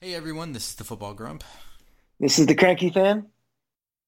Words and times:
Hey 0.00 0.14
everyone, 0.14 0.52
this 0.52 0.68
is 0.68 0.74
the 0.76 0.84
Football 0.84 1.12
Grump. 1.12 1.42
This 2.20 2.38
is 2.38 2.46
the 2.46 2.54
Cranky 2.54 2.88
Fan. 2.88 3.26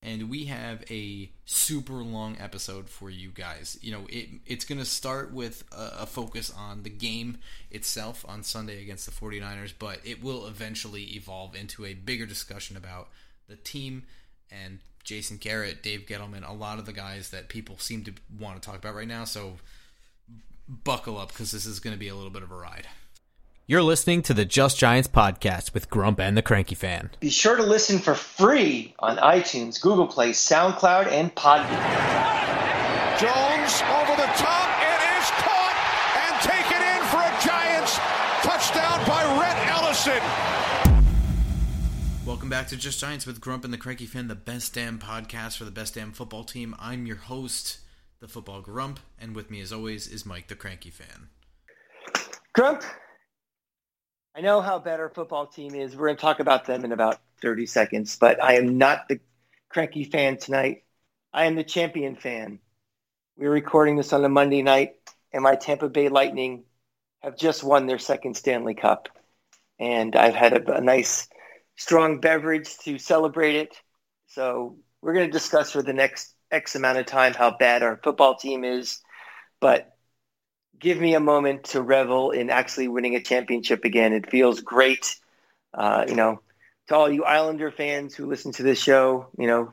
And 0.01 0.31
we 0.31 0.45
have 0.45 0.85
a 0.89 1.33
super 1.45 1.95
long 1.95 2.37
episode 2.39 2.89
for 2.89 3.11
you 3.11 3.31
guys. 3.31 3.77
You 3.83 3.91
know, 3.91 4.03
it, 4.09 4.29
it's 4.47 4.65
going 4.65 4.79
to 4.79 4.85
start 4.85 5.33
with 5.33 5.65
a, 5.73 6.03
a, 6.03 6.07
focus 6.07 6.53
on 6.57 6.85
the 6.85 6.91
game 6.91 7.39
itself 7.73 8.25
on 8.29 8.45
Sunday 8.45 8.81
against 8.81 9.05
the 9.05 9.11
49ers, 9.11 9.73
but 9.77 9.99
it 10.05 10.23
will 10.23 10.47
eventually 10.47 11.03
evolve 11.17 11.57
into 11.57 11.85
a 11.85 11.95
bigger 11.95 12.25
discussion 12.25 12.77
about 12.77 13.09
the 13.49 13.57
team 13.57 14.05
and 14.49 14.79
Jason 15.03 15.39
Garrett, 15.39 15.83
Dave 15.83 16.07
Gettleman, 16.07 16.49
a 16.49 16.53
lot 16.53 16.79
of 16.79 16.87
the 16.87 16.93
guys 16.93 17.31
that 17.31 17.49
people 17.49 17.79
seem 17.79 18.05
to 18.05 18.13
want 18.39 18.63
to 18.63 18.65
talk 18.65 18.79
about 18.79 18.95
right 18.95 19.09
now. 19.09 19.25
So 19.25 19.55
buckle 20.69 21.19
up 21.19 21.31
because 21.31 21.51
this 21.51 21.67
is 21.67 21.81
going 21.81 21.95
to 21.95 22.01
be 22.01 22.07
a 22.07 22.15
little 22.15 22.31
bit 22.31 22.45
of 22.45 22.53
a 22.53 22.57
ride. 22.57 22.87
You're 23.71 23.85
listening 23.85 24.23
to 24.23 24.35
the 24.35 24.45
Just 24.45 24.79
Giants 24.79 25.07
podcast 25.07 25.75
with 25.75 25.89
Grump 25.89 26.19
and 26.19 26.37
the 26.37 26.43
Cranky 26.43 26.75
Fan. 26.75 27.11
Be 27.21 27.31
sure 27.31 27.55
to 27.55 27.63
listen 27.63 28.01
for 28.01 28.17
free 28.17 28.97
on 28.99 29.17
iTunes, 29.19 29.81
Google 29.81 30.09
Play, 30.09 30.33
SoundCloud, 30.33 31.07
and 31.07 31.33
Podbean. 31.37 31.79
Jones 33.21 33.81
over 33.95 34.17
the 34.17 34.27
top. 34.35 34.69
It 34.83 35.01
is 35.15 35.31
caught 35.39 35.77
and 36.19 36.35
taken 36.43 36.83
in 36.83 37.01
for 37.11 37.23
a 37.23 37.31
Giants 37.47 37.95
touchdown 38.43 39.07
by 39.07 39.23
Rhett 39.39 39.69
Ellison. 39.69 40.21
Welcome 42.27 42.49
back 42.49 42.67
to 42.67 42.77
Just 42.77 42.99
Giants 42.99 43.25
with 43.25 43.41
Grump 43.41 43.65
and 43.65 43.73
the 43.73 43.79
Cranky 43.79 44.07
Fan, 44.07 44.27
the 44.27 44.35
best 44.35 44.75
damn 44.75 44.99
podcast 44.99 45.57
for 45.57 45.65
the 45.65 45.71
best 45.71 45.95
damn 45.95 46.11
football 46.11 46.43
team. 46.43 46.75
I'm 46.81 47.07
your 47.07 47.19
host, 47.19 47.79
the 48.19 48.27
Football 48.27 48.63
Grump, 48.63 48.99
and 49.17 49.37
with 49.37 49.49
me 49.49 49.61
as 49.61 49.73
always 49.73 50.09
is 50.09 50.27
Mike, 50.27 50.49
the 50.49 50.57
Cranky 50.57 50.91
Fan. 50.91 51.29
Grump, 52.53 52.83
I 54.35 54.43
know 54.43 54.61
how 54.61 54.79
bad 54.79 55.01
our 55.01 55.09
football 55.09 55.47
team 55.47 55.75
is. 55.75 55.97
We're 55.97 56.07
going 56.07 56.17
to 56.17 56.21
talk 56.21 56.41
about 56.41 56.65
them 56.65 56.85
in 56.85 56.93
about 56.93 57.21
30 57.43 57.67
seconds, 57.67 58.17
but 58.17 58.43
I 58.43 58.55
am 58.55 58.79
not 58.79 59.09
the 59.09 59.19
cranky 59.69 60.05
fan 60.05 60.37
tonight. 60.37 60.85
I 61.33 61.47
am 61.47 61.57
the 61.57 61.65
champion 61.65 62.15
fan. 62.15 62.61
We're 63.37 63.51
recording 63.51 63.97
this 63.97 64.13
on 64.13 64.25
a 64.25 64.29
Monday 64.29 64.63
night, 64.63 64.93
and 65.33 65.43
my 65.43 65.57
Tampa 65.57 65.89
Bay 65.89 66.09
Lightning 66.09 66.65
have 67.23 67.37
just 67.37 67.65
won 67.65 67.87
their 67.87 67.99
second 67.99 68.37
Stanley 68.37 68.75
Cup. 68.75 69.09
And 69.81 70.15
I've 70.15 70.35
had 70.35 70.53
a, 70.53 70.77
a 70.77 70.81
nice, 70.81 71.29
strong 71.77 72.21
beverage 72.21 72.79
to 72.85 72.99
celebrate 72.99 73.57
it. 73.57 73.75
So 74.29 74.77
we're 75.03 75.15
going 75.15 75.27
to 75.27 75.33
discuss 75.33 75.73
for 75.73 75.83
the 75.83 75.93
next 75.93 76.35
X 76.53 76.77
amount 76.77 76.99
of 76.99 77.07
time 77.07 77.35
how 77.35 77.57
bad 77.57 77.83
our 77.83 77.99
football 78.03 78.37
team 78.37 78.65
is. 78.65 79.01
But 79.61 79.97
give 80.81 80.99
me 80.99 81.15
a 81.15 81.21
moment 81.21 81.65
to 81.65 81.83
revel 81.83 82.31
in 82.31 82.51
actually 82.51 82.89
winning 82.89 83.15
a 83.15 83.23
championship 83.23 83.85
again. 83.85 84.13
It 84.13 84.31
feels 84.31 84.61
great. 84.61 85.17
Uh, 85.73 86.07
you 86.09 86.17
know, 86.17 86.41
to 86.89 86.97
all 86.97 87.11
you 87.11 87.25
Islander 87.25 87.71
fans 87.71 88.15
who 88.15 88.27
listen 88.27 88.51
to 88.53 88.63
this 88.63 88.83
show, 88.83 89.29
you 89.39 89.47
know, 89.47 89.73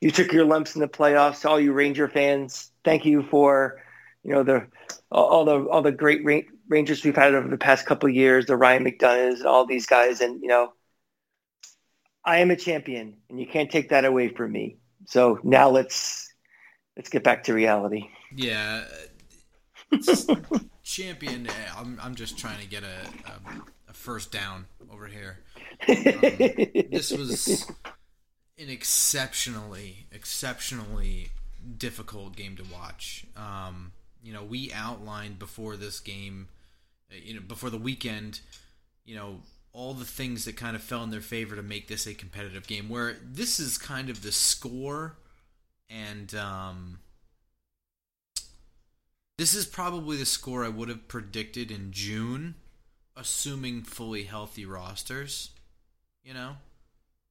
you 0.00 0.10
took 0.10 0.32
your 0.32 0.44
lumps 0.44 0.74
in 0.74 0.80
the 0.80 0.88
playoffs. 0.88 1.42
To 1.42 1.50
all 1.50 1.60
you 1.60 1.72
Ranger 1.72 2.08
fans, 2.08 2.72
thank 2.84 3.04
you 3.04 3.22
for, 3.22 3.80
you 4.24 4.32
know, 4.32 4.42
the 4.42 4.66
all 5.12 5.44
the 5.44 5.64
all 5.68 5.82
the 5.82 5.92
great 5.92 6.24
Rangers 6.68 7.04
we've 7.04 7.14
had 7.14 7.34
over 7.34 7.48
the 7.48 7.58
past 7.58 7.86
couple 7.86 8.08
of 8.08 8.14
years, 8.14 8.46
the 8.46 8.56
Ryan 8.56 8.84
McDonaghs, 8.84 9.44
all 9.44 9.66
these 9.66 9.86
guys, 9.86 10.20
and 10.20 10.42
you 10.42 10.48
know, 10.48 10.72
I 12.24 12.38
am 12.38 12.50
a 12.50 12.56
champion, 12.56 13.18
and 13.28 13.38
you 13.38 13.46
can't 13.46 13.70
take 13.70 13.90
that 13.90 14.04
away 14.04 14.28
from 14.28 14.52
me. 14.52 14.78
So 15.06 15.38
now 15.44 15.70
let's 15.70 16.32
let's 16.96 17.08
get 17.08 17.22
back 17.22 17.44
to 17.44 17.54
reality. 17.54 18.08
Yeah, 18.34 18.84
champion. 20.82 21.46
Eh, 21.46 21.52
I'm 21.76 21.98
I'm 22.02 22.14
just 22.14 22.38
trying 22.38 22.60
to 22.60 22.66
get 22.66 22.82
a 22.82 23.30
a, 23.30 23.90
a 23.90 23.92
first 23.92 24.32
down 24.32 24.66
over 24.92 25.06
here. 25.06 25.38
Um, 25.88 25.94
this 26.90 27.10
was 27.10 27.70
an 28.58 28.68
exceptionally 28.68 30.06
exceptionally 30.12 31.30
difficult 31.76 32.36
game 32.36 32.56
to 32.56 32.64
watch. 32.72 33.24
Um, 33.36 33.92
you 34.22 34.32
know, 34.32 34.42
we 34.42 34.72
outlined 34.72 35.38
before 35.38 35.76
this 35.76 36.00
game, 36.00 36.48
eh, 37.10 37.16
you 37.22 37.34
know, 37.34 37.40
before 37.40 37.70
the 37.70 37.78
weekend, 37.78 38.40
you 39.04 39.14
know, 39.14 39.40
all 39.72 39.94
the 39.94 40.04
things 40.04 40.44
that 40.44 40.56
kind 40.56 40.74
of 40.74 40.82
fell 40.82 41.02
in 41.04 41.10
their 41.10 41.20
favor 41.20 41.54
to 41.54 41.62
make 41.62 41.88
this 41.88 42.06
a 42.06 42.14
competitive 42.14 42.66
game. 42.66 42.88
Where 42.88 43.16
this 43.22 43.60
is 43.60 43.78
kind 43.78 44.10
of 44.10 44.22
the 44.22 44.32
score 44.32 45.16
and 45.88 46.34
um, 46.34 46.98
this 49.38 49.54
is 49.54 49.64
probably 49.64 50.16
the 50.16 50.26
score 50.26 50.64
I 50.64 50.68
would 50.68 50.88
have 50.88 51.08
predicted 51.08 51.70
in 51.70 51.92
June, 51.92 52.56
assuming 53.16 53.82
fully 53.82 54.24
healthy 54.24 54.66
rosters. 54.66 55.50
You 56.22 56.34
know, 56.34 56.56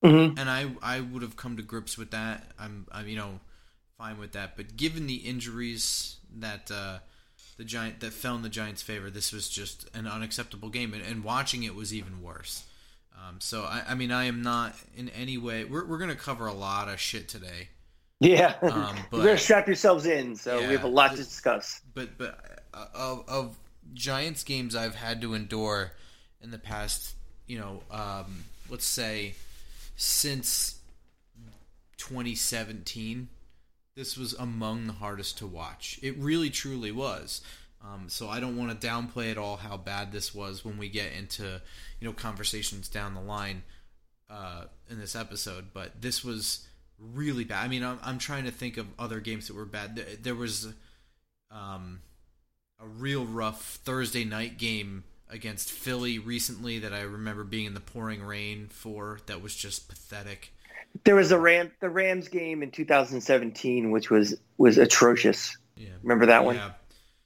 mm-hmm. 0.03 0.39
and 0.39 0.49
I 0.49 0.71
I 0.81 1.01
would 1.01 1.21
have 1.21 1.35
come 1.35 1.57
to 1.57 1.63
grips 1.63 1.97
with 1.97 2.11
that. 2.11 2.51
I'm 2.57 2.87
I'm 2.91 3.07
you 3.07 3.17
know 3.17 3.41
fine 3.97 4.17
with 4.17 4.31
that. 4.31 4.55
But 4.55 4.77
given 4.77 5.05
the 5.05 5.15
injuries 5.15 6.17
that 6.37 6.71
uh, 6.71 6.99
the 7.57 7.65
giant 7.65 7.99
that 7.99 8.13
fell 8.13 8.35
in 8.35 8.41
the 8.41 8.49
Giants' 8.49 8.81
favor, 8.81 9.09
this 9.09 9.33
was 9.33 9.49
just 9.49 9.87
an 9.93 10.07
unacceptable 10.07 10.69
game, 10.69 10.93
and, 10.93 11.03
and 11.03 11.23
watching 11.23 11.63
it 11.63 11.75
was 11.75 11.93
even 11.93 12.23
worse. 12.23 12.63
Um, 13.15 13.39
so 13.39 13.63
I, 13.63 13.83
I 13.89 13.95
mean 13.95 14.11
I 14.11 14.25
am 14.25 14.41
not 14.41 14.75
in 14.95 15.09
any 15.09 15.37
way. 15.37 15.65
We're 15.65 15.85
we're 15.85 15.97
gonna 15.97 16.15
cover 16.15 16.47
a 16.47 16.53
lot 16.53 16.87
of 16.87 16.99
shit 16.99 17.27
today. 17.27 17.69
Yeah, 18.19 18.55
um, 18.61 18.95
but, 19.11 19.17
you 19.17 19.23
better 19.23 19.37
strap 19.37 19.67
yourselves 19.67 20.05
in. 20.05 20.35
So 20.35 20.59
yeah, 20.59 20.67
we 20.67 20.73
have 20.73 20.83
a 20.83 20.89
lot 20.89 21.11
to 21.11 21.17
discuss. 21.17 21.81
But 21.93 22.17
but 22.17 22.63
uh, 22.73 22.85
of, 22.93 23.29
of 23.29 23.57
Giants 23.93 24.43
games 24.43 24.75
I've 24.75 24.95
had 24.95 25.21
to 25.21 25.33
endure 25.33 25.91
in 26.41 26.51
the 26.51 26.57
past, 26.57 27.15
you 27.45 27.59
know, 27.59 27.83
um, 27.91 28.45
let's 28.69 28.85
say 28.85 29.35
since 29.95 30.79
2017, 31.97 33.27
this 33.95 34.17
was 34.17 34.33
among 34.33 34.87
the 34.87 34.93
hardest 34.93 35.37
to 35.39 35.47
watch. 35.47 35.99
It 36.01 36.17
really 36.17 36.49
truly 36.49 36.91
was. 36.91 37.41
Um, 37.83 38.09
so 38.09 38.27
I 38.27 38.39
don't 38.39 38.57
want 38.57 38.79
to 38.79 38.87
downplay 38.87 39.31
at 39.31 39.37
all 39.37 39.57
how 39.57 39.77
bad 39.77 40.11
this 40.11 40.33
was 40.33 40.65
when 40.65 40.77
we 40.77 40.89
get 40.89 41.11
into 41.13 41.61
you 41.99 42.07
know 42.07 42.13
conversations 42.13 42.89
down 42.89 43.13
the 43.13 43.21
line 43.21 43.63
uh, 44.29 44.63
in 44.89 44.99
this 44.99 45.15
episode. 45.15 45.67
But 45.73 46.01
this 46.01 46.23
was 46.23 46.66
really 46.99 47.43
bad. 47.43 47.63
I 47.63 47.67
mean, 47.67 47.83
I'm, 47.83 47.99
I'm 48.03 48.17
trying 48.17 48.45
to 48.45 48.51
think 48.51 48.77
of 48.77 48.87
other 48.97 49.19
games 49.19 49.47
that 49.47 49.55
were 49.55 49.65
bad. 49.65 49.95
There, 49.95 50.05
there 50.21 50.35
was 50.35 50.73
um, 51.51 52.01
a 52.79 52.87
real 52.87 53.25
rough 53.25 53.79
Thursday 53.83 54.23
night 54.23 54.57
game 54.57 55.03
against 55.29 55.71
Philly 55.71 56.19
recently 56.19 56.79
that 56.79 56.93
I 56.93 57.01
remember 57.01 57.43
being 57.43 57.65
in 57.65 57.73
the 57.73 57.79
pouring 57.79 58.23
rain 58.23 58.67
for. 58.69 59.19
That 59.25 59.41
was 59.41 59.55
just 59.55 59.87
pathetic. 59.87 60.53
There 61.03 61.15
was 61.15 61.31
a 61.31 61.39
Ram 61.39 61.71
the 61.79 61.89
Rams 61.89 62.27
game 62.27 62.63
in 62.63 62.71
2017, 62.71 63.91
which 63.91 64.09
was 64.09 64.35
was 64.57 64.77
atrocious. 64.77 65.57
Yeah, 65.75 65.89
remember 66.01 66.27
that 66.27 66.41
yeah. 66.41 66.45
one? 66.45 66.59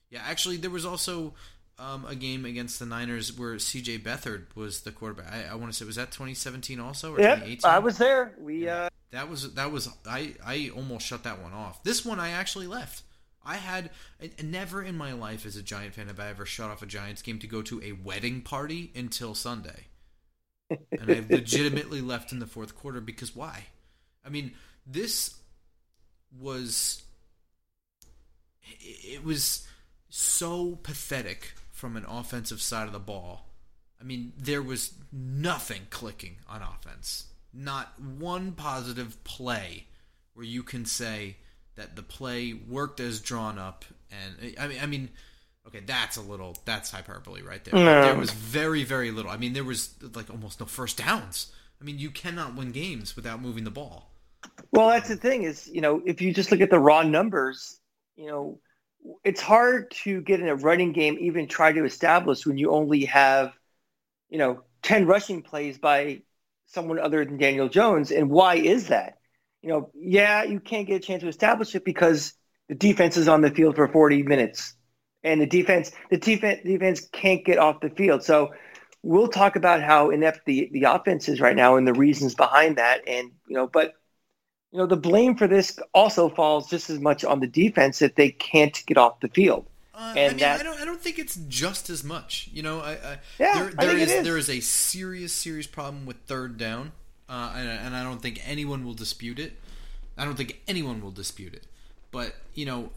Yeah, 0.10 0.24
actually, 0.26 0.58
there 0.58 0.70
was 0.70 0.86
also 0.86 1.36
um, 1.80 2.06
a 2.06 2.16
game 2.16 2.46
against 2.46 2.80
the 2.80 2.86
Niners 2.86 3.38
where 3.38 3.58
C.J. 3.58 4.00
Beathard 4.00 4.48
was 4.56 4.82
the 4.82 4.92
quarterback. 4.92 5.32
I, 5.32 5.52
I 5.52 5.56
want 5.56 5.72
to 5.72 5.78
say 5.78 5.86
was 5.86 5.96
that 5.96 6.12
2017 6.12 6.80
also 6.80 7.16
or 7.16 7.20
yeah, 7.20 7.36
2018? 7.36 7.70
I 7.70 7.80
was 7.80 7.98
there. 7.98 8.36
We 8.40 8.66
yeah. 8.66 8.84
uh... 8.84 8.90
that 9.12 9.30
was 9.30 9.54
that 9.54 9.72
was 9.72 9.90
I 10.08 10.36
I 10.46 10.72
almost 10.76 11.06
shut 11.06 11.24
that 11.24 11.42
one 11.42 11.54
off. 11.54 11.84
This 11.84 12.06
one 12.06 12.20
I 12.20 12.30
actually 12.30 12.68
left. 12.68 13.04
I 13.44 13.56
had 13.56 13.90
never 14.44 14.84
in 14.84 14.96
my 14.96 15.14
life 15.14 15.46
as 15.46 15.56
a 15.56 15.64
Giant 15.64 15.96
fan 15.96 16.08
have 16.08 16.20
I 16.20 16.30
ever 16.30 16.46
shut 16.46 16.70
off 16.70 16.84
a 16.84 16.86
Giants 16.86 17.22
game 17.22 17.40
to 17.40 17.48
go 17.48 17.62
to 17.64 17.82
a 17.82 17.94
wedding 17.94 18.42
party 18.42 18.92
until 18.96 19.34
Sunday, 19.34 19.88
and 20.70 21.12
I 21.12 21.24
legitimately 21.30 22.02
left 22.02 22.32
in 22.32 22.40
the 22.40 22.46
fourth 22.46 22.76
quarter 22.76 23.02
because 23.02 23.36
why? 23.36 23.66
I 24.26 24.30
mean, 24.30 24.52
this 24.86 25.36
was 26.40 27.04
it 28.64 29.24
was 29.24 29.68
so 30.10 30.78
pathetic 30.84 31.54
from 31.72 31.98
an 31.98 32.06
offensive 32.06 32.62
side 32.62 32.88
of 32.88 32.94
the 32.94 33.00
ball. 33.00 33.48
I 34.00 34.04
mean, 34.04 34.34
there 34.38 34.62
was 34.62 34.94
nothing 35.12 35.82
clicking 35.90 36.38
on 36.48 36.62
offense. 36.62 37.26
Not 37.54 38.00
one 38.00 38.54
positive 38.54 39.24
play 39.24 39.88
where 40.34 40.46
you 40.46 40.64
can 40.64 40.86
say 40.86 41.38
that 41.76 41.96
the 41.96 42.04
play 42.04 42.54
worked 42.54 43.00
as 43.00 43.20
drawn 43.20 43.58
up. 43.58 43.86
And 44.12 44.56
I 44.60 44.68
mean, 44.68 44.80
I 44.82 44.86
mean, 44.86 45.10
okay, 45.68 45.82
that's 45.86 46.18
a 46.18 46.22
little 46.22 46.58
that's 46.66 46.92
hyperbole 46.92 47.42
right 47.42 47.64
there. 47.64 47.74
No. 47.74 48.02
There 48.04 48.16
was 48.16 48.32
very, 48.32 48.84
very 48.84 49.12
little. 49.12 49.32
I 49.32 49.38
mean, 49.38 49.54
there 49.54 49.64
was 49.64 49.94
like 50.16 50.30
almost 50.30 50.60
no 50.60 50.66
first 50.66 50.98
downs. 50.98 51.52
I 51.82 51.84
mean, 51.84 52.00
you 52.00 52.12
cannot 52.12 52.56
win 52.56 52.72
games 52.72 53.16
without 53.16 53.42
moving 53.42 53.64
the 53.64 53.72
ball. 53.72 54.12
Well, 54.72 54.90
that's 54.90 55.10
the 55.10 55.16
thing 55.16 55.44
is, 55.44 55.68
you 55.68 55.82
know, 55.82 56.02
if 56.06 56.22
you 56.22 56.34
just 56.34 56.52
look 56.52 56.62
at 56.62 56.70
the 56.70 56.80
raw 56.80 57.04
numbers, 57.04 57.80
you 58.16 58.28
know, 58.28 58.60
it's 59.24 59.42
hard 59.42 59.92
to 59.92 60.22
get 60.22 60.40
in 60.40 60.48
a 60.48 60.56
running 60.56 60.94
game, 60.94 61.18
even 61.20 61.48
try 61.48 61.72
to 61.72 61.84
establish 61.86 62.46
when 62.46 62.58
you 62.58 62.72
only 62.72 63.06
have, 63.06 63.54
you 64.30 64.38
know, 64.38 64.62
10 64.84 65.06
rushing 65.06 65.42
plays 65.42 65.78
by 65.78 66.22
someone 66.72 67.00
other 67.00 67.26
than 67.26 67.38
Daniel 67.38 67.70
Jones. 67.70 68.12
And 68.12 68.30
why 68.30 68.56
is 68.56 68.88
that? 68.88 69.18
You 69.62 69.70
know, 69.70 69.92
yeah, 69.94 70.44
you 70.44 70.60
can't 70.60 70.88
get 70.88 70.96
a 70.96 71.00
chance 71.00 71.22
to 71.22 71.28
establish 71.28 71.76
it 71.76 71.86
because 71.86 72.34
the 72.70 72.76
defense 72.76 73.18
is 73.18 73.28
on 73.28 73.42
the 73.42 73.52
field 73.52 73.76
for 73.76 73.88
40 73.88 74.24
minutes 74.24 74.76
and 75.24 75.42
the 75.42 75.46
defense, 75.46 75.92
the 76.10 76.18
defense, 76.18 76.62
defense 76.66 77.08
can't 77.12 77.46
get 77.46 77.60
off 77.60 77.82
the 77.82 77.90
field. 77.90 78.24
So 78.24 78.54
we'll 79.04 79.28
talk 79.28 79.56
about 79.56 79.84
how 79.84 80.10
inept 80.10 80.46
the, 80.46 80.70
the 80.72 80.84
offense 80.84 81.30
is 81.30 81.40
right 81.40 81.56
now 81.56 81.76
and 81.76 81.88
the 81.88 81.94
reasons 81.94 82.36
behind 82.36 82.78
that. 82.78 83.08
And, 83.08 83.32
you 83.48 83.56
know, 83.56 83.68
but, 83.68 83.94
you 84.72 84.80
know, 84.80 84.88
the 84.88 84.98
blame 84.98 85.36
for 85.36 85.48
this 85.48 85.78
also 85.94 86.30
falls 86.30 86.70
just 86.70 86.90
as 86.90 87.00
much 87.00 87.24
on 87.24 87.40
the 87.40 87.48
defense 87.48 88.02
if 88.02 88.16
they 88.16 88.32
can't 88.32 88.82
get 88.88 88.98
off 88.98 89.20
the 89.20 89.28
field. 89.28 89.68
Uh, 89.94 90.14
And 90.16 90.20
I 90.20 90.28
mean, 90.30 90.38
that- 90.40 90.60
I 90.60 90.64
don't. 90.64 90.80
I 90.82 90.86
don't 90.86 91.02
think 91.02 91.20
it's 91.20 91.36
just 91.50 91.90
as 91.90 92.04
much. 92.04 92.50
You 92.54 92.64
know, 92.64 92.80
I, 92.80 92.92
I 92.92 93.20
Yeah, 93.40 93.54
there, 93.54 93.54
I 93.54 93.86
there 93.86 93.90
think 93.90 94.00
it 94.00 94.02
is, 94.04 94.12
is. 94.12 94.24
there 94.24 94.38
is 94.38 94.50
a 94.50 94.60
serious, 94.62 95.34
serious 95.34 95.68
problem 95.68 96.06
with 96.06 96.18
third 96.28 96.58
down, 96.58 96.94
uh, 97.28 97.54
and, 97.56 97.68
and 97.70 97.96
I 97.96 98.04
don't 98.04 98.22
think 98.22 98.40
anyone 98.46 98.86
will 98.86 98.94
dispute 98.94 99.38
it. 99.40 99.60
I 100.18 100.24
don't 100.26 100.36
think 100.36 100.62
anyone 100.68 101.02
will 101.02 101.12
dispute 101.12 101.54
it. 101.54 101.68
But 102.12 102.36
you 102.54 102.66
know, 102.66 102.92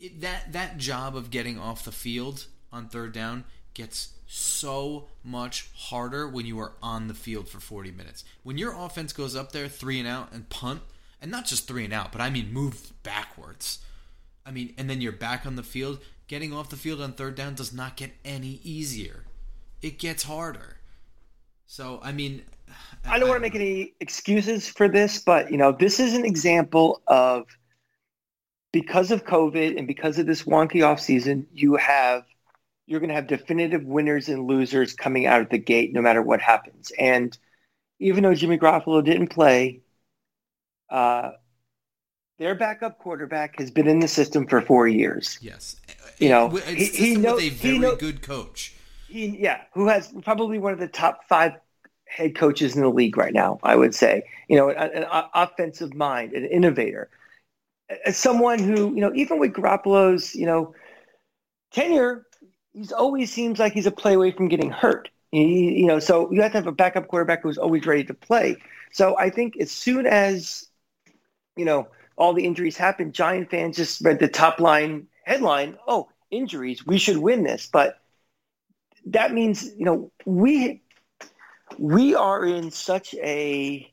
it, 0.00 0.20
that 0.22 0.52
that 0.52 0.78
job 0.78 1.16
of 1.16 1.30
getting 1.30 1.58
off 1.58 1.84
the 1.84 1.92
field 1.92 2.46
on 2.72 2.88
third 2.88 3.12
down 3.12 3.44
gets 3.74 4.14
so 4.26 5.08
much 5.22 5.68
harder 5.74 6.26
when 6.28 6.46
you 6.46 6.58
are 6.60 6.72
on 6.82 7.08
the 7.08 7.14
field 7.14 7.48
for 7.48 7.60
40 7.60 7.90
minutes. 7.90 8.24
When 8.42 8.56
your 8.56 8.72
offense 8.74 9.12
goes 9.12 9.36
up 9.36 9.52
there 9.52 9.68
three 9.68 9.98
and 9.98 10.08
out 10.08 10.32
and 10.32 10.48
punt, 10.48 10.80
and 11.20 11.30
not 11.30 11.44
just 11.46 11.68
three 11.68 11.84
and 11.84 11.92
out, 11.92 12.10
but 12.12 12.20
I 12.22 12.30
mean 12.30 12.52
move 12.52 12.92
backwards. 13.02 13.80
I 14.46 14.50
mean, 14.50 14.72
and 14.78 14.88
then 14.90 15.00
you're 15.00 15.12
back 15.12 15.44
on 15.46 15.56
the 15.56 15.62
field. 15.62 16.00
Getting 16.32 16.54
off 16.54 16.70
the 16.70 16.76
field 16.76 17.02
on 17.02 17.12
third 17.12 17.34
down 17.34 17.56
does 17.56 17.74
not 17.74 17.94
get 17.94 18.10
any 18.24 18.58
easier. 18.64 19.24
It 19.82 19.98
gets 19.98 20.22
harder. 20.22 20.78
So, 21.66 22.00
I 22.02 22.12
mean, 22.12 22.42
I 23.04 23.18
don't 23.18 23.28
want 23.28 23.36
to 23.36 23.42
make 23.42 23.54
any 23.54 23.92
excuses 24.00 24.66
for 24.66 24.88
this, 24.88 25.18
but 25.18 25.50
you 25.50 25.58
know, 25.58 25.72
this 25.72 26.00
is 26.00 26.14
an 26.14 26.24
example 26.24 27.02
of 27.06 27.44
because 28.72 29.10
of 29.10 29.26
COVID 29.26 29.76
and 29.76 29.86
because 29.86 30.18
of 30.18 30.24
this 30.24 30.44
wonky 30.44 30.82
off 30.82 31.00
season, 31.00 31.46
you 31.52 31.76
have 31.76 32.24
you're 32.86 32.98
going 33.00 33.10
to 33.10 33.14
have 33.14 33.26
definitive 33.26 33.84
winners 33.84 34.30
and 34.30 34.46
losers 34.46 34.94
coming 34.94 35.26
out 35.26 35.42
of 35.42 35.50
the 35.50 35.58
gate, 35.58 35.92
no 35.92 36.00
matter 36.00 36.22
what 36.22 36.40
happens. 36.40 36.92
And 36.98 37.36
even 37.98 38.22
though 38.22 38.34
Jimmy 38.34 38.56
Garoppolo 38.56 39.04
didn't 39.04 39.28
play, 39.28 39.82
uh, 40.88 41.32
their 42.38 42.54
backup 42.54 42.98
quarterback 42.98 43.58
has 43.58 43.70
been 43.70 43.86
in 43.86 44.00
the 44.00 44.08
system 44.08 44.46
for 44.46 44.62
four 44.62 44.88
years. 44.88 45.38
Yes. 45.42 45.76
You 46.18 46.28
know, 46.28 46.56
it's 46.56 46.66
he- 46.66 46.84
he, 46.86 47.06
he 47.06 47.12
with 47.16 47.22
know- 47.22 47.38
a 47.38 47.40
he 47.40 47.48
very 47.50 47.78
know- 47.78 47.96
good 47.96 48.22
coach. 48.22 48.74
He, 49.08 49.26
yeah, 49.26 49.62
who 49.74 49.88
has 49.88 50.12
probably 50.22 50.58
one 50.58 50.72
of 50.72 50.78
the 50.78 50.88
top 50.88 51.28
five 51.28 51.52
head 52.06 52.34
coaches 52.34 52.74
in 52.76 52.82
the 52.82 52.88
league 52.88 53.16
right 53.18 53.34
now, 53.34 53.58
I 53.62 53.76
would 53.76 53.94
say. 53.94 54.22
You 54.48 54.56
know, 54.56 54.70
an, 54.70 55.04
an 55.04 55.24
offensive 55.34 55.94
mind, 55.94 56.32
an 56.32 56.46
innovator, 56.46 57.10
as 58.06 58.16
someone 58.16 58.58
who, 58.58 58.94
you 58.94 59.00
know, 59.02 59.12
even 59.14 59.38
with 59.38 59.52
Garoppolo's, 59.52 60.34
you 60.34 60.46
know, 60.46 60.74
tenure, 61.72 62.26
he's 62.72 62.90
always 62.92 63.30
seems 63.30 63.58
like 63.58 63.74
he's 63.74 63.86
a 63.86 63.90
play 63.90 64.14
away 64.14 64.30
from 64.30 64.48
getting 64.48 64.70
hurt. 64.70 65.10
He, 65.30 65.78
you 65.80 65.86
know, 65.86 65.98
so 65.98 66.30
you 66.32 66.40
have 66.42 66.52
to 66.52 66.58
have 66.58 66.66
a 66.66 66.72
backup 66.72 67.08
quarterback 67.08 67.42
who's 67.42 67.58
always 67.58 67.84
ready 67.86 68.04
to 68.04 68.14
play. 68.14 68.56
So 68.92 69.18
I 69.18 69.28
think 69.30 69.58
as 69.58 69.70
soon 69.70 70.06
as, 70.06 70.68
you 71.56 71.64
know, 71.66 71.88
all 72.16 72.32
the 72.32 72.44
injuries 72.46 72.76
happen, 72.78 73.12
Giant 73.12 73.50
fans 73.50 73.76
just 73.76 74.00
read 74.02 74.18
the 74.20 74.28
top 74.28 74.58
line 74.60 75.06
headline, 75.24 75.76
oh, 75.86 76.08
injuries, 76.30 76.86
we 76.86 76.98
should 76.98 77.18
win 77.18 77.44
this. 77.44 77.68
But 77.72 77.98
that 79.06 79.32
means 79.32 79.64
you 79.76 79.84
know 79.84 80.10
we 80.24 80.82
we 81.78 82.14
are 82.14 82.44
in 82.44 82.70
such 82.70 83.14
a 83.14 83.90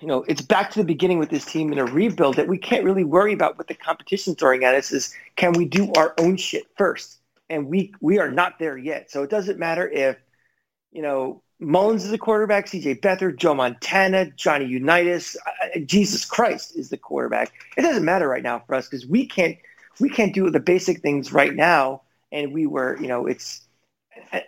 you 0.00 0.08
know 0.08 0.24
it's 0.28 0.42
back 0.42 0.70
to 0.70 0.78
the 0.78 0.84
beginning 0.84 1.18
with 1.18 1.30
this 1.30 1.44
team 1.44 1.72
in 1.72 1.78
a 1.78 1.84
rebuild 1.84 2.36
that 2.36 2.48
we 2.48 2.58
can't 2.58 2.84
really 2.84 3.04
worry 3.04 3.32
about 3.32 3.58
what 3.58 3.68
the 3.68 3.74
competition's 3.74 4.36
throwing 4.38 4.64
at 4.64 4.74
us 4.74 4.92
is 4.92 5.14
can 5.36 5.52
we 5.52 5.64
do 5.64 5.92
our 5.96 6.14
own 6.18 6.36
shit 6.36 6.64
first 6.76 7.20
and 7.50 7.66
we 7.66 7.92
we 8.00 8.18
are 8.18 8.30
not 8.30 8.58
there 8.58 8.78
yet 8.78 9.10
so 9.10 9.22
it 9.22 9.30
doesn't 9.30 9.58
matter 9.58 9.88
if 9.88 10.16
you 10.92 11.02
know 11.02 11.42
Mullens 11.62 12.04
is 12.04 12.10
the 12.10 12.18
quarterback, 12.18 12.66
CJ 12.66 13.00
Beathard, 13.00 13.36
Joe 13.36 13.54
Montana, 13.54 14.30
Johnny 14.32 14.66
Unitas, 14.66 15.36
uh, 15.46 15.78
Jesus 15.80 16.24
Christ 16.24 16.76
is 16.76 16.90
the 16.90 16.96
quarterback. 16.96 17.52
It 17.76 17.82
doesn't 17.82 18.04
matter 18.04 18.28
right 18.28 18.42
now 18.42 18.62
for 18.66 18.74
us 18.74 18.88
because 18.88 19.06
we 19.06 19.26
can't 19.26 19.56
we 20.00 20.08
can't 20.08 20.34
do 20.34 20.50
the 20.50 20.60
basic 20.60 21.00
things 21.00 21.32
right 21.32 21.54
now 21.54 22.02
and 22.32 22.52
we 22.52 22.66
were, 22.66 22.98
you 23.00 23.08
know, 23.08 23.26
it's, 23.26 23.60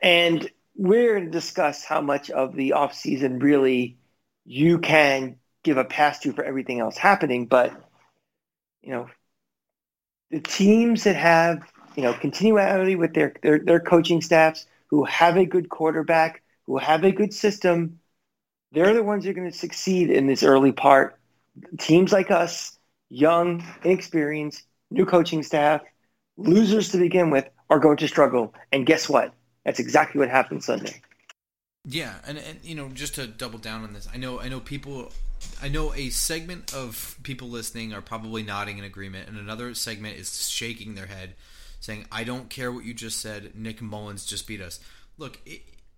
and 0.03 0.51
we're 0.75 1.15
going 1.15 1.27
to 1.27 1.31
discuss 1.31 1.85
how 1.85 2.01
much 2.01 2.31
of 2.31 2.57
the 2.57 2.73
off 2.73 2.95
season 2.95 3.39
really 3.39 3.97
you 4.45 4.79
can 4.79 5.37
give 5.63 5.77
a 5.77 5.85
pass 5.85 6.19
to 6.21 6.33
for 6.33 6.43
everything 6.43 6.81
else 6.81 6.97
happening. 6.97 7.47
But, 7.47 7.73
you 8.83 8.91
know, 8.91 9.09
the 10.31 10.41
teams 10.41 11.05
that 11.05 11.17
have, 11.17 11.63
you 11.95 12.03
know, 12.03 12.15
continuity 12.15 12.97
with 12.97 13.15
their, 13.15 13.35
their, 13.43 13.59
their 13.59 13.81
coaching 13.81 14.21
staffs 14.21 14.67
who 14.89 15.05
have 15.05 15.37
a 15.37 15.45
good 15.45 15.69
quarterback, 15.69 16.43
who 16.67 16.79
have 16.79 17.05
a 17.05 17.13
good 17.13 17.33
system, 17.33 18.01
they're 18.73 18.95
the 18.95 19.03
ones 19.03 19.25
who 19.25 19.31
are 19.31 19.35
going 19.35 19.51
to 19.51 19.57
succeed 19.57 20.11
in 20.11 20.27
this 20.27 20.43
early 20.43 20.73
part. 20.73 21.19
Teams 21.79 22.13
like 22.13 22.31
us, 22.31 22.79
young, 23.09 23.65
inexperienced, 23.85 24.65
new 24.91 25.07
coaching 25.07 25.43
staff, 25.43 25.83
losers 26.37 26.91
to 26.91 26.99
begin 26.99 27.31
with, 27.31 27.49
are 27.71 27.79
going 27.79 27.97
to 27.99 28.09
struggle. 28.09 28.55
And 28.73 28.87
guess 28.87 29.09
what? 29.09 29.33
That's 29.65 29.79
exactly 29.79 30.19
what 30.19 30.29
happened 30.29 30.65
Sunday. 30.65 31.01
Yeah, 31.87 32.15
and, 32.27 32.39
and 32.39 32.59
you 32.63 32.75
know, 32.75 32.89
just 32.89 33.15
to 33.17 33.27
double 33.27 33.59
down 33.59 33.85
on 33.85 33.93
this, 33.93 34.09
I 34.13 34.17
know 34.17 34.41
I 34.41 34.49
know 34.49 34.61
people 34.61 35.13
I 35.63 35.69
know 35.69 35.93
a 35.93 36.09
segment 36.11 36.73
of 36.73 37.19
people 37.23 37.49
listening 37.49 37.93
are 37.93 38.01
probably 38.01 38.43
nodding 38.43 38.79
in 38.79 38.85
agreement 38.85 39.29
and 39.29 39.39
another 39.39 39.75
segment 39.75 40.17
is 40.17 40.49
shaking 40.49 40.95
their 40.95 41.07
head 41.07 41.35
saying, 41.81 42.07
"I 42.11 42.25
don't 42.25 42.49
care 42.49 42.73
what 42.73 42.85
you 42.85 42.95
just 42.95 43.21
said. 43.21 43.55
Nick 43.55 43.83
Mullens 43.83 44.25
just 44.25 44.47
beat 44.47 44.63
us." 44.63 44.81
Look, 45.19 45.39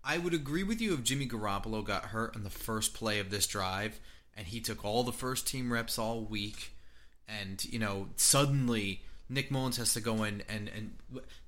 I 0.06 0.18
would 0.18 0.34
agree 0.34 0.62
with 0.62 0.80
you 0.80 0.94
if 0.94 1.02
Jimmy 1.02 1.26
Garoppolo 1.26 1.84
got 1.84 2.06
hurt 2.06 2.36
on 2.36 2.44
the 2.44 2.50
first 2.50 2.94
play 2.94 3.18
of 3.18 3.30
this 3.30 3.46
drive 3.46 3.98
and 4.36 4.46
he 4.46 4.60
took 4.60 4.84
all 4.84 5.02
the 5.02 5.12
first 5.12 5.48
team 5.48 5.72
reps 5.72 5.98
all 5.98 6.22
week 6.22 6.72
and, 7.28 7.62
you 7.64 7.80
know, 7.80 8.08
suddenly 8.14 9.02
Nick 9.28 9.50
Mullens 9.50 9.78
has 9.78 9.94
to 9.94 10.00
go 10.00 10.22
in 10.22 10.42
and 10.48 10.70
and 10.74 10.96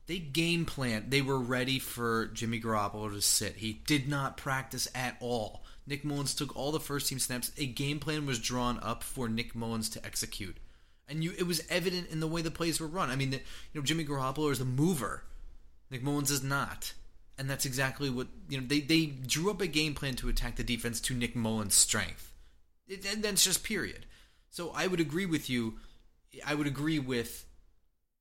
they 0.06 0.18
game 0.18 0.64
plan. 0.64 1.06
They 1.08 1.22
were 1.22 1.38
ready 1.38 1.78
for 1.78 2.26
Jimmy 2.28 2.60
Garoppolo 2.60 3.12
to 3.12 3.20
sit. 3.20 3.56
He 3.56 3.74
did 3.86 4.08
not 4.08 4.36
practice 4.36 4.88
at 4.94 5.16
all. 5.20 5.64
Nick 5.86 6.04
Mullens 6.04 6.34
took 6.34 6.56
all 6.56 6.72
the 6.72 6.80
first 6.80 7.08
team 7.08 7.18
snaps. 7.18 7.52
A 7.58 7.66
game 7.66 8.00
plan 8.00 8.26
was 8.26 8.38
drawn 8.38 8.78
up 8.80 9.02
for 9.04 9.28
Nick 9.28 9.54
Mullens 9.54 9.88
to 9.90 10.04
execute, 10.04 10.56
and 11.08 11.22
you 11.22 11.32
it 11.38 11.46
was 11.46 11.62
evident 11.70 12.10
in 12.10 12.20
the 12.20 12.26
way 12.26 12.42
the 12.42 12.50
plays 12.50 12.80
were 12.80 12.86
run. 12.86 13.10
I 13.10 13.16
mean, 13.16 13.30
the, 13.30 13.36
you 13.36 13.80
know, 13.80 13.82
Jimmy 13.82 14.04
Garoppolo 14.04 14.50
is 14.50 14.60
a 14.60 14.64
mover. 14.64 15.24
Nick 15.90 16.02
Mullens 16.02 16.30
is 16.30 16.42
not, 16.42 16.92
and 17.38 17.48
that's 17.48 17.64
exactly 17.64 18.10
what 18.10 18.26
you 18.48 18.60
know. 18.60 18.66
They 18.66 18.80
they 18.80 19.06
drew 19.06 19.50
up 19.50 19.60
a 19.60 19.66
game 19.66 19.94
plan 19.94 20.16
to 20.16 20.28
attack 20.28 20.56
the 20.56 20.64
defense 20.64 21.00
to 21.02 21.14
Nick 21.14 21.36
Mullens' 21.36 21.74
strength, 21.74 22.34
it, 22.88 23.06
and 23.10 23.22
that's 23.22 23.44
just 23.44 23.62
period. 23.62 24.06
So 24.50 24.72
I 24.74 24.86
would 24.86 25.00
agree 25.00 25.26
with 25.26 25.48
you. 25.48 25.74
I 26.44 26.54
would 26.54 26.66
agree 26.66 26.98
with 26.98 27.46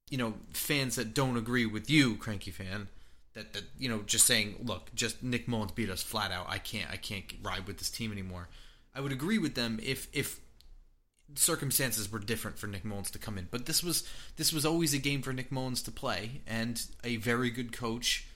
you 0.09 0.17
know 0.17 0.35
fans 0.53 0.95
that 0.95 1.13
don't 1.13 1.35
agree 1.35 1.65
with 1.65 1.89
you, 1.89 2.15
cranky 2.15 2.51
fan, 2.51 2.89
that 3.33 3.53
that 3.53 3.63
you 3.79 3.89
know 3.89 4.03
just 4.05 4.25
saying, 4.25 4.55
look, 4.63 4.93
just 4.93 5.23
Nick 5.23 5.47
Mullens 5.47 5.71
beat 5.71 5.89
us 5.89 6.03
flat 6.03 6.31
out. 6.31 6.45
I 6.47 6.59
can't 6.59 6.89
I 6.91 6.97
can't 6.97 7.25
ride 7.41 7.65
with 7.65 7.79
this 7.79 7.89
team 7.89 8.11
anymore. 8.11 8.49
I 8.93 9.01
would 9.01 9.11
agree 9.11 9.39
with 9.39 9.55
them 9.55 9.79
if 9.81 10.07
if 10.13 10.39
circumstances 11.35 12.09
were 12.09 12.19
different 12.19 12.57
for 12.57 12.67
Nick 12.67 12.85
Mullens 12.85 13.11
to 13.11 13.19
come 13.19 13.37
in, 13.37 13.47
but 13.49 13.65
this 13.65 13.83
was 13.83 14.07
this 14.35 14.53
was 14.53 14.65
always 14.65 14.93
a 14.93 14.99
game 14.99 15.23
for 15.23 15.33
Nick 15.33 15.51
Mullens 15.51 15.81
to 15.83 15.91
play, 15.91 16.41
and 16.45 16.85
a 17.03 17.15
very 17.15 17.49
good 17.49 17.71
coach 17.71 18.26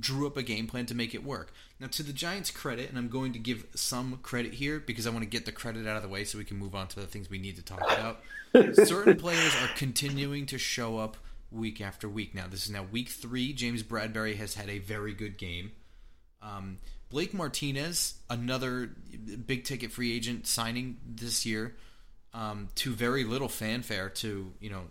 drew 0.00 0.26
up 0.26 0.36
a 0.36 0.42
game 0.42 0.66
plan 0.66 0.86
to 0.86 0.94
make 0.94 1.14
it 1.14 1.24
work. 1.24 1.52
Now, 1.78 1.86
to 1.88 2.02
the 2.02 2.12
Giants' 2.12 2.50
credit, 2.50 2.88
and 2.88 2.98
I'm 2.98 3.08
going 3.08 3.32
to 3.32 3.38
give 3.38 3.64
some 3.74 4.18
credit 4.22 4.54
here 4.54 4.80
because 4.80 5.06
I 5.06 5.10
want 5.10 5.22
to 5.22 5.28
get 5.28 5.46
the 5.46 5.52
credit 5.52 5.86
out 5.86 5.96
of 5.96 6.02
the 6.02 6.08
way 6.08 6.24
so 6.24 6.38
we 6.38 6.44
can 6.44 6.58
move 6.58 6.74
on 6.74 6.88
to 6.88 7.00
the 7.00 7.06
things 7.06 7.30
we 7.30 7.38
need 7.38 7.56
to 7.56 7.62
talk 7.62 7.80
about. 7.80 8.20
Certain 8.86 9.16
players 9.16 9.54
are 9.62 9.68
continuing 9.76 10.46
to 10.46 10.58
show 10.58 10.98
up 10.98 11.16
week 11.50 11.80
after 11.80 12.08
week. 12.08 12.34
Now, 12.34 12.46
this 12.48 12.64
is 12.64 12.70
now 12.70 12.86
week 12.90 13.08
three. 13.08 13.52
James 13.52 13.82
Bradberry 13.82 14.36
has 14.36 14.54
had 14.54 14.68
a 14.68 14.78
very 14.78 15.14
good 15.14 15.38
game. 15.38 15.72
Um, 16.42 16.78
Blake 17.10 17.32
Martinez, 17.32 18.14
another 18.28 18.90
big 19.46 19.64
ticket 19.64 19.92
free 19.92 20.14
agent 20.14 20.46
signing 20.46 20.98
this 21.06 21.46
year, 21.46 21.76
um, 22.34 22.68
to 22.76 22.92
very 22.92 23.24
little 23.24 23.48
fanfare 23.48 24.10
to 24.10 24.52
you 24.60 24.70
know 24.70 24.82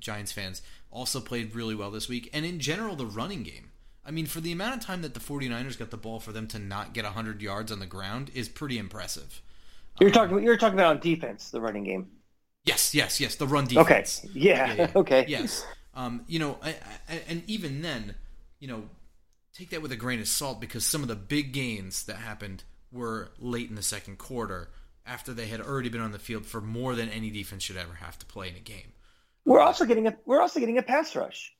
Giants 0.00 0.32
fans, 0.32 0.62
also 0.90 1.20
played 1.20 1.54
really 1.54 1.74
well 1.74 1.90
this 1.90 2.08
week. 2.08 2.28
And 2.32 2.44
in 2.44 2.60
general, 2.60 2.96
the 2.96 3.06
running 3.06 3.42
game. 3.42 3.70
I 4.06 4.12
mean, 4.12 4.26
for 4.26 4.40
the 4.40 4.52
amount 4.52 4.76
of 4.76 4.80
time 4.80 5.02
that 5.02 5.14
the 5.14 5.20
49ers 5.20 5.78
got 5.78 5.90
the 5.90 5.96
ball 5.96 6.20
for 6.20 6.32
them 6.32 6.46
to 6.48 6.58
not 6.58 6.94
get 6.94 7.04
100 7.04 7.42
yards 7.42 7.72
on 7.72 7.80
the 7.80 7.86
ground 7.86 8.30
is 8.34 8.48
pretty 8.48 8.78
impressive. 8.78 9.42
You're 10.00 10.10
talking 10.10 10.42
you're 10.42 10.58
talking 10.58 10.78
about 10.78 10.96
on 10.96 11.00
defense, 11.00 11.50
the 11.50 11.60
running 11.60 11.84
game. 11.84 12.08
Yes, 12.64 12.94
yes, 12.94 13.20
yes. 13.20 13.36
The 13.36 13.46
run 13.46 13.66
defense. 13.66 14.22
Okay. 14.24 14.30
defense. 14.32 14.36
Yeah. 14.36 14.90
Okay. 14.96 15.24
Yes. 15.26 15.64
Um, 15.94 16.24
you 16.26 16.38
know, 16.38 16.58
I, 16.62 16.76
I, 17.08 17.22
and 17.28 17.42
even 17.46 17.80
then, 17.80 18.14
you 18.60 18.68
know, 18.68 18.84
take 19.54 19.70
that 19.70 19.80
with 19.80 19.92
a 19.92 19.96
grain 19.96 20.20
of 20.20 20.28
salt 20.28 20.60
because 20.60 20.84
some 20.84 21.02
of 21.02 21.08
the 21.08 21.16
big 21.16 21.52
gains 21.52 22.04
that 22.04 22.16
happened 22.16 22.64
were 22.92 23.30
late 23.38 23.70
in 23.70 23.76
the 23.76 23.82
second 23.82 24.18
quarter 24.18 24.68
after 25.06 25.32
they 25.32 25.46
had 25.46 25.60
already 25.60 25.88
been 25.88 26.00
on 26.00 26.12
the 26.12 26.18
field 26.18 26.44
for 26.44 26.60
more 26.60 26.94
than 26.94 27.08
any 27.08 27.30
defense 27.30 27.62
should 27.62 27.76
ever 27.76 27.94
have 27.94 28.18
to 28.18 28.26
play 28.26 28.48
in 28.48 28.56
a 28.56 28.60
game. 28.60 28.92
We're 29.46 29.60
also 29.60 29.86
getting 29.86 30.06
a 30.08 30.16
we're 30.26 30.40
also 30.40 30.60
getting 30.60 30.76
a 30.76 30.82
pass 30.82 31.14
rush. 31.16 31.55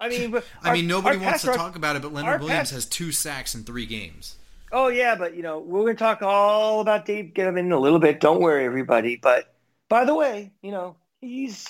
I 0.00 0.08
mean, 0.08 0.34
I 0.34 0.68
our- 0.68 0.74
mean, 0.74 0.86
nobody 0.86 1.18
wants 1.18 1.42
to 1.42 1.52
talk 1.52 1.76
about 1.76 1.96
it, 1.96 2.02
but 2.02 2.12
Leonard 2.12 2.40
Williams 2.40 2.58
pass- 2.58 2.70
has 2.70 2.86
two 2.86 3.12
sacks 3.12 3.54
in 3.54 3.64
three 3.64 3.86
games. 3.86 4.36
Oh 4.72 4.88
yeah, 4.88 5.14
but 5.14 5.36
you 5.36 5.42
know 5.42 5.60
we're 5.60 5.82
going 5.82 5.94
to 5.96 5.98
talk 5.98 6.20
all 6.22 6.80
about 6.80 7.06
Dave 7.06 7.32
Gettleman 7.34 7.60
in 7.60 7.72
a 7.72 7.78
little 7.78 8.00
bit. 8.00 8.18
Don't 8.20 8.40
worry, 8.40 8.64
everybody. 8.64 9.16
But 9.16 9.54
by 9.88 10.04
the 10.04 10.14
way, 10.14 10.52
you 10.62 10.72
know 10.72 10.96
he's 11.20 11.68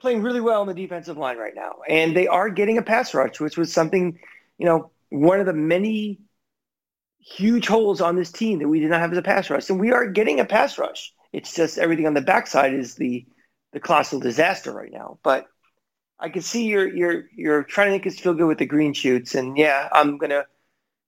playing 0.00 0.22
really 0.22 0.40
well 0.40 0.60
on 0.62 0.66
the 0.66 0.74
defensive 0.74 1.18
line 1.18 1.36
right 1.36 1.54
now, 1.54 1.76
and 1.88 2.16
they 2.16 2.26
are 2.26 2.48
getting 2.48 2.78
a 2.78 2.82
pass 2.82 3.12
rush, 3.12 3.38
which 3.38 3.58
was 3.58 3.72
something, 3.72 4.18
you 4.56 4.64
know, 4.64 4.90
one 5.10 5.40
of 5.40 5.46
the 5.46 5.52
many 5.52 6.20
huge 7.20 7.66
holes 7.66 8.00
on 8.00 8.16
this 8.16 8.32
team 8.32 8.60
that 8.60 8.68
we 8.68 8.80
did 8.80 8.90
not 8.90 9.00
have 9.00 9.12
as 9.12 9.18
a 9.18 9.22
pass 9.22 9.50
rush, 9.50 9.68
and 9.68 9.78
we 9.78 9.92
are 9.92 10.06
getting 10.06 10.40
a 10.40 10.44
pass 10.44 10.78
rush. 10.78 11.12
It's 11.32 11.54
just 11.54 11.76
everything 11.76 12.06
on 12.06 12.14
the 12.14 12.22
backside 12.22 12.72
is 12.72 12.94
the 12.94 13.26
the 13.72 13.80
colossal 13.80 14.20
disaster 14.20 14.72
right 14.72 14.90
now. 14.90 15.18
But 15.22 15.46
I 16.20 16.28
can 16.28 16.42
see 16.42 16.64
you're 16.66 16.88
you're 16.88 17.24
you're 17.34 17.62
trying 17.62 17.88
to 17.88 17.92
make 17.92 18.06
us 18.06 18.18
feel 18.18 18.34
good 18.34 18.46
with 18.46 18.58
the 18.58 18.66
green 18.66 18.92
shoots, 18.92 19.34
and 19.34 19.56
yeah, 19.56 19.88
I'm 19.92 20.18
gonna 20.18 20.44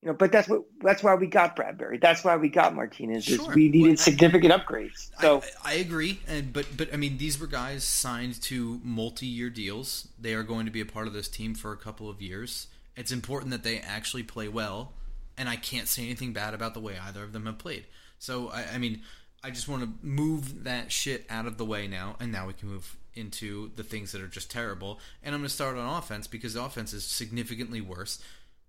you 0.02 0.09
know, 0.09 0.14
but 0.14 0.33
that's 0.33 0.49
what 0.49 0.62
that's 0.81 1.02
why 1.02 1.14
we 1.14 1.26
got 1.26 1.57
Bradberry. 1.57 2.00
That's 2.00 2.25
why 2.25 2.37
we 2.37 2.49
got 2.49 2.75
Martinez. 2.75 3.29
Is 3.29 3.37
Sure. 3.37 3.55
we 3.55 3.69
needed 3.69 3.83
Well, 3.83 3.93
I- 3.93 3.97
significant 3.97 4.52
upgrades. 4.52 5.11
So 5.21 5.43
I, 5.64 5.73
I 5.73 5.75
agree, 5.75 6.21
and 6.29 6.52
but 6.52 6.67
but 6.76 6.93
I 6.93 6.97
mean 6.97 7.19
these 7.19 7.38
were 7.38 7.47
guys 7.47 7.85
signed 7.85 8.40
to 8.43 8.81
multi-year 8.85 9.50
deals. 9.50 10.09
They 10.19 10.35
are 10.35 10.43
going 10.43 10.64
to 10.67 10.73
be 10.73 10.81
a 10.81 10.87
part 10.87 11.07
of 11.07 11.12
this 11.12 11.29
team 11.29 11.55
for 11.55 11.73
a 11.73 11.76
couple 11.76 12.09
of 12.09 12.23
years. 12.23 12.69
It's 12.97 13.12
important 13.12 13.50
that 13.50 13.62
they 13.62 13.79
actually 13.79 14.23
play 14.23 14.49
well, 14.49 14.93
and 15.37 15.49
I 15.49 15.57
can't 15.57 15.88
say 15.88 16.05
anything 16.05 16.33
bad 16.33 16.55
about 16.55 16.75
the 16.75 16.81
way 16.81 16.97
either 16.99 17.23
of 17.23 17.33
them 17.33 17.47
have 17.47 17.59
played. 17.59 17.85
So 18.19 18.49
I, 18.49 18.64
I 18.75 18.79
mean, 18.79 19.02
I 19.43 19.50
just 19.50 19.69
want 19.69 19.83
to 19.83 20.07
move 20.07 20.64
that 20.64 20.93
shit 20.93 21.25
out 21.31 21.47
of 21.47 21.57
the 21.59 21.64
way 21.64 21.87
now, 21.87 22.17
and 22.21 22.31
now 22.33 22.47
we 22.47 22.52
can 22.52 22.69
move 22.69 22.97
into 23.21 23.71
the 23.77 23.85
things 23.85 24.11
that 24.12 24.21
are 24.21 24.27
just 24.27 24.50
terrible. 24.50 24.99
And 25.23 25.35
I'm 25.35 25.43
going 25.43 25.49
to 25.49 25.55
start 25.55 25.77
on 25.77 25.99
offense 25.99 26.27
because 26.27 26.57
offense 26.57 26.93
is 26.93 27.05
significantly 27.05 27.81
worse. 27.81 28.19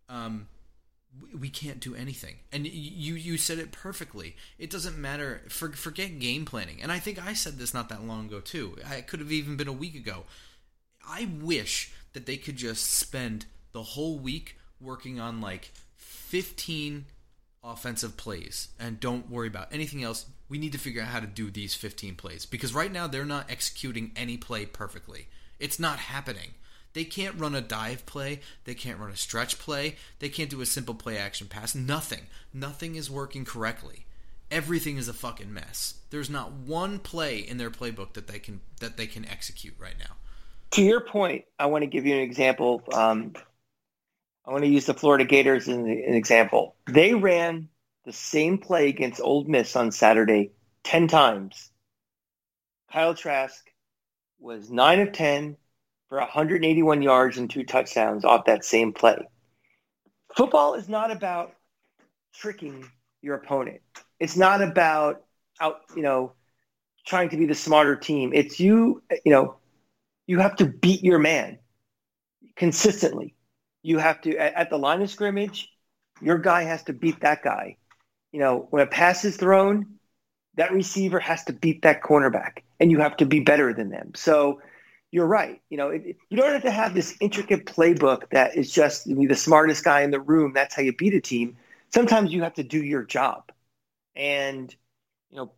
Um, 0.09 0.47
we- 1.19 1.39
we 1.39 1.49
can't 1.49 1.79
do 1.79 1.95
anything. 1.95 2.35
And 2.51 2.67
you 2.67 3.15
you 3.15 3.37
said 3.37 3.57
it 3.59 3.71
perfectly. 3.71 4.35
It 4.59 4.69
doesn't 4.69 4.97
matter. 4.97 5.41
For, 5.49 5.71
forget 5.71 6.19
game 6.19 6.45
planning. 6.45 6.81
And 6.81 6.91
I 6.91 6.99
think 6.99 7.17
I 7.25 7.33
said 7.33 7.57
this 7.57 7.73
not 7.73 7.89
that 7.89 8.03
long 8.03 8.27
ago 8.27 8.39
too. 8.39 8.77
I 8.87 9.01
could 9.01 9.19
have 9.19 9.31
even 9.31 9.57
been 9.57 9.67
a 9.67 9.73
week 9.73 9.95
ago. 9.95 10.23
I 11.07 11.29
wish 11.41 11.91
that 12.13 12.25
they 12.27 12.37
could 12.37 12.57
just 12.57 12.85
spend 12.91 13.45
the 13.71 13.83
whole 13.83 14.19
week 14.19 14.57
working 14.79 15.19
on 15.19 15.41
like 15.41 15.71
15 15.95 17.05
offensive 17.63 18.17
plays 18.17 18.69
and 18.79 18.99
don't 18.99 19.29
worry 19.29 19.47
about 19.47 19.67
anything 19.73 20.03
else. 20.03 20.25
We 20.51 20.57
need 20.57 20.73
to 20.73 20.77
figure 20.77 21.01
out 21.01 21.07
how 21.07 21.21
to 21.21 21.27
do 21.27 21.49
these 21.49 21.75
15 21.75 22.15
plays 22.15 22.45
because 22.45 22.73
right 22.73 22.91
now 22.91 23.07
they're 23.07 23.23
not 23.23 23.49
executing 23.49 24.11
any 24.17 24.35
play 24.35 24.65
perfectly. 24.65 25.29
It's 25.59 25.79
not 25.79 25.97
happening. 25.97 26.55
They 26.91 27.05
can't 27.05 27.39
run 27.39 27.55
a 27.55 27.61
dive 27.61 28.05
play. 28.05 28.41
They 28.65 28.73
can't 28.73 28.99
run 28.99 29.11
a 29.11 29.15
stretch 29.15 29.59
play. 29.59 29.95
They 30.19 30.27
can't 30.27 30.49
do 30.49 30.59
a 30.59 30.65
simple 30.65 30.93
play 30.93 31.17
action 31.17 31.47
pass. 31.47 31.73
Nothing. 31.73 32.23
Nothing 32.53 32.95
is 32.95 33.09
working 33.09 33.45
correctly. 33.45 34.05
Everything 34.51 34.97
is 34.97 35.07
a 35.07 35.13
fucking 35.13 35.53
mess. 35.53 35.93
There's 36.09 36.29
not 36.29 36.51
one 36.51 36.99
play 36.99 37.37
in 37.37 37.57
their 37.57 37.71
playbook 37.71 38.11
that 38.11 38.27
they 38.27 38.39
can 38.39 38.59
that 38.81 38.97
they 38.97 39.07
can 39.07 39.25
execute 39.25 39.75
right 39.79 39.95
now. 39.97 40.15
to 40.71 40.81
your 40.83 40.99
point, 40.99 41.45
I 41.59 41.67
want 41.67 41.83
to 41.83 41.87
give 41.87 42.05
you 42.05 42.15
an 42.15 42.19
example. 42.19 42.83
Um, 42.91 43.35
I 44.45 44.51
want 44.51 44.65
to 44.65 44.69
use 44.69 44.85
the 44.85 44.93
Florida 44.93 45.23
Gators 45.23 45.69
as 45.69 45.75
an, 45.77 45.87
an 45.87 46.13
example. 46.13 46.75
They 46.87 47.13
ran 47.13 47.69
the 48.05 48.13
same 48.13 48.57
play 48.57 48.89
against 48.89 49.21
Ole 49.21 49.43
Miss 49.45 49.75
on 49.75 49.91
Saturday 49.91 50.51
ten 50.83 51.07
times. 51.07 51.71
Kyle 52.91 53.13
Trask 53.13 53.63
was 54.39 54.69
nine 54.69 54.99
of 54.99 55.11
ten 55.11 55.57
for 56.09 56.17
181 56.17 57.01
yards 57.01 57.37
and 57.37 57.49
two 57.49 57.63
touchdowns 57.63 58.25
off 58.25 58.45
that 58.45 58.65
same 58.65 58.91
play. 58.91 59.17
Football 60.35 60.73
is 60.73 60.89
not 60.89 61.11
about 61.11 61.53
tricking 62.33 62.89
your 63.21 63.35
opponent. 63.35 63.81
It's 64.19 64.35
not 64.35 64.61
about 64.61 65.23
out, 65.59 65.81
you 65.95 66.01
know, 66.01 66.33
trying 67.05 67.29
to 67.29 67.37
be 67.37 67.45
the 67.45 67.55
smarter 67.55 67.95
team. 67.95 68.31
It's 68.33 68.59
you, 68.59 69.01
you 69.23 69.31
know, 69.31 69.55
you 70.27 70.39
have 70.39 70.55
to 70.57 70.65
beat 70.65 71.03
your 71.03 71.19
man 71.19 71.59
consistently. 72.55 73.35
You 73.83 73.97
have 73.97 74.21
to 74.21 74.35
at, 74.37 74.53
at 74.53 74.69
the 74.69 74.77
line 74.77 75.01
of 75.01 75.09
scrimmage, 75.09 75.69
your 76.21 76.37
guy 76.37 76.63
has 76.63 76.83
to 76.83 76.93
beat 76.93 77.21
that 77.21 77.43
guy. 77.43 77.77
You 78.31 78.39
know, 78.39 78.67
when 78.69 78.81
a 78.81 78.87
pass 78.87 79.25
is 79.25 79.37
thrown, 79.37 79.99
that 80.55 80.71
receiver 80.71 81.19
has 81.19 81.43
to 81.45 81.53
beat 81.53 81.81
that 81.83 82.01
cornerback, 82.01 82.59
and 82.79 82.91
you 82.91 82.99
have 82.99 83.17
to 83.17 83.25
be 83.25 83.39
better 83.39 83.73
than 83.73 83.89
them. 83.89 84.11
So 84.15 84.61
you're 85.11 85.27
right. 85.27 85.61
You 85.69 85.77
know, 85.77 85.89
it, 85.89 86.17
you 86.29 86.37
don't 86.37 86.51
have 86.53 86.63
to 86.63 86.71
have 86.71 86.93
this 86.93 87.15
intricate 87.19 87.65
playbook 87.65 88.29
that 88.31 88.55
is 88.55 88.71
just 88.71 89.07
you 89.07 89.15
know, 89.15 89.27
the 89.27 89.35
smartest 89.35 89.83
guy 89.83 90.01
in 90.01 90.11
the 90.11 90.19
room. 90.19 90.53
That's 90.53 90.75
how 90.75 90.81
you 90.81 90.93
beat 90.95 91.13
a 91.13 91.21
team. 91.21 91.57
Sometimes 91.93 92.31
you 92.31 92.43
have 92.43 92.53
to 92.55 92.63
do 92.63 92.81
your 92.81 93.03
job, 93.03 93.51
and 94.15 94.73
you 95.29 95.37
know, 95.37 95.51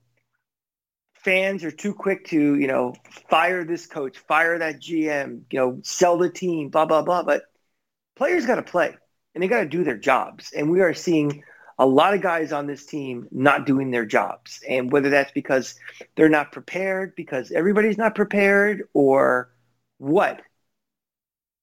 fans 1.14 1.64
are 1.64 1.72
too 1.72 1.94
quick 1.94 2.26
to 2.28 2.56
you 2.56 2.68
know 2.68 2.96
fire 3.30 3.64
this 3.64 3.86
coach, 3.86 4.18
fire 4.18 4.58
that 4.60 4.82
GM, 4.82 5.42
you 5.52 5.60
know, 5.60 5.80
sell 5.84 6.18
the 6.18 6.30
team, 6.30 6.70
blah 6.70 6.86
blah 6.86 7.04
blah. 7.04 7.24
But 7.24 7.44
players 8.16 8.46
got 8.46 8.56
to 8.56 8.64
play, 8.64 8.96
and 9.34 9.44
they 9.44 9.48
got 9.48 9.60
to 9.62 9.70
do 9.70 9.84
their 9.84 9.98
jobs. 9.98 10.52
And 10.52 10.72
we 10.72 10.82
are 10.82 10.94
seeing 10.94 11.44
a 11.80 11.86
lot 11.86 12.14
of 12.14 12.22
guys 12.22 12.52
on 12.52 12.68
this 12.68 12.86
team 12.86 13.28
not 13.32 13.66
doing 13.66 13.92
their 13.92 14.06
jobs. 14.06 14.62
And 14.68 14.92
whether 14.92 15.10
that's 15.10 15.32
because 15.32 15.76
they're 16.16 16.30
not 16.30 16.52
prepared, 16.52 17.16
because 17.16 17.52
everybody's 17.52 17.98
not 17.98 18.16
prepared, 18.16 18.88
or 18.94 19.50
what, 19.98 20.42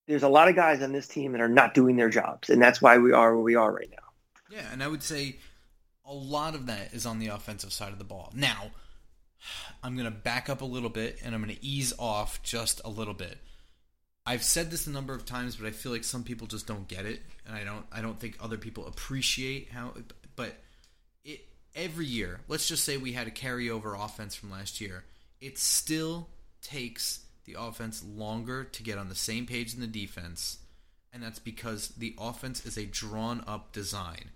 there's 0.09 0.23
a 0.23 0.29
lot 0.29 0.49
of 0.49 0.57
guys 0.57 0.83
on 0.83 0.93
this 0.93 1.07
team 1.07 1.33
that 1.33 1.41
are 1.41 1.49
not 1.49 1.75
doing 1.75 1.97
their 1.97 2.09
jobs. 2.09 2.51
And 2.51 2.61
that's 2.61 2.83
why 2.83 2.99
we 2.99 3.13
are 3.13 3.35
where 3.35 3.45
we 3.45 3.55
are 3.55 3.73
right 3.73 3.91
now. 3.91 3.97
Yeah, 4.51 4.67
and 4.73 4.83
I 4.83 4.89
would 4.89 5.03
say 5.03 5.37
a 6.05 6.13
lot 6.13 6.55
of 6.55 6.67
that 6.67 6.93
is 6.93 7.07
on 7.07 7.21
the 7.21 7.29
offensive 7.29 7.73
side 7.73 7.93
of 7.93 7.99
the 7.99 8.05
ball. 8.05 8.33
Now, 8.35 8.73
I'm 9.83 9.95
going 9.95 10.07
to 10.07 10.11
back 10.11 10.51
up 10.51 10.61
a 10.61 10.67
little 10.67 10.91
bit 10.91 11.21
and 11.25 11.35
I'm 11.35 11.43
going 11.43 11.55
to 11.55 11.65
ease 11.65 11.93
off 11.99 12.43
just 12.43 12.81
a 12.85 12.91
little 12.91 13.15
bit. 13.15 13.39
I've 14.27 14.43
said 14.43 14.71
this 14.71 14.87
a 14.87 14.91
number 14.91 15.15
of 15.15 15.25
times, 15.25 15.57
but 15.57 15.67
I 15.67 15.71
feel 15.71 15.93
like 15.93 16.05
some 16.05 16.25
people 16.25 16.47
just 16.47 16.67
don't 16.67 16.87
get 16.87 17.07
it, 17.07 17.21
and 17.47 17.57
I 17.57 17.65
don't. 17.65 17.85
I 17.91 18.03
don't 18.03 18.19
think 18.19 18.37
other 18.41 18.59
people 18.59 18.87
appreciate 18.87 19.71
how. 19.71 19.95
But 20.37 20.57
it 21.25 21.41
every 21.75 22.07
year, 22.07 22.41
let's 22.47 22.69
just 22.69 22.85
say 22.85 22.97
we 22.97 23.13
had 23.13 23.27
a 23.27 23.33
carryover 23.33 23.99
offense 23.99 24.35
from 24.35 24.51
last 24.51 24.81
year. 24.81 25.05
It 25.41 25.59
still 25.59 26.29
takes 26.61 27.25
the 27.45 27.57
offense 27.59 28.05
longer 28.05 28.65
to 28.65 28.83
get 28.83 28.99
on 28.99 29.09
the 29.09 29.15
same 29.15 29.47
page 29.47 29.73
than 29.73 29.81
the 29.81 29.87
defense, 29.87 30.59
and 31.13 31.23
that's 31.23 31.39
because 31.39 31.89
the 31.89 32.15
offense 32.19 32.65
is 32.67 32.77
a 32.77 32.85
drawn 32.85 33.43
up 33.47 33.73
design. 33.73 34.31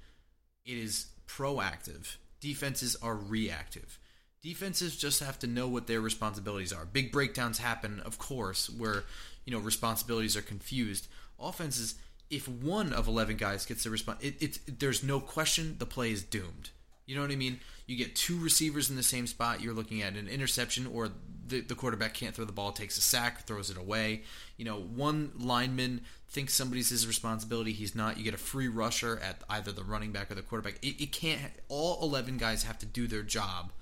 It 0.64 0.78
is 0.78 1.06
proactive. 1.28 2.16
Defenses 2.40 2.96
are 3.02 3.14
reactive. 3.14 3.98
Defenses 4.42 4.96
just 4.96 5.22
have 5.22 5.38
to 5.38 5.46
know 5.46 5.68
what 5.68 5.86
their 5.86 6.00
responsibilities 6.00 6.72
are. 6.72 6.84
Big 6.84 7.12
breakdowns 7.12 7.58
happen, 7.58 8.00
of 8.00 8.18
course, 8.18 8.68
where 8.68 9.04
you 9.44 9.52
know 9.52 9.58
responsibilities 9.58 10.36
are 10.36 10.42
confused. 10.42 11.08
Offenses, 11.38 11.96
if 12.30 12.48
one 12.48 12.92
of 12.92 13.06
eleven 13.08 13.36
guys 13.36 13.66
gets 13.66 13.84
the 13.84 13.90
response, 13.90 14.22
it, 14.22 14.36
it's 14.40 14.58
there's 14.66 15.02
no 15.02 15.20
question 15.20 15.76
the 15.78 15.86
play 15.86 16.10
is 16.10 16.22
doomed. 16.22 16.70
You 17.06 17.14
know 17.14 17.20
what 17.20 17.30
I 17.30 17.36
mean? 17.36 17.60
You 17.86 17.96
get 17.96 18.16
two 18.16 18.38
receivers 18.38 18.88
in 18.88 18.96
the 18.96 19.02
same 19.02 19.26
spot, 19.26 19.60
you're 19.60 19.74
looking 19.74 20.00
at 20.00 20.14
an 20.14 20.26
interception, 20.26 20.86
or 20.86 21.10
the, 21.46 21.60
the 21.60 21.74
quarterback 21.74 22.14
can't 22.14 22.34
throw 22.34 22.46
the 22.46 22.52
ball, 22.52 22.72
takes 22.72 22.96
a 22.96 23.02
sack, 23.02 23.46
throws 23.46 23.68
it 23.68 23.76
away. 23.76 24.22
You 24.56 24.64
know, 24.64 24.80
one 24.80 25.32
lineman 25.36 26.00
thinks 26.28 26.54
somebody's 26.54 26.88
his 26.88 27.06
responsibility, 27.06 27.72
he's 27.72 27.94
not. 27.94 28.16
You 28.16 28.24
get 28.24 28.32
a 28.32 28.38
free 28.38 28.68
rusher 28.68 29.20
at 29.22 29.42
either 29.50 29.70
the 29.70 29.84
running 29.84 30.12
back 30.12 30.30
or 30.30 30.34
the 30.34 30.42
quarterback. 30.42 30.78
It, 30.82 31.02
it 31.02 31.12
can't. 31.12 31.52
All 31.68 32.02
eleven 32.02 32.38
guys 32.38 32.62
have 32.62 32.78
to 32.78 32.86
do 32.86 33.06
their 33.06 33.22
job 33.22 33.72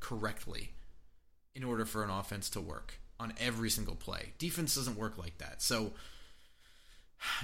correctly 0.00 0.70
in 1.54 1.64
order 1.64 1.84
for 1.84 2.02
an 2.02 2.10
offense 2.10 2.48
to 2.50 2.60
work 2.60 2.98
on 3.20 3.32
every 3.40 3.70
single 3.70 3.94
play. 3.94 4.32
Defense 4.38 4.74
doesn't 4.74 4.96
work 4.98 5.18
like 5.18 5.38
that. 5.38 5.62
So 5.62 5.92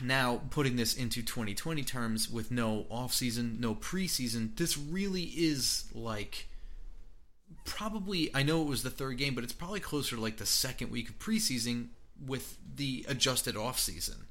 now 0.03 0.43
putting 0.51 0.77
this 0.77 0.95
into 0.95 1.23
2020 1.23 1.85
terms 1.85 2.31
with 2.31 2.51
no 2.51 2.87
offseason, 2.91 3.59
no 3.59 3.75
preseason, 3.75 4.57
this 4.57 4.77
really 4.77 5.23
is 5.23 5.85
like 5.95 6.49
probably 7.65 8.35
I 8.35 8.43
know 8.43 8.63
it 8.63 8.69
was 8.69 8.83
the 8.83 8.91
third 8.91 9.19
game, 9.19 9.35
but 9.35 9.45
it's 9.45 9.53
probably 9.53 9.81
closer 9.81 10.17
to 10.17 10.23
like 10.23 10.37
the 10.37 10.47
second 10.47 10.91
week 10.91 11.09
of 11.09 11.19
preseason 11.19 11.89
with 12.25 12.59
the 12.77 13.05
adjusted 13.09 13.55
offseason. 13.55 14.25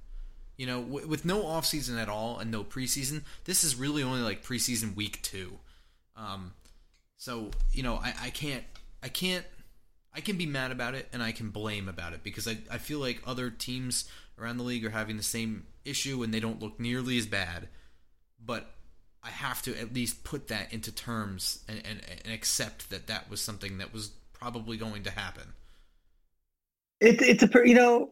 You 0.57 0.65
know, 0.65 0.81
with 0.81 1.23
no 1.23 1.43
offseason 1.43 1.97
at 2.01 2.09
all 2.09 2.37
and 2.37 2.51
no 2.51 2.65
preseason, 2.65 3.23
this 3.45 3.63
is 3.63 3.77
really 3.77 4.03
only 4.03 4.21
like 4.21 4.43
preseason 4.43 4.95
week 4.95 5.21
2. 5.21 5.57
Um 6.15 6.53
so, 7.17 7.51
you 7.73 7.83
know, 7.83 7.95
I, 7.95 8.13
I 8.23 8.29
can't 8.29 8.63
I 9.01 9.07
can't 9.09 9.45
I 10.13 10.21
can 10.21 10.37
be 10.37 10.45
mad 10.45 10.71
about 10.71 10.95
it 10.95 11.07
and 11.13 11.21
I 11.21 11.31
can 11.31 11.49
blame 11.49 11.87
about 11.87 12.13
it 12.13 12.23
because 12.23 12.47
I, 12.47 12.57
I 12.71 12.77
feel 12.77 12.99
like 12.99 13.21
other 13.25 13.49
teams 13.49 14.09
around 14.39 14.57
the 14.57 14.63
league 14.63 14.85
are 14.85 14.89
having 14.89 15.17
the 15.17 15.23
same 15.23 15.67
issue 15.85 16.23
and 16.23 16.33
they 16.33 16.39
don't 16.39 16.61
look 16.61 16.79
nearly 16.79 17.17
as 17.17 17.25
bad. 17.25 17.67
But 18.43 18.71
I 19.23 19.29
have 19.29 19.61
to 19.63 19.79
at 19.79 19.93
least 19.93 20.23
put 20.23 20.47
that 20.47 20.73
into 20.73 20.91
terms 20.91 21.63
and, 21.67 21.81
and, 21.85 22.01
and 22.23 22.33
accept 22.33 22.89
that 22.89 23.07
that 23.07 23.29
was 23.29 23.41
something 23.41 23.77
that 23.79 23.93
was 23.93 24.11
probably 24.33 24.77
going 24.77 25.03
to 25.03 25.11
happen. 25.11 25.53
It's 27.01 27.21
it's 27.21 27.43
a 27.43 27.49
you 27.67 27.75
know, 27.75 28.11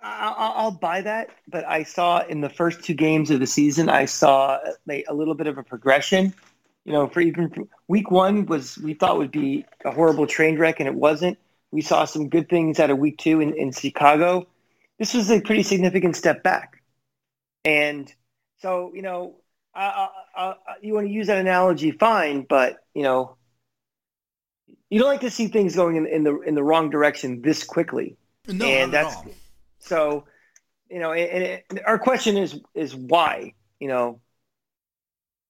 I, 0.00 0.34
I'll 0.56 0.70
buy 0.70 1.02
that, 1.02 1.30
but 1.48 1.66
I 1.66 1.82
saw 1.82 2.24
in 2.26 2.40
the 2.40 2.48
first 2.48 2.82
two 2.82 2.94
games 2.94 3.30
of 3.30 3.40
the 3.40 3.46
season, 3.46 3.88
I 3.88 4.06
saw 4.06 4.58
a, 4.88 5.04
a 5.08 5.14
little 5.14 5.34
bit 5.34 5.46
of 5.46 5.58
a 5.58 5.62
progression. 5.62 6.34
You 6.84 6.92
know, 6.92 7.08
for 7.08 7.20
even 7.20 7.68
week 7.88 8.10
one 8.10 8.46
was 8.46 8.78
we 8.78 8.94
thought 8.94 9.18
would 9.18 9.30
be 9.30 9.66
a 9.84 9.90
horrible 9.90 10.26
train 10.26 10.58
wreck, 10.58 10.80
and 10.80 10.88
it 10.88 10.94
wasn't. 10.94 11.38
We 11.70 11.82
saw 11.82 12.04
some 12.04 12.28
good 12.28 12.48
things 12.48 12.80
out 12.80 12.90
of 12.90 12.98
week 12.98 13.18
two 13.18 13.40
in, 13.40 13.54
in 13.54 13.72
Chicago. 13.72 14.46
This 14.98 15.14
was 15.14 15.30
a 15.30 15.40
pretty 15.40 15.62
significant 15.62 16.16
step 16.16 16.42
back, 16.42 16.82
and 17.64 18.12
so 18.58 18.92
you 18.94 19.02
know, 19.02 19.36
I, 19.74 20.08
I, 20.36 20.42
I, 20.42 20.54
you 20.82 20.94
want 20.94 21.06
to 21.06 21.12
use 21.12 21.26
that 21.28 21.38
analogy, 21.38 21.90
fine, 21.90 22.46
but 22.48 22.78
you 22.94 23.02
know, 23.02 23.36
you 24.88 24.98
don't 24.98 25.08
like 25.08 25.20
to 25.20 25.30
see 25.30 25.48
things 25.48 25.76
going 25.76 25.96
in, 25.96 26.06
in 26.06 26.24
the 26.24 26.40
in 26.40 26.54
the 26.54 26.62
wrong 26.62 26.90
direction 26.90 27.42
this 27.42 27.64
quickly. 27.64 28.16
No, 28.48 28.66
and 28.66 28.92
that's 28.92 29.16
so 29.78 30.24
you 30.90 30.98
know 30.98 31.12
and, 31.12 31.62
and 31.70 31.80
our 31.86 31.98
question 31.98 32.36
is 32.36 32.60
is 32.74 32.94
why 32.94 33.54
you 33.78 33.88
know 33.88 34.20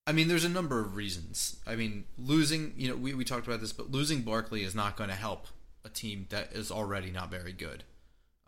I 0.07 0.13
mean, 0.13 0.29
there's 0.29 0.45
a 0.45 0.49
number 0.49 0.81
of 0.81 0.97
reasons. 0.97 1.57
I 1.67 1.77
mean, 1.77 2.05
losing, 2.19 2.75
you 2.77 2.89
know, 2.89 2.97
we, 2.97 3.15
we 3.15 3.25
talked 3.25 3.47
about 3.47 3.61
this, 3.61 3.73
but 3.73 3.91
losing 3.91 4.23
Barkley 4.23 4.65
is 4.65 4.75
not 4.75 4.97
going 4.97 5.11
to 5.11 5.17
help 5.17 5.47
a 5.85 5.89
team 5.89 6.27
that 6.31 6.53
is 6.53 6.71
already 6.71 7.11
not 7.11 7.31
very 7.31 7.53
good. 7.53 7.85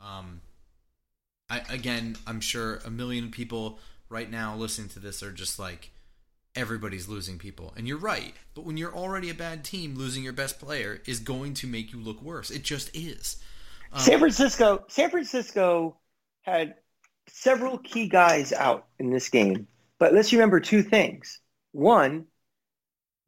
Um, 0.02 0.40
I, 1.48 1.62
again, 1.70 2.16
I'm 2.26 2.40
sure 2.40 2.80
a 2.84 2.90
million 2.90 3.30
people 3.30 3.78
right 4.08 4.30
now 4.30 4.56
listening 4.56 4.88
to 4.90 4.98
this 4.98 5.22
are 5.22 5.30
just 5.30 5.58
like, 5.58 5.90
everybody's 6.54 7.08
losing 7.08 7.38
people. 7.38 7.72
And 7.76 7.86
you're 7.86 7.98
right. 7.98 8.34
But 8.54 8.64
when 8.64 8.76
you're 8.76 8.94
already 8.94 9.30
a 9.30 9.34
bad 9.34 9.64
team, 9.64 9.94
losing 9.94 10.22
your 10.22 10.32
best 10.32 10.58
player 10.58 11.00
is 11.06 11.20
going 11.20 11.54
to 11.54 11.66
make 11.66 11.92
you 11.92 11.98
look 11.98 12.20
worse. 12.20 12.50
It 12.50 12.62
just 12.62 12.94
is. 12.94 13.36
Um, 13.92 14.00
San 14.00 14.18
Francisco 14.18 14.84
San 14.88 15.10
Francisco 15.10 15.96
had 16.42 16.74
several 17.28 17.78
key 17.78 18.08
guys 18.08 18.52
out 18.52 18.86
in 18.98 19.10
this 19.10 19.28
game 19.28 19.66
but 20.02 20.12
let's 20.12 20.32
remember 20.32 20.58
two 20.58 20.82
things 20.82 21.38
one 21.72 22.26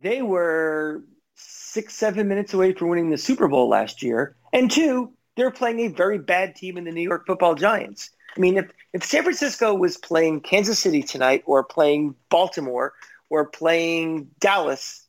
they 0.01 0.23
were 0.23 1.03
six 1.35 1.95
seven 1.95 2.29
minutes 2.29 2.55
away 2.55 2.73
from 2.73 2.89
winning 2.89 3.11
the 3.11 3.19
Super 3.19 3.49
Bowl 3.49 3.69
last 3.69 4.03
year. 4.03 4.37
And 4.53 4.71
two 4.71 5.13
they're 5.37 5.51
playing 5.51 5.81
a 5.81 5.89
very 5.89 6.19
bad 6.19 6.55
team 6.55 6.77
in 6.77 6.85
the 6.85 6.93
New 6.93 7.03
York 7.03 7.27
Football 7.27 7.55
Giants. 7.55 8.11
I 8.37 8.41
mean 8.41 8.57
if 8.57 8.71
if 8.93 9.05
San 9.05 9.23
Francisco 9.23 9.75
was 9.75 9.97
playing 9.97 10.41
Kansas 10.41 10.79
City 10.79 11.03
tonight 11.03 11.43
or 11.47 11.65
playing 11.65 12.15
Baltimore 12.29 12.93
or 13.31 13.47
playing 13.47 14.29
Dallas 14.41 15.01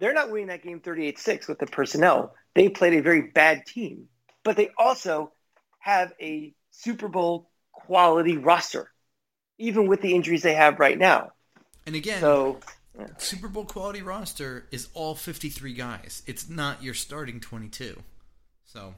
they're 0.00 0.12
not 0.12 0.30
winning 0.30 0.48
that 0.48 0.62
game 0.62 0.80
38-6 0.80 1.46
with 1.48 1.60
the 1.60 1.66
personnel. 1.66 2.34
They 2.54 2.68
played 2.68 2.94
a 2.94 3.00
very 3.00 3.30
bad 3.30 3.64
team 3.64 4.08
but 4.44 4.56
they 4.56 4.70
also 4.78 5.32
have 5.80 6.12
a 6.20 6.54
Super 6.70 7.08
Bowl 7.08 7.50
quality 7.72 8.36
roster, 8.36 8.90
even 9.58 9.88
with 9.88 10.02
the 10.02 10.14
injuries 10.14 10.42
they 10.42 10.54
have 10.54 10.78
right 10.78 10.98
now. 10.98 11.32
and 11.86 11.96
again, 11.96 12.20
So, 12.20 12.60
Super 13.18 13.48
Bowl 13.48 13.64
quality 13.64 14.02
roster 14.02 14.66
is 14.70 14.88
all 14.94 15.14
53 15.14 15.72
guys. 15.72 16.22
It's 16.26 16.48
not 16.48 16.82
your 16.82 16.94
starting 16.94 17.40
22. 17.40 18.00
So 18.64 18.94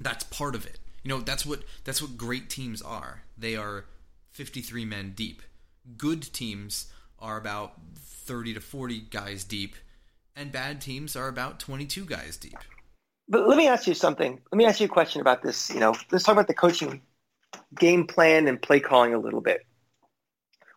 that's 0.00 0.24
part 0.24 0.54
of 0.54 0.66
it. 0.66 0.78
You 1.02 1.10
know, 1.10 1.20
that's 1.20 1.46
what 1.46 1.62
that's 1.84 2.02
what 2.02 2.16
great 2.16 2.50
teams 2.50 2.82
are. 2.82 3.22
They 3.36 3.56
are 3.56 3.84
53 4.32 4.84
men 4.84 5.12
deep. 5.14 5.42
Good 5.96 6.32
teams 6.32 6.92
are 7.18 7.36
about 7.36 7.74
30 7.96 8.54
to 8.54 8.60
40 8.60 9.00
guys 9.10 9.44
deep, 9.44 9.76
and 10.36 10.52
bad 10.52 10.80
teams 10.80 11.16
are 11.16 11.28
about 11.28 11.58
22 11.60 12.04
guys 12.04 12.36
deep. 12.36 12.58
but 13.28 13.48
let 13.48 13.56
me 13.56 13.68
ask 13.68 13.86
you 13.86 13.94
something. 13.94 14.40
Let 14.52 14.56
me 14.56 14.66
ask 14.66 14.80
you 14.80 14.86
a 14.86 14.90
question 14.90 15.20
about 15.20 15.42
this. 15.42 15.70
You 15.70 15.80
know, 15.80 15.94
let's 16.10 16.24
talk 16.24 16.34
about 16.34 16.46
the 16.46 16.54
coaching 16.54 17.00
game 17.78 18.06
plan 18.06 18.48
and 18.48 18.60
play 18.60 18.80
calling 18.80 19.14
a 19.14 19.18
little 19.18 19.40
bit. 19.40 19.66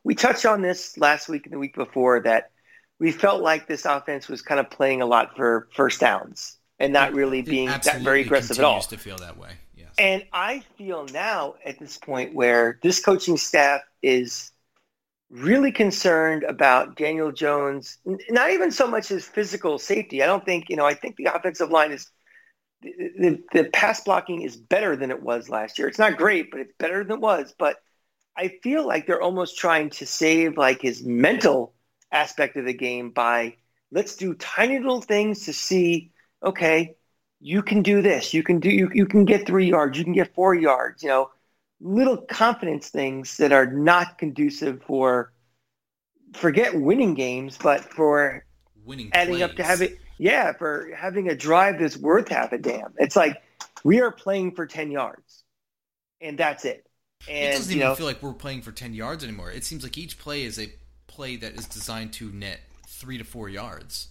We 0.03 0.15
touched 0.15 0.46
on 0.46 0.62
this 0.62 0.98
last 0.98 1.29
week 1.29 1.46
and 1.46 1.53
the 1.53 1.60
week 1.60 1.75
before 1.75 2.22
that 2.22 2.51
we 3.00 3.12
felt 3.12 3.41
like 3.41 3.67
this 3.67 3.86
offense 3.86 4.27
was 4.27 4.41
kind 4.41 4.60
of 4.60 4.70
playing 4.70 5.01
a 5.01 5.05
lot 5.05 5.36
for 5.36 5.67
first 5.74 6.00
downs 6.00 6.57
and 6.79 6.94
not 6.94 7.14
really 7.14 7.42
being 7.42 7.68
that 7.68 8.01
very 8.01 8.22
aggressive 8.22 8.57
at 8.59 8.66
all. 8.66 8.81
to 8.81 8.98
feel 8.98 9.18
that 9.18 9.37
way. 9.37 9.51
Yes. 9.75 9.90
And 9.98 10.24
I 10.33 10.64
feel 10.77 11.05
now 11.14 11.55
at 11.66 11.79
this 11.79 11.98
point 11.98 12.33
where 12.33 12.79
this 12.81 13.03
coaching 13.03 13.37
staff 13.37 13.81
is 14.01 14.51
really 15.31 15.72
concerned 15.72 16.44
about 16.44 16.98
Daniel 16.98 17.31
Jones, 17.31 17.98
not 18.29 18.51
even 18.51 18.70
so 18.72 18.87
much 18.87 19.07
his 19.07 19.25
physical 19.25 19.79
safety. 19.79 20.22
I 20.22 20.25
don't 20.25 20.44
think, 20.46 20.70
you 20.70 20.75
know, 20.75 20.85
I 20.85 20.94
think 20.94 21.16
the 21.16 21.33
offensive 21.33 21.72
line 21.72 21.92
is 21.92 22.07
the, 22.81 22.92
the, 23.18 23.44
the 23.53 23.70
pass 23.70 24.03
blocking 24.03 24.42
is 24.42 24.57
better 24.57 24.96
than 24.96 25.09
it 25.09 25.22
was 25.22 25.50
last 25.50 25.79
year. 25.79 25.87
It's 25.87 26.00
not 26.00 26.18
great, 26.18 26.51
but 26.51 26.59
it's 26.59 26.74
better 26.77 27.03
than 27.03 27.18
it 27.18 27.22
was. 27.22 27.53
But 27.57 27.77
I 28.37 28.59
feel 28.63 28.85
like 28.87 29.07
they're 29.07 29.22
almost 29.22 29.57
trying 29.57 29.89
to 29.91 30.05
save 30.05 30.57
like 30.57 30.81
his 30.81 31.03
mental 31.03 31.74
aspect 32.11 32.57
of 32.57 32.65
the 32.65 32.74
game 32.74 33.11
by 33.11 33.55
let's 33.91 34.15
do 34.15 34.33
tiny 34.35 34.79
little 34.79 35.01
things 35.01 35.46
to 35.46 35.53
see, 35.53 36.11
okay, 36.44 36.96
you 37.39 37.61
can 37.61 37.81
do 37.81 38.01
this. 38.01 38.33
You 38.33 38.44
can 38.44 38.59
do 38.59 38.70
you, 38.70 38.89
you 38.94 39.05
can 39.05 39.25
get 39.25 39.46
three 39.46 39.70
yards, 39.70 39.98
you 39.98 40.03
can 40.03 40.13
get 40.13 40.33
four 40.33 40.55
yards, 40.55 41.03
you 41.03 41.09
know, 41.09 41.29
little 41.79 42.17
confidence 42.17 42.89
things 42.89 43.37
that 43.37 43.51
are 43.51 43.65
not 43.65 44.17
conducive 44.17 44.81
for 44.83 45.31
forget 46.33 46.79
winning 46.79 47.13
games, 47.13 47.57
but 47.61 47.81
for 47.83 48.46
Winning 48.85 49.09
adding 49.13 49.41
up 49.44 49.55
to 49.55 49.63
having 49.63 49.98
yeah, 50.17 50.53
for 50.53 50.91
having 50.96 51.29
a 51.29 51.35
drive 51.35 51.79
that's 51.79 51.98
worth 51.98 52.29
half 52.29 52.53
a 52.53 52.57
damn. 52.57 52.94
It's 52.98 53.15
like 53.15 53.41
we 53.83 54.01
are 54.01 54.11
playing 54.11 54.55
for 54.55 54.65
ten 54.65 54.91
yards. 54.91 55.44
And 56.22 56.37
that's 56.37 56.65
it. 56.65 56.85
It 57.27 57.51
doesn't 57.53 57.72
even 57.75 57.88
know, 57.88 57.96
feel 57.96 58.05
like 58.05 58.22
we're 58.24 58.34
playing 58.34 58.62
for 58.62 58.72
10 58.72 58.94
yards 58.94 59.24
anymore. 59.24 59.51
It 59.51 59.64
seems 59.66 59.84
like 59.84 59.98
each 59.98 60.18
play 60.18 60.44
is 60.44 60.60
a 60.60 60.72
play 61.07 61.36
that 61.38 61.53
is 61.53 61.66
designed 61.66 62.14
to 62.14 62.31
net 62.31 62.60
three 62.88 63.18
to 63.18 63.24
four 63.24 63.50
yards. 63.50 64.07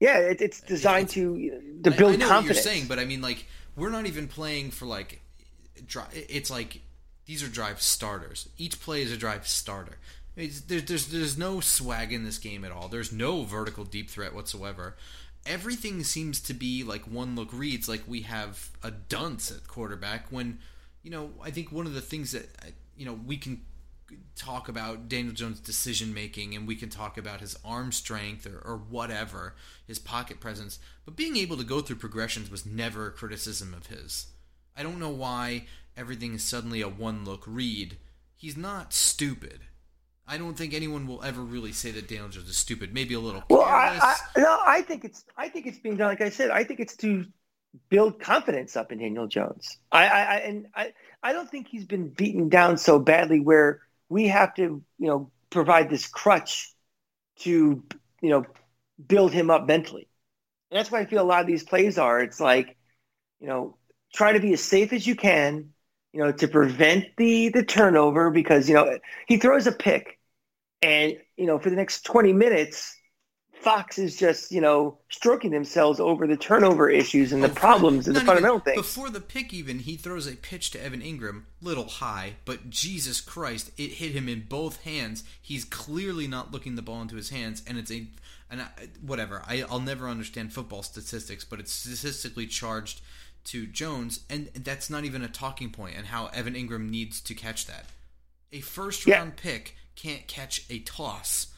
yeah, 0.00 0.18
it, 0.18 0.40
it's 0.40 0.60
designed 0.60 1.10
It's- 1.10 1.14
to 1.14 1.52
uh, 1.56 1.90
to 1.90 1.96
build 1.96 2.12
I, 2.14 2.16
know 2.16 2.28
confidence. 2.28 2.28
what 2.28 2.44
you're 2.46 2.54
saying, 2.74 2.86
but 2.88 2.98
I 2.98 3.04
mean, 3.04 3.20
like, 3.22 3.46
we're 3.76 3.90
not 3.90 4.06
even 4.06 4.28
playing 4.28 4.70
for 4.72 4.86
like, 4.86 5.20
dri- 5.86 6.02
it's 6.28 6.50
like 6.50 6.80
these 7.26 7.42
are 7.42 7.48
drive 7.48 7.80
starters. 7.80 8.48
Each 8.58 8.80
play 8.80 9.02
is 9.02 9.12
a 9.12 9.16
drive 9.16 9.46
starter. 9.46 9.96
There's, 10.36 10.62
there's 10.62 11.06
there's 11.08 11.36
no 11.38 11.60
swag 11.60 12.12
in 12.12 12.24
this 12.24 12.38
game 12.38 12.64
at 12.64 12.72
all. 12.72 12.88
There's 12.88 13.12
no 13.12 13.42
vertical 13.44 13.84
deep 13.84 14.08
threat 14.10 14.34
whatsoever. 14.34 14.96
Everything 15.46 16.02
seems 16.04 16.40
to 16.40 16.54
be 16.54 16.82
like 16.84 17.02
one 17.02 17.34
look 17.36 17.52
reads. 17.52 17.88
Like 17.88 18.02
we 18.06 18.22
have 18.22 18.70
a 18.82 18.90
dunce 18.90 19.50
at 19.50 19.66
quarterback. 19.68 20.26
When 20.30 20.58
you 21.02 21.10
know, 21.10 21.30
I 21.42 21.50
think 21.50 21.72
one 21.72 21.86
of 21.86 21.94
the 21.94 22.00
things 22.00 22.32
that 22.32 22.48
you 22.96 23.06
know 23.06 23.14
we 23.14 23.36
can 23.36 23.62
talk 24.34 24.68
about 24.68 25.08
Daniel 25.08 25.34
Jones' 25.34 25.60
decision 25.60 26.12
making 26.12 26.54
and 26.54 26.66
we 26.66 26.76
can 26.76 26.88
talk 26.88 27.16
about 27.16 27.40
his 27.40 27.56
arm 27.64 27.92
strength 27.92 28.46
or, 28.46 28.58
or 28.58 28.76
whatever, 28.76 29.54
his 29.86 29.98
pocket 29.98 30.40
presence. 30.40 30.78
But 31.04 31.16
being 31.16 31.36
able 31.36 31.56
to 31.56 31.64
go 31.64 31.80
through 31.80 31.96
progressions 31.96 32.50
was 32.50 32.66
never 32.66 33.06
a 33.06 33.12
criticism 33.12 33.74
of 33.74 33.86
his. 33.86 34.26
I 34.76 34.82
don't 34.82 34.98
know 34.98 35.10
why 35.10 35.66
everything 35.96 36.34
is 36.34 36.42
suddenly 36.42 36.80
a 36.80 36.88
one 36.88 37.24
look 37.24 37.44
read. 37.46 37.98
He's 38.36 38.56
not 38.56 38.92
stupid. 38.92 39.60
I 40.26 40.38
don't 40.38 40.54
think 40.54 40.74
anyone 40.74 41.06
will 41.06 41.22
ever 41.24 41.42
really 41.42 41.72
say 41.72 41.90
that 41.90 42.08
Daniel 42.08 42.28
Jones 42.28 42.48
is 42.48 42.56
stupid. 42.56 42.94
Maybe 42.94 43.14
a 43.14 43.20
little 43.20 43.42
Well. 43.50 43.62
I, 43.62 43.98
I, 44.00 44.40
no, 44.40 44.60
I 44.64 44.82
think 44.82 45.04
it's 45.04 45.24
I 45.36 45.48
think 45.48 45.66
it's 45.66 45.78
being 45.78 45.96
done. 45.96 46.08
Like 46.08 46.20
I 46.20 46.30
said, 46.30 46.50
I 46.50 46.62
think 46.62 46.78
it's 46.78 46.96
to 46.98 47.26
build 47.88 48.20
confidence 48.20 48.76
up 48.76 48.92
in 48.92 48.98
Daniel 48.98 49.26
Jones. 49.26 49.78
I, 49.92 50.06
I, 50.06 50.20
I 50.20 50.36
and 50.38 50.66
I, 50.74 50.92
I 51.22 51.32
don't 51.32 51.50
think 51.50 51.68
he's 51.68 51.84
been 51.84 52.08
beaten 52.08 52.48
down 52.48 52.78
so 52.78 52.98
badly 52.98 53.40
where 53.40 53.80
we 54.08 54.28
have 54.28 54.54
to, 54.54 54.62
you 54.98 55.06
know, 55.06 55.30
provide 55.50 55.90
this 55.90 56.06
crutch 56.06 56.72
to, 57.40 57.82
you 58.20 58.28
know, 58.28 58.44
build 59.06 59.32
him 59.32 59.50
up 59.50 59.66
mentally. 59.66 60.08
And 60.70 60.78
that's 60.78 60.90
why 60.90 61.00
I 61.00 61.06
feel 61.06 61.22
a 61.22 61.24
lot 61.24 61.40
of 61.40 61.46
these 61.46 61.64
plays 61.64 61.98
are. 61.98 62.20
It's 62.20 62.40
like, 62.40 62.76
you 63.40 63.46
know, 63.46 63.76
try 64.14 64.32
to 64.32 64.40
be 64.40 64.52
as 64.52 64.62
safe 64.62 64.92
as 64.92 65.06
you 65.06 65.16
can, 65.16 65.72
you 66.12 66.20
know, 66.20 66.32
to 66.32 66.48
prevent 66.48 67.06
the 67.16 67.48
the 67.48 67.64
turnover 67.64 68.30
because 68.30 68.68
you 68.68 68.74
know 68.74 68.98
he 69.26 69.36
throws 69.36 69.66
a 69.66 69.72
pick, 69.72 70.18
and 70.82 71.16
you 71.36 71.46
know 71.46 71.58
for 71.58 71.70
the 71.70 71.76
next 71.76 72.04
twenty 72.04 72.32
minutes, 72.32 72.96
Fox 73.60 73.98
is 73.98 74.16
just 74.16 74.50
you 74.50 74.60
know 74.60 74.96
stroking 75.10 75.50
themselves 75.50 76.00
over 76.00 76.26
the 76.26 76.36
turnover 76.36 76.88
issues 76.88 77.32
and 77.32 77.42
the 77.42 77.48
Before- 77.48 77.60
problems 77.60 78.06
and 78.06 78.16
the 78.16 78.20
fundamental 78.20 78.56
even- 78.56 78.64
things. 78.64 78.76
Before 78.76 79.10
the 79.10 79.20
pick, 79.20 79.52
even 79.52 79.80
he 79.80 79.96
throws 79.96 80.26
a 80.26 80.36
pitch 80.36 80.70
to 80.70 80.82
Evan 80.82 81.02
Engram, 81.02 81.42
little 81.60 81.88
high, 81.88 82.36
but 82.44 82.70
Jesus 82.70 83.20
Christ, 83.20 83.70
it 83.76 83.92
hit 83.92 84.12
him 84.12 84.28
in 84.28 84.46
both 84.48 84.82
hands. 84.84 85.24
He's 85.40 85.64
clearly 85.64 86.26
not 86.26 86.52
looking 86.52 86.74
the 86.76 86.82
ball 86.82 87.02
into 87.02 87.16
his 87.16 87.30
hands, 87.30 87.62
and 87.66 87.76
it's 87.76 87.90
a, 87.90 88.06
and 88.50 88.62
I, 88.62 88.68
whatever. 89.02 89.42
I, 89.46 89.62
I'll 89.68 89.78
never 89.80 90.08
understand 90.08 90.52
football 90.52 90.82
statistics, 90.82 91.44
but 91.44 91.60
it's 91.60 91.72
statistically 91.72 92.46
charged 92.46 93.02
to 93.44 93.66
Jones, 93.66 94.20
and 94.30 94.48
that's 94.54 94.88
not 94.90 95.04
even 95.04 95.22
a 95.22 95.28
talking 95.28 95.70
point. 95.70 95.96
And 95.96 96.06
how 96.06 96.26
Evan 96.28 96.54
Engram 96.54 96.88
needs 96.90 97.20
to 97.22 97.34
catch 97.34 97.66
that. 97.66 97.86
A 98.52 98.60
first 98.60 99.06
Yeah. 99.06 99.18
round 99.18 99.36
pick 99.36 99.76
can't 99.96 100.26
catch 100.26 100.64
a 100.70 100.78
toss 100.80 101.48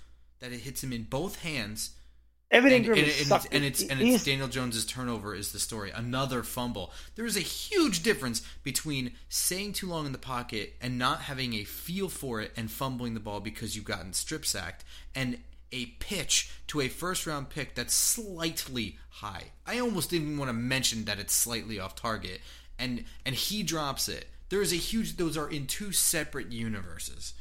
that 0.42 0.52
it 0.52 0.60
hits 0.60 0.82
him 0.82 0.92
in 0.92 1.04
both 1.04 1.42
hands 1.42 1.92
Evan 2.50 2.72
and, 2.72 2.84
Engram 2.84 2.98
and, 2.98 3.06
and, 3.06 3.10
sucked. 3.10 3.46
it's, 3.46 3.54
and 3.54 3.64
it's 3.64 3.82
and 3.82 4.00
it's 4.02 4.24
Daniel 4.24 4.48
Jones's 4.48 4.84
turnover 4.84 5.34
is 5.34 5.52
the 5.52 5.58
story. 5.58 5.90
Another 5.90 6.42
fumble. 6.42 6.92
There 7.14 7.24
is 7.24 7.36
a 7.36 7.40
huge 7.40 8.02
difference 8.02 8.42
between 8.62 9.12
staying 9.30 9.72
too 9.72 9.88
long 9.88 10.04
in 10.04 10.12
the 10.12 10.18
pocket 10.18 10.74
and 10.82 10.98
not 10.98 11.22
having 11.22 11.54
a 11.54 11.64
feel 11.64 12.10
for 12.10 12.42
it 12.42 12.52
and 12.54 12.70
fumbling 12.70 13.14
the 13.14 13.20
ball 13.20 13.40
because 13.40 13.74
you've 13.74 13.86
gotten 13.86 14.12
strip 14.12 14.44
sacked 14.44 14.84
and 15.14 15.38
a 15.72 15.86
pitch 15.98 16.50
to 16.66 16.82
a 16.82 16.88
first 16.88 17.26
round 17.26 17.48
pick 17.48 17.74
that's 17.74 17.94
slightly 17.94 18.98
high. 19.08 19.44
I 19.66 19.78
almost 19.78 20.10
didn't 20.10 20.26
even 20.26 20.38
want 20.38 20.50
to 20.50 20.54
mention 20.54 21.06
that 21.06 21.18
it's 21.18 21.32
slightly 21.32 21.80
off 21.80 21.94
target 21.94 22.42
and 22.78 23.06
and 23.24 23.34
he 23.34 23.62
drops 23.62 24.10
it. 24.10 24.26
There 24.50 24.60
is 24.60 24.74
a 24.74 24.76
huge 24.76 25.16
those 25.16 25.38
are 25.38 25.48
in 25.48 25.66
two 25.66 25.92
separate 25.92 26.52
universes. 26.52 27.32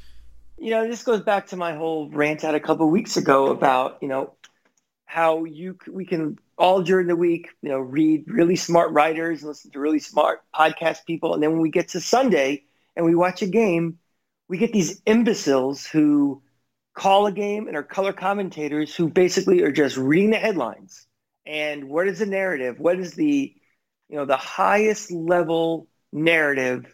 You 0.62 0.70
know, 0.70 0.88
this 0.88 1.02
goes 1.02 1.22
back 1.22 1.48
to 1.48 1.58
my 1.58 1.74
whole 1.74 2.08
rant 2.10 2.44
out 2.44 2.54
a 2.54 2.60
couple 2.60 2.86
of 2.86 2.92
weeks 2.92 3.18
ago 3.18 3.48
about, 3.48 3.98
you 4.00 4.08
know, 4.08 4.36
how 5.06 5.44
you 5.44 5.76
we 5.92 6.06
can 6.06 6.38
all 6.56 6.84
during 6.84 7.08
the 7.08 7.16
week, 7.16 7.50
you 7.64 7.70
know, 7.70 7.80
read 7.80 8.26
really 8.28 8.56
smart 8.56 8.92
writers 8.92 9.42
and 9.42 9.50
listen 9.50 9.72
to 9.72 9.80
really 9.80 10.00
smart 10.00 10.44
podcast 10.54 11.04
people, 11.08 11.34
and 11.34 11.42
then 11.42 11.52
when 11.52 11.62
we 11.62 11.72
get 11.72 11.90
to 11.90 12.00
Sunday 12.00 12.64
and 12.96 13.06
we 13.08 13.16
watch 13.16 13.42
a 13.42 13.48
game, 13.48 13.98
we 14.48 14.60
get 14.60 14.72
these 14.72 15.02
imbeciles 15.08 15.88
who 15.88 16.44
call 16.94 17.26
a 17.26 17.32
game 17.32 17.68
and 17.68 17.76
are 17.76 17.84
color 17.84 18.14
commentators 18.14 18.96
who 18.96 19.10
basically 19.10 19.64
are 19.64 19.72
just 19.72 19.98
reading 19.98 20.30
the 20.30 20.38
headlines. 20.38 21.08
And 21.44 21.90
what 21.90 22.08
is 22.08 22.20
the 22.20 22.28
narrative? 22.28 22.80
What 22.80 23.00
is 23.00 23.14
the, 23.16 23.56
you 24.10 24.16
know, 24.16 24.26
the 24.26 24.38
highest 24.38 25.12
level 25.12 25.88
narrative 26.14 26.86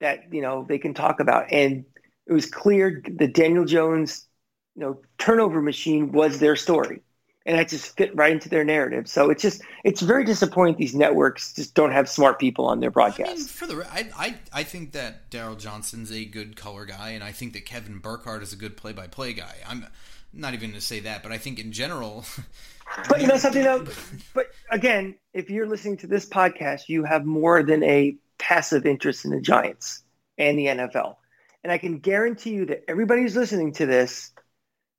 that 0.00 0.32
you 0.32 0.42
know 0.42 0.66
they 0.68 0.78
can 0.78 0.94
talk 0.94 1.20
about? 1.20 1.52
And 1.52 1.84
it 2.26 2.32
was 2.32 2.46
clear 2.46 3.02
that 3.16 3.34
Daniel 3.34 3.64
Jones, 3.64 4.26
you 4.74 4.82
know, 4.82 5.00
turnover 5.18 5.60
machine 5.60 6.12
was 6.12 6.38
their 6.40 6.56
story. 6.56 7.00
And 7.46 7.58
that 7.58 7.68
just 7.68 7.94
fit 7.94 8.16
right 8.16 8.32
into 8.32 8.48
their 8.48 8.64
narrative. 8.64 9.06
So 9.06 9.28
it's 9.28 9.42
just 9.42 9.60
it's 9.84 10.00
very 10.00 10.24
disappointing 10.24 10.76
these 10.76 10.94
networks 10.94 11.52
just 11.52 11.74
don't 11.74 11.92
have 11.92 12.08
smart 12.08 12.38
people 12.38 12.64
on 12.64 12.80
their 12.80 12.88
I 12.88 12.88
mean, 12.88 12.92
broadcasts. 12.92 13.50
for 13.50 13.66
the 13.66 13.86
I 13.92 14.08
I, 14.16 14.34
I 14.50 14.62
think 14.62 14.92
that 14.92 15.30
Daryl 15.30 15.58
Johnston's 15.58 16.10
a 16.10 16.24
good 16.24 16.56
color 16.56 16.86
guy, 16.86 17.10
and 17.10 17.22
I 17.22 17.32
think 17.32 17.52
that 17.52 17.66
Kevin 17.66 17.98
Burkhardt 17.98 18.42
is 18.42 18.54
a 18.54 18.56
good 18.56 18.78
play-by-play 18.78 19.34
guy. 19.34 19.56
I'm 19.68 19.86
not 20.32 20.54
even 20.54 20.70
going 20.70 20.80
to 20.80 20.86
say 20.86 21.00
that, 21.00 21.22
but 21.22 21.32
I 21.32 21.38
think 21.38 21.58
in 21.58 21.70
general, 21.70 22.24
But 23.08 23.20
you 23.20 23.26
know 23.26 23.36
something 23.36 23.62
though, 23.62 23.86
but 24.34 24.46
again, 24.70 25.16
if 25.32 25.50
you're 25.50 25.66
listening 25.66 25.96
to 25.98 26.06
this 26.06 26.26
podcast, 26.26 26.88
you 26.88 27.04
have 27.04 27.24
more 27.24 27.62
than 27.62 27.82
a 27.82 28.16
passive 28.38 28.86
interest 28.86 29.24
in 29.24 29.30
the 29.30 29.40
Giants 29.40 30.02
and 30.38 30.58
the 30.58 30.66
NFL. 30.66 31.16
And 31.64 31.72
I 31.72 31.78
can 31.78 31.98
guarantee 31.98 32.50
you 32.50 32.66
that 32.66 32.84
everybody 32.88 33.22
who's 33.22 33.34
listening 33.34 33.72
to 33.72 33.86
this 33.86 34.32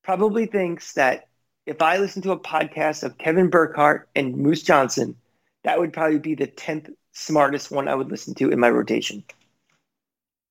probably 0.04 0.48
thinks 0.48 0.94
that 0.94 1.28
if 1.68 1.82
I 1.82 1.98
listen 1.98 2.22
to 2.24 2.32
a 2.32 2.40
podcast 2.40 3.04
of 3.04 3.18
Kevin 3.18 3.50
Burkhardt 3.50 4.10
and 4.16 4.36
Moose 4.36 4.64
Johnston, 4.64 5.16
that 5.64 5.80
would 5.80 5.94
probably 5.94 6.20
be 6.20 6.36
the 6.36 6.48
10th 6.48 6.92
smartest 7.14 7.72
one 7.72 7.88
I 7.88 7.96
would 7.96 8.10
listen 8.10 8.34
to 8.36 8.50
in 8.52 8.60
my 8.60 8.70
rotation. 8.70 9.24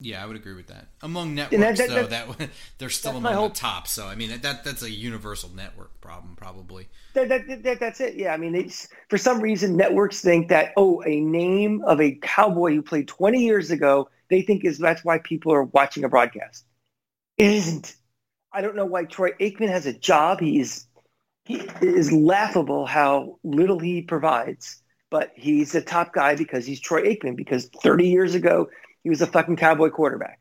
yeah, 0.01 0.23
I 0.23 0.27
would 0.27 0.37
agree 0.37 0.55
with 0.55 0.67
that. 0.69 0.89
Among 1.03 1.35
networks, 1.35 1.79
that- 1.79 1.89
though, 1.89 2.07
that- 2.07 2.39
that 2.39 2.51
they're 2.79 2.91
still 2.91 3.17
among 3.17 3.35
whole- 3.35 3.49
the 3.49 3.55
top. 3.55 3.87
So 3.89 4.07
I 4.07 4.15
mean, 4.15 4.41
that 4.41 4.65
that's 4.65 4.83
a 4.83 4.91
universal 4.91 5.51
network 5.51 6.01
problem, 6.01 6.37
probably. 6.37 6.89
That, 7.15 7.29
that, 7.29 7.63
that, 7.63 7.81
that's 7.81 8.01
it. 8.01 8.15
Yeah, 8.17 8.35
I 8.35 8.37
mean, 8.37 8.55
it's, 8.55 8.89
for 9.09 9.19
some 9.19 9.41
reason, 9.41 9.77
networks 9.77 10.21
think 10.21 10.49
that 10.49 10.73
oh, 10.77 11.03
a 11.07 11.21
name 11.21 11.83
of 11.87 12.01
a 12.01 12.13
cowboy 12.23 12.75
who 12.75 12.83
played 12.83 13.09
20 13.09 13.39
years 13.39 13.71
ago, 13.71 14.09
they 14.31 14.43
think 14.43 14.65
is 14.65 14.79
that's 14.79 15.05
why 15.05 15.19
people 15.19 15.53
are 15.53 15.65
watching 15.65 16.05
a 16.05 16.09
broadcast. 16.09 16.65
It 17.39 17.51
isn't. 17.53 17.95
I 18.53 18.61
don't 18.63 18.77
know 18.77 18.87
why 18.87 19.05
Troy 19.05 19.33
Aikman 19.41 19.69
has 19.69 19.87
a 19.87 19.93
job. 19.93 20.41
He's 20.41 20.87
He 21.45 21.57
is 21.83 22.13
laughable 22.13 22.87
how 22.87 23.39
little 23.45 23.79
he 23.81 24.03
provides, 24.03 24.83
but 25.11 25.33
he's 25.37 25.75
a 25.75 25.83
top 25.83 26.13
guy 26.15 26.37
because 26.37 26.67
he's 26.67 26.81
Troy 26.81 27.03
Aikman. 27.05 27.37
Because 27.37 27.67
30 27.83 28.09
years 28.09 28.35
ago, 28.35 28.71
he 29.03 29.11
was 29.11 29.23
a 29.23 29.27
fucking 29.27 29.57
cowboy 29.57 29.91
quarterback, 29.91 30.41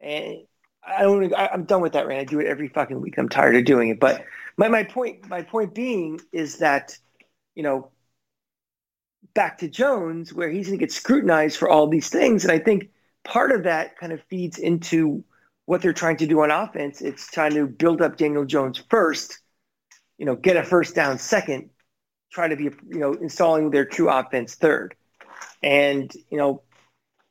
and 0.00 0.38
I 0.82 1.02
don't. 1.02 1.34
I, 1.34 1.48
I'm 1.52 1.64
done 1.64 1.82
with 1.82 1.92
that, 1.92 2.06
Rand. 2.06 2.20
I 2.20 2.24
do 2.24 2.40
it 2.40 2.46
every 2.46 2.68
fucking 2.68 3.00
week. 3.00 3.18
I'm 3.18 3.28
tired 3.28 3.56
of 3.56 3.64
doing 3.64 3.90
it. 3.90 4.00
But 4.00 4.24
my 4.56 4.68
my 4.68 4.84
point 4.84 5.28
my 5.28 5.42
point 5.42 5.74
being 5.74 6.20
is 6.32 6.58
that 6.58 6.98
you 7.54 7.62
know 7.62 7.90
back 9.34 9.58
to 9.58 9.68
Jones, 9.68 10.32
where 10.32 10.48
he's 10.48 10.66
going 10.66 10.78
to 10.78 10.82
get 10.84 10.92
scrutinized 10.92 11.56
for 11.56 11.68
all 11.68 11.88
these 11.88 12.08
things, 12.08 12.44
and 12.44 12.52
I 12.52 12.58
think 12.58 12.90
part 13.24 13.52
of 13.52 13.64
that 13.64 13.96
kind 13.98 14.12
of 14.12 14.22
feeds 14.24 14.58
into 14.58 15.24
what 15.66 15.82
they're 15.82 15.92
trying 15.92 16.16
to 16.16 16.26
do 16.26 16.40
on 16.40 16.50
offense. 16.50 17.00
It's 17.00 17.30
trying 17.30 17.54
to 17.54 17.66
build 17.66 18.02
up 18.02 18.16
Daniel 18.16 18.44
Jones 18.44 18.82
first, 18.90 19.38
you 20.18 20.26
know, 20.26 20.34
get 20.34 20.56
a 20.56 20.64
first 20.64 20.94
down 20.94 21.18
second, 21.18 21.70
try 22.32 22.48
to 22.48 22.56
be 22.56 22.64
you 22.64 22.98
know 22.98 23.12
installing 23.12 23.70
their 23.70 23.84
true 23.84 24.10
offense 24.10 24.54
third, 24.54 24.94
and 25.62 26.12
you 26.30 26.38
know 26.38 26.62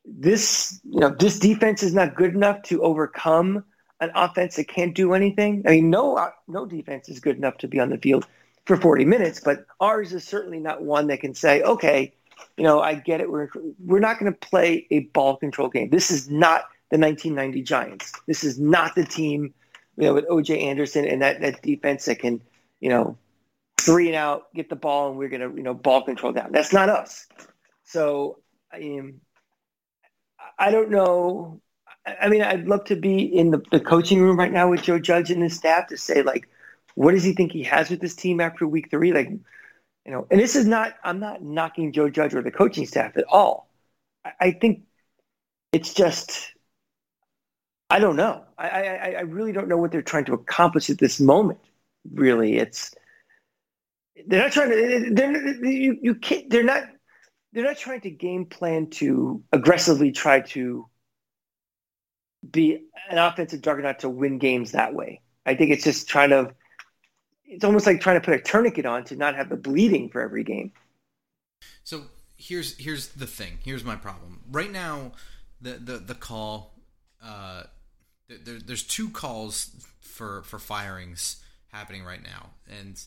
this 0.06 0.80
you 0.90 1.00
know 1.00 1.10
this 1.10 1.40
defense 1.40 1.84
is 1.84 1.94
not 1.94 2.16
good 2.16 2.34
enough 2.34 2.62
to 2.64 2.82
overcome 2.82 3.64
an 4.00 4.12
offense 4.16 4.56
that 4.56 4.68
can't 4.68 4.96
do 4.96 5.14
anything. 5.14 5.64
I 5.68 5.72
mean, 5.72 5.90
no 5.90 6.32
no 6.48 6.66
defense 6.66 7.10
is 7.10 7.20
good 7.20 7.38
enough 7.38 7.58
to 7.60 7.68
be 7.68 7.80
on 7.80 7.90
the 7.90 7.98
field 7.98 8.26
for 8.70 8.78
40 8.78 9.04
minutes, 9.04 9.40
but 9.40 9.66
ours 9.80 10.14
is 10.14 10.24
certainly 10.24 10.60
not 10.60 10.84
one 10.84 11.08
that 11.08 11.22
can 11.22 11.34
say, 11.34 11.64
okay, 11.64 12.14
you 12.56 12.64
know, 12.64 12.80
I 12.80 12.94
get 12.94 13.20
it. 13.20 13.32
We're 13.32 13.50
we're 13.84 14.00
not 14.00 14.20
going 14.20 14.32
to 14.32 14.38
play 14.38 14.86
a 14.92 15.00
ball 15.00 15.38
control 15.38 15.70
game. 15.70 15.90
This 15.90 16.12
is 16.12 16.30
not 16.30 16.66
the 16.92 17.00
1990 17.00 17.64
Giants. 17.64 18.14
This 18.28 18.44
is 18.44 18.60
not 18.60 18.94
the 18.94 19.04
team, 19.04 19.56
you 19.98 20.04
know, 20.04 20.14
with 20.14 20.28
OJ 20.28 20.62
Anderson 20.62 21.04
and 21.06 21.24
that 21.24 21.42
that 21.42 21.64
defense 21.64 22.06
that 22.06 22.20
can, 22.20 22.42
you 22.80 22.90
know, 22.90 23.18
three 23.80 24.06
and 24.06 24.16
out, 24.16 24.54
get 24.54 24.70
the 24.70 24.76
ball, 24.76 25.10
and 25.10 25.18
we're 25.18 25.30
going 25.30 25.50
to 25.50 25.58
you 25.58 25.64
know 25.64 25.74
ball 25.74 26.04
control 26.04 26.32
down. 26.32 26.52
That's 26.52 26.72
not 26.72 26.90
us. 26.90 27.26
So 27.86 28.38
I 28.72 28.78
mean, 28.78 29.20
I 30.60 30.70
don't 30.70 30.92
know. 30.92 31.60
I 32.06 32.30
mean, 32.30 32.44
I'd 32.44 32.68
love 32.68 32.86
to 32.86 32.96
be 32.96 33.22
in 33.22 33.50
the, 33.50 33.64
the 33.72 33.80
coaching 33.80 34.22
room 34.22 34.38
right 34.38 34.54
now 34.54 34.70
with 34.70 34.84
Joe 34.84 35.00
Judge 35.00 35.32
and 35.32 35.42
his 35.42 35.56
staff 35.56 35.88
to 35.88 35.98
say, 35.98 36.22
like, 36.22 36.48
what 37.00 37.14
does 37.14 37.24
he 37.24 37.32
think 37.32 37.54
he 37.54 37.64
has 37.64 37.90
with 37.90 38.02
this 38.02 38.14
team 38.14 38.42
after 38.42 38.68
week 38.68 38.90
three? 38.92 39.14
Like, 39.14 39.30
you 39.30 40.12
know, 40.12 40.28
and 40.30 40.38
this 40.38 40.58
is 40.58 40.66
not, 40.66 40.96
I'm 41.02 41.22
not 41.22 41.42
knocking 41.42 41.94
Joe 41.94 42.10
Judge 42.10 42.36
or 42.36 42.42
the 42.42 42.52
coaching 42.52 42.86
staff 42.86 43.16
at 43.16 43.24
all. 43.30 43.70
I, 44.26 44.32
I 44.42 44.52
think 44.52 44.82
it's 45.72 45.94
just, 45.94 46.52
I 47.90 48.00
don't 48.00 48.18
know. 48.18 48.44
I, 48.58 48.68
I, 48.68 49.16
I 49.20 49.22
really 49.22 49.54
don't 49.54 49.70
know 49.70 49.78
what 49.78 49.94
they're 49.94 50.02
trying 50.02 50.26
to 50.26 50.34
accomplish 50.34 50.90
at 50.90 50.98
this 50.98 51.22
moment. 51.22 51.60
Really, 52.12 52.58
it's, 52.58 52.94
they're 54.28 54.44
not 54.44 54.52
trying 54.52 54.72
to, 54.72 55.10
they're, 55.14 55.66
you, 55.66 55.98
you 56.02 56.16
can't, 56.16 56.50
they're 56.50 56.66
not, 56.66 56.84
they're 57.54 57.64
not 57.64 57.78
trying 57.78 58.02
to 58.02 58.10
game 58.10 58.46
plan 58.46 58.90
to 58.90 59.42
aggressively 59.54 60.12
try 60.12 60.42
to 60.42 60.86
be 62.52 62.84
an 63.10 63.18
offensive 63.18 63.62
juggernaut 63.62 64.00
to 64.00 64.10
win 64.10 64.38
games 64.38 64.74
that 64.74 64.94
way. 64.94 65.22
I 65.46 65.56
think 65.56 65.72
it's 65.72 65.86
just 65.86 66.10
trying 66.10 66.32
to. 66.32 66.54
It's 67.50 67.64
almost 67.64 67.88
like 67.88 68.00
trying 68.00 68.22
to 68.22 68.24
put 68.24 68.36
a 68.36 68.40
tourniquet 68.40 68.86
on 68.86 69.04
to 69.06 69.16
not 69.16 69.36
have 69.36 69.50
the 69.50 69.58
bleeding 69.58 70.10
for 70.10 70.22
every 70.22 70.44
game. 70.44 70.72
So 71.84 72.04
here's 72.38 72.78
here's 72.78 73.08
the 73.10 73.26
thing. 73.26 73.58
Here's 73.64 73.84
my 73.84 73.96
problem. 73.96 74.42
Right 74.52 74.72
now, 74.72 75.14
the 75.60 75.72
the 75.74 75.98
the 75.98 76.16
call. 76.16 76.74
Uh, 77.22 77.64
there, 78.28 78.60
there's 78.60 78.84
two 78.84 79.10
calls 79.10 79.72
for 80.00 80.44
for 80.44 80.60
firings 80.60 81.44
happening 81.70 82.04
right 82.04 82.24
now, 82.24 82.52
and 82.70 83.02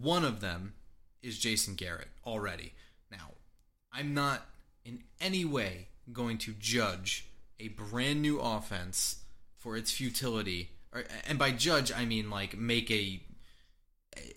one 0.00 0.24
of 0.24 0.40
them 0.40 0.74
is 1.22 1.38
Jason 1.38 1.74
Garrett 1.74 2.08
already. 2.24 2.72
Now, 3.10 3.32
I'm 3.92 4.14
not 4.14 4.46
in 4.84 5.02
any 5.20 5.44
way 5.44 5.88
going 6.12 6.38
to 6.38 6.52
judge 6.52 7.26
a 7.58 7.68
brand 7.68 8.22
new 8.22 8.38
offense 8.38 9.22
for 9.58 9.76
its 9.76 9.90
futility, 9.90 10.70
or, 10.92 11.04
and 11.26 11.38
by 11.38 11.50
judge 11.50 11.90
I 11.92 12.04
mean 12.04 12.30
like 12.30 12.56
make 12.56 12.90
a 12.90 13.20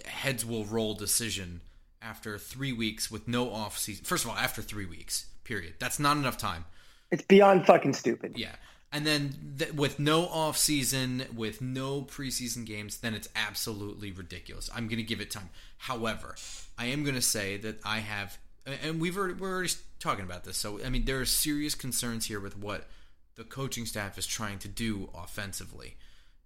heads 0.05 0.45
will 0.45 0.65
roll 0.65 0.93
decision 0.93 1.61
after 2.01 2.37
three 2.37 2.73
weeks 2.73 3.11
with 3.11 3.27
no 3.27 3.51
off 3.51 3.77
season. 3.77 4.05
First 4.05 4.23
of 4.25 4.31
all, 4.31 4.37
after 4.37 4.61
three 4.61 4.85
weeks, 4.85 5.27
period. 5.43 5.75
That's 5.79 5.99
not 5.99 6.17
enough 6.17 6.37
time. 6.37 6.65
It's 7.11 7.23
beyond 7.23 7.65
fucking 7.65 7.93
stupid. 7.93 8.33
Yeah. 8.37 8.55
And 8.91 9.05
then 9.05 9.55
th- 9.59 9.73
with 9.73 9.99
no 9.99 10.27
off 10.27 10.57
season, 10.57 11.25
with 11.35 11.61
no 11.61 12.01
preseason 12.03 12.65
games, 12.65 12.97
then 12.97 13.13
it's 13.13 13.27
absolutely 13.35 14.11
ridiculous. 14.11 14.69
I'm 14.73 14.87
going 14.87 14.97
to 14.97 15.03
give 15.03 15.19
it 15.19 15.31
time. 15.31 15.49
However, 15.77 16.35
I 16.77 16.85
am 16.85 17.03
going 17.03 17.15
to 17.15 17.21
say 17.21 17.57
that 17.57 17.79
I 17.83 17.99
have, 17.99 18.37
and 18.65 19.01
we've 19.01 19.17
already, 19.17 19.33
we're 19.33 19.53
already 19.53 19.73
talking 19.99 20.23
about 20.23 20.45
this. 20.45 20.57
So 20.57 20.79
I 20.83 20.89
mean, 20.89 21.05
there 21.05 21.19
are 21.19 21.25
serious 21.25 21.75
concerns 21.75 22.25
here 22.27 22.39
with 22.39 22.57
what 22.57 22.87
the 23.35 23.43
coaching 23.43 23.85
staff 23.85 24.17
is 24.17 24.25
trying 24.25 24.59
to 24.59 24.67
do 24.67 25.09
offensively. 25.13 25.97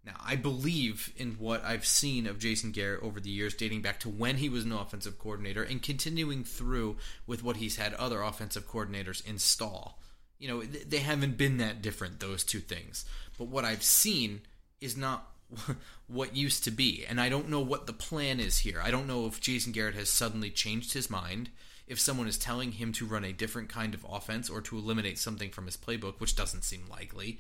Now, 0.04 0.16
I 0.26 0.36
believe 0.36 1.14
in 1.16 1.34
what 1.34 1.64
I've 1.64 1.86
seen 1.86 2.26
of 2.26 2.40
Jason 2.40 2.72
Garrett 2.72 3.04
over 3.04 3.20
the 3.20 3.30
years, 3.30 3.54
dating 3.54 3.82
back 3.82 4.00
to 4.00 4.10
when 4.10 4.38
he 4.38 4.50
was 4.50 4.66
an 4.66 4.72
offensive 4.72 5.20
coordinator 5.20 5.62
and 5.62 5.82
continuing 5.82 6.44
through 6.44 6.98
with 7.28 7.44
what 7.44 7.58
he's 7.58 7.76
had 7.76 7.94
other 7.94 8.22
offensive 8.22 8.68
coordinators 8.68 9.26
install. 9.28 10.00
You 10.40 10.48
know, 10.48 10.64
they 10.64 11.00
haven't 11.00 11.38
been 11.38 11.58
that 11.58 11.84
different, 11.84 12.20
those 12.20 12.44
two 12.44 12.62
things. 12.62 13.06
But 13.38 13.50
what 13.50 13.64
I've 13.64 13.84
seen 13.84 14.42
is 14.80 14.98
not 14.98 15.28
what 16.08 16.36
used 16.36 16.64
to 16.64 16.72
be. 16.72 17.06
And 17.08 17.22
I 17.22 17.30
don't 17.30 17.50
know 17.50 17.60
what 17.60 17.86
the 17.86 17.94
plan 17.94 18.40
is 18.40 18.60
here. 18.60 18.82
I 18.84 18.90
don't 18.90 19.08
know 19.08 19.28
if 19.28 19.40
Jason 19.40 19.72
Garrett 19.72 19.96
has 19.96 20.10
suddenly 20.10 20.50
changed 20.50 20.94
his 20.94 21.12
mind, 21.12 21.50
if 21.86 22.00
someone 22.00 22.28
is 22.28 22.40
telling 22.40 22.72
him 22.74 22.92
to 22.94 23.06
run 23.06 23.24
a 23.24 23.34
different 23.34 23.70
kind 23.70 23.94
of 23.94 24.06
offense 24.10 24.50
or 24.50 24.62
to 24.62 24.78
eliminate 24.78 25.20
something 25.20 25.52
from 25.52 25.68
his 25.68 25.78
playbook, 25.78 26.20
which 26.20 26.36
doesn't 26.36 26.64
seem 26.64 26.86
likely, 26.90 27.40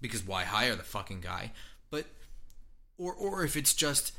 because 0.00 0.24
why 0.24 0.44
hire 0.44 0.76
the 0.76 0.84
fucking 0.84 1.20
guy? 1.20 1.50
But 1.90 2.06
or 2.96 3.14
or 3.14 3.44
if 3.44 3.56
it's 3.56 3.74
just 3.74 4.12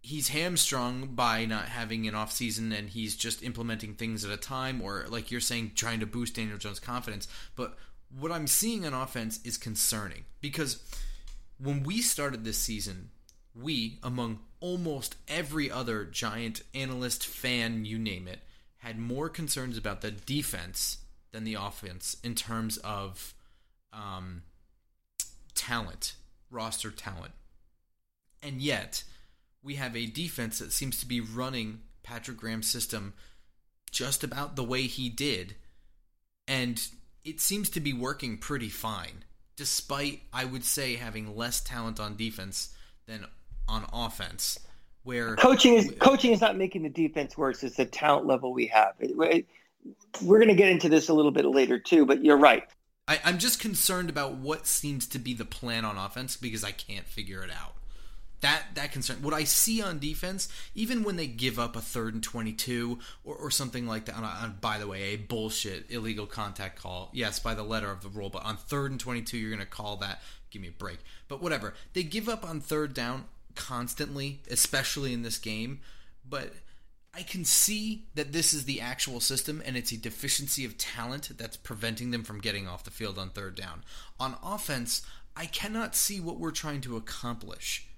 he's 0.00 0.28
hamstrung 0.28 1.06
by 1.14 1.44
not 1.44 1.66
having 1.66 2.06
an 2.06 2.14
off 2.14 2.32
season 2.32 2.72
and 2.72 2.88
he's 2.90 3.16
just 3.16 3.42
implementing 3.42 3.94
things 3.94 4.24
at 4.24 4.30
a 4.30 4.36
time 4.36 4.80
or 4.80 5.04
like 5.08 5.30
you're 5.30 5.40
saying 5.40 5.72
trying 5.74 6.00
to 6.00 6.06
boost 6.06 6.34
Daniel 6.34 6.58
Jones 6.58 6.80
confidence. 6.80 7.26
But 7.56 7.76
what 8.16 8.32
I'm 8.32 8.46
seeing 8.46 8.86
on 8.86 8.94
offense 8.94 9.40
is 9.44 9.56
concerning 9.56 10.24
because 10.40 10.82
when 11.58 11.82
we 11.82 12.00
started 12.00 12.44
this 12.44 12.58
season 12.58 13.10
we 13.54 13.98
among 14.02 14.38
almost 14.60 15.16
every 15.26 15.70
other 15.70 16.04
giant 16.04 16.62
analyst 16.74 17.26
fan 17.26 17.84
you 17.84 17.98
name 17.98 18.28
it 18.28 18.40
had 18.78 18.98
more 18.98 19.28
concerns 19.28 19.76
about 19.76 20.00
the 20.00 20.10
defense 20.10 20.98
than 21.32 21.44
the 21.44 21.54
offense 21.54 22.16
in 22.22 22.34
terms 22.34 22.78
of 22.78 23.34
um, 23.92 24.42
talent 25.54 26.14
roster 26.50 26.90
talent 26.90 27.32
and 28.42 28.62
yet 28.62 29.04
we 29.62 29.74
have 29.74 29.96
a 29.96 30.06
defense 30.06 30.58
that 30.58 30.72
seems 30.72 31.00
to 31.00 31.06
be 31.06 31.20
running 31.20 31.80
Patrick 32.02 32.38
Graham's 32.38 32.68
system 32.68 33.14
just 33.90 34.22
about 34.22 34.56
the 34.56 34.64
way 34.64 34.82
he 34.82 35.08
did. 35.08 35.56
And 36.46 36.80
it 37.24 37.40
seems 37.40 37.68
to 37.70 37.80
be 37.80 37.92
working 37.92 38.38
pretty 38.38 38.68
fine, 38.68 39.24
despite, 39.56 40.22
I 40.32 40.44
would 40.44 40.64
say, 40.64 40.96
having 40.96 41.36
less 41.36 41.60
talent 41.60 42.00
on 42.00 42.16
defense 42.16 42.74
than 43.06 43.26
on 43.68 43.86
offense. 43.92 44.58
Where 45.02 45.36
coaching 45.36 45.74
is 45.74 45.94
coaching 46.00 46.32
is 46.32 46.40
not 46.40 46.56
making 46.56 46.82
the 46.82 46.90
defense 46.90 47.36
worse; 47.36 47.62
it's 47.62 47.76
the 47.76 47.86
talent 47.86 48.26
level 48.26 48.52
we 48.52 48.66
have. 48.66 48.94
It, 48.98 49.46
we're 50.22 50.38
going 50.38 50.48
to 50.48 50.54
get 50.54 50.68
into 50.68 50.88
this 50.88 51.08
a 51.08 51.14
little 51.14 51.30
bit 51.30 51.46
later 51.46 51.78
too, 51.78 52.04
but 52.04 52.22
you're 52.22 52.36
right. 52.36 52.64
I, 53.08 53.18
I'm 53.24 53.38
just 53.38 53.58
concerned 53.58 54.10
about 54.10 54.34
what 54.34 54.66
seems 54.66 55.06
to 55.08 55.18
be 55.18 55.32
the 55.32 55.46
plan 55.46 55.84
on 55.84 55.96
offense 55.96 56.36
because 56.36 56.62
I 56.62 56.72
can't 56.72 57.06
figure 57.06 57.42
it 57.42 57.50
out. 57.50 57.74
That 58.40 58.62
that 58.76 58.92
concern 58.92 59.16
what 59.22 59.34
i 59.34 59.42
see 59.42 59.82
on 59.82 59.98
defense 59.98 60.48
even 60.76 61.02
when 61.02 61.16
they 61.16 61.26
give 61.26 61.58
up 61.58 61.74
a 61.74 61.80
third 61.80 62.14
and 62.14 62.22
22 62.22 63.00
or, 63.24 63.34
or 63.34 63.50
something 63.50 63.84
like 63.84 64.04
that 64.04 64.14
on, 64.14 64.22
on, 64.22 64.58
by 64.60 64.78
the 64.78 64.86
way 64.86 65.02
a 65.02 65.16
bullshit 65.16 65.90
illegal 65.90 66.26
contact 66.26 66.80
call. 66.80 67.10
Yes 67.12 67.40
by 67.40 67.54
the 67.54 67.64
letter 67.64 67.90
of 67.90 68.02
the 68.02 68.08
rule 68.08 68.30
but 68.30 68.44
on 68.44 68.56
third 68.56 68.92
and 68.92 69.00
22 69.00 69.36
you're 69.36 69.50
going 69.50 69.58
to 69.58 69.66
call 69.66 69.96
that. 69.96 70.22
Give 70.50 70.62
me 70.62 70.68
a 70.68 70.70
break. 70.70 70.98
But 71.26 71.42
whatever. 71.42 71.74
They 71.94 72.04
give 72.04 72.28
up 72.28 72.48
on 72.48 72.60
third 72.60 72.94
down 72.94 73.24
constantly 73.56 74.40
especially 74.48 75.12
in 75.12 75.22
this 75.22 75.38
game 75.38 75.80
but 76.28 76.52
I 77.18 77.22
can 77.22 77.44
see 77.44 78.04
that 78.14 78.32
this 78.32 78.54
is 78.54 78.64
the 78.64 78.80
actual 78.80 79.18
system 79.18 79.60
and 79.66 79.76
it's 79.76 79.90
a 79.90 79.96
deficiency 79.96 80.64
of 80.64 80.78
talent 80.78 81.36
that's 81.36 81.56
preventing 81.56 82.12
them 82.12 82.22
from 82.22 82.40
getting 82.40 82.68
off 82.68 82.84
the 82.84 82.92
field 82.92 83.18
on 83.18 83.30
third 83.30 83.56
down. 83.56 83.82
On 84.20 84.36
offense, 84.42 85.02
I 85.36 85.46
cannot 85.46 85.96
see 85.96 86.20
what 86.20 86.38
we're 86.38 86.52
trying 86.52 86.80
to 86.82 86.96
accomplish 86.96 87.88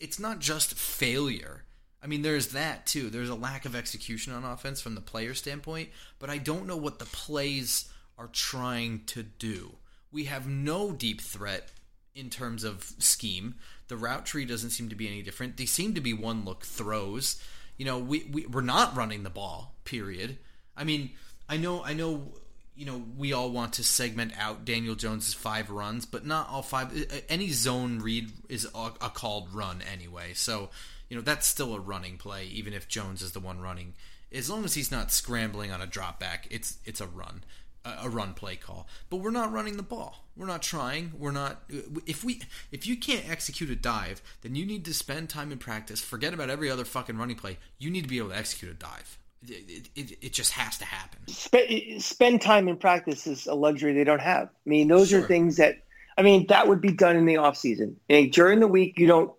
it's 0.00 0.18
not 0.18 0.40
just 0.40 0.74
failure. 0.74 1.64
I 2.02 2.06
mean, 2.06 2.22
there's 2.22 2.48
that 2.48 2.86
too. 2.86 3.10
There's 3.10 3.28
a 3.28 3.34
lack 3.34 3.66
of 3.66 3.76
execution 3.76 4.32
on 4.32 4.44
offense 4.44 4.80
from 4.80 4.94
the 4.94 5.02
player 5.02 5.34
standpoint, 5.34 5.90
but 6.18 6.30
I 6.30 6.38
don't 6.38 6.66
know 6.66 6.78
what 6.78 6.98
the 6.98 7.04
plays 7.04 7.90
are 8.18 8.30
trying 8.32 9.02
to 9.06 9.22
do. 9.22 9.76
We 10.10 10.24
have 10.24 10.48
no 10.48 10.92
deep 10.92 11.20
threat 11.20 11.70
in 12.14 12.30
terms 12.30 12.64
of 12.64 12.94
scheme. 12.98 13.56
The 13.88 13.96
route 13.96 14.24
tree 14.24 14.46
doesn't 14.46 14.70
seem 14.70 14.88
to 14.88 14.96
be 14.96 15.06
any 15.06 15.22
different. 15.22 15.58
They 15.58 15.66
seem 15.66 15.94
to 15.94 16.00
be 16.00 16.14
one 16.14 16.44
look 16.44 16.64
throws. 16.64 17.40
You 17.80 17.86
know, 17.86 17.98
we, 17.98 18.28
we 18.30 18.44
we're 18.44 18.60
not 18.60 18.94
running 18.94 19.22
the 19.22 19.30
ball. 19.30 19.74
Period. 19.84 20.36
I 20.76 20.84
mean, 20.84 21.12
I 21.48 21.56
know 21.56 21.82
I 21.82 21.94
know 21.94 22.34
you 22.76 22.84
know, 22.84 23.02
we 23.16 23.32
all 23.32 23.50
want 23.50 23.72
to 23.74 23.84
segment 23.84 24.32
out 24.38 24.66
Daniel 24.66 24.94
Jones's 24.94 25.32
five 25.32 25.70
runs, 25.70 26.04
but 26.04 26.26
not 26.26 26.50
all 26.50 26.60
five. 26.60 26.92
Any 27.30 27.48
zone 27.52 28.00
read 28.00 28.32
is 28.50 28.68
a, 28.74 28.90
a, 29.00 29.08
called 29.08 29.54
run 29.54 29.80
anyway. 29.90 30.34
So, 30.34 30.68
you 31.08 31.16
know, 31.16 31.22
that's 31.22 31.46
still 31.46 31.74
a 31.74 31.80
running 31.80 32.18
play, 32.18 32.44
even 32.48 32.74
if 32.74 32.86
Jones 32.86 33.22
is 33.22 33.32
the 33.32 33.40
one 33.40 33.62
running. 33.62 33.94
As 34.30 34.50
long 34.50 34.66
as 34.66 34.74
he's 34.74 34.90
not 34.90 35.10
scrambling 35.10 35.72
on 35.72 35.80
a 35.80 35.86
drop 35.86 36.20
back, 36.20 36.48
it's 36.50 36.76
it's 36.84 37.00
a 37.00 37.06
run, 37.06 37.44
a, 37.84 38.08
run 38.08 38.34
play 38.34 38.56
call. 38.56 38.86
But 39.08 39.18
we're 39.18 39.30
not 39.30 39.52
running 39.52 39.76
the 39.76 39.82
ball. 39.82 40.24
We're 40.36 40.46
not 40.46 40.62
trying. 40.62 41.12
We're 41.18 41.32
not. 41.32 41.62
If 42.06 42.24
we 42.24 42.40
if 42.72 42.86
you 42.86 42.96
can't 42.96 43.28
execute 43.28 43.70
a 43.70 43.76
dive, 43.76 44.22
then 44.42 44.54
you 44.54 44.64
need 44.66 44.84
to 44.86 44.94
spend 44.94 45.28
time 45.28 45.52
in 45.52 45.58
practice. 45.58 46.00
Forget 46.00 46.34
about 46.34 46.50
every 46.50 46.70
other 46.70 46.84
fucking 46.84 47.16
running 47.16 47.36
play. 47.36 47.58
You 47.78 47.90
need 47.90 48.02
to 48.02 48.08
be 48.08 48.18
able 48.18 48.30
to 48.30 48.36
execute 48.36 48.70
a 48.70 48.74
dive. 48.74 49.18
It, 49.48 49.88
it, 49.96 50.18
it, 50.20 50.32
just 50.34 50.52
has 50.52 50.76
to 50.78 50.84
happen. 50.84 51.26
Spend, 51.28 52.02
spend 52.02 52.42
time 52.42 52.68
in 52.68 52.76
practice 52.76 53.26
is 53.26 53.46
a 53.46 53.54
luxury 53.54 53.94
they 53.94 54.04
don't 54.04 54.20
have. 54.20 54.48
I 54.48 54.68
mean, 54.68 54.88
those 54.88 55.08
sure. 55.08 55.20
are 55.20 55.26
things 55.26 55.56
that, 55.56 55.78
I 56.18 56.22
mean, 56.22 56.46
that 56.48 56.68
would 56.68 56.82
be 56.82 56.92
done 56.92 57.16
in 57.16 57.24
the 57.24 57.38
off 57.38 57.56
season. 57.56 57.96
And 58.10 58.30
during 58.30 58.60
the 58.60 58.68
week, 58.68 58.98
you 58.98 59.06
don't. 59.06 59.32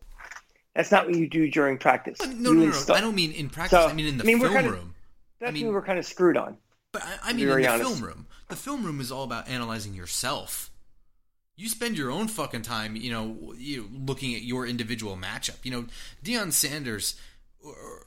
That's 0.75 0.91
not 0.91 1.05
what 1.05 1.15
you 1.15 1.29
do 1.29 1.51
during 1.51 1.77
practice. 1.77 2.19
Uh, 2.19 2.27
no, 2.27 2.51
no, 2.51 2.65
no, 2.65 2.83
no. 2.87 2.93
I 2.95 3.01
don't 3.01 3.13
mean 3.13 3.31
in 3.33 3.49
practice. 3.49 3.77
So, 3.77 3.87
I 3.87 3.93
mean 3.93 4.07
in 4.07 4.17
the 4.17 4.23
I 4.23 4.25
mean, 4.25 4.39
film 4.39 4.53
kind 4.53 4.65
of, 4.65 4.73
room. 4.73 4.95
That's 5.39 5.49
I 5.49 5.53
mean, 5.53 5.71
we're 5.71 5.83
kind 5.83 5.99
of 5.99 6.05
screwed 6.05 6.37
on. 6.37 6.57
But 6.91 7.03
I, 7.03 7.29
I 7.29 7.33
mean, 7.33 7.47
in 7.47 7.61
the 7.61 7.67
honest. 7.67 7.89
film 7.89 8.03
room, 8.03 8.27
the 8.51 8.57
film 8.57 8.85
room 8.85 9.01
is 9.01 9.11
all 9.11 9.23
about 9.23 9.47
analyzing 9.47 9.93
yourself. 9.93 10.69
You 11.55 11.69
spend 11.69 11.97
your 11.97 12.11
own 12.11 12.27
fucking 12.27 12.61
time, 12.61 12.95
you 12.95 13.11
know, 13.11 13.53
you 13.57 13.89
looking 13.91 14.35
at 14.35 14.43
your 14.43 14.67
individual 14.67 15.17
matchup. 15.17 15.63
You 15.63 15.71
know, 15.71 15.85
Deion 16.23 16.51
Sanders 16.51 17.15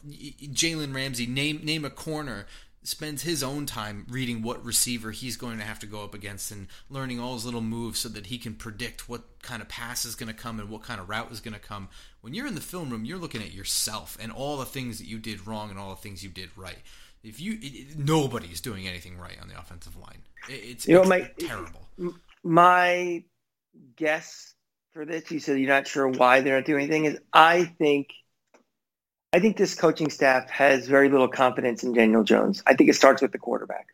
Jalen 0.07 0.95
Ramsey 0.95 1.27
name 1.27 1.61
name 1.65 1.85
a 1.85 1.91
corner 1.91 2.47
spends 2.83 3.23
his 3.23 3.43
own 3.43 3.65
time 3.65 4.05
reading 4.11 4.43
what 4.43 4.63
receiver 4.63 5.11
he's 5.11 5.39
going 5.39 5.57
to 5.57 5.65
have 5.65 5.79
to 5.79 5.87
go 5.87 6.05
up 6.05 6.13
against 6.13 6.51
and 6.51 6.67
learning 6.91 7.19
all 7.19 7.33
his 7.33 7.47
little 7.47 7.63
moves 7.63 7.99
so 7.99 8.11
that 8.11 8.27
he 8.27 8.37
can 8.37 8.55
predict 8.55 9.09
what 9.09 9.23
kind 9.43 9.63
of 9.63 9.69
pass 9.69 10.05
is 10.05 10.15
going 10.15 10.29
to 10.29 10.35
come 10.35 10.61
and 10.61 10.69
what 10.69 10.83
kind 10.83 11.01
of 11.01 11.09
route 11.09 11.33
is 11.33 11.41
going 11.41 11.55
to 11.55 11.61
come. 11.61 11.89
When 12.21 12.35
you're 12.35 12.47
in 12.47 12.55
the 12.55 12.61
film 12.61 12.91
room, 12.91 13.07
you're 13.07 13.19
looking 13.19 13.41
at 13.41 13.55
yourself 13.55 14.19
and 14.21 14.31
all 14.31 14.59
the 14.59 14.67
things 14.67 14.99
that 14.99 15.07
you 15.07 15.19
did 15.19 15.47
wrong 15.47 15.71
and 15.71 15.79
all 15.79 15.91
the 15.91 16.03
things 16.03 16.23
you 16.23 16.29
did 16.29 16.51
right. 16.59 16.79
If 17.25 17.41
you 17.41 17.59
it, 17.61 17.99
nobody's 17.99 18.61
doing 18.61 18.87
anything 18.87 19.19
right 19.19 19.37
on 19.41 19.49
the 19.49 19.59
offensive 19.59 19.97
line, 19.97 20.23
it, 20.49 20.53
it's, 20.53 20.87
you 20.87 20.95
know, 20.95 21.01
it's 21.01 21.09
my, 21.09 21.31
terrible. 21.39 21.89
My 22.43 23.25
guess 23.97 24.55
for 24.93 25.05
this, 25.05 25.31
you 25.31 25.41
said 25.41 25.59
you're 25.59 25.69
not 25.69 25.89
sure 25.89 26.07
why 26.07 26.43
they're 26.43 26.57
not 26.57 26.67
doing 26.67 26.85
anything, 26.85 27.07
is 27.07 27.19
I 27.33 27.65
think– 27.65 28.11
I 29.33 29.41
think 29.41 29.57
this 29.57 29.75
coaching 29.75 30.11
staff 30.11 30.49
has 30.51 30.87
very 30.87 31.09
little 31.09 31.27
confidence 31.27 31.83
in 31.83 31.93
Daniel 31.93 32.23
Jones. 32.23 32.63
I 32.69 32.75
think 32.75 32.89
it 32.89 32.95
starts 32.95 33.21
with 33.21 33.33
the 33.33 33.39
quarterback. 33.39 33.89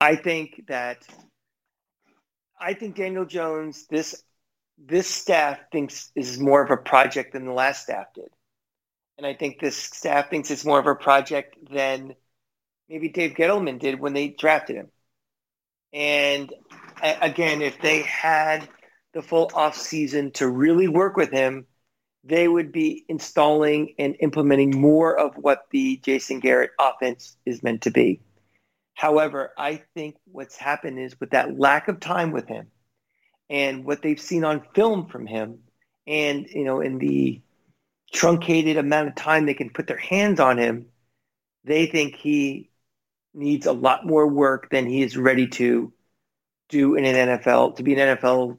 I 0.00 0.16
think 0.16 0.64
that 0.68 1.06
I 2.58 2.72
think 2.72 2.96
Daniel 2.96 3.26
Jones, 3.26 3.86
this 3.90 4.22
this 4.78 5.06
staff 5.06 5.58
thinks 5.70 6.12
is 6.14 6.40
more 6.40 6.62
of 6.62 6.70
a 6.70 6.78
project 6.78 7.34
than 7.34 7.44
the 7.44 7.52
last 7.52 7.82
staff 7.82 8.06
did. 8.14 8.30
And 9.18 9.26
I 9.26 9.34
think 9.34 9.60
this 9.60 9.76
staff 9.76 10.30
thinks 10.30 10.50
it's 10.50 10.64
more 10.64 10.78
of 10.78 10.86
a 10.86 10.94
project 10.94 11.56
than 11.70 12.14
maybe 12.88 13.08
Dave 13.08 13.32
Gettleman 13.32 13.78
did 13.78 13.98
when 13.98 14.12
they 14.12 14.28
drafted 14.28 14.76
him. 14.76 14.88
And 15.92 16.52
again, 17.02 17.62
if 17.62 17.80
they 17.80 18.02
had 18.02 18.68
the 19.14 19.22
full 19.22 19.50
off 19.54 19.76
season 19.76 20.32
to 20.32 20.46
really 20.46 20.88
work 20.88 21.16
with 21.16 21.30
him, 21.30 21.66
they 22.24 22.46
would 22.48 22.72
be 22.72 23.04
installing 23.08 23.94
and 23.98 24.16
implementing 24.20 24.78
more 24.78 25.18
of 25.18 25.36
what 25.36 25.66
the 25.70 25.96
Jason 25.98 26.40
Garrett 26.40 26.72
offense 26.78 27.36
is 27.46 27.62
meant 27.62 27.82
to 27.82 27.90
be. 27.90 28.20
However, 28.94 29.52
I 29.56 29.82
think 29.94 30.16
what's 30.24 30.56
happened 30.56 30.98
is 30.98 31.18
with 31.20 31.30
that 31.30 31.58
lack 31.58 31.88
of 31.88 32.00
time 32.00 32.32
with 32.32 32.48
him 32.48 32.66
and 33.48 33.84
what 33.84 34.02
they've 34.02 34.20
seen 34.20 34.44
on 34.44 34.66
film 34.74 35.06
from 35.06 35.26
him 35.26 35.60
and 36.06 36.46
you 36.48 36.64
know 36.64 36.80
in 36.80 36.98
the 36.98 37.40
truncated 38.16 38.78
amount 38.78 39.08
of 39.08 39.14
time 39.14 39.44
they 39.44 39.54
can 39.54 39.70
put 39.70 39.86
their 39.86 39.96
hands 39.98 40.40
on 40.40 40.58
him, 40.58 40.86
they 41.64 41.86
think 41.86 42.16
he 42.16 42.70
needs 43.34 43.66
a 43.66 43.72
lot 43.72 44.06
more 44.06 44.26
work 44.26 44.70
than 44.70 44.86
he 44.86 45.02
is 45.02 45.16
ready 45.16 45.46
to 45.46 45.92
do 46.70 46.94
in 46.94 47.04
an 47.04 47.28
NFL 47.28 47.76
to 47.76 47.82
be 47.82 47.94
an 47.94 48.16
NFL 48.16 48.58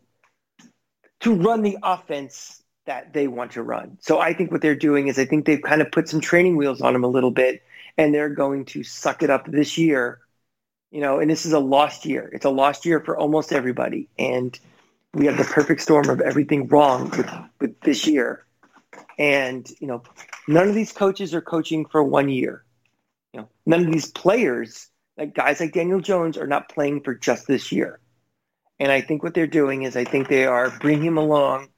to 1.21 1.35
run 1.35 1.63
the 1.63 1.77
offense 1.81 2.61
that 2.85 3.11
they 3.11 3.27
want 3.27 3.53
to 3.53 3.63
run. 3.63 3.97
So 3.99 4.19
I 4.19 4.33
think 4.33 4.51
what 4.51 4.61
they're 4.61 4.75
doing 4.75 5.07
is 5.07 5.17
I 5.17 5.25
think 5.25 5.45
they've 5.45 5.61
kind 5.61 5.81
of 5.81 5.91
put 5.91 6.07
some 6.07 6.21
training 6.21 6.55
wheels 6.55 6.79
on 6.79 6.95
him 6.95 7.03
a 7.03 7.07
little 7.07 7.31
bit 7.31 7.63
and 7.97 8.13
they're 8.13 8.29
going 8.29 8.65
to 8.65 8.83
suck 8.83 9.23
it 9.23 9.29
up 9.29 9.47
this 9.47 9.77
year. 9.77 10.19
You 10.91 11.01
know, 11.01 11.19
and 11.19 11.29
this 11.29 11.45
is 11.45 11.51
a 11.51 11.59
lost 11.59 12.05
year. 12.05 12.29
It's 12.31 12.45
a 12.45 12.49
lost 12.49 12.85
year 12.85 13.01
for 13.01 13.17
almost 13.17 13.51
everybody. 13.51 14.07
And 14.17 14.57
we 15.13 15.25
have 15.25 15.37
the 15.37 15.43
perfect 15.43 15.81
storm 15.81 16.09
of 16.09 16.21
everything 16.21 16.67
wrong 16.67 17.09
with, 17.09 17.29
with 17.59 17.81
this 17.81 18.07
year. 18.07 18.45
And, 19.17 19.69
you 19.79 19.87
know, 19.87 20.03
none 20.47 20.69
of 20.69 20.75
these 20.75 20.91
coaches 20.91 21.33
are 21.33 21.41
coaching 21.41 21.85
for 21.85 22.03
one 22.03 22.29
year. 22.29 22.63
You 23.33 23.41
know, 23.41 23.49
none 23.65 23.85
of 23.85 23.91
these 23.91 24.11
players, 24.11 24.89
like 25.17 25.33
guys 25.33 25.59
like 25.59 25.73
Daniel 25.73 26.01
Jones, 26.01 26.37
are 26.37 26.47
not 26.47 26.69
playing 26.69 27.01
for 27.01 27.15
just 27.15 27.47
this 27.47 27.71
year. 27.71 27.99
And 28.79 28.91
I 28.91 29.01
think 29.01 29.23
what 29.23 29.33
they're 29.33 29.47
doing 29.47 29.83
is 29.83 29.95
I 29.97 30.03
think 30.03 30.27
they 30.27 30.45
are 30.45 30.69
bringing 30.79 31.05
him 31.07 31.17
along 31.17 31.69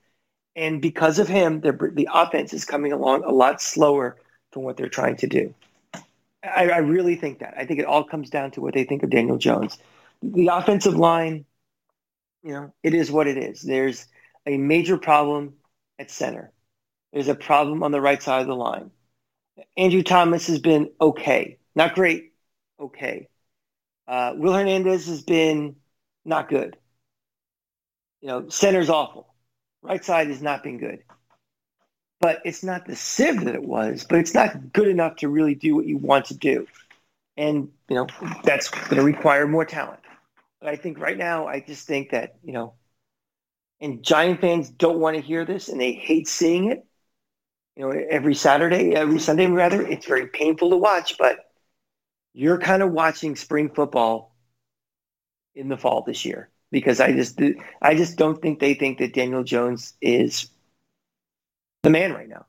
And 0.55 0.81
because 0.81 1.19
of 1.19 1.27
him, 1.29 1.61
the 1.61 2.09
offense 2.13 2.53
is 2.53 2.65
coming 2.65 2.91
along 2.91 3.23
a 3.23 3.31
lot 3.31 3.61
slower 3.61 4.17
than 4.51 4.63
what 4.63 4.77
they're 4.77 4.89
trying 4.89 5.15
to 5.17 5.27
do. 5.27 5.53
I, 6.43 6.69
I, 6.69 6.77
really 6.79 7.15
think 7.15 7.39
that. 7.39 7.53
I 7.57 7.65
think 7.65 7.79
it 7.79 7.85
all 7.85 8.03
comes 8.03 8.29
down 8.29 8.51
to 8.51 8.61
what 8.61 8.73
they 8.73 8.83
think 8.83 9.03
of 9.03 9.09
Daniel 9.09 9.37
Jones. 9.37 9.77
The 10.21 10.47
offensive 10.47 10.95
line, 10.95 11.45
you 12.43 12.53
know, 12.53 12.73
it 12.83 12.93
is 12.93 13.11
what 13.11 13.27
it 13.27 13.37
is. 13.37 13.61
There's 13.61 14.05
a 14.45 14.57
major 14.57 14.97
problem 14.97 15.53
at 15.97 16.11
center. 16.11 16.51
There's 17.13 17.27
a 17.27 17.35
problem 17.35 17.83
on 17.83 17.91
the 17.91 18.01
right 18.01 18.21
side 18.21 18.41
of 18.41 18.47
the 18.47 18.55
line. 18.55 18.91
Andrew 19.75 20.03
Thomas 20.03 20.47
has 20.47 20.59
been 20.59 20.91
okay, 21.01 21.57
not 21.75 21.95
great, 21.95 22.33
okay. 22.79 23.27
Uh, 24.07 24.33
Will 24.35 24.53
Hernandez 24.53 25.07
has 25.07 25.21
been 25.21 25.75
not 26.25 26.49
good. 26.49 26.77
You 28.21 28.27
know, 28.27 28.49
center's 28.49 28.89
awful. 28.89 29.33
Right 29.81 30.03
side 30.03 30.27
has 30.27 30.41
not 30.41 30.63
been 30.63 30.77
good. 30.77 30.99
But 32.19 32.41
it's 32.43 32.63
not 32.63 32.85
the 32.85 32.95
sieve 32.95 33.45
that 33.45 33.55
it 33.55 33.63
was, 33.63 34.05
but 34.07 34.19
it's 34.19 34.33
not 34.33 34.73
good 34.73 34.87
enough 34.89 35.17
to 35.17 35.29
really 35.29 35.55
do 35.55 35.75
what 35.75 35.85
you 35.85 35.97
want 35.97 36.25
to 36.25 36.33
do. 36.35 36.67
And, 37.37 37.71
you 37.87 37.95
know, 37.95 38.07
that's 38.43 38.69
going 38.69 38.97
to 38.97 39.03
require 39.03 39.47
more 39.47 39.63
talent. 39.63 40.01
But 40.59 40.69
I 40.69 40.75
think 40.75 40.99
right 40.99 41.17
now, 41.17 41.47
I 41.47 41.61
just 41.61 41.87
think 41.87 42.11
that, 42.11 42.35
you 42.43 42.51
know, 42.51 42.73
and 43.79 44.03
Giant 44.03 44.41
fans 44.41 44.69
don't 44.69 44.99
want 44.99 45.15
to 45.15 45.21
hear 45.21 45.45
this 45.45 45.69
and 45.69 45.79
they 45.79 45.93
hate 45.93 46.27
seeing 46.27 46.69
it. 46.69 46.85
You 47.79 47.85
know, 47.85 47.91
every 47.91 48.35
Saturday, 48.35 48.93
every 48.93 49.19
Sunday, 49.19 49.45
rather, 49.45 49.81
it's 49.81 50.05
very 50.05 50.27
painful 50.27 50.71
to 50.71 50.75
watch, 50.75 51.17
but 51.17 51.49
you're 52.33 52.57
kind 52.57 52.83
of 52.83 52.91
watching 52.91 53.37
spring 53.37 53.69
football 53.69 54.35
in 55.55 55.69
the 55.69 55.77
fall 55.77 56.01
this 56.01 56.25
year 56.25 56.49
because 56.71 56.99
I 56.99 57.13
just 57.13 57.39
I 57.81 57.95
just 57.95 58.17
don't 58.17 58.41
think 58.41 58.59
they 58.59 58.73
think 58.73 58.97
that 58.97 59.13
Daniel 59.13 59.45
Jones 59.45 59.93
is 60.01 60.49
the 61.83 61.89
man 61.89 62.11
right 62.11 62.27
now. 62.27 62.47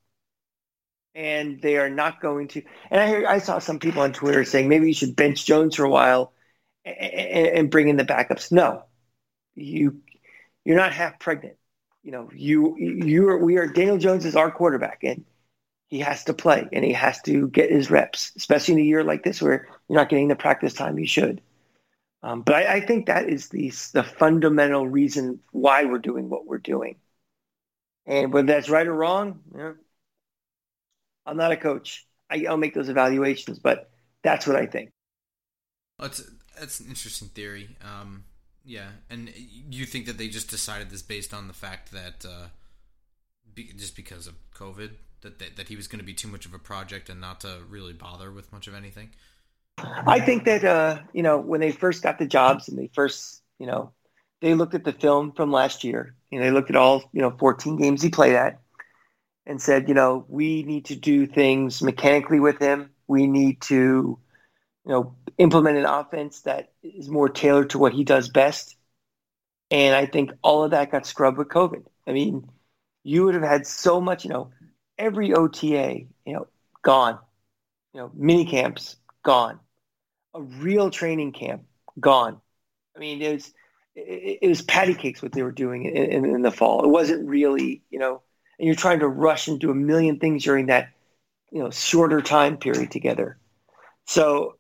And 1.15 1.63
they 1.63 1.77
are 1.77 1.91
not 1.91 2.21
going 2.21 2.49
to. 2.49 2.63
And 2.91 3.01
I 3.01 3.35
I 3.35 3.39
saw 3.39 3.61
some 3.61 3.79
people 3.79 4.03
on 4.03 4.13
Twitter 4.13 4.43
saying 4.43 4.69
maybe 4.69 4.89
you 4.89 4.95
should 4.95 5.15
bench 5.15 5.47
Jones 5.47 5.77
for 5.77 5.85
a 5.85 5.91
while 5.91 6.33
and, 6.85 6.97
and 6.97 7.71
bring 7.71 7.87
in 7.87 7.97
the 7.97 8.05
backups. 8.05 8.51
No, 8.51 8.83
you 9.55 10.01
you're 10.65 10.77
not 10.77 10.93
half 10.93 11.21
pregnant. 11.21 11.57
You 12.03 12.13
know, 12.13 12.31
you 12.35 12.77
you 12.79 13.29
are 13.29 13.39
we 13.39 13.57
are 13.59 13.67
Daniel 13.67 13.99
Jones 13.99 14.25
is 14.25 14.37
our 14.37 14.51
quarterback, 14.51 15.01
and 15.03 15.25
he 15.89 15.99
has 15.99 16.25
to 16.25 16.33
play 16.33 16.69
and 16.73 16.85
he 16.85 16.93
has 16.93 17.21
to 17.23 17.49
get 17.49 17.71
his 17.71 17.91
reps, 17.91 18.33
especially 18.37 18.75
in 18.75 18.81
a 18.81 18.85
year 18.85 19.05
like 19.05 19.25
this 19.25 19.43
where 19.43 19.67
you're 19.89 19.99
not 19.99 20.09
getting 20.09 20.29
the 20.29 20.37
practice 20.37 20.73
time 20.73 20.99
you 20.99 21.07
should. 21.07 21.43
Um, 22.23 22.43
but 22.43 22.55
I, 22.55 22.75
I, 22.75 22.81
think 22.81 23.07
that 23.07 23.29
is 23.29 23.49
the 23.49 23.73
the 23.93 24.05
fundamental 24.05 24.87
reason 24.87 25.41
why 25.53 25.85
we're 25.87 25.99
doing 25.99 26.29
what 26.29 26.47
we're 26.47 26.59
doing. 26.59 26.97
And 28.07 28.33
whether 28.33 28.47
that's 28.47 28.69
right 28.69 28.87
or 28.87 28.95
wrong, 28.95 29.41
I'm 31.27 31.37
not 31.37 31.53
a 31.53 31.57
coach. 31.57 32.07
I, 32.29 32.39
will 32.39 32.57
make 32.57 32.75
those 32.75 32.89
evaluations, 32.89 33.59
but 33.59 33.91
that's 34.23 34.47
what 34.47 34.57
I 34.57 34.67
think. 34.67 34.91
that's 35.99 36.23
that's 36.59 36.81
an 36.81 36.87
interesting 36.89 37.29
theory. 37.29 37.77
Um, 37.83 38.25
yeah, 38.65 38.89
and 39.09 39.33
you 39.37 39.87
think 39.87 40.07
that 40.07 40.19
they 40.19 40.29
just 40.29 40.51
decided 40.51 40.91
this 40.91 41.03
based 41.03 41.33
on 41.33 41.49
the 41.49 41.55
fact 41.55 41.93
that 41.93 42.25
uh, 42.27 42.49
be, 43.55 43.73
just 43.77 43.97
because 43.97 44.27
of 44.27 44.35
COVID 44.55 44.91
that 45.23 45.39
that, 45.39 45.57
that 45.57 45.69
he 45.69 45.77
was 45.77 45.89
going 45.89 46.01
to 46.01 46.05
be 46.05 46.15
too 46.15 46.29
much 46.29 46.47
of 46.47 46.55
a 46.55 46.59
project 46.59 47.09
and 47.09 47.21
not 47.21 47.41
to 47.41 47.59
really 47.69 47.93
bother 47.93 48.31
with 48.31 48.53
much 48.53 48.67
of 48.67 48.75
anything. 48.75 49.11
I 49.79 50.21
think 50.21 50.45
that 50.45 50.65
uh, 50.65 50.99
you 51.13 51.23
know 51.23 51.39
when 51.39 51.61
they 51.61 51.73
first 51.73 52.03
got 52.03 52.19
the 52.19 52.27
jobs 52.27 52.69
and 52.69 52.79
they 52.79 52.91
first 52.95 53.43
you 53.59 53.67
know 53.67 53.93
they 54.41 54.55
looked 54.55 54.75
at 54.75 54.85
the 54.85 54.93
film 54.93 55.33
from 55.33 55.53
last 55.53 55.85
year. 55.85 56.15
and 56.33 56.43
they 56.43 56.51
looked 56.51 56.71
at 56.71 56.77
all 56.77 57.03
you 57.13 57.21
know 57.21 57.31
14 57.39 57.77
games 57.77 58.03
he 58.03 58.11
played 58.11 58.35
at 58.35 58.61
and 59.47 59.61
said, 59.61 59.89
you 59.89 59.95
know, 59.95 60.25
we 60.29 60.63
need 60.63 60.85
to 60.87 60.97
do 60.97 61.27
things 61.27 61.83
mechanically 61.83 62.39
with 62.41 62.59
him. 62.59 62.91
We 63.09 63.27
need 63.27 63.61
to, 63.63 64.19
you 64.85 64.93
know, 64.93 65.15
implement 65.39 65.79
an 65.79 65.85
offense 65.85 66.43
that 66.43 66.73
is 66.83 67.09
more 67.09 67.29
tailored 67.29 67.71
to 67.71 67.79
what 67.79 67.93
he 67.93 68.05
does 68.05 68.29
best. 68.29 68.77
And 69.71 69.95
I 69.95 70.07
think 70.07 70.33
all 70.43 70.65
of 70.65 70.73
that 70.73 70.91
got 70.91 71.07
scrubbed 71.07 71.39
with 71.39 71.49
COVID. 71.49 71.85
I 72.07 72.13
mean, 72.13 72.49
you 73.05 73.25
would 73.25 73.35
have 73.35 73.43
had 73.43 73.67
so 73.67 74.01
much, 74.01 74.25
you 74.25 74.31
know, 74.31 74.51
every 74.99 75.33
OTA, 75.33 76.07
you 76.25 76.33
know, 76.33 76.47
gone. 76.83 77.19
You 77.95 78.01
know, 78.01 78.11
mini 78.15 78.45
camps 78.45 78.97
gone. 79.23 79.59
A 80.35 80.43
real 80.43 80.91
training 80.91 81.33
camp 81.33 81.65
gone. 81.99 82.41
I 82.97 82.99
mean, 83.01 83.21
it 83.21 83.33
was 83.33 83.53
it, 83.95 84.39
it 84.43 84.49
was 84.49 84.63
patty 84.63 84.95
cakes 84.95 85.23
what 85.23 85.33
they 85.33 85.43
were 85.43 85.53
doing 85.53 85.85
in, 85.85 85.97
in, 85.97 86.25
in, 86.25 86.43
the 86.43 86.51
fall. 86.51 86.85
It 86.85 86.89
wasn't 86.89 87.29
really, 87.29 87.83
you 87.91 87.99
know, 87.99 88.23
and 88.59 88.67
you're 88.67 88.77
trying 88.77 89.01
to 89.01 89.09
rush 89.09 89.49
and 89.49 89.59
do 89.59 89.71
a 89.71 89.75
million 89.75 90.19
things 90.19 90.45
during 90.45 90.67
that, 90.67 90.91
you 91.51 91.63
know, 91.63 91.71
shorter 91.71 92.21
time 92.21 92.57
period 92.57 92.91
together. 92.91 93.39
So 94.07 94.57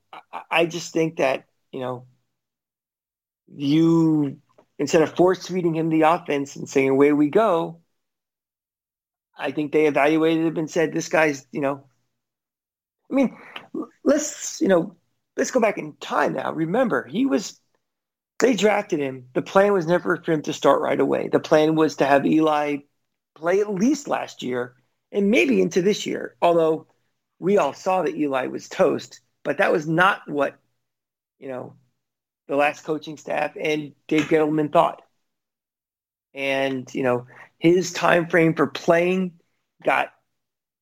I, 0.51 0.66
just 0.66 0.92
think 0.92 1.16
that, 1.16 1.46
you 1.73 1.81
know, 1.81 2.07
you 3.55 4.38
instead 4.79 5.03
of 5.03 5.14
force 5.14 5.46
feeding 5.46 5.75
him 5.75 5.88
the 5.88 6.03
offense 6.03 6.57
and 6.57 6.68
saying 6.68 6.88
away 6.88 7.12
we 7.12 7.29
go, 7.29 7.81
I 9.37 9.53
think 9.53 9.73
they 9.73 9.87
evaluated 9.87 10.46
him 10.46 10.57
and 10.57 10.70
said 10.70 10.92
this 10.92 11.09
guy's, 11.09 11.46
you 11.53 11.61
know, 11.61 11.85
I 13.11 13.14
mean, 13.14 13.37
let's, 14.05 14.61
you 14.61 14.68
know, 14.68 14.96
let's 15.37 15.51
go 15.51 15.61
back 15.61 15.79
in 15.79 15.94
time 16.01 16.35
now. 16.35 16.53
Remember, 16.53 17.07
he 17.07 17.27
was 17.27 17.61
they 18.40 18.55
drafted 18.55 19.01
him. 19.01 19.29
The 19.35 19.42
plan 19.42 19.73
was 19.73 19.87
never 19.87 20.16
for 20.16 20.33
him 20.33 20.42
to 20.42 20.53
start 20.53 20.81
right 20.81 20.99
away. 20.99 21.29
The 21.29 21.40
plan 21.40 21.75
was 21.75 21.96
to 21.96 22.07
have 22.07 22.25
Eli 22.27 22.79
play 23.35 23.61
at 23.61 23.73
least 23.73 24.09
last 24.09 24.42
year 24.42 24.75
and 25.12 25.31
maybe 25.31 25.61
into 25.61 25.83
this 25.83 26.07
year. 26.07 26.37
Although 26.40 26.87
we 27.38 27.59
all 27.59 27.75
saw 27.75 28.03
that 28.03 28.16
Eli 28.16 28.46
was 28.46 28.68
toast, 28.68 29.20
but 29.44 29.59
that 29.59 29.72
was 29.72 29.87
not 29.88 30.29
what 30.29 30.59
you 31.38 31.48
know 31.48 31.74
the 32.48 32.57
last 32.57 32.85
coaching 32.85 33.16
staff 33.16 33.53
and 33.61 33.92
Dave 34.09 34.24
Gettleman 34.24 34.72
thought. 34.72 35.03
And 36.35 36.92
you 36.94 37.03
know 37.03 37.26
his 37.59 37.92
time 37.92 38.29
frame 38.29 38.55
for 38.55 38.66
playing 38.66 39.33
got 39.85 40.12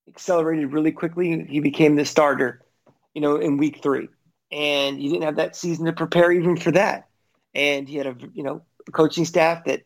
accelerated 0.08 0.72
really 0.72 0.92
quickly. 0.92 1.44
He 1.48 1.60
became 1.60 1.96
the 1.96 2.04
starter, 2.04 2.62
you 3.14 3.20
know, 3.20 3.36
in 3.36 3.56
week 3.56 3.82
three, 3.82 4.08
and 4.52 4.98
he 4.98 5.08
didn't 5.08 5.24
have 5.24 5.36
that 5.36 5.56
season 5.56 5.86
to 5.86 5.92
prepare 5.92 6.32
even 6.32 6.56
for 6.56 6.72
that 6.72 7.08
and 7.54 7.88
he 7.88 7.96
had 7.96 8.06
a 8.06 8.16
you 8.34 8.42
know 8.42 8.62
a 8.86 8.92
coaching 8.92 9.24
staff 9.24 9.64
that 9.64 9.82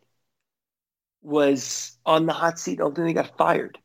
was 1.23 1.97
on 2.05 2.27
the 2.27 2.33
hot 2.33 2.59
seat 2.59 2.81
ultimately 2.81 3.15
got 3.15 3.37
fired. 3.37 3.79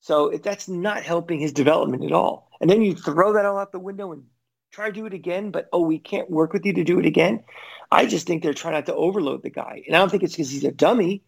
So 0.00 0.30
that's 0.30 0.68
not 0.68 1.02
helping 1.02 1.40
his 1.40 1.52
development 1.52 2.04
at 2.04 2.12
all. 2.12 2.49
And 2.60 2.68
then 2.68 2.82
you 2.82 2.94
throw 2.94 3.32
that 3.34 3.44
all 3.44 3.58
out 3.58 3.72
the 3.72 3.78
window 3.78 4.12
and 4.12 4.24
try 4.70 4.86
to 4.86 4.92
do 4.92 5.06
it 5.06 5.14
again, 5.14 5.50
but 5.50 5.68
oh, 5.72 5.80
we 5.80 5.98
can't 5.98 6.30
work 6.30 6.52
with 6.52 6.64
you 6.64 6.72
to 6.74 6.84
do 6.84 6.98
it 6.98 7.06
again. 7.06 7.42
I 7.90 8.06
just 8.06 8.26
think 8.26 8.42
they're 8.42 8.54
trying 8.54 8.74
not 8.74 8.86
to 8.86 8.94
overload 8.94 9.42
the 9.42 9.50
guy. 9.50 9.82
And 9.86 9.96
I 9.96 9.98
don't 9.98 10.10
think 10.10 10.22
it's 10.22 10.34
because 10.34 10.50
he's 10.50 10.64
a 10.64 10.70
dummy. 10.70 11.22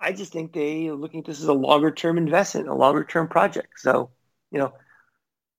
I 0.00 0.12
just 0.12 0.32
think 0.32 0.52
they 0.52 0.88
are 0.88 0.94
looking 0.94 1.20
at 1.20 1.26
this 1.26 1.40
as 1.40 1.46
a 1.46 1.52
longer 1.52 1.92
term 1.92 2.18
investment, 2.18 2.68
a 2.68 2.74
longer 2.74 3.04
term 3.04 3.28
project. 3.28 3.74
So, 3.76 4.10
you 4.50 4.58
know, 4.58 4.72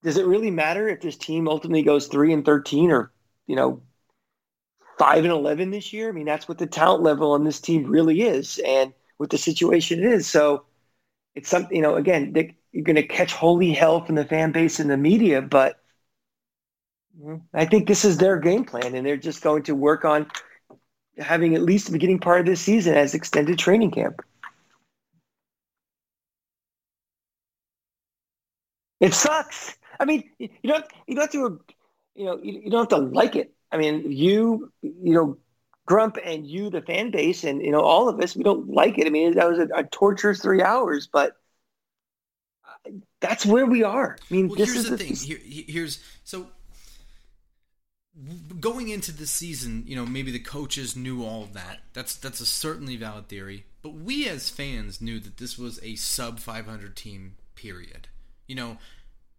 does 0.02 0.18
it 0.18 0.26
really 0.26 0.50
matter 0.50 0.88
if 0.88 1.00
this 1.00 1.16
team 1.16 1.48
ultimately 1.48 1.82
goes 1.82 2.08
three 2.08 2.32
and 2.32 2.44
thirteen 2.44 2.90
or, 2.90 3.10
you 3.46 3.56
know, 3.56 3.82
five 4.98 5.24
and 5.24 5.32
eleven 5.32 5.70
this 5.70 5.92
year. 5.92 6.08
I 6.08 6.12
mean, 6.12 6.26
that's 6.26 6.48
what 6.48 6.58
the 6.58 6.66
talent 6.66 7.02
level 7.02 7.32
on 7.32 7.44
this 7.44 7.60
team 7.60 7.86
really 7.86 8.22
is, 8.22 8.60
and 8.64 8.92
what 9.16 9.30
the 9.30 9.38
situation 9.38 10.02
is. 10.02 10.28
So 10.28 10.66
it's 11.34 11.48
something 11.48 11.74
you 11.74 11.82
know. 11.82 11.96
Again, 11.96 12.32
they, 12.32 12.56
you're 12.74 12.84
going 12.84 12.96
to 12.96 13.06
catch 13.06 13.34
holy 13.34 13.72
hell 13.72 14.04
from 14.04 14.16
the 14.16 14.26
fan 14.26 14.52
base 14.52 14.80
and 14.80 14.90
the 14.90 14.98
media, 14.98 15.42
but 15.42 15.80
mm, 17.20 17.40
I 17.52 17.64
think 17.66 17.88
this 17.88 18.04
is 18.04 18.18
their 18.18 18.38
game 18.38 18.64
plan, 18.64 18.94
and 18.94 19.06
they're 19.06 19.16
just 19.16 19.42
going 19.42 19.62
to 19.64 19.74
work 19.74 20.04
on 20.04 20.26
having 21.18 21.54
at 21.56 21.62
least 21.62 21.86
the 21.86 21.92
beginning 21.92 22.20
part 22.20 22.40
of 22.40 22.46
this 22.46 22.62
season 22.62 22.94
as 22.94 23.14
extended 23.14 23.58
training 23.58 23.92
camp. 23.92 24.22
It 29.00 29.14
sucks. 29.14 29.76
I 30.00 30.04
mean, 30.04 30.30
you 30.38 30.48
don't 30.64 30.84
you 31.06 31.14
don't 31.14 31.22
have 31.24 31.32
to 31.32 31.60
you 32.14 32.24
know 32.26 32.38
you, 32.42 32.60
you 32.64 32.70
don't 32.70 32.90
have 32.90 33.00
to 33.00 33.06
like 33.14 33.36
it. 33.36 33.52
I 33.72 33.76
mean, 33.76 34.10
you, 34.10 34.72
you 34.82 35.14
know, 35.14 35.38
Grump 35.86 36.16
and 36.24 36.46
you, 36.46 36.70
the 36.70 36.80
fan 36.80 37.10
base, 37.10 37.44
and 37.44 37.60
you 37.62 37.70
know, 37.70 37.82
all 37.82 38.08
of 38.08 38.20
us, 38.20 38.36
we 38.36 38.42
don't 38.44 38.68
like 38.70 38.98
it. 38.98 39.06
I 39.06 39.10
mean, 39.10 39.34
that 39.34 39.48
was 39.48 39.58
a, 39.58 39.68
a 39.74 39.84
torturous 39.84 40.40
three 40.40 40.62
hours, 40.62 41.08
but 41.12 41.36
that's 43.20 43.46
where 43.46 43.66
we 43.66 43.82
are. 43.82 44.16
I 44.30 44.34
mean, 44.34 44.48
well, 44.48 44.56
this 44.56 44.72
here's 44.72 44.84
is 44.84 44.90
the 44.90 44.98
thing. 44.98 45.14
Here, 45.16 45.64
here's 45.66 46.02
so 46.24 46.48
going 48.60 48.88
into 48.88 49.12
the 49.12 49.26
season, 49.26 49.84
you 49.86 49.96
know, 49.96 50.06
maybe 50.06 50.30
the 50.30 50.38
coaches 50.38 50.94
knew 50.94 51.24
all 51.24 51.42
of 51.42 51.52
that. 51.54 51.80
That's 51.92 52.16
that's 52.16 52.40
a 52.40 52.46
certainly 52.46 52.96
valid 52.96 53.28
theory. 53.28 53.64
But 53.82 53.94
we 53.94 54.28
as 54.28 54.48
fans 54.48 55.00
knew 55.00 55.18
that 55.20 55.38
this 55.38 55.58
was 55.58 55.80
a 55.82 55.96
sub 55.96 56.38
500 56.38 56.96
team. 56.96 57.36
Period. 57.54 58.08
You 58.46 58.56
know, 58.56 58.78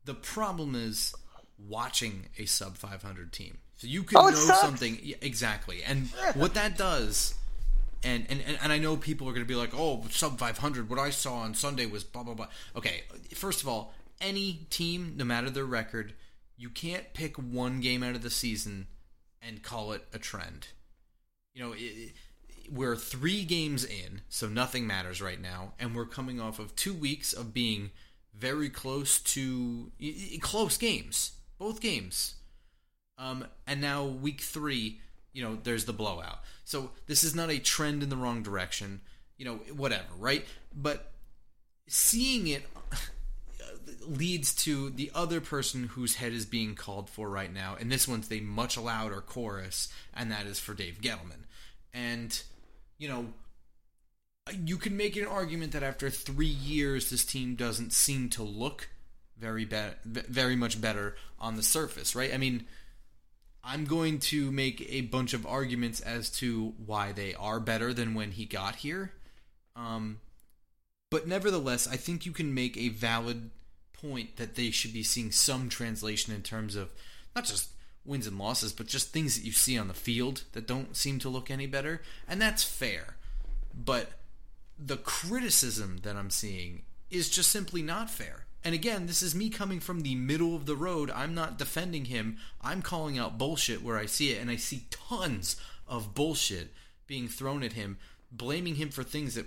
the 0.05 0.13
problem 0.13 0.73
is 0.75 1.13
watching 1.67 2.27
a 2.37 2.45
sub 2.45 2.77
500 2.77 3.31
team. 3.31 3.59
So 3.77 3.87
you 3.87 4.03
can 4.03 4.17
oh, 4.17 4.29
know 4.29 4.35
something 4.35 4.99
exactly, 5.21 5.83
and 5.83 6.07
what 6.33 6.53
that 6.53 6.77
does 6.77 7.35
And, 8.03 8.25
and, 8.29 8.41
and 8.61 8.71
I 8.71 8.77
know 8.77 8.97
people 8.97 9.27
are 9.27 9.31
going 9.31 9.43
to 9.43 9.47
be 9.47 9.55
like, 9.55 9.73
oh, 9.73 10.03
sub 10.11 10.37
500, 10.37 10.89
what 10.89 10.99
I 10.99 11.09
saw 11.09 11.37
on 11.37 11.53
Sunday 11.53 11.85
was 11.85 12.03
blah, 12.03 12.23
blah, 12.23 12.35
blah. 12.35 12.47
Okay, 12.75 13.03
first 13.33 13.61
of 13.61 13.67
all, 13.67 13.93
any 14.21 14.67
team, 14.69 15.13
no 15.17 15.25
matter 15.25 15.49
their 15.49 15.65
record, 15.65 16.13
you 16.57 16.69
can't 16.69 17.13
pick 17.13 17.35
one 17.37 17.81
game 17.81 18.03
out 18.03 18.15
of 18.15 18.21
the 18.21 18.29
season 18.29 18.87
and 19.41 19.63
call 19.63 19.91
it 19.91 20.05
a 20.13 20.19
trend. 20.19 20.67
You 21.53 21.63
know, 21.63 21.73
it, 21.75 22.13
we're 22.71 22.95
three 22.95 23.43
games 23.43 23.83
in, 23.83 24.21
so 24.29 24.47
nothing 24.47 24.87
matters 24.87 25.21
right 25.21 25.41
now, 25.41 25.73
and 25.79 25.95
we're 25.95 26.05
coming 26.05 26.39
off 26.39 26.59
of 26.59 26.75
two 26.75 26.93
weeks 26.93 27.33
of 27.33 27.53
being 27.53 27.91
very 28.33 28.69
close 28.69 29.19
to 29.19 29.91
close 30.41 30.77
games, 30.77 31.33
both 31.57 31.79
games. 31.81 32.35
Um, 33.17 33.45
and 33.65 33.79
now 33.79 34.03
week 34.03 34.41
three, 34.41 34.99
you 35.35 35.43
know, 35.43 35.57
there's 35.63 35.83
the 35.83 35.93
blowout. 35.93 36.39
So 36.63 36.91
this 37.07 37.23
is 37.23 37.35
not 37.35 37.51
a 37.51 37.59
trend 37.59 38.01
in 38.01 38.09
the 38.09 38.15
wrong 38.15 38.41
direction, 38.41 39.01
you 39.37 39.45
know, 39.45 39.55
whatever, 39.75 40.07
right? 40.17 40.45
But 40.73 41.11
seeing 41.87 42.47
it 42.47 42.63
uh, 42.91 42.95
leads 44.07 44.55
to 44.63 44.89
the 44.91 45.11
other 45.13 45.41
person 45.41 45.89
whose 45.89 46.15
head 46.15 46.31
is 46.31 46.45
being 46.45 46.73
called 46.73 47.09
for 47.09 47.29
right 47.29 47.53
now, 47.53 47.75
and 47.77 47.91
this 47.91 48.07
one's 48.07 48.31
a 48.31 48.39
much 48.39 48.77
louder 48.77 49.19
chorus, 49.19 49.89
and 50.13 50.31
that 50.31 50.47
is 50.47 50.57
for 50.57 50.73
Dave 50.73 51.01
Gettleman. 51.01 51.43
And 51.93 52.41
you 52.97 53.09
know, 53.09 53.25
you 54.63 54.77
can 54.77 54.95
make 54.95 55.17
an 55.17 55.25
argument 55.25 55.73
that 55.73 55.83
after 55.83 56.09
three 56.09 56.45
years, 56.45 57.09
this 57.09 57.25
team 57.25 57.55
doesn't 57.55 57.91
seem 57.91 58.29
to 58.29 58.43
look 58.43 58.87
very 59.37 59.65
be- 59.65 59.91
very 60.05 60.55
much 60.55 60.79
better 60.79 61.17
on 61.39 61.57
the 61.57 61.63
surface, 61.63 62.15
right? 62.15 62.33
I 62.33 62.37
mean, 62.37 62.65
I'm 63.65 63.85
going 63.85 64.19
to 64.19 64.51
make 64.51 64.85
a 64.89 65.01
bunch 65.01 65.33
of 65.33 65.45
arguments 65.45 65.99
as 65.99 66.29
to 66.31 66.73
why 66.85 67.11
they 67.11 67.33
are 67.33 67.59
better 67.59 67.93
than 67.93 68.13
when 68.13 68.31
he 68.31 68.45
got 68.45 68.75
here. 68.75 69.13
Um, 69.75 70.19
but 71.09 71.27
nevertheless, 71.27 71.87
I 71.87 71.95
think 71.95 72.25
you 72.25 72.31
can 72.31 72.53
make 72.53 72.77
a 72.77 72.89
valid 72.89 73.49
point 73.93 74.37
that 74.37 74.55
they 74.55 74.69
should 74.69 74.93
be 74.93 75.01
seeing 75.01 75.31
some 75.31 75.67
translation 75.67 76.33
in 76.33 76.43
terms 76.43 76.75
of 76.75 76.91
not 77.35 77.45
just 77.45 77.69
wins 78.05 78.27
and 78.27 78.37
losses, 78.37 78.71
but 78.71 78.85
just 78.85 79.09
things 79.09 79.35
that 79.35 79.45
you 79.45 79.51
see 79.51 79.77
on 79.77 79.87
the 79.87 79.93
field 79.95 80.43
that 80.51 80.67
don't 80.67 80.95
seem 80.95 81.17
to 81.19 81.29
look 81.29 81.49
any 81.49 81.65
better. 81.65 82.01
And 82.27 82.39
that's 82.39 82.63
fair. 82.63 83.15
But 83.73 84.11
the 84.77 84.97
criticism 84.97 86.01
that 86.03 86.15
I'm 86.15 86.29
seeing 86.29 86.83
is 87.09 87.29
just 87.29 87.51
simply 87.51 87.81
not 87.81 88.11
fair. 88.11 88.45
And 88.65 88.73
again, 88.73 89.05
this 89.05 89.21
is 89.21 89.35
me 89.35 89.51
coming 89.51 89.79
from 89.79 90.01
the 90.01 90.15
middle 90.15 90.55
of 90.55 90.65
the 90.65 90.75
road. 90.75 91.11
I'm 91.11 91.35
not 91.35 91.59
defending 91.59 92.05
him. 92.05 92.37
I'm 92.59 92.81
calling 92.81 93.19
out 93.19 93.37
bullshit 93.37 93.83
where 93.83 93.97
I 93.97 94.07
see 94.07 94.31
it. 94.31 94.41
And 94.41 94.49
I 94.49 94.55
see 94.55 94.87
tons 94.89 95.55
of 95.87 96.15
bullshit 96.15 96.73
being 97.05 97.27
thrown 97.27 97.61
at 97.61 97.73
him, 97.73 97.99
blaming 98.31 98.75
him 98.75 98.89
for 98.89 99.03
things 99.03 99.35
that 99.35 99.45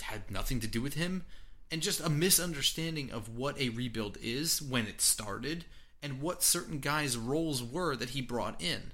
had 0.00 0.30
nothing 0.30 0.60
to 0.60 0.68
do 0.68 0.80
with 0.80 0.94
him, 0.94 1.24
and 1.72 1.82
just 1.82 1.98
a 1.98 2.08
misunderstanding 2.08 3.10
of 3.10 3.36
what 3.36 3.58
a 3.60 3.70
rebuild 3.70 4.16
is 4.22 4.62
when 4.62 4.86
it 4.86 5.00
started 5.00 5.64
and 6.00 6.22
what 6.22 6.44
certain 6.44 6.78
guys' 6.78 7.16
roles 7.16 7.64
were 7.64 7.96
that 7.96 8.10
he 8.10 8.22
brought 8.22 8.62
in. 8.62 8.92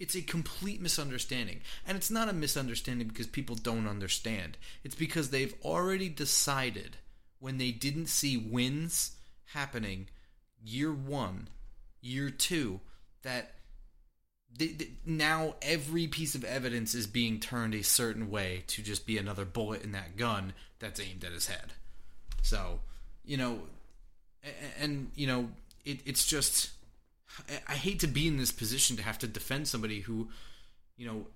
It's 0.00 0.16
a 0.16 0.22
complete 0.22 0.80
misunderstanding. 0.80 1.60
And 1.86 1.98
it's 1.98 2.10
not 2.10 2.30
a 2.30 2.32
misunderstanding 2.32 3.08
because 3.08 3.26
people 3.26 3.56
don't 3.56 3.86
understand. 3.86 4.56
It's 4.82 4.94
because 4.94 5.28
they've 5.28 5.54
already 5.62 6.08
decided 6.08 6.96
when 7.44 7.58
they 7.58 7.70
didn't 7.70 8.06
see 8.06 8.38
wins 8.38 9.16
happening 9.52 10.06
year 10.64 10.90
one, 10.90 11.46
year 12.00 12.30
two, 12.30 12.80
that 13.22 13.52
now 15.04 15.54
every 15.60 16.06
piece 16.06 16.34
of 16.34 16.42
evidence 16.42 16.94
is 16.94 17.06
being 17.06 17.38
turned 17.38 17.74
a 17.74 17.84
certain 17.84 18.30
way 18.30 18.64
to 18.66 18.80
just 18.80 19.06
be 19.06 19.18
another 19.18 19.44
bullet 19.44 19.82
in 19.82 19.92
that 19.92 20.16
gun 20.16 20.54
that's 20.78 20.98
aimed 20.98 21.22
at 21.22 21.32
his 21.32 21.48
head. 21.48 21.74
So, 22.40 22.80
you 23.26 23.36
know, 23.36 23.60
and, 24.42 24.54
and 24.80 25.10
you 25.14 25.26
know, 25.26 25.50
it, 25.84 25.98
it's 26.06 26.24
just 26.24 26.70
I 27.68 27.74
hate 27.74 28.00
to 28.00 28.06
be 28.06 28.26
in 28.26 28.38
this 28.38 28.52
position 28.52 28.96
to 28.96 29.02
have 29.02 29.18
to 29.18 29.26
defend 29.26 29.68
somebody 29.68 30.00
who, 30.00 30.30
you 30.96 31.06
know, 31.06 31.26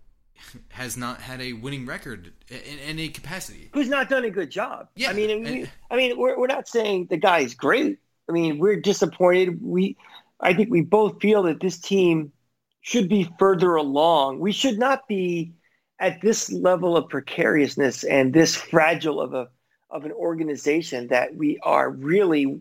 has 0.70 0.96
not 0.96 1.20
had 1.20 1.40
a 1.40 1.52
winning 1.52 1.86
record 1.86 2.32
in 2.48 2.78
any 2.78 3.08
capacity. 3.08 3.70
Who's 3.72 3.88
not 3.88 4.08
done 4.08 4.24
a 4.24 4.30
good 4.30 4.50
job. 4.50 4.88
Yeah. 4.96 5.10
I 5.10 5.12
mean, 5.12 5.30
and, 5.30 5.44
we, 5.44 5.70
I 5.90 5.96
mean, 5.96 6.18
we're, 6.18 6.38
we're 6.38 6.46
not 6.46 6.68
saying 6.68 7.08
the 7.10 7.16
guy's 7.16 7.54
great. 7.54 7.98
I 8.28 8.32
mean, 8.32 8.58
we're 8.58 8.80
disappointed. 8.80 9.62
We, 9.62 9.96
I 10.40 10.54
think 10.54 10.70
we 10.70 10.82
both 10.82 11.20
feel 11.20 11.42
that 11.44 11.60
this 11.60 11.78
team 11.78 12.32
should 12.80 13.08
be 13.08 13.28
further 13.38 13.74
along. 13.74 14.40
We 14.40 14.52
should 14.52 14.78
not 14.78 15.08
be 15.08 15.52
at 15.98 16.20
this 16.20 16.50
level 16.52 16.96
of 16.96 17.08
precariousness 17.08 18.04
and 18.04 18.32
this 18.32 18.54
fragile 18.54 19.20
of 19.20 19.34
a 19.34 19.48
of 19.90 20.04
an 20.04 20.12
organization 20.12 21.08
that 21.08 21.34
we 21.34 21.58
are 21.62 21.90
really 21.90 22.60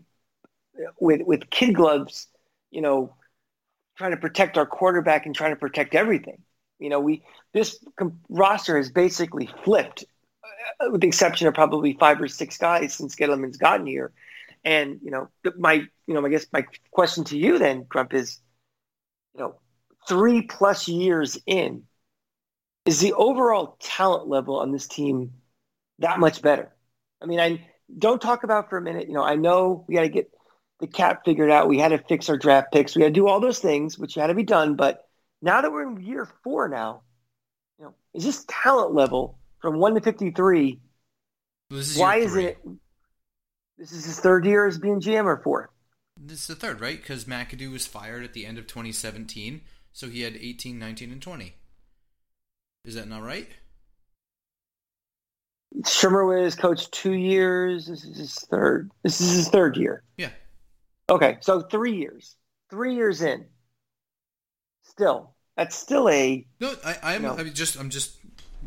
with 0.98 1.22
with 1.22 1.48
kid 1.50 1.74
gloves, 1.74 2.26
you 2.70 2.80
know, 2.80 3.14
trying 3.96 4.10
to 4.12 4.16
protect 4.16 4.58
our 4.58 4.66
quarterback 4.66 5.26
and 5.26 5.34
trying 5.34 5.52
to 5.52 5.56
protect 5.56 5.94
everything. 5.94 6.42
You 6.78 6.88
know, 6.88 7.00
we 7.00 7.22
this 7.52 7.82
roster 8.28 8.76
has 8.76 8.90
basically 8.90 9.48
flipped, 9.64 10.04
uh, 10.80 10.90
with 10.90 11.00
the 11.00 11.08
exception 11.08 11.48
of 11.48 11.54
probably 11.54 11.94
five 11.94 12.20
or 12.20 12.28
six 12.28 12.58
guys 12.58 12.94
since 12.94 13.16
Gettleman's 13.16 13.56
gotten 13.56 13.86
here. 13.86 14.12
And 14.64 15.00
you 15.02 15.10
know, 15.10 15.28
my 15.56 15.86
you 16.06 16.14
know, 16.14 16.24
I 16.24 16.28
guess 16.28 16.46
my 16.52 16.64
question 16.90 17.24
to 17.24 17.38
you 17.38 17.58
then, 17.58 17.84
Grump, 17.88 18.14
is, 18.14 18.38
you 19.34 19.40
know, 19.40 19.56
three 20.08 20.42
plus 20.42 20.88
years 20.88 21.38
in, 21.46 21.84
is 22.86 23.00
the 23.00 23.12
overall 23.12 23.76
talent 23.80 24.28
level 24.28 24.58
on 24.58 24.72
this 24.72 24.86
team 24.86 25.32
that 25.98 26.18
much 26.18 26.42
better? 26.42 26.74
I 27.20 27.26
mean, 27.26 27.40
I 27.40 27.66
don't 27.96 28.20
talk 28.20 28.44
about 28.44 28.70
for 28.70 28.78
a 28.78 28.82
minute. 28.82 29.08
You 29.08 29.14
know, 29.14 29.24
I 29.24 29.36
know 29.36 29.84
we 29.88 29.94
got 29.94 30.02
to 30.02 30.08
get 30.08 30.30
the 30.80 30.86
cap 30.86 31.24
figured 31.24 31.50
out. 31.50 31.68
We 31.68 31.78
had 31.78 31.88
to 31.88 31.98
fix 31.98 32.28
our 32.28 32.36
draft 32.36 32.72
picks. 32.72 32.94
We 32.94 33.02
had 33.02 33.14
to 33.14 33.20
do 33.20 33.26
all 33.26 33.40
those 33.40 33.58
things, 33.58 33.98
which 33.98 34.14
had 34.14 34.28
to 34.28 34.34
be 34.34 34.44
done. 34.44 34.76
But 34.76 35.07
now 35.42 35.60
that 35.60 35.70
we're 35.70 35.88
in 35.88 36.00
year 36.00 36.28
four 36.42 36.68
now, 36.68 37.02
you 37.78 37.86
know, 37.86 37.94
is 38.14 38.24
this 38.24 38.44
talent 38.48 38.94
level 38.94 39.38
from 39.60 39.78
one 39.78 39.94
to 39.94 40.00
fifty 40.00 40.30
three? 40.30 40.80
Why 41.96 42.16
is 42.16 42.36
it? 42.36 42.58
This 43.76 43.92
is 43.92 44.04
his 44.04 44.20
third 44.20 44.44
year 44.44 44.66
as 44.66 44.78
being 44.78 45.00
GM 45.00 45.24
or 45.24 45.40
fourth? 45.42 45.70
This 46.20 46.40
is 46.40 46.46
the 46.48 46.54
third, 46.56 46.80
right? 46.80 47.00
Because 47.00 47.26
McAdoo 47.26 47.70
was 47.70 47.86
fired 47.86 48.24
at 48.24 48.32
the 48.32 48.44
end 48.44 48.58
of 48.58 48.66
2017, 48.66 49.60
so 49.92 50.08
he 50.08 50.22
had 50.22 50.34
18, 50.34 50.78
19, 50.78 51.12
and 51.12 51.22
20. 51.22 51.54
Is 52.84 52.96
that 52.96 53.06
not 53.06 53.22
right? 53.22 53.48
Shurmur 55.82 56.44
was 56.44 56.56
coached 56.56 56.90
two 56.90 57.12
years. 57.12 57.86
This 57.86 58.04
is 58.04 58.18
his 58.18 58.34
third. 58.34 58.90
This 59.04 59.20
is 59.20 59.36
his 59.36 59.48
third 59.48 59.76
year. 59.76 60.02
Yeah. 60.16 60.30
Okay, 61.10 61.38
so 61.40 61.60
three 61.60 61.96
years, 61.96 62.36
three 62.70 62.94
years 62.94 63.22
in, 63.22 63.46
still, 64.98 65.34
that's 65.56 65.76
still 65.76 66.08
a. 66.08 66.44
No, 66.60 66.74
I, 66.84 67.14
am 67.14 67.22
you 67.22 67.28
know, 67.28 67.36
I 67.36 67.44
just, 67.44 67.78
I'm 67.78 67.90
just 67.90 68.16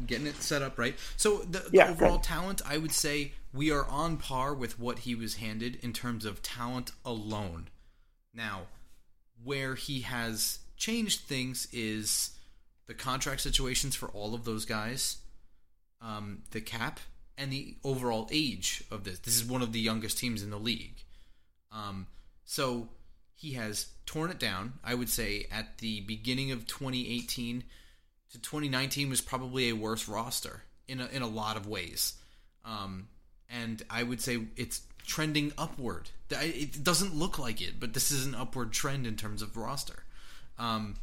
getting 0.07 0.27
it 0.27 0.35
set 0.35 0.61
up 0.61 0.77
right. 0.77 0.95
So 1.17 1.39
the, 1.39 1.59
the 1.59 1.69
yeah, 1.73 1.89
overall 1.89 2.19
talent, 2.19 2.61
I 2.65 2.77
would 2.77 2.93
say 2.93 3.33
we 3.53 3.71
are 3.71 3.85
on 3.85 4.17
par 4.17 4.53
with 4.53 4.79
what 4.79 4.99
he 4.99 5.13
was 5.13 5.35
handed 5.35 5.79
in 5.83 5.93
terms 5.93 6.25
of 6.25 6.41
talent 6.41 6.91
alone. 7.03 7.67
Now, 8.33 8.61
where 9.43 9.75
he 9.75 10.01
has 10.01 10.59
changed 10.77 11.21
things 11.21 11.67
is 11.73 12.31
the 12.87 12.93
contract 12.93 13.41
situations 13.41 13.95
for 13.95 14.07
all 14.09 14.33
of 14.33 14.45
those 14.45 14.65
guys, 14.65 15.17
um, 16.01 16.43
the 16.51 16.61
cap, 16.61 16.99
and 17.37 17.51
the 17.51 17.75
overall 17.83 18.29
age 18.31 18.83
of 18.89 19.03
this. 19.03 19.19
This 19.19 19.35
is 19.35 19.45
one 19.45 19.61
of 19.61 19.73
the 19.73 19.79
youngest 19.79 20.17
teams 20.17 20.43
in 20.43 20.49
the 20.49 20.57
league. 20.57 21.03
Um, 21.71 22.07
so 22.45 22.87
he 23.41 23.53
has 23.53 23.87
torn 24.05 24.29
it 24.29 24.37
down. 24.37 24.73
I 24.83 24.93
would 24.93 25.09
say 25.09 25.47
at 25.51 25.79
the 25.79 26.01
beginning 26.01 26.51
of 26.51 26.67
2018 26.67 27.63
to 28.33 28.39
2019 28.39 29.09
was 29.09 29.19
probably 29.19 29.69
a 29.69 29.73
worse 29.73 30.07
roster 30.07 30.61
in 30.87 31.01
a, 31.01 31.07
in 31.07 31.23
a 31.23 31.27
lot 31.27 31.57
of 31.57 31.65
ways. 31.65 32.13
Um, 32.63 33.07
and 33.49 33.81
I 33.89 34.03
would 34.03 34.21
say 34.21 34.45
it's 34.57 34.81
trending 35.07 35.53
upward. 35.57 36.11
It 36.29 36.83
doesn't 36.83 37.15
look 37.15 37.39
like 37.39 37.63
it, 37.63 37.79
but 37.79 37.95
this 37.95 38.11
is 38.11 38.27
an 38.27 38.35
upward 38.35 38.73
trend 38.73 39.07
in 39.07 39.15
terms 39.15 39.41
of 39.41 39.57
roster. 39.57 40.03
Um, 40.59 40.97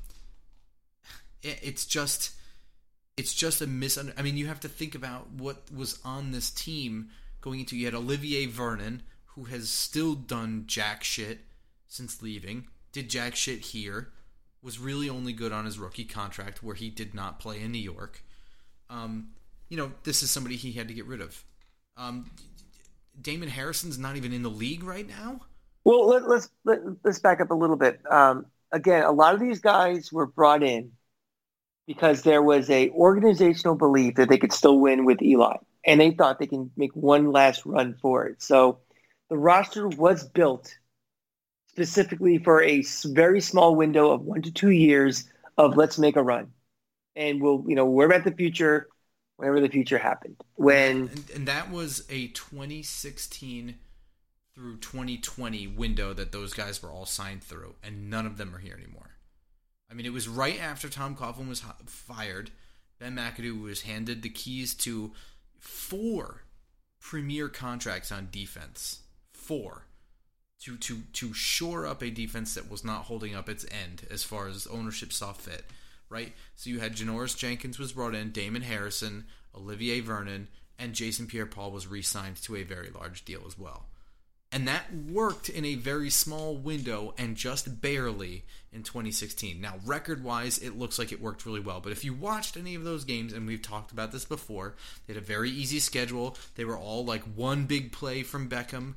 it, 1.43 1.59
it's 1.61 1.87
just 1.87 2.31
it's 3.17 3.35
just 3.35 3.61
a 3.63 3.67
misun. 3.67 4.13
I 4.17 4.23
mean, 4.23 4.37
you 4.37 4.47
have 4.47 4.61
to 4.61 4.69
think 4.69 4.95
about 4.95 5.29
what 5.33 5.65
was 5.75 5.99
on 6.05 6.31
this 6.31 6.51
team 6.51 7.09
going 7.41 7.59
into. 7.59 7.77
You 7.77 7.87
had 7.87 7.95
Olivier 7.95 8.47
Vernon, 8.47 9.03
who 9.35 9.45
has 9.45 9.69
still 9.69 10.15
done 10.15 10.65
jack 10.69 11.03
shit 11.03 11.41
since 11.89 12.23
leaving, 12.23 12.69
did 12.93 13.11
jack 13.11 13.35
shit 13.35 13.59
here, 13.59 14.13
was 14.63 14.79
really 14.79 15.09
only 15.09 15.33
good 15.33 15.53
on 15.53 15.65
his 15.65 15.79
rookie 15.79 16.05
contract 16.05 16.63
where 16.63 16.75
he 16.75 16.91
did 16.91 17.15
not 17.15 17.41
play 17.41 17.61
in 17.61 17.73
New 17.73 17.79
York. 17.79 18.23
Um, 18.91 19.31
you 19.69 19.77
know, 19.77 19.93
this 20.05 20.23
is 20.23 20.31
somebody 20.31 20.57
he 20.57 20.73
had 20.73 20.89
to 20.89 20.95
get 20.95 21.07
rid 21.07 21.21
of. 21.21 21.45
Um, 21.97 22.31
Damon 23.21 23.49
Harrison's 23.49 23.99
not 23.99 24.17
even 24.17 24.33
in 24.33 24.43
the 24.43 24.51
league 24.51 24.85
right 24.85 25.07
now. 25.07 25.41
Well, 25.85 26.09
let, 26.09 26.23
us 26.25 26.49
let, 26.65 26.81
us 27.05 27.19
back 27.19 27.41
up 27.41 27.51
a 27.51 27.55
little 27.55 27.77
bit. 27.77 28.01
Um, 28.11 28.47
again, 28.73 29.05
a 29.05 29.13
lot 29.13 29.35
of 29.35 29.41
these 29.41 29.61
guys 29.61 30.13
were 30.13 30.27
brought 30.27 30.63
in 30.63 30.93
because 31.87 32.23
there 32.23 32.43
was 32.43 32.69
a 32.69 32.91
organizational 32.91 33.75
belief 33.75 34.17
that 34.17 34.29
they 34.29 34.39
could 34.39 34.53
still 34.53 34.79
win 34.79 35.05
with 35.05 35.23
Eli, 35.23 35.57
and 35.85 36.01
they 36.01 36.11
thought 36.11 36.39
they 36.39 36.47
can 36.47 36.71
make 36.77 36.93
one 36.93 37.33
last 37.33 37.65
run 37.65 37.97
for 38.01 38.27
it. 38.27 38.43
So 38.43 38.81
the 39.31 39.39
roster 39.39 39.89
was 39.89 40.25
built 40.25 40.77
specifically 41.79 42.39
for 42.39 42.61
a 42.63 42.83
very 43.05 43.41
small 43.41 43.77
window 43.77 44.11
of 44.11 44.23
one 44.23 44.43
to 44.43 44.51
two 44.51 44.71
years 44.71 45.29
of 45.57 45.77
let's 45.77 45.97
make 45.97 46.17
a 46.17 46.23
run, 46.23 46.51
and 47.15 47.41
we'll 47.41 47.65
you 47.69 47.77
know 47.77 47.87
worry 47.87 48.07
about 48.07 48.25
the 48.25 48.33
future 48.33 48.89
whenever 49.37 49.61
the 49.61 49.69
future 49.69 49.99
happened. 49.99 50.37
When 50.57 51.09
and, 51.09 51.31
and 51.35 51.49
that 51.49 51.71
was 51.71 52.05
a 52.11 52.29
2016 52.29 53.77
through 54.55 54.79
2020 54.79 55.69
window 55.69 56.13
that 56.13 56.33
those 56.33 56.53
guys 56.53 56.83
were 56.83 56.91
all 56.91 57.07
signed 57.07 57.45
through, 57.45 57.77
and 57.81 58.11
none 58.11 58.27
of 58.27 58.39
them 58.39 58.53
are 58.55 58.59
here 58.59 58.75
anymore. 58.75 59.11
I 59.89 59.95
mean, 59.95 60.05
it 60.05 60.13
was 60.13 60.27
right 60.27 60.61
after 60.61 60.89
Tom 60.89 61.15
Coughlin 61.15 61.49
was 61.49 61.63
fired. 61.87 62.51
Ben 62.99 63.15
McAdoo 63.15 63.63
was 63.63 63.83
handed 63.83 64.23
the 64.23 64.29
keys 64.29 64.75
to 64.75 65.13
four 65.57 66.43
premier 67.01 67.49
contracts 67.49 68.11
on 68.11 68.29
defense. 68.33 69.03
Four. 69.33 69.88
To, 70.63 70.77
to, 70.77 71.03
to 71.13 71.33
shore 71.33 71.87
up 71.87 72.03
a 72.03 72.11
defense 72.11 72.55
that 72.55 72.69
was 72.69 72.85
not 72.85 73.05
holding 73.05 73.35
up 73.35 73.49
its 73.49 73.65
end 73.65 74.07
as 74.11 74.25
far 74.25 74.49
as 74.49 74.67
ownership 74.67 75.13
saw 75.13 75.33
fit, 75.33 75.65
right? 76.11 76.33
So 76.57 76.69
you 76.69 76.81
had 76.81 76.97
Janoris 76.97 77.39
Jenkins 77.39 77.79
was 77.79 77.93
brought 77.93 78.15
in, 78.15 78.33
Damon 78.33 78.63
Harrison, 78.63 79.27
Olivier 79.55 80.01
Vernon, 80.01 80.49
and 80.79 80.95
Jason 80.95 81.27
Pierre 81.27 81.47
Paul 81.47 81.71
was 81.71 81.87
re 81.87 82.03
signed 82.03 82.37
to 82.43 82.57
a 82.57 82.65
very 82.65 82.91
large 82.91 83.25
deal 83.25 83.43
as 83.47 83.59
well. 83.59 83.87
And 84.51 84.67
that 84.67 84.87
worked 84.95 85.51
in 85.51 85.65
a 85.67 85.75
very 85.75 86.09
small 86.09 86.57
window 86.57 87.13
and 87.19 87.37
just 87.37 87.83
barely 87.83 88.45
in 88.73 88.83
2016. 88.83 89.61
Now, 89.61 89.75
record 89.85 90.25
wise, 90.25 90.57
it 90.59 90.79
looks 90.79 90.99
like 90.99 91.13
it 91.13 91.21
worked 91.21 91.45
really 91.45 91.61
well. 91.61 91.81
But 91.81 91.93
if 91.93 92.03
you 92.03 92.15
watched 92.15 92.57
any 92.57 92.75
of 92.75 92.83
those 92.83 93.05
games, 93.05 93.35
and 93.35 93.47
we've 93.47 93.61
talked 93.61 93.93
about 93.93 94.11
this 94.11 94.25
before, 94.25 94.75
they 95.07 95.13
had 95.13 95.23
a 95.23 95.27
very 95.27 95.51
easy 95.51 95.81
schedule. 95.81 96.37
They 96.55 96.65
were 96.65 96.79
all 96.79 97.05
like 97.05 97.23
one 97.25 97.67
big 97.67 97.93
play 97.93 98.23
from 98.23 98.49
Beckham 98.49 98.95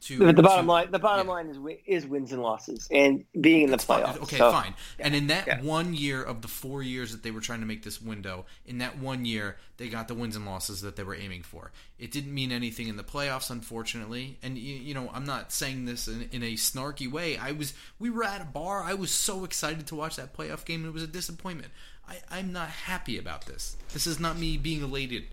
to 0.00 0.18
the, 0.18 0.32
the 0.32 0.42
bottom 0.42 0.66
to, 0.66 0.72
line 0.72 0.90
the 0.90 0.98
bottom 0.98 1.26
yeah. 1.26 1.32
line 1.32 1.48
is 1.48 1.58
is 1.86 2.06
wins 2.06 2.32
and 2.32 2.42
losses 2.42 2.86
and 2.90 3.24
being 3.40 3.62
in 3.62 3.70
the 3.70 3.76
That's 3.76 3.84
fine. 3.84 4.04
playoffs. 4.04 4.22
Okay, 4.22 4.36
So, 4.38 4.50
fine. 4.50 4.74
And 5.00 5.14
in 5.14 5.26
that 5.28 5.46
Yeah. 5.46 5.60
one 5.60 5.94
year 5.94 6.22
of 6.22 6.42
the 6.42 6.48
four 6.48 6.82
years 6.82 7.12
that 7.12 7.22
they 7.22 7.30
were 7.32 7.40
trying 7.40 7.60
to 7.60 7.66
make 7.66 7.82
this 7.82 8.00
window, 8.00 8.46
in 8.64 8.78
that 8.78 8.98
one 8.98 9.24
year, 9.24 9.56
they 9.78 9.88
got 9.88 10.08
the 10.08 10.14
wins 10.14 10.36
and 10.36 10.46
losses 10.46 10.82
that 10.82 10.96
they 10.96 11.02
were 11.02 11.14
aiming 11.14 11.42
for. 11.42 11.72
It 11.98 12.12
didn't 12.12 12.34
mean 12.34 12.52
anything 12.52 12.88
in 12.88 12.96
the 12.96 13.04
playoffs, 13.04 13.50
unfortunately. 13.50 14.38
And 14.42 14.56
you, 14.56 14.74
you 14.74 14.94
know, 14.94 15.10
I'm 15.12 15.24
not 15.24 15.52
saying 15.52 15.84
this 15.86 16.06
in, 16.06 16.28
in 16.32 16.42
a 16.42 16.54
snarky 16.54 17.10
way. 17.10 17.36
I 17.36 17.52
was, 17.52 17.74
we 17.98 18.10
were 18.10 18.24
at 18.24 18.40
a 18.40 18.44
bar. 18.46 18.82
I 18.84 18.94
was 18.94 19.10
so 19.10 19.44
excited 19.44 19.86
to 19.88 19.94
watch 19.96 20.16
that 20.16 20.36
playoff 20.36 20.64
game, 20.64 20.80
and 20.80 20.88
it 20.88 20.94
was 20.94 21.02
a 21.02 21.08
disappointment. 21.08 21.72
I, 22.08 22.18
I'm 22.30 22.52
not 22.52 22.68
happy 22.68 23.18
about 23.18 23.46
this. 23.46 23.76
This 23.92 24.06
is 24.06 24.20
not 24.20 24.38
me 24.38 24.56
being 24.58 24.82
elated 24.82 25.24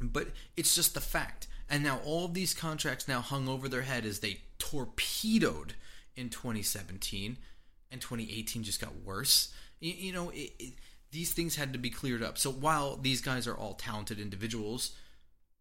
but 0.00 0.28
it's 0.56 0.74
just 0.74 0.94
the 0.94 1.00
fact. 1.00 1.46
And 1.70 1.84
now 1.84 2.00
all 2.04 2.24
of 2.24 2.34
these 2.34 2.52
contracts 2.52 3.06
now 3.06 3.20
hung 3.20 3.48
over 3.48 3.68
their 3.68 3.82
head 3.82 4.04
as 4.04 4.18
they 4.18 4.40
torpedoed 4.58 5.74
in 6.16 6.28
2017, 6.28 7.38
and 7.92 8.00
2018 8.00 8.64
just 8.64 8.80
got 8.80 8.96
worse. 9.04 9.52
You, 9.78 9.92
you 9.96 10.12
know, 10.12 10.30
it, 10.30 10.52
it, 10.58 10.72
these 11.12 11.32
things 11.32 11.56
had 11.56 11.72
to 11.72 11.78
be 11.78 11.90
cleared 11.90 12.22
up. 12.22 12.38
So 12.38 12.50
while 12.50 12.96
these 12.96 13.20
guys 13.20 13.46
are 13.46 13.56
all 13.56 13.74
talented 13.74 14.18
individuals, 14.20 14.94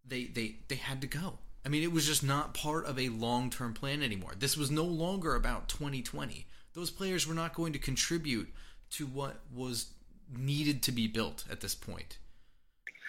they 0.05 0.26
they 0.26 0.57
they 0.68 0.76
had 0.76 1.01
to 1.01 1.07
go. 1.07 1.39
I 1.66 1.70
mean, 1.70 1.84
it 1.84 1.91
was 1.91 2.05
just 2.05 2.24
not 2.24 2.53
part 2.53 2.86
of 2.86 2.99
a 2.99 3.10
long 3.10 3.49
term 3.49 3.74
plan 3.74 4.01
anymore. 4.01 4.34
This 4.38 4.57
was 4.57 4.72
no 4.72 4.86
longer 4.86 5.36
about 5.36 5.70
2020. 5.70 6.47
Those 6.74 6.91
players 6.91 7.28
were 7.28 7.34
not 7.34 7.53
going 7.53 7.74
to 7.74 7.80
contribute 7.80 8.53
to 8.91 9.05
what 9.05 9.41
was 9.53 9.91
needed 10.36 10.84
to 10.84 10.91
be 10.91 11.07
built 11.07 11.43
at 11.51 11.62
this 11.62 11.76
point. 11.76 12.19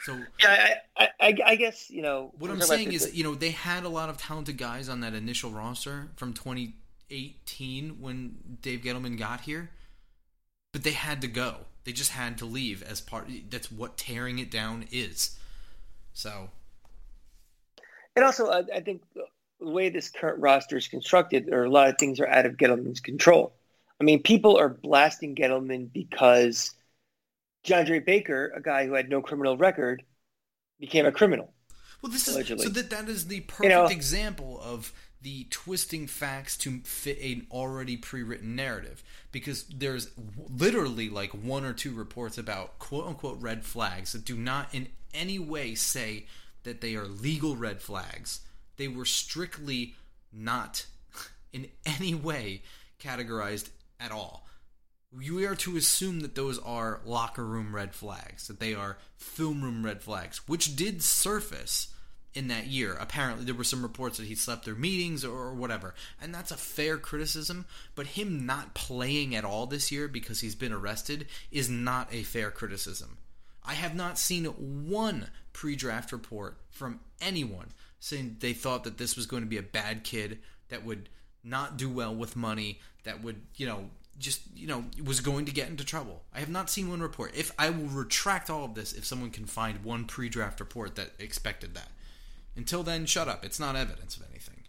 So 0.03 0.19
Yeah, 0.43 0.77
I, 0.97 1.09
I, 1.21 1.35
I, 1.45 1.57
guess 1.57 1.91
you 1.91 2.03
know 2.03 2.33
what 2.39 2.51
I'm 2.51 2.61
saying 2.63 2.93
is, 2.93 3.15
you 3.15 3.23
know, 3.23 3.35
they 3.35 3.51
had 3.51 3.85
a 3.85 3.89
lot 3.89 4.09
of 4.09 4.17
talented 4.17 4.57
guys 4.57 4.89
on 4.89 5.01
that 5.01 5.15
initial 5.15 5.51
roster 5.51 6.09
from 6.17 6.33
2018 6.33 8.01
when 8.01 8.37
Dave 8.63 8.81
Gettleman 8.81 9.19
got 9.19 9.43
here, 9.43 9.71
but 10.73 10.85
they 10.85 10.93
had 10.93 11.21
to 11.21 11.29
go. 11.29 11.57
They 11.85 11.93
just 11.93 12.13
had 12.13 12.39
to 12.39 12.47
leave 12.47 12.83
as 12.83 13.01
part. 13.01 13.29
That's 13.51 13.71
what 13.71 13.99
tearing 13.99 14.39
it 14.39 14.51
down 14.51 14.87
is. 14.91 15.39
So 16.15 16.49
And 18.17 18.25
also, 18.25 18.49
I, 18.49 18.63
I 18.75 18.81
think 18.81 19.03
the 19.15 19.27
way 19.71 19.91
this 19.91 20.09
current 20.09 20.41
roster 20.41 20.79
is 20.79 20.89
constructed, 20.89 21.47
there 21.47 21.61
are 21.61 21.65
a 21.65 21.71
lot 21.71 21.89
of 21.89 21.99
things 21.99 22.21
are 22.21 22.29
out 22.29 22.47
of 22.47 22.57
Gettleman's 22.57 23.01
control. 23.01 23.53
I 24.01 24.05
mean, 24.05 24.23
people 24.23 24.57
are 24.57 24.71
blasting 24.71 25.35
Gettleman 25.35 25.93
because 25.93 26.75
DeAndre 27.65 28.05
Baker, 28.05 28.53
a 28.55 28.61
guy 28.61 28.87
who 28.87 28.95
had 28.95 29.09
no 29.09 29.21
criminal 29.21 29.57
record, 29.57 30.03
became 30.79 31.07
a 31.07 31.13
criminal. 31.13 31.53
Well, 32.03 32.11
this 32.11 32.27
Allegedly. 32.29 32.65
is 32.65 32.73
so 32.73 32.81
that 32.81 32.91
that 32.91 33.09
is 33.09 33.27
the 33.27 33.41
perfect 33.41 33.69
know- 33.71 33.87
example 33.87 34.61
of 34.63 34.93
the 35.23 35.45
twisting 35.51 36.07
facts 36.07 36.57
to 36.57 36.79
fit 36.81 37.21
an 37.21 37.47
already 37.51 37.97
pre-written 37.97 38.57
narrative 38.57 39.03
because 39.33 39.65
there's 39.65 40.11
literally 40.49 41.11
like 41.11 41.31
one 41.33 41.65
or 41.65 41.75
two 41.75 41.93
reports 41.93 42.39
about 42.39 42.79
quote 42.79 43.07
unquote 43.07 43.39
red 43.39 43.63
flags 43.65 44.13
that 44.13 44.25
do 44.25 44.35
not 44.35 44.75
in 44.75 44.89
any 45.13 45.39
way 45.39 45.75
say 45.75 46.25
that 46.63 46.81
they 46.81 46.95
are 46.95 47.07
legal 47.07 47.55
red 47.55 47.83
flags. 47.83 48.41
They 48.79 48.89
were 48.89 49.05
strictly 49.05 49.95
not 50.33 50.87
in 51.53 51.69
any 51.85 52.15
way 52.15 52.63
categorized 52.99 53.69
at 53.99 54.13
all. 54.13 54.47
We 55.13 55.45
are 55.45 55.57
to 55.57 55.77
assume 55.77 56.21
that 56.21 56.37
those 56.37 56.59
are 56.61 57.01
locker 57.05 57.45
room 57.45 57.75
red 57.75 57.95
flags, 57.95 58.47
that 58.47 58.61
they 58.61 58.75
are 58.75 58.99
film 59.17 59.63
room 59.63 59.85
red 59.85 60.03
flags, 60.03 60.47
which 60.47 60.77
did 60.77 61.03
surface 61.03 61.89
in 62.33 62.49
that 62.49 62.69
year. 62.69 62.95
Apparently, 62.95 63.45
there 63.45 63.55
were 63.55 63.65
some 63.65 63.83
reports 63.83 64.19
that 64.19 64.27
he 64.27 64.37
slept 64.37 64.65
through 64.65 64.77
meetings 64.77 65.25
or 65.25 65.53
whatever, 65.53 65.95
and 66.21 66.33
that's 66.33 66.53
a 66.53 66.57
fair 66.57 66.97
criticism. 66.97 67.67
But 67.95 68.07
him 68.09 68.47
not 68.47 68.75
playing 68.75 69.35
at 69.35 69.45
all 69.45 69.67
this 69.67 69.91
year 69.91 70.07
because 70.07 70.41
he's 70.41 70.55
been 70.55 70.73
arrested 70.73 71.27
is 71.51 71.69
not 71.69 72.13
a 72.13 72.23
fair 72.23 72.53
criticism. 72.53 73.19
I 73.65 73.75
have 73.75 73.95
not 73.95 74.19
seen 74.19 74.45
one 74.45 75.29
pre 75.53 75.77
draft 75.77 76.13
report 76.13 76.57
from 76.71 77.01
anyone 77.21 77.73
saying 77.99 78.37
they 78.41 78.53
thought 78.53 78.85
that 78.85 78.99
this 78.99 79.17
was 79.17 79.27
going 79.27 79.43
to 79.43 79.49
be 79.49 79.59
a 79.59 79.63
bad 79.63 80.05
kid 80.05 80.39
that 80.69 80.85
would 80.85 81.09
not 81.43 81.77
do 81.77 81.91
well 81.91 82.15
with 82.15 82.37
money, 82.37 82.81
that 83.05 83.23
would, 83.23 83.43
you 83.57 83.67
know, 83.67 83.91
just, 84.21 84.43
you 84.55 84.67
know, 84.67 84.85
was 85.05 85.21
going 85.21 85.47
to 85.47 85.53
get 85.53 85.69
into 85.69 85.85
trouble. 85.85 86.23
I 86.35 86.41
have 86.41 86.51
not 86.51 86.71
seen 86.71 86.91
one 86.91 87.01
report. 87.01 87.35
If 87.35 87.51
I 87.59 87.71
will 87.71 87.87
retract 87.87 88.51
all 88.51 88.65
of 88.65 88.75
this 88.75 88.93
if 88.93 89.05
someone 89.05 89.31
can 89.31 89.47
find 89.47 89.83
one 89.83 90.05
pre 90.05 90.29
draft 90.29 90.61
report 90.61 90.95
that 90.97 91.13
expected 91.19 91.75
that. 91.75 91.89
Until 92.55 92.83
then, 92.83 93.07
shut 93.07 93.29
up. 93.29 93.45
It's 93.45 93.59
not 93.59 93.77
evidence 93.77 94.17
of 94.17 94.25
anything. 94.31 94.65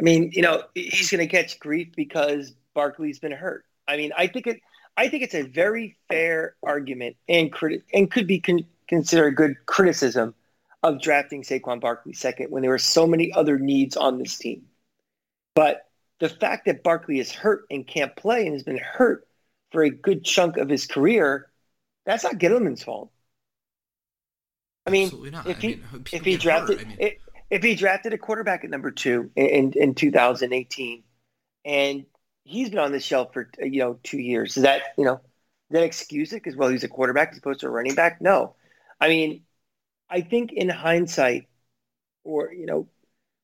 I 0.00 0.02
mean, 0.02 0.30
you 0.32 0.40
know, 0.40 0.62
he's 0.74 1.10
going 1.10 1.20
to 1.20 1.26
catch 1.26 1.60
grief 1.60 1.88
because 1.94 2.54
Barkley's 2.74 3.18
been 3.18 3.32
hurt. 3.32 3.66
I 3.86 3.96
mean, 3.96 4.12
I 4.16 4.26
think 4.26 4.46
it. 4.46 4.60
I 4.96 5.08
think 5.08 5.22
it's 5.22 5.34
a 5.34 5.42
very 5.42 5.96
fair 6.08 6.56
argument 6.62 7.16
and 7.28 7.52
criti- 7.52 7.82
and 7.92 8.10
could 8.10 8.26
be 8.26 8.40
con- 8.40 8.66
considered 8.88 9.28
a 9.28 9.32
good 9.32 9.56
criticism 9.66 10.34
of 10.82 11.00
drafting 11.00 11.42
Saquon 11.42 11.80
Barkley 11.80 12.12
second 12.12 12.50
when 12.50 12.62
there 12.62 12.70
were 12.70 12.78
so 12.78 13.06
many 13.06 13.32
other 13.32 13.58
needs 13.58 13.96
on 13.96 14.18
this 14.18 14.38
team. 14.38 14.62
But 15.54 15.89
the 16.20 16.28
fact 16.28 16.66
that 16.66 16.82
Barkley 16.82 17.18
is 17.18 17.32
hurt 17.32 17.64
and 17.70 17.86
can't 17.86 18.14
play 18.14 18.44
and 18.44 18.54
has 18.54 18.62
been 18.62 18.78
hurt 18.78 19.26
for 19.72 19.82
a 19.82 19.90
good 19.90 20.24
chunk 20.24 20.56
of 20.58 20.68
his 20.68 20.86
career, 20.86 21.50
that's 22.04 22.24
not 22.24 22.34
Gettleman's 22.34 22.82
fault. 22.82 23.10
I 24.86 24.90
mean, 24.90 25.10
if 25.46 25.58
I 25.58 25.60
he 25.60 25.68
mean, 25.68 25.84
if 26.12 26.24
he 26.24 26.36
drafted 26.36 26.80
I 26.80 26.84
mean- 26.84 26.96
if, 26.98 27.14
if 27.50 27.62
he 27.62 27.74
drafted 27.74 28.12
a 28.12 28.18
quarterback 28.18 28.64
at 28.64 28.70
number 28.70 28.90
two 28.90 29.30
in, 29.34 29.46
in 29.46 29.72
in 29.72 29.94
2018, 29.94 31.02
and 31.64 32.06
he's 32.44 32.70
been 32.70 32.78
on 32.78 32.92
the 32.92 33.00
shelf 33.00 33.32
for 33.32 33.50
you 33.58 33.80
know 33.80 33.98
two 34.02 34.18
years, 34.18 34.54
does 34.54 34.64
that 34.64 34.82
you 34.96 35.04
know 35.04 35.20
that 35.70 35.82
excuse 35.82 36.32
it? 36.32 36.36
Because 36.36 36.56
well, 36.56 36.68
he's 36.68 36.84
a 36.84 36.88
quarterback 36.88 37.30
as 37.32 37.38
opposed 37.38 37.60
to 37.60 37.66
a 37.66 37.70
running 37.70 37.94
back. 37.94 38.20
No, 38.20 38.54
I 39.00 39.08
mean, 39.08 39.42
I 40.08 40.20
think 40.22 40.52
in 40.52 40.68
hindsight, 40.68 41.48
or 42.24 42.52
you 42.52 42.66
know, 42.66 42.88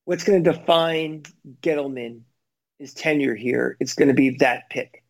what's 0.05 0.25
going 0.25 0.43
to 0.43 0.53
define 0.53 1.23
Gettleman 1.63 2.23
his 2.79 2.95
tenure 2.95 3.35
here. 3.35 3.77
It's 3.81 3.95
going 3.95 4.09
to 4.09 4.15
be 4.15 4.37
that 4.39 4.71
pick 4.71 5.03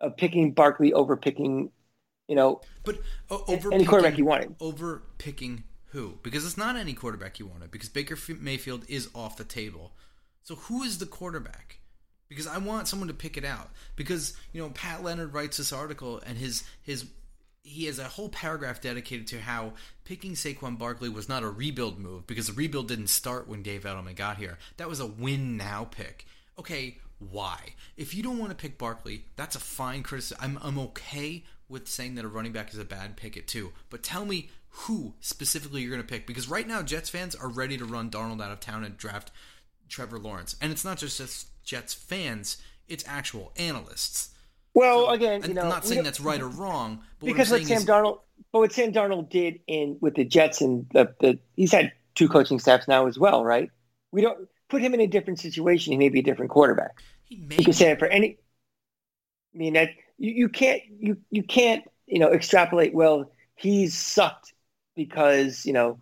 of 0.00 0.16
picking 0.16 0.52
Barkley 0.52 0.92
over 0.92 1.16
picking, 1.16 1.70
you 2.28 2.36
know, 2.36 2.60
But 2.84 2.98
over 3.30 3.72
any 3.72 3.84
quarterback 3.84 4.18
you 4.18 4.24
wanted. 4.24 4.54
Over 4.60 5.02
picking 5.18 5.64
who? 5.86 6.18
Because 6.22 6.44
it's 6.44 6.56
not 6.56 6.76
any 6.76 6.94
quarterback 6.94 7.38
you 7.38 7.46
wanted. 7.46 7.70
Because 7.70 7.88
Baker 7.88 8.16
Mayfield 8.40 8.84
is 8.88 9.08
off 9.14 9.36
the 9.36 9.44
table. 9.44 9.92
So 10.42 10.54
who 10.56 10.82
is 10.82 10.98
the 10.98 11.06
quarterback? 11.06 11.80
Because 12.28 12.46
I 12.46 12.58
want 12.58 12.88
someone 12.88 13.08
to 13.08 13.14
pick 13.14 13.36
it 13.36 13.44
out. 13.44 13.70
Because 13.96 14.36
you 14.52 14.62
know 14.62 14.70
Pat 14.70 15.02
Leonard 15.02 15.34
writes 15.34 15.56
this 15.56 15.72
article 15.72 16.22
and 16.24 16.38
his 16.38 16.64
his 16.82 17.06
he 17.62 17.84
has 17.84 17.98
a 17.98 18.04
whole 18.04 18.28
paragraph 18.30 18.80
dedicated 18.80 19.26
to 19.28 19.40
how 19.40 19.74
picking 20.04 20.32
Saquon 20.32 20.78
Barkley 20.78 21.08
was 21.08 21.28
not 21.28 21.42
a 21.42 21.50
rebuild 21.50 21.98
move 21.98 22.26
because 22.26 22.46
the 22.46 22.52
rebuild 22.54 22.88
didn't 22.88 23.08
start 23.08 23.48
when 23.48 23.62
Dave 23.62 23.82
Gettleman 23.82 24.16
got 24.16 24.38
here. 24.38 24.58
That 24.78 24.88
was 24.88 25.00
a 25.00 25.06
win 25.06 25.56
now 25.56 25.84
pick. 25.84 26.24
Okay, 26.60 26.98
why. 27.18 27.74
If 27.96 28.14
you 28.14 28.22
don't 28.22 28.38
want 28.38 28.50
to 28.50 28.56
pick 28.56 28.76
Barkley, 28.76 29.24
that's 29.36 29.56
a 29.56 29.60
fine 29.60 30.02
criticism. 30.02 30.38
I'm 30.40 30.58
I'm 30.62 30.78
okay 30.78 31.44
with 31.70 31.88
saying 31.88 32.16
that 32.16 32.24
a 32.24 32.28
running 32.28 32.52
back 32.52 32.70
is 32.72 32.78
a 32.78 32.84
bad 32.84 33.16
pick 33.16 33.36
it 33.36 33.48
too. 33.48 33.72
But 33.88 34.02
tell 34.02 34.26
me 34.26 34.50
who 34.68 35.14
specifically 35.20 35.80
you're 35.80 35.90
going 35.90 36.02
to 36.02 36.06
pick 36.06 36.26
because 36.26 36.48
right 36.48 36.68
now 36.68 36.82
Jets 36.82 37.08
fans 37.08 37.34
are 37.34 37.48
ready 37.48 37.78
to 37.78 37.84
run 37.84 38.10
Darnold 38.10 38.42
out 38.42 38.52
of 38.52 38.60
town 38.60 38.84
and 38.84 38.96
draft 38.96 39.30
Trevor 39.88 40.18
Lawrence. 40.18 40.54
And 40.60 40.70
it's 40.70 40.84
not 40.84 40.98
just 40.98 41.48
Jets 41.64 41.94
fans, 41.94 42.58
it's 42.88 43.04
actual 43.06 43.52
analysts. 43.56 44.34
Well, 44.74 45.06
so, 45.06 45.10
again, 45.12 45.42
you 45.42 45.54
know, 45.54 45.62
I'm 45.62 45.68
not 45.70 45.86
saying 45.86 46.04
that's 46.04 46.20
right 46.20 46.40
or 46.40 46.48
wrong, 46.48 47.00
because 47.20 47.50
what, 47.50 47.60
what 47.60 47.68
Sam 47.68 47.78
is, 47.78 47.86
Darnold, 47.86 48.20
but 48.52 48.58
what 48.60 48.72
Sam 48.72 48.92
Darnold 48.92 49.30
did 49.30 49.60
in 49.66 49.96
with 50.00 50.14
the 50.14 50.24
Jets 50.24 50.60
and 50.60 50.86
the, 50.92 51.12
the 51.20 51.38
he's 51.56 51.72
had 51.72 51.92
two 52.14 52.28
coaching 52.28 52.60
staffs 52.60 52.86
now 52.86 53.06
as 53.06 53.18
well, 53.18 53.44
right? 53.44 53.70
We 54.12 54.20
don't 54.20 54.48
put 54.70 54.80
him 54.80 54.94
in 54.94 55.00
a 55.00 55.06
different 55.06 55.38
situation. 55.38 55.92
He 55.92 55.98
may 55.98 56.08
be 56.08 56.20
a 56.20 56.22
different 56.22 56.50
quarterback. 56.50 57.02
He 57.24 57.36
may 57.36 57.56
you 57.56 57.64
can 57.64 57.72
say 57.72 57.90
it 57.90 57.98
for 57.98 58.06
any. 58.06 58.38
I 59.54 59.58
mean 59.58 59.74
that 59.74 59.90
you, 60.16 60.32
you 60.32 60.48
can't 60.48 60.82
you 60.98 61.16
you 61.30 61.42
can't 61.42 61.84
you 62.06 62.18
know 62.18 62.32
extrapolate. 62.32 62.94
Well, 62.94 63.30
he's 63.56 63.94
sucked 63.96 64.54
because 64.94 65.66
you 65.66 65.72
know 65.72 65.98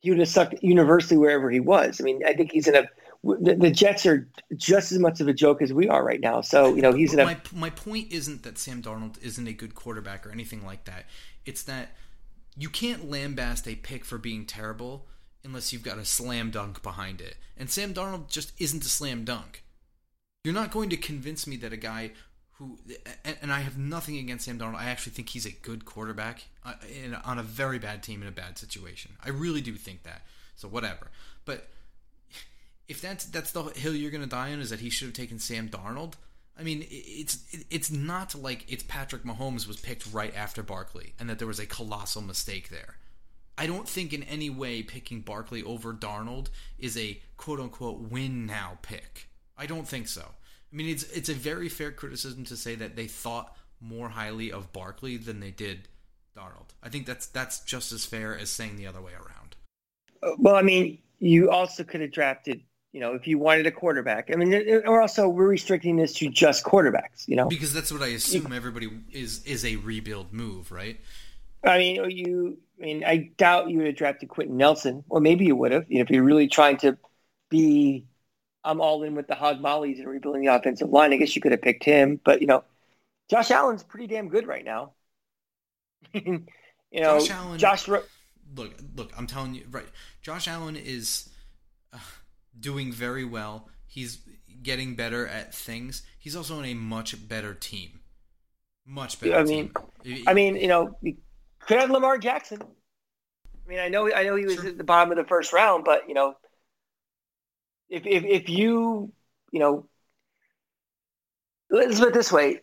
he 0.00 0.10
would 0.10 0.18
have 0.20 0.28
sucked 0.28 0.62
universally 0.62 1.18
wherever 1.18 1.50
he 1.50 1.60
was. 1.60 2.00
I 2.00 2.04
mean, 2.04 2.22
I 2.24 2.34
think 2.34 2.52
he's 2.52 2.68
in 2.68 2.76
a 2.76 2.84
the, 3.24 3.56
the, 3.58 3.70
Jets 3.70 4.06
are 4.06 4.28
just 4.56 4.92
as 4.92 4.98
much 5.00 5.20
of 5.20 5.26
a 5.26 5.32
joke 5.32 5.60
as 5.60 5.72
we 5.72 5.88
are 5.88 6.04
right 6.04 6.20
now. 6.20 6.40
So 6.40 6.74
you 6.74 6.82
know 6.82 6.92
he's 6.92 7.12
in 7.12 7.20
a. 7.20 7.24
My 7.24 7.36
my 7.52 7.70
point 7.70 8.12
isn't 8.12 8.42
that 8.44 8.58
Sam 8.58 8.82
Darnold 8.82 9.20
isn't 9.22 9.46
a 9.46 9.52
good 9.52 9.74
quarterback 9.74 10.26
or 10.26 10.30
anything 10.30 10.64
like 10.64 10.84
that. 10.84 11.06
It's 11.44 11.62
that 11.64 11.96
you 12.56 12.68
can't 12.68 13.10
lambaste 13.10 13.66
a 13.66 13.76
pick 13.76 14.04
for 14.04 14.18
being 14.18 14.44
terrible 14.44 15.06
unless 15.44 15.72
you've 15.72 15.82
got 15.82 15.98
a 15.98 16.04
slam 16.04 16.50
dunk 16.50 16.82
behind 16.82 17.20
it. 17.20 17.36
And 17.56 17.70
Sam 17.70 17.94
Darnold 17.94 18.28
just 18.28 18.52
isn't 18.60 18.84
a 18.84 18.88
slam 18.88 19.24
dunk. 19.24 19.64
You're 20.44 20.54
not 20.54 20.70
going 20.70 20.90
to 20.90 20.96
convince 20.96 21.46
me 21.46 21.56
that 21.56 21.72
a 21.72 21.76
guy 21.76 22.12
who 22.58 22.78
and 23.42 23.52
I 23.52 23.60
have 23.60 23.78
nothing 23.78 24.18
against 24.18 24.44
Sam 24.44 24.58
Darnold. 24.58 24.76
I 24.76 24.90
actually 24.90 25.12
think 25.12 25.28
he's 25.28 25.46
a 25.46 25.50
good 25.50 25.84
quarterback 25.84 26.44
uh, 26.64 26.74
on 27.24 27.38
a 27.38 27.42
very 27.42 27.78
bad 27.78 28.02
team 28.02 28.20
in 28.20 28.28
a 28.28 28.32
bad 28.32 28.58
situation. 28.58 29.12
I 29.24 29.30
really 29.30 29.60
do 29.60 29.74
think 29.74 30.02
that. 30.02 30.22
So 30.56 30.66
whatever. 30.66 31.08
But 31.44 31.68
if 32.88 33.00
that's 33.00 33.26
that's 33.26 33.52
the 33.52 33.62
hill 33.62 33.94
you're 33.94 34.10
going 34.10 34.24
to 34.24 34.28
die 34.28 34.52
on 34.52 34.60
is 34.60 34.70
that 34.70 34.80
he 34.80 34.90
should 34.90 35.06
have 35.06 35.14
taken 35.14 35.38
Sam 35.38 35.68
Darnold. 35.68 36.14
I 36.58 36.64
mean, 36.64 36.84
it's 36.90 37.38
it's 37.70 37.92
not 37.92 38.34
like 38.34 38.64
it's 38.68 38.82
Patrick 38.82 39.22
Mahomes 39.22 39.68
was 39.68 39.76
picked 39.76 40.12
right 40.12 40.34
after 40.34 40.62
Barkley 40.62 41.14
and 41.20 41.30
that 41.30 41.38
there 41.38 41.46
was 41.46 41.60
a 41.60 41.66
colossal 41.66 42.22
mistake 42.22 42.70
there. 42.70 42.96
I 43.58 43.66
don't 43.66 43.88
think 43.88 44.12
in 44.12 44.22
any 44.22 44.48
way 44.48 44.82
picking 44.82 45.20
Barkley 45.20 45.64
over 45.64 45.92
Darnold 45.92 46.46
is 46.78 46.96
a 46.96 47.20
quote 47.36 47.58
unquote 47.58 47.98
win 47.98 48.46
now 48.46 48.78
pick. 48.82 49.28
I 49.56 49.66
don't 49.66 49.86
think 49.86 50.06
so. 50.06 50.22
I 50.22 50.76
mean, 50.76 50.88
it's 50.88 51.02
it's 51.04 51.28
a 51.28 51.34
very 51.34 51.68
fair 51.68 51.90
criticism 51.90 52.44
to 52.44 52.56
say 52.56 52.76
that 52.76 52.94
they 52.94 53.08
thought 53.08 53.56
more 53.80 54.08
highly 54.08 54.52
of 54.52 54.72
Barkley 54.72 55.16
than 55.16 55.40
they 55.40 55.50
did 55.50 55.88
Darnold. 56.36 56.70
I 56.82 56.88
think 56.88 57.04
that's 57.04 57.26
that's 57.26 57.60
just 57.60 57.90
as 57.90 58.06
fair 58.06 58.38
as 58.38 58.48
saying 58.48 58.76
the 58.76 58.86
other 58.86 59.02
way 59.02 59.12
around. 59.12 59.56
Uh, 60.22 60.36
well, 60.38 60.54
I 60.54 60.62
mean, 60.62 60.98
you 61.18 61.50
also 61.50 61.82
could 61.82 62.00
have 62.00 62.12
drafted 62.12 62.62
you 62.92 63.00
know, 63.00 63.14
if 63.14 63.26
you 63.26 63.38
wanted 63.38 63.66
a 63.66 63.70
quarterback. 63.70 64.30
I 64.32 64.36
mean, 64.36 64.54
or 64.86 65.02
also 65.02 65.28
we're 65.28 65.46
restricting 65.46 65.96
this 65.96 66.14
to 66.14 66.30
just 66.30 66.64
quarterbacks, 66.64 67.28
you 67.28 67.36
know, 67.36 67.46
because 67.46 67.74
that's 67.74 67.92
what 67.92 68.02
I 68.02 68.08
assume 68.08 68.52
everybody 68.52 68.88
is 69.12 69.44
is 69.44 69.64
a 69.64 69.76
rebuild 69.76 70.32
move, 70.32 70.72
right? 70.72 70.98
I 71.64 71.78
mean, 71.78 72.10
you. 72.10 72.58
I 72.78 72.84
mean, 72.84 73.04
I 73.04 73.30
doubt 73.36 73.70
you 73.70 73.78
would 73.78 73.86
have 73.88 73.96
drafted 73.96 74.28
Quenton 74.28 74.56
Nelson, 74.56 75.02
or 75.08 75.20
maybe 75.20 75.44
you 75.44 75.56
would 75.56 75.72
have. 75.72 75.86
You 75.88 75.98
know, 75.98 76.02
if 76.02 76.10
you're 76.10 76.22
really 76.22 76.46
trying 76.46 76.76
to 76.78 76.96
be, 77.50 78.06
I'm 78.62 78.80
all 78.80 79.02
in 79.02 79.16
with 79.16 79.26
the 79.26 79.34
hog 79.34 79.60
mollies 79.60 79.98
and 79.98 80.08
rebuilding 80.08 80.42
the 80.42 80.54
offensive 80.54 80.90
line. 80.90 81.12
I 81.12 81.16
guess 81.16 81.34
you 81.34 81.42
could 81.42 81.52
have 81.52 81.62
picked 81.62 81.82
him, 81.84 82.20
but 82.24 82.40
you 82.40 82.46
know, 82.46 82.62
Josh 83.28 83.50
Allen's 83.50 83.82
pretty 83.82 84.06
damn 84.06 84.28
good 84.28 84.46
right 84.46 84.64
now. 84.64 84.92
you 86.12 86.46
know, 86.92 87.18
Josh 87.18 87.30
Allen. 87.30 87.58
Josh. 87.58 87.88
Look, 87.88 88.74
look. 88.94 89.12
I'm 89.18 89.26
telling 89.26 89.54
you, 89.54 89.64
right? 89.70 89.88
Josh 90.22 90.46
Allen 90.46 90.76
is. 90.76 91.28
Uh, 91.92 91.98
doing 92.60 92.92
very 92.92 93.24
well. 93.24 93.68
He's 93.86 94.18
getting 94.62 94.94
better 94.94 95.26
at 95.26 95.54
things. 95.54 96.02
He's 96.18 96.36
also 96.36 96.58
on 96.58 96.64
a 96.64 96.74
much 96.74 97.28
better 97.28 97.54
team. 97.54 98.00
Much 98.86 99.20
better. 99.20 99.36
I 99.36 99.44
mean, 99.44 99.70
team. 100.02 100.24
I 100.26 100.34
mean, 100.34 100.56
you 100.56 100.68
know, 100.68 100.96
could 101.68 101.78
have 101.78 101.90
Lamar 101.90 102.16
Jackson. 102.16 102.62
I 102.62 103.68
mean, 103.68 103.78
I 103.78 103.88
know, 103.88 104.12
I 104.12 104.24
know 104.24 104.34
he 104.36 104.46
was 104.46 104.54
sure. 104.54 104.68
at 104.68 104.78
the 104.78 104.84
bottom 104.84 105.12
of 105.12 105.18
the 105.18 105.28
first 105.28 105.52
round, 105.52 105.84
but 105.84 106.08
you 106.08 106.14
know, 106.14 106.34
if 107.90 108.06
if 108.06 108.24
if 108.24 108.48
you, 108.48 109.12
you 109.52 109.60
know, 109.60 109.86
let's 111.70 112.00
put 112.00 112.08
it 112.08 112.14
this 112.14 112.32
way: 112.32 112.62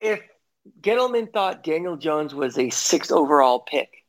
if 0.00 0.20
Gettleman 0.82 1.32
thought 1.32 1.64
Daniel 1.64 1.96
Jones 1.96 2.34
was 2.34 2.58
a 2.58 2.68
sixth 2.68 3.10
overall 3.10 3.60
pick, 3.60 4.04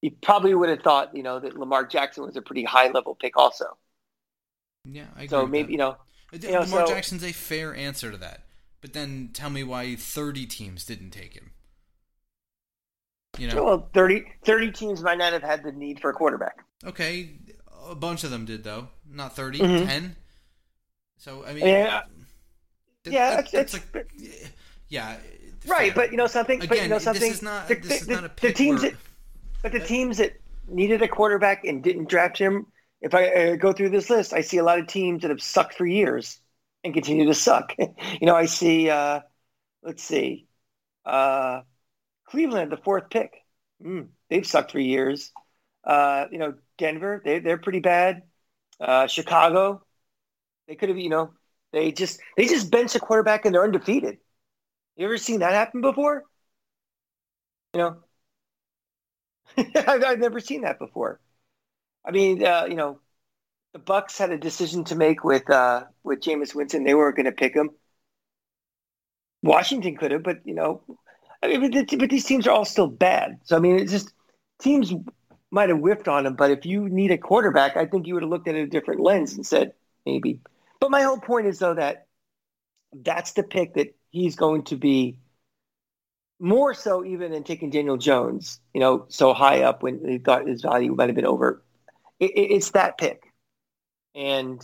he 0.00 0.10
probably 0.10 0.54
would 0.54 0.68
have 0.68 0.82
thought, 0.82 1.16
you 1.16 1.24
know, 1.24 1.40
that 1.40 1.58
Lamar 1.58 1.84
Jackson 1.84 2.24
was 2.24 2.36
a 2.36 2.42
pretty 2.42 2.62
high 2.62 2.88
level 2.88 3.16
pick 3.16 3.36
also. 3.36 3.76
Yeah, 4.84 5.06
I 5.16 5.24
agree. 5.24 5.28
So 5.28 5.46
maybe 5.48 5.66
that. 5.66 5.72
you 5.72 5.78
know, 5.78 5.90
uh, 6.32 6.38
you 6.40 6.52
know 6.52 6.60
Lamar 6.60 6.86
so, 6.86 6.94
Jackson's 6.94 7.24
a 7.24 7.32
fair 7.32 7.74
answer 7.74 8.12
to 8.12 8.16
that. 8.18 8.42
But 8.80 8.92
then 8.92 9.30
tell 9.32 9.50
me 9.50 9.64
why 9.64 9.96
30 9.96 10.46
teams 10.46 10.84
didn't 10.84 11.10
take 11.10 11.34
him. 11.34 11.50
You 13.38 13.48
know, 13.48 13.64
well, 13.64 13.88
30, 13.94 14.24
30 14.44 14.72
teams 14.72 15.02
might 15.02 15.18
not 15.18 15.32
have 15.32 15.42
had 15.42 15.62
the 15.64 15.72
need 15.72 16.00
for 16.00 16.10
a 16.10 16.12
quarterback. 16.12 16.64
Okay, 16.84 17.30
a 17.88 17.94
bunch 17.94 18.24
of 18.24 18.30
them 18.30 18.44
did 18.44 18.62
though. 18.62 18.88
Not 19.08 19.34
30, 19.34 19.58
mm-hmm. 19.58 19.86
10. 19.86 20.16
So 21.18 21.44
I 21.44 21.54
mean, 21.54 21.66
yeah, 21.66 22.02
that, 23.04 23.12
yeah, 23.12 23.36
that, 23.36 23.50
that's 23.52 23.74
it's, 23.74 23.94
like, 23.94 24.12
yeah, 24.88 25.16
right. 25.66 25.92
Fair. 25.92 25.94
But 25.94 26.10
you 26.10 26.16
know 26.16 26.26
something. 26.26 26.58
Again, 26.58 26.68
but 26.68 26.82
you 26.82 26.88
know 26.88 26.98
something. 26.98 27.20
This 27.20 27.36
is 27.38 27.42
not. 27.42 27.68
The, 27.68 27.76
this 27.76 28.02
is 28.02 28.06
the, 28.08 28.14
not 28.14 28.24
a 28.24 28.30
the 28.40 28.52
teams. 28.52 28.82
Where, 28.82 28.92
but 29.62 29.72
the 29.72 29.80
teams 29.80 30.18
that 30.18 30.32
needed 30.68 31.00
a 31.02 31.08
quarterback 31.08 31.64
and 31.64 31.82
didn't 31.82 32.08
draft 32.08 32.36
him, 32.36 32.66
if 33.00 33.14
I 33.14 33.28
uh, 33.28 33.56
go 33.56 33.72
through 33.72 33.90
this 33.90 34.10
list, 34.10 34.32
I 34.32 34.40
see 34.40 34.58
a 34.58 34.64
lot 34.64 34.78
of 34.78 34.86
teams 34.86 35.22
that 35.22 35.30
have 35.30 35.42
sucked 35.42 35.74
for 35.74 35.86
years 35.86 36.40
and 36.84 36.92
continue 36.92 37.26
to 37.26 37.34
suck. 37.34 37.74
you 37.78 38.26
know, 38.26 38.34
I 38.34 38.46
see, 38.46 38.90
uh, 38.90 39.20
let's 39.82 40.02
see, 40.02 40.46
uh, 41.04 41.60
Cleveland, 42.32 42.72
the 42.72 42.78
fourth 42.78 43.10
pick. 43.10 43.44
Mm, 43.84 44.08
they've 44.30 44.46
sucked 44.46 44.72
for 44.72 44.78
years. 44.78 45.30
Uh, 45.84 46.24
you 46.32 46.38
know, 46.38 46.54
Denver, 46.78 47.20
they, 47.22 47.40
they're 47.40 47.58
pretty 47.58 47.80
bad. 47.80 48.22
Uh, 48.80 49.06
Chicago, 49.06 49.84
they 50.66 50.74
could 50.74 50.88
have, 50.88 50.96
you 50.98 51.10
know, 51.10 51.34
they 51.72 51.92
just 51.92 52.20
they 52.38 52.46
just 52.46 52.70
bench 52.70 52.94
a 52.94 53.00
quarterback 53.00 53.44
and 53.44 53.54
they're 53.54 53.64
undefeated. 53.64 54.16
You 54.96 55.04
ever 55.04 55.18
seen 55.18 55.40
that 55.40 55.52
happen 55.52 55.82
before? 55.82 56.24
You 57.74 57.80
know, 57.80 57.96
I've, 59.56 60.02
I've, 60.02 60.18
never 60.18 60.40
seen 60.40 60.62
that 60.62 60.78
before. 60.78 61.20
I 62.04 62.12
mean, 62.12 62.44
uh, 62.44 62.64
you 62.66 62.76
know, 62.76 62.98
the 63.74 63.78
Bucs 63.78 64.16
had 64.16 64.30
a 64.30 64.38
decision 64.38 64.84
to 64.84 64.94
make 64.94 65.22
with 65.22 65.50
uh, 65.50 65.84
with 66.02 66.20
Jameis 66.20 66.54
Winston. 66.54 66.84
They 66.84 66.94
weren't 66.94 67.16
going 67.16 67.26
to 67.26 67.32
pick 67.32 67.54
him. 67.54 67.70
Washington 69.42 69.96
could 69.96 70.12
have, 70.12 70.22
but 70.22 70.40
you 70.46 70.54
know, 70.54 70.82
I 71.42 71.48
mean, 71.48 71.70
but, 71.70 71.98
but 71.98 72.10
these 72.10 72.24
teams 72.24 72.46
are 72.46 72.52
all 72.52 72.64
still 72.64 72.86
bad. 72.86 73.38
So 73.44 73.56
I 73.56 73.60
mean, 73.60 73.78
it's 73.78 73.92
just 73.92 74.12
teams 74.60 74.92
might 75.50 75.68
have 75.68 75.78
whiffed 75.78 76.08
on 76.08 76.26
him. 76.26 76.34
But 76.34 76.50
if 76.50 76.64
you 76.66 76.88
need 76.88 77.10
a 77.10 77.18
quarterback, 77.18 77.76
I 77.76 77.86
think 77.86 78.06
you 78.06 78.14
would 78.14 78.22
have 78.22 78.30
looked 78.30 78.48
at 78.48 78.54
it 78.54 78.62
a 78.62 78.66
different 78.66 79.00
lens 79.00 79.34
and 79.34 79.46
said 79.46 79.72
maybe. 80.06 80.40
But 80.80 80.90
my 80.90 81.02
whole 81.02 81.20
point 81.20 81.46
is 81.46 81.58
though 81.58 81.74
that 81.74 82.06
that's 82.92 83.32
the 83.32 83.42
pick 83.42 83.74
that 83.74 83.94
he's 84.10 84.36
going 84.36 84.64
to 84.64 84.76
be 84.76 85.16
more 86.38 86.74
so 86.74 87.04
even 87.04 87.30
than 87.32 87.44
taking 87.44 87.70
Daniel 87.70 87.96
Jones, 87.96 88.60
you 88.74 88.80
know, 88.80 89.06
so 89.08 89.32
high 89.32 89.62
up 89.62 89.82
when 89.82 90.02
they 90.02 90.18
thought 90.18 90.46
his 90.48 90.62
value 90.62 90.94
might 90.94 91.08
have 91.08 91.14
been 91.16 91.24
over. 91.24 91.62
It, 92.18 92.32
it, 92.32 92.54
it's 92.54 92.70
that 92.70 92.98
pick, 92.98 93.22
and 94.14 94.60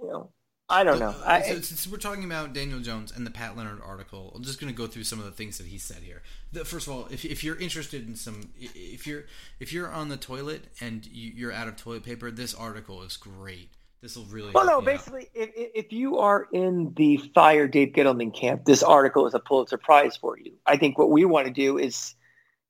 you 0.00 0.06
know, 0.06 0.30
I 0.70 0.84
don't 0.84 1.00
know. 1.00 1.14
I, 1.26 1.42
so, 1.42 1.60
since 1.60 1.88
we're 1.88 1.98
talking 1.98 2.24
about 2.24 2.52
Daniel 2.52 2.78
Jones 2.78 3.12
and 3.14 3.26
the 3.26 3.30
Pat 3.30 3.56
Leonard 3.56 3.80
article, 3.84 4.32
I'm 4.34 4.44
just 4.44 4.60
going 4.60 4.72
to 4.72 4.76
go 4.76 4.86
through 4.86 5.02
some 5.04 5.18
of 5.18 5.24
the 5.24 5.32
things 5.32 5.58
that 5.58 5.66
he 5.66 5.78
said 5.78 5.98
here. 6.04 6.22
The, 6.52 6.64
first 6.64 6.86
of 6.86 6.92
all, 6.92 7.08
if, 7.10 7.24
if 7.24 7.42
you're 7.42 7.56
interested 7.56 8.06
in 8.06 8.14
some, 8.14 8.50
if 8.58 9.06
you're 9.06 9.24
if 9.58 9.72
you're 9.72 9.90
on 9.90 10.08
the 10.08 10.16
toilet 10.16 10.62
and 10.80 11.06
you're 11.12 11.52
out 11.52 11.66
of 11.66 11.76
toilet 11.76 12.04
paper, 12.04 12.30
this 12.30 12.54
article 12.54 13.02
is 13.02 13.16
great. 13.16 13.70
This 14.00 14.16
will 14.16 14.24
really. 14.26 14.52
Well, 14.52 14.64
no, 14.64 14.80
basically, 14.80 15.28
if, 15.34 15.50
if 15.54 15.92
you 15.92 16.18
are 16.18 16.46
in 16.52 16.94
the 16.96 17.18
fire 17.34 17.66
Dave 17.66 17.88
Gettleman 17.88 18.32
camp, 18.32 18.64
this 18.64 18.82
article 18.82 19.26
is 19.26 19.34
a 19.34 19.40
Pulitzer 19.40 19.76
Prize 19.76 20.16
for 20.16 20.38
you. 20.38 20.52
I 20.66 20.76
think 20.76 20.98
what 20.98 21.10
we 21.10 21.24
want 21.24 21.48
to 21.48 21.52
do 21.52 21.78
is 21.78 22.14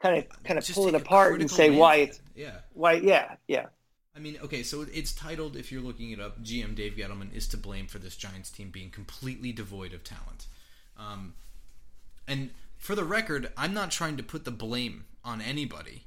kind 0.01 0.17
of 0.17 0.25
kind 0.43 0.59
of 0.59 0.65
Just 0.65 0.77
pull 0.77 0.89
it 0.89 0.95
apart 0.95 1.41
and 1.41 1.51
say 1.51 1.71
why 1.71 1.97
it's 1.97 2.21
yeah 2.35 2.57
why 2.73 2.95
yeah 2.95 3.37
yeah. 3.47 3.67
I 4.17 4.19
mean, 4.19 4.39
okay, 4.43 4.63
so 4.63 4.85
it's 4.93 5.13
titled, 5.13 5.57
if 5.57 5.71
you're 5.71 5.83
looking 5.83 6.11
it 6.11 6.21
up, 6.21 6.43
GM 6.43 6.75
Dave 6.75 6.95
Gettleman 6.95 7.33
is 7.35 7.47
to 7.49 7.57
blame 7.57 7.87
for 7.87 7.99
this 7.99 8.17
Giants 8.17 8.51
team 8.51 8.71
being 8.71 8.91
completely 8.91 9.53
devoid 9.53 9.93
of 9.93 10.03
talent. 10.03 10.47
Um, 10.99 11.35
and 12.27 12.51
for 12.77 12.95
the 12.95 13.05
record, 13.05 13.53
I'm 13.57 13.73
not 13.73 13.91
trying 13.91 14.17
to 14.17 14.23
put 14.23 14.45
the 14.45 14.51
blame 14.51 15.05
on 15.25 15.41
anybody. 15.41 16.05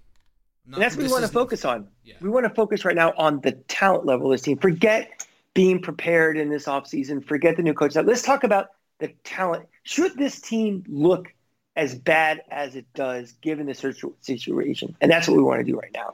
Not, 0.65 0.79
that's 0.79 0.95
what 0.95 1.05
we 1.05 1.11
want 1.11 1.25
to 1.25 1.31
focus 1.31 1.65
on. 1.65 1.87
Yeah. 2.03 2.15
We 2.21 2.29
want 2.29 2.45
to 2.45 2.53
focus 2.53 2.85
right 2.85 2.95
now 2.95 3.13
on 3.17 3.41
the 3.41 3.51
talent 3.51 4.05
level 4.05 4.27
of 4.27 4.33
this 4.33 4.41
team. 4.41 4.57
Forget 4.57 5.25
being 5.53 5.81
prepared 5.81 6.37
in 6.37 6.49
this 6.49 6.65
offseason. 6.65 7.25
Forget 7.25 7.57
the 7.57 7.63
new 7.63 7.73
coach. 7.73 7.95
Now, 7.95 8.01
let's 8.01 8.21
talk 8.21 8.43
about 8.43 8.71
the 8.99 9.09
talent. 9.23 9.67
Should 9.83 10.17
this 10.17 10.39
team 10.39 10.83
look 10.87 11.33
as 11.75 11.95
bad 11.95 12.41
as 12.49 12.75
it 12.75 12.85
does 12.93 13.33
given 13.41 13.65
the 13.65 13.73
situation? 14.21 14.95
And 15.01 15.11
that's 15.11 15.27
what 15.27 15.35
we 15.37 15.43
want 15.43 15.59
to 15.59 15.69
do 15.69 15.77
right 15.77 15.91
now. 15.93 16.13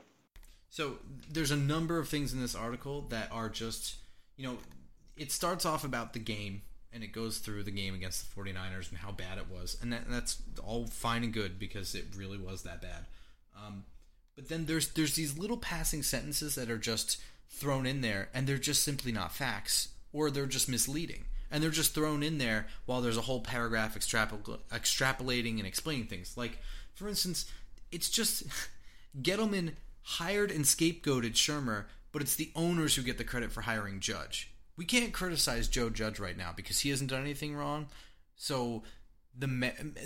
So 0.68 0.98
there's 1.30 1.50
a 1.50 1.56
number 1.56 1.98
of 1.98 2.08
things 2.08 2.32
in 2.32 2.40
this 2.40 2.54
article 2.54 3.02
that 3.10 3.28
are 3.30 3.48
just, 3.48 3.96
you 4.36 4.46
know, 4.46 4.58
it 5.16 5.30
starts 5.30 5.64
off 5.64 5.84
about 5.84 6.12
the 6.12 6.18
game 6.18 6.62
and 6.92 7.04
it 7.04 7.12
goes 7.12 7.38
through 7.38 7.62
the 7.62 7.70
game 7.70 7.94
against 7.94 8.34
the 8.34 8.40
49ers 8.40 8.90
and 8.90 8.98
how 8.98 9.12
bad 9.12 9.38
it 9.38 9.46
was. 9.48 9.76
And, 9.80 9.92
that, 9.92 10.04
and 10.04 10.14
that's 10.14 10.42
all 10.62 10.86
fine 10.86 11.22
and 11.22 11.32
good 11.32 11.58
because 11.58 11.94
it 11.94 12.06
really 12.16 12.38
was 12.38 12.62
that 12.62 12.82
bad. 12.82 13.06
Um, 13.56 13.84
but 14.34 14.48
then 14.48 14.66
there's 14.66 14.88
there's 14.88 15.14
these 15.14 15.38
little 15.38 15.58
passing 15.58 16.02
sentences 16.02 16.54
that 16.54 16.70
are 16.70 16.78
just 16.78 17.20
thrown 17.48 17.84
in 17.84 18.00
there 18.00 18.28
and 18.32 18.46
they're 18.46 18.56
just 18.56 18.82
simply 18.82 19.12
not 19.12 19.32
facts 19.32 19.88
or 20.12 20.30
they're 20.30 20.46
just 20.46 20.68
misleading 20.68 21.24
and 21.50 21.62
they're 21.62 21.70
just 21.70 21.94
thrown 21.94 22.22
in 22.22 22.38
there 22.38 22.66
while 22.86 23.00
there's 23.00 23.16
a 23.16 23.22
whole 23.22 23.40
paragraph 23.40 23.96
extrapolating 23.96 25.58
and 25.58 25.66
explaining 25.66 26.06
things. 26.06 26.36
Like, 26.36 26.58
for 26.94 27.08
instance, 27.08 27.50
it's 27.92 28.08
just 28.08 28.44
Gettleman 29.20 29.72
hired 30.02 30.50
and 30.50 30.64
scapegoated 30.64 31.34
Shurmur, 31.34 31.84
but 32.12 32.22
it's 32.22 32.34
the 32.34 32.50
owners 32.54 32.94
who 32.94 33.02
get 33.02 33.18
the 33.18 33.24
credit 33.24 33.52
for 33.52 33.62
hiring 33.62 34.00
Judge. 34.00 34.52
We 34.76 34.84
can't 34.84 35.12
criticize 35.12 35.68
Joe 35.68 35.90
Judge 35.90 36.18
right 36.18 36.36
now 36.36 36.52
because 36.54 36.80
he 36.80 36.90
hasn't 36.90 37.10
done 37.10 37.20
anything 37.20 37.54
wrong. 37.54 37.88
So 38.36 38.82
the 39.36 39.46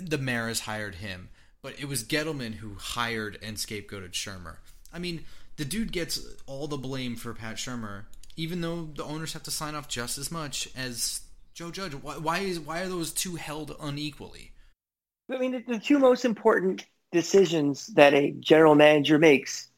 the 0.01 0.17
mayor 0.17 0.47
has 0.47 0.61
hired 0.61 0.95
him, 0.95 1.29
but 1.61 1.79
it 1.79 1.87
was 1.87 2.03
Gettleman 2.03 2.55
who 2.55 2.75
hired 2.75 3.39
and 3.41 3.57
scapegoated 3.57 4.11
Shurmur. 4.11 4.57
I 4.93 4.99
mean, 4.99 5.25
the 5.57 5.65
dude 5.65 5.91
gets 5.91 6.19
all 6.45 6.67
the 6.67 6.77
blame 6.77 7.15
for 7.15 7.33
Pat 7.33 7.55
Shurmur, 7.55 8.03
even 8.35 8.61
though 8.61 8.89
the 8.93 9.03
owners 9.03 9.33
have 9.33 9.43
to 9.43 9.51
sign 9.51 9.75
off 9.75 9.87
just 9.87 10.17
as 10.17 10.31
much 10.31 10.69
as 10.75 11.21
Joe 11.53 11.71
Judge. 11.71 11.93
Why, 11.93 12.17
why 12.17 12.39
is 12.39 12.59
why 12.59 12.81
are 12.81 12.89
those 12.89 13.11
two 13.11 13.35
held 13.35 13.75
unequally? 13.79 14.51
I 15.31 15.37
mean, 15.37 15.53
the, 15.53 15.63
the 15.67 15.79
two 15.79 15.97
most 15.97 16.25
important 16.25 16.85
decisions 17.11 17.87
that 17.87 18.13
a 18.13 18.31
general 18.31 18.75
manager 18.75 19.17
makes 19.17 19.69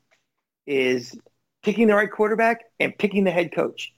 is 0.68 1.18
picking 1.64 1.88
the 1.88 1.96
right 1.96 2.12
quarterback 2.12 2.66
and 2.80 2.96
picking 2.98 3.24
the 3.24 3.32
head 3.32 3.52
coach. 3.52 3.94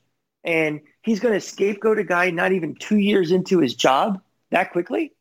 And 0.45 0.79
he's 1.01 1.19
going 1.19 1.33
to 1.33 1.41
scapegoat 1.41 1.99
a 1.99 2.03
guy 2.03 2.29
not 2.29 2.53
even 2.53 2.75
two 2.75 2.97
years 2.97 3.31
into 3.31 3.59
his 3.59 3.75
job 3.75 4.21
that 4.51 4.71
quickly. 4.71 5.11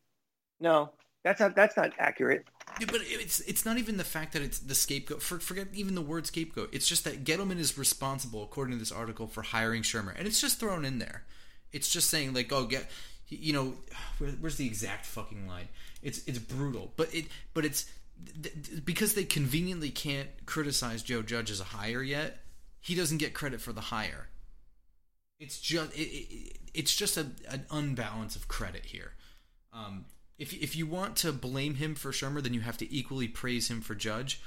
No, 0.60 0.92
that's 1.24 1.40
not 1.40 1.56
that's 1.56 1.76
not 1.76 1.92
accurate. 1.98 2.44
Yeah, 2.80 2.86
but 2.90 3.00
it's 3.04 3.40
it's 3.40 3.64
not 3.64 3.78
even 3.78 3.96
the 3.96 4.04
fact 4.04 4.32
that 4.34 4.42
it's 4.42 4.60
the 4.60 4.74
scapegoat. 4.74 5.22
For, 5.22 5.40
forget 5.40 5.68
even 5.74 5.94
the 5.94 6.02
word 6.02 6.26
scapegoat. 6.26 6.70
It's 6.72 6.86
just 6.86 7.04
that 7.04 7.24
Gettleman 7.24 7.58
is 7.58 7.76
responsible, 7.76 8.42
according 8.42 8.74
to 8.74 8.78
this 8.78 8.92
article, 8.92 9.26
for 9.26 9.42
hiring 9.42 9.82
Shurmur, 9.82 10.16
and 10.16 10.26
it's 10.26 10.40
just 10.40 10.60
thrown 10.60 10.84
in 10.84 10.98
there. 10.98 11.24
It's 11.72 11.90
just 11.90 12.08
saying 12.08 12.34
like, 12.34 12.52
oh, 12.52 12.64
get, 12.64 12.86
you 13.28 13.52
know, 13.52 13.74
where, 14.18 14.30
where's 14.32 14.56
the 14.56 14.66
exact 14.66 15.06
fucking 15.06 15.46
line? 15.46 15.68
It's 16.02 16.26
it's 16.26 16.38
brutal, 16.38 16.92
but 16.96 17.12
it 17.14 17.26
but 17.54 17.64
it's 17.64 17.86
because 18.84 19.14
they 19.14 19.24
conveniently 19.24 19.90
can't 19.90 20.28
criticize 20.46 21.02
Joe 21.02 21.22
Judge 21.22 21.50
as 21.50 21.60
a 21.60 21.64
hire 21.64 22.02
yet. 22.02 22.40
He 22.80 22.94
doesn't 22.94 23.18
get 23.18 23.34
credit 23.34 23.60
for 23.60 23.72
the 23.72 23.80
hire. 23.80 24.28
It's 25.38 25.60
just 25.60 25.96
it, 25.96 26.02
it, 26.02 26.58
it's 26.74 26.94
just 26.94 27.16
a, 27.16 27.26
an 27.48 27.66
unbalance 27.70 28.36
of 28.36 28.48
credit 28.48 28.86
here. 28.86 29.12
Um, 29.72 30.06
if 30.38 30.52
if 30.52 30.76
you 30.76 30.86
want 30.86 31.16
to 31.16 31.32
blame 31.32 31.74
him 31.74 31.94
for 31.94 32.10
Shurmur, 32.10 32.42
then 32.42 32.54
you 32.54 32.60
have 32.60 32.78
to 32.78 32.92
equally 32.92 33.28
praise 33.28 33.70
him 33.70 33.80
for 33.80 33.94
Judge, 33.94 34.40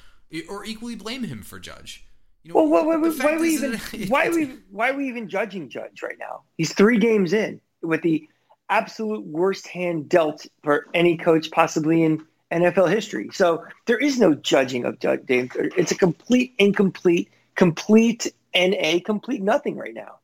or 0.50 0.66
equally 0.66 0.96
blame 0.96 1.24
him 1.24 1.44
for 1.44 1.60
Judge. 1.60 2.06
You 2.44 2.54
know, 2.54 2.64
well, 2.64 2.86
why, 2.86 2.98
why, 2.98 3.10
why 3.10 3.38
we 3.38 3.50
even 3.50 3.78
why 4.08 4.30
we 4.30 4.58
why 4.70 4.90
are 4.90 4.96
we 4.96 5.08
even 5.08 5.30
judging 5.30 5.70
Judge 5.70 6.02
right 6.02 6.18
now? 6.20 6.42
He's 6.58 6.74
three 6.74 6.98
games 6.98 7.34
in 7.34 7.62
with 7.82 8.02
the 8.02 8.28
absolute 8.70 9.26
worst 9.26 9.68
hand 9.68 10.10
dealt 10.10 10.46
for 10.64 10.88
any 10.94 11.18
coach 11.18 11.52
possibly 11.52 12.04
in 12.04 12.26
NFL 12.52 12.92
history. 12.92 13.30
So 13.34 13.64
there 13.86 13.98
is 13.98 14.20
no 14.20 14.34
judging 14.34 14.86
of 14.86 15.00
Judge 15.00 15.26
Dave. 15.26 15.52
It's 15.56 15.92
a 15.92 15.98
complete 15.98 16.54
incomplete, 16.58 17.30
complete 17.56 18.34
NA, 18.56 19.00
complete 19.04 19.42
nothing 19.42 19.78
right 19.78 19.94
now. 19.94 20.20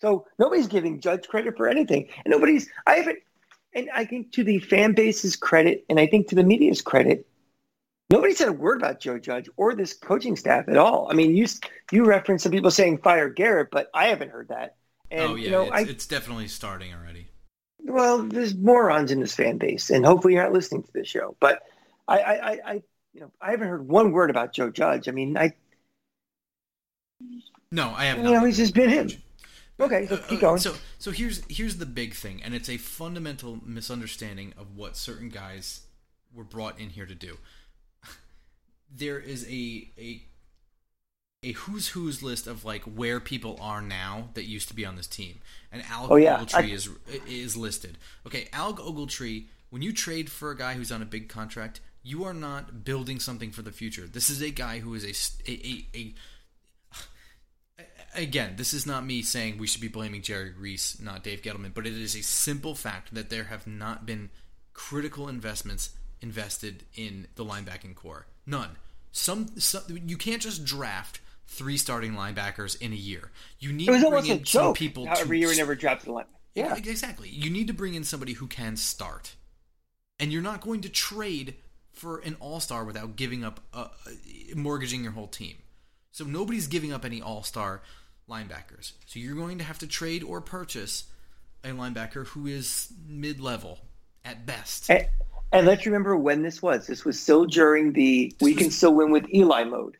So 0.00 0.26
nobody's 0.38 0.68
giving 0.68 1.00
Judge 1.00 1.28
credit 1.28 1.56
for 1.56 1.68
anything, 1.68 2.08
and 2.24 2.32
nobody's. 2.32 2.68
I 2.86 2.94
haven't, 2.94 3.18
and 3.74 3.88
I 3.94 4.04
think 4.04 4.32
to 4.32 4.44
the 4.44 4.58
fan 4.58 4.92
base's 4.92 5.36
credit, 5.36 5.84
and 5.88 6.00
I 6.00 6.06
think 6.06 6.28
to 6.28 6.34
the 6.34 6.42
media's 6.42 6.80
credit, 6.80 7.26
Nobody 8.10 8.34
said 8.34 8.48
a 8.48 8.52
word 8.52 8.78
about 8.78 8.98
Joe 8.98 9.20
Judge 9.20 9.48
or 9.56 9.74
this 9.76 9.94
coaching 9.94 10.34
staff 10.34 10.68
at 10.68 10.76
all. 10.76 11.06
I 11.08 11.14
mean, 11.14 11.36
you 11.36 11.46
you 11.92 12.04
referenced 12.04 12.42
some 12.42 12.50
people 12.50 12.72
saying 12.72 12.98
fire 12.98 13.28
Garrett, 13.28 13.70
but 13.70 13.88
I 13.94 14.08
haven't 14.08 14.30
heard 14.30 14.48
that. 14.48 14.74
And, 15.12 15.22
oh 15.22 15.34
yeah, 15.36 15.44
you 15.44 15.50
know, 15.50 15.62
it's, 15.62 15.72
I, 15.72 15.80
it's 15.82 16.06
definitely 16.08 16.48
starting 16.48 16.92
already. 16.92 17.28
Well, 17.90 18.22
there's 18.22 18.54
morons 18.54 19.10
in 19.10 19.20
this 19.20 19.34
fan 19.34 19.58
base, 19.58 19.90
and 19.90 20.04
hopefully 20.04 20.34
you're 20.34 20.42
not 20.42 20.52
listening 20.52 20.82
to 20.82 20.92
this 20.92 21.08
show. 21.08 21.36
But 21.40 21.62
I, 22.08 22.18
I, 22.18 22.50
I, 22.64 22.82
you 23.12 23.20
know, 23.20 23.32
I 23.40 23.50
haven't 23.50 23.68
heard 23.68 23.86
one 23.86 24.12
word 24.12 24.30
about 24.30 24.52
Joe 24.52 24.70
Judge. 24.70 25.08
I 25.08 25.12
mean, 25.12 25.36
I. 25.36 25.52
No, 27.72 27.92
I 27.96 28.06
have. 28.06 28.18
You 28.18 28.24
know, 28.24 28.44
he's 28.44 28.56
just 28.56 28.74
been 28.74 28.90
him. 28.90 29.10
Okay, 29.78 30.06
so 30.06 30.16
keep 30.18 30.40
going. 30.40 30.58
So, 30.58 30.74
so 30.98 31.10
here's 31.10 31.42
here's 31.48 31.76
the 31.76 31.86
big 31.86 32.14
thing, 32.14 32.42
and 32.42 32.54
it's 32.54 32.68
a 32.68 32.76
fundamental 32.76 33.58
misunderstanding 33.64 34.52
of 34.58 34.76
what 34.76 34.96
certain 34.96 35.28
guys 35.28 35.82
were 36.34 36.44
brought 36.44 36.78
in 36.78 36.90
here 36.90 37.06
to 37.06 37.14
do 37.14 37.38
there 38.94 39.18
is 39.18 39.46
a 39.48 39.88
a 39.98 40.22
a 41.42 41.52
who's 41.52 41.88
who's 41.88 42.22
list 42.22 42.46
of 42.46 42.64
like 42.64 42.82
where 42.82 43.18
people 43.18 43.56
are 43.60 43.80
now 43.80 44.28
that 44.34 44.44
used 44.44 44.68
to 44.68 44.74
be 44.74 44.84
on 44.84 44.96
this 44.96 45.06
team, 45.06 45.40
and 45.72 45.82
Alec 45.90 46.10
oh, 46.10 46.16
yeah. 46.16 46.38
Ogletree 46.38 46.54
I... 46.54 46.66
is 46.66 46.88
is 47.26 47.56
listed. 47.56 47.98
Okay, 48.26 48.48
Alec 48.52 48.76
Ogletree. 48.76 49.46
When 49.70 49.82
you 49.82 49.92
trade 49.92 50.30
for 50.30 50.50
a 50.50 50.56
guy 50.56 50.74
who's 50.74 50.90
on 50.90 51.00
a 51.00 51.06
big 51.06 51.28
contract, 51.28 51.80
you 52.02 52.24
are 52.24 52.34
not 52.34 52.84
building 52.84 53.20
something 53.20 53.52
for 53.52 53.62
the 53.62 53.70
future. 53.70 54.06
This 54.06 54.28
is 54.28 54.42
a 54.42 54.50
guy 54.50 54.80
who 54.80 54.94
is 54.94 55.04
a, 55.04 55.50
a, 55.50 55.86
a, 55.94 56.14
a 57.76 57.82
again, 58.22 58.54
this 58.56 58.74
is 58.74 58.84
not 58.84 59.06
me 59.06 59.22
saying 59.22 59.58
we 59.58 59.68
should 59.68 59.80
be 59.80 59.88
blaming 59.88 60.22
Jerry 60.22 60.52
Reese, 60.58 61.00
not 61.00 61.22
Dave 61.22 61.42
Gettleman, 61.42 61.72
but 61.72 61.86
it 61.86 61.92
is 61.92 62.16
a 62.16 62.22
simple 62.22 62.74
fact 62.74 63.14
that 63.14 63.30
there 63.30 63.44
have 63.44 63.64
not 63.64 64.04
been 64.04 64.30
critical 64.74 65.28
investments 65.28 65.90
invested 66.20 66.82
in 66.96 67.28
the 67.36 67.44
linebacking 67.44 67.94
corps. 67.94 68.26
None. 68.44 68.70
Some, 69.12 69.58
some 69.58 69.82
you 69.88 70.16
can't 70.16 70.42
just 70.42 70.64
draft 70.64 71.20
three 71.50 71.76
starting 71.76 72.12
linebackers 72.12 72.80
in 72.80 72.92
a 72.92 72.96
year. 72.96 73.30
You 73.58 73.72
need 73.72 73.86
to 73.86 74.10
bring 74.10 74.26
in 74.26 74.44
some 74.46 74.72
people. 74.72 75.06
How 75.06 75.18
every 75.18 75.40
year 75.40 75.48
we 75.48 75.56
never 75.56 75.74
drafted 75.74 76.08
the 76.08 76.12
line. 76.12 76.24
Yeah, 76.54 76.76
exactly. 76.76 77.28
You 77.28 77.50
need 77.50 77.66
to 77.66 77.74
bring 77.74 77.94
in 77.94 78.04
somebody 78.04 78.32
who 78.32 78.46
can 78.46 78.76
start, 78.76 79.34
and 80.18 80.32
you're 80.32 80.42
not 80.42 80.60
going 80.60 80.80
to 80.82 80.88
trade 80.88 81.56
for 81.92 82.18
an 82.20 82.36
all 82.40 82.60
star 82.60 82.84
without 82.84 83.16
giving 83.16 83.44
up, 83.44 83.60
uh, 83.74 83.88
mortgaging 84.54 85.02
your 85.02 85.12
whole 85.12 85.26
team. 85.26 85.56
So 86.12 86.24
nobody's 86.24 86.66
giving 86.66 86.92
up 86.92 87.04
any 87.04 87.20
all 87.20 87.42
star 87.42 87.82
linebackers. 88.28 88.92
So 89.06 89.18
you're 89.18 89.36
going 89.36 89.58
to 89.58 89.64
have 89.64 89.78
to 89.80 89.86
trade 89.86 90.22
or 90.22 90.40
purchase 90.40 91.04
a 91.64 91.68
linebacker 91.68 92.26
who 92.28 92.46
is 92.46 92.92
mid 93.06 93.40
level 93.40 93.80
at 94.24 94.46
best. 94.46 94.90
And, 94.90 95.06
and 95.52 95.66
let's 95.66 95.84
remember 95.84 96.16
when 96.16 96.42
this 96.42 96.62
was. 96.62 96.86
This 96.86 97.04
was 97.04 97.20
still 97.20 97.44
during 97.44 97.92
the 97.92 98.32
this 98.38 98.44
we 98.44 98.54
was, 98.54 98.62
can 98.62 98.70
still 98.70 98.94
win 98.94 99.10
with 99.10 99.32
Eli 99.34 99.64
mode. 99.64 99.96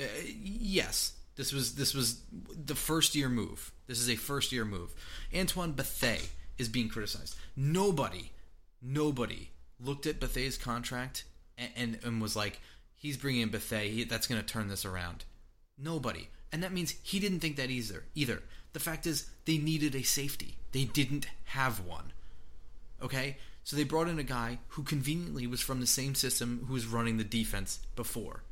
Uh, 0.00 0.04
yes, 0.42 1.12
this 1.36 1.52
was 1.52 1.74
this 1.74 1.94
was 1.94 2.20
the 2.30 2.74
first 2.74 3.14
year 3.14 3.28
move. 3.28 3.72
This 3.86 4.00
is 4.00 4.08
a 4.08 4.16
first 4.16 4.52
year 4.52 4.64
move. 4.64 4.94
Antoine 5.36 5.72
Bethea 5.72 6.20
is 6.58 6.68
being 6.68 6.88
criticized. 6.88 7.36
Nobody, 7.56 8.32
nobody 8.80 9.50
looked 9.78 10.06
at 10.06 10.20
Bethea's 10.20 10.58
contract 10.58 11.24
and, 11.56 11.70
and, 11.76 11.98
and 12.04 12.22
was 12.22 12.36
like, 12.36 12.60
he's 12.96 13.16
bringing 13.16 13.42
in 13.42 13.48
Bethea. 13.48 13.90
He, 13.90 14.04
that's 14.04 14.26
going 14.26 14.40
to 14.40 14.46
turn 14.46 14.68
this 14.68 14.84
around. 14.84 15.24
Nobody, 15.78 16.28
and 16.52 16.62
that 16.62 16.72
means 16.72 16.94
he 17.02 17.18
didn't 17.18 17.40
think 17.40 17.56
that 17.56 17.70
either. 17.70 18.04
Either 18.14 18.42
the 18.72 18.80
fact 18.80 19.06
is 19.06 19.30
they 19.46 19.58
needed 19.58 19.94
a 19.94 20.02
safety. 20.02 20.56
They 20.72 20.84
didn't 20.84 21.26
have 21.44 21.84
one. 21.84 22.12
Okay, 23.02 23.38
so 23.64 23.76
they 23.76 23.84
brought 23.84 24.08
in 24.08 24.18
a 24.18 24.24
guy 24.24 24.58
who 24.68 24.82
conveniently 24.82 25.46
was 25.46 25.60
from 25.60 25.80
the 25.80 25.86
same 25.86 26.14
system 26.14 26.64
who 26.66 26.74
was 26.74 26.86
running 26.86 27.16
the 27.16 27.24
defense 27.24 27.80
before. 27.96 28.42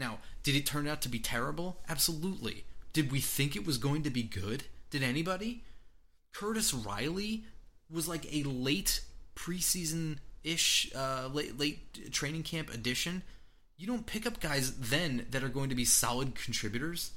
Now, 0.00 0.18
did 0.42 0.56
it 0.56 0.64
turn 0.64 0.88
out 0.88 1.02
to 1.02 1.10
be 1.10 1.18
terrible? 1.18 1.76
Absolutely. 1.88 2.64
Did 2.94 3.12
we 3.12 3.20
think 3.20 3.54
it 3.54 3.66
was 3.66 3.76
going 3.76 4.02
to 4.02 4.10
be 4.10 4.22
good? 4.22 4.64
Did 4.90 5.02
anybody? 5.02 5.62
Curtis 6.32 6.72
Riley 6.72 7.44
was 7.90 8.08
like 8.08 8.26
a 8.34 8.42
late 8.44 9.02
preseason 9.36 10.16
ish, 10.42 10.90
uh, 10.96 11.28
late, 11.32 11.58
late 11.58 12.10
training 12.12 12.44
camp 12.44 12.72
addition. 12.72 13.22
You 13.76 13.86
don't 13.86 14.06
pick 14.06 14.26
up 14.26 14.40
guys 14.40 14.72
then 14.78 15.26
that 15.30 15.44
are 15.44 15.48
going 15.48 15.68
to 15.68 15.74
be 15.74 15.84
solid 15.84 16.34
contributors. 16.34 17.10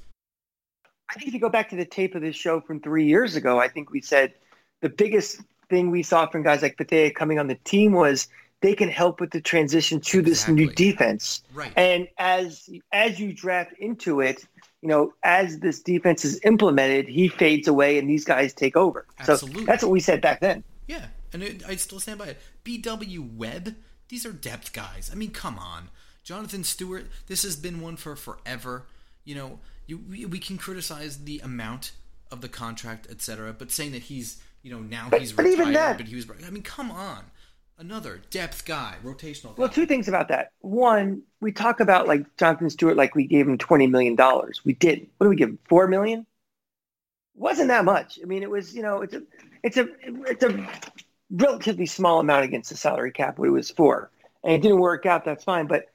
I 1.10 1.14
think 1.14 1.28
if 1.28 1.34
you 1.34 1.40
go 1.40 1.48
back 1.48 1.70
to 1.70 1.76
the 1.76 1.86
tape 1.86 2.14
of 2.14 2.20
this 2.20 2.36
show 2.36 2.60
from 2.60 2.80
three 2.80 3.06
years 3.06 3.34
ago, 3.34 3.58
I 3.58 3.68
think 3.68 3.90
we 3.90 4.02
said 4.02 4.34
the 4.82 4.90
biggest 4.90 5.40
thing 5.70 5.90
we 5.90 6.02
saw 6.02 6.26
from 6.26 6.42
guys 6.42 6.60
like 6.60 6.76
Bethea 6.76 7.12
coming 7.12 7.38
on 7.38 7.46
the 7.46 7.54
team 7.54 7.92
was 7.92 8.28
they 8.60 8.74
can 8.74 8.88
help 8.88 9.20
with 9.20 9.30
the 9.30 9.40
transition 9.40 10.00
to 10.00 10.22
this 10.22 10.48
new 10.48 10.70
defense. 10.72 11.42
Right. 11.52 11.72
And 11.76 12.08
as 12.18 12.68
as 12.92 13.20
you 13.20 13.32
draft 13.32 13.72
into 13.78 14.20
it, 14.20 14.46
you 14.80 14.88
know, 14.88 15.12
as 15.22 15.58
this 15.60 15.80
defense 15.80 16.24
is 16.24 16.40
implemented, 16.44 17.08
he 17.08 17.28
fades 17.28 17.68
away 17.68 17.98
and 17.98 18.08
these 18.08 18.24
guys 18.24 18.52
take 18.52 18.76
over. 18.76 19.06
Absolutely. 19.18 19.60
So 19.62 19.66
that's 19.66 19.82
what 19.82 19.92
we 19.92 20.00
said 20.00 20.20
back 20.20 20.40
then. 20.40 20.64
Yeah, 20.86 21.06
and 21.32 21.42
it, 21.42 21.62
I 21.66 21.76
still 21.76 22.00
stand 22.00 22.18
by 22.18 22.26
it. 22.26 22.38
B.W. 22.64 23.22
Webb, 23.36 23.74
these 24.08 24.26
are 24.26 24.32
depth 24.32 24.72
guys. 24.72 25.10
I 25.12 25.16
mean, 25.16 25.30
come 25.30 25.58
on. 25.58 25.88
Jonathan 26.22 26.64
Stewart, 26.64 27.06
this 27.26 27.42
has 27.42 27.56
been 27.56 27.80
one 27.80 27.96
for 27.96 28.16
forever. 28.16 28.86
You 29.24 29.34
know, 29.34 29.58
you 29.86 29.98
we, 30.08 30.24
we 30.26 30.38
can 30.38 30.58
criticize 30.58 31.24
the 31.24 31.38
amount 31.40 31.92
of 32.30 32.40
the 32.40 32.48
contract, 32.48 33.06
etc., 33.10 33.54
but 33.58 33.70
saying 33.70 33.92
that 33.92 34.02
he's, 34.04 34.42
you 34.62 34.70
know, 34.70 34.80
now 34.80 35.08
But- 35.10 35.20
he's 35.20 35.32
but 35.32 35.44
retired, 35.44 35.60
even 35.60 35.72
that- 35.74 35.96
but 35.98 36.06
he 36.08 36.16
was. 36.16 36.26
I 36.46 36.50
mean, 36.50 36.62
come 36.62 36.90
on. 36.90 37.24
Another 37.76 38.22
depth 38.30 38.64
guy, 38.64 38.94
rotational. 39.02 39.56
Well, 39.56 39.68
two 39.68 39.84
things 39.84 40.06
about 40.06 40.28
that. 40.28 40.52
One, 40.60 41.22
we 41.40 41.50
talk 41.50 41.80
about 41.80 42.06
like 42.06 42.36
Jonathan 42.36 42.70
Stewart, 42.70 42.96
like 42.96 43.16
we 43.16 43.26
gave 43.26 43.48
him 43.48 43.58
twenty 43.58 43.88
million 43.88 44.14
dollars. 44.14 44.64
We 44.64 44.74
didn't. 44.74 45.08
What 45.18 45.24
did 45.24 45.30
we 45.30 45.36
give 45.36 45.48
him? 45.48 45.58
Four 45.68 45.88
million? 45.88 46.24
Wasn't 47.34 47.68
that 47.68 47.84
much? 47.84 48.20
I 48.22 48.26
mean, 48.26 48.44
it 48.44 48.50
was. 48.50 48.76
You 48.76 48.82
know, 48.82 49.02
it's 49.02 49.14
a, 49.14 49.22
it's 49.64 49.76
a, 49.76 49.88
it's 50.04 50.44
a 50.44 50.68
relatively 51.30 51.86
small 51.86 52.20
amount 52.20 52.44
against 52.44 52.70
the 52.70 52.76
salary 52.76 53.10
cap. 53.10 53.38
What 53.38 53.48
it 53.48 53.50
was 53.50 53.72
for, 53.72 54.08
and 54.44 54.52
it 54.52 54.62
didn't 54.62 54.78
work 54.78 55.04
out. 55.04 55.24
That's 55.24 55.42
fine. 55.42 55.66
But 55.66 55.86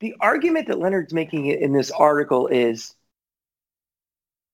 the 0.00 0.14
argument 0.20 0.68
that 0.68 0.78
Leonard's 0.78 1.14
making 1.14 1.46
in 1.46 1.72
this 1.72 1.90
article 1.90 2.48
is 2.48 2.94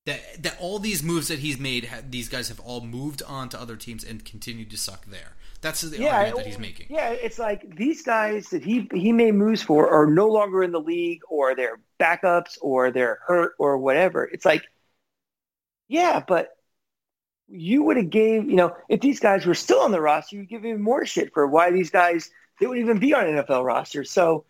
that 0.06 0.40
that 0.44 0.56
all 0.60 0.78
these 0.78 1.02
moves 1.02 1.26
that 1.26 1.40
he's 1.40 1.58
made, 1.58 1.90
these 2.08 2.28
guys 2.28 2.48
have 2.48 2.60
all 2.60 2.80
moved 2.80 3.24
on 3.24 3.48
to 3.48 3.60
other 3.60 3.74
teams 3.74 4.04
and 4.04 4.24
continued 4.24 4.70
to 4.70 4.76
suck 4.76 5.06
there. 5.06 5.34
That's 5.60 5.82
the 5.82 6.08
argument 6.08 6.36
that 6.36 6.46
he's 6.46 6.58
making. 6.58 6.86
Yeah, 6.88 7.10
it's 7.10 7.38
like 7.38 7.76
these 7.76 8.02
guys 8.02 8.48
that 8.48 8.64
he 8.64 8.88
he 8.92 9.12
made 9.12 9.34
moves 9.34 9.62
for 9.62 9.90
are 9.90 10.06
no 10.06 10.28
longer 10.28 10.62
in 10.62 10.72
the 10.72 10.80
league, 10.80 11.20
or 11.28 11.54
they're 11.54 11.80
backups, 11.98 12.56
or 12.62 12.90
they're 12.90 13.18
hurt, 13.26 13.52
or 13.58 13.76
whatever. 13.76 14.24
It's 14.24 14.44
like, 14.44 14.64
yeah, 15.88 16.22
but 16.26 16.50
you 17.48 17.82
would 17.82 17.96
have 17.96 18.10
gave 18.10 18.48
you 18.48 18.56
know 18.56 18.74
if 18.88 19.00
these 19.00 19.20
guys 19.20 19.44
were 19.44 19.54
still 19.54 19.80
on 19.80 19.92
the 19.92 20.00
roster, 20.00 20.36
you'd 20.36 20.48
give 20.48 20.64
him 20.64 20.80
more 20.80 21.04
shit 21.04 21.32
for 21.34 21.46
why 21.46 21.70
these 21.70 21.90
guys 21.90 22.30
they 22.58 22.66
wouldn't 22.66 22.84
even 22.84 22.98
be 22.98 23.12
on 23.14 23.24
NFL 23.24 23.64
roster. 23.64 24.04
So 24.04 24.44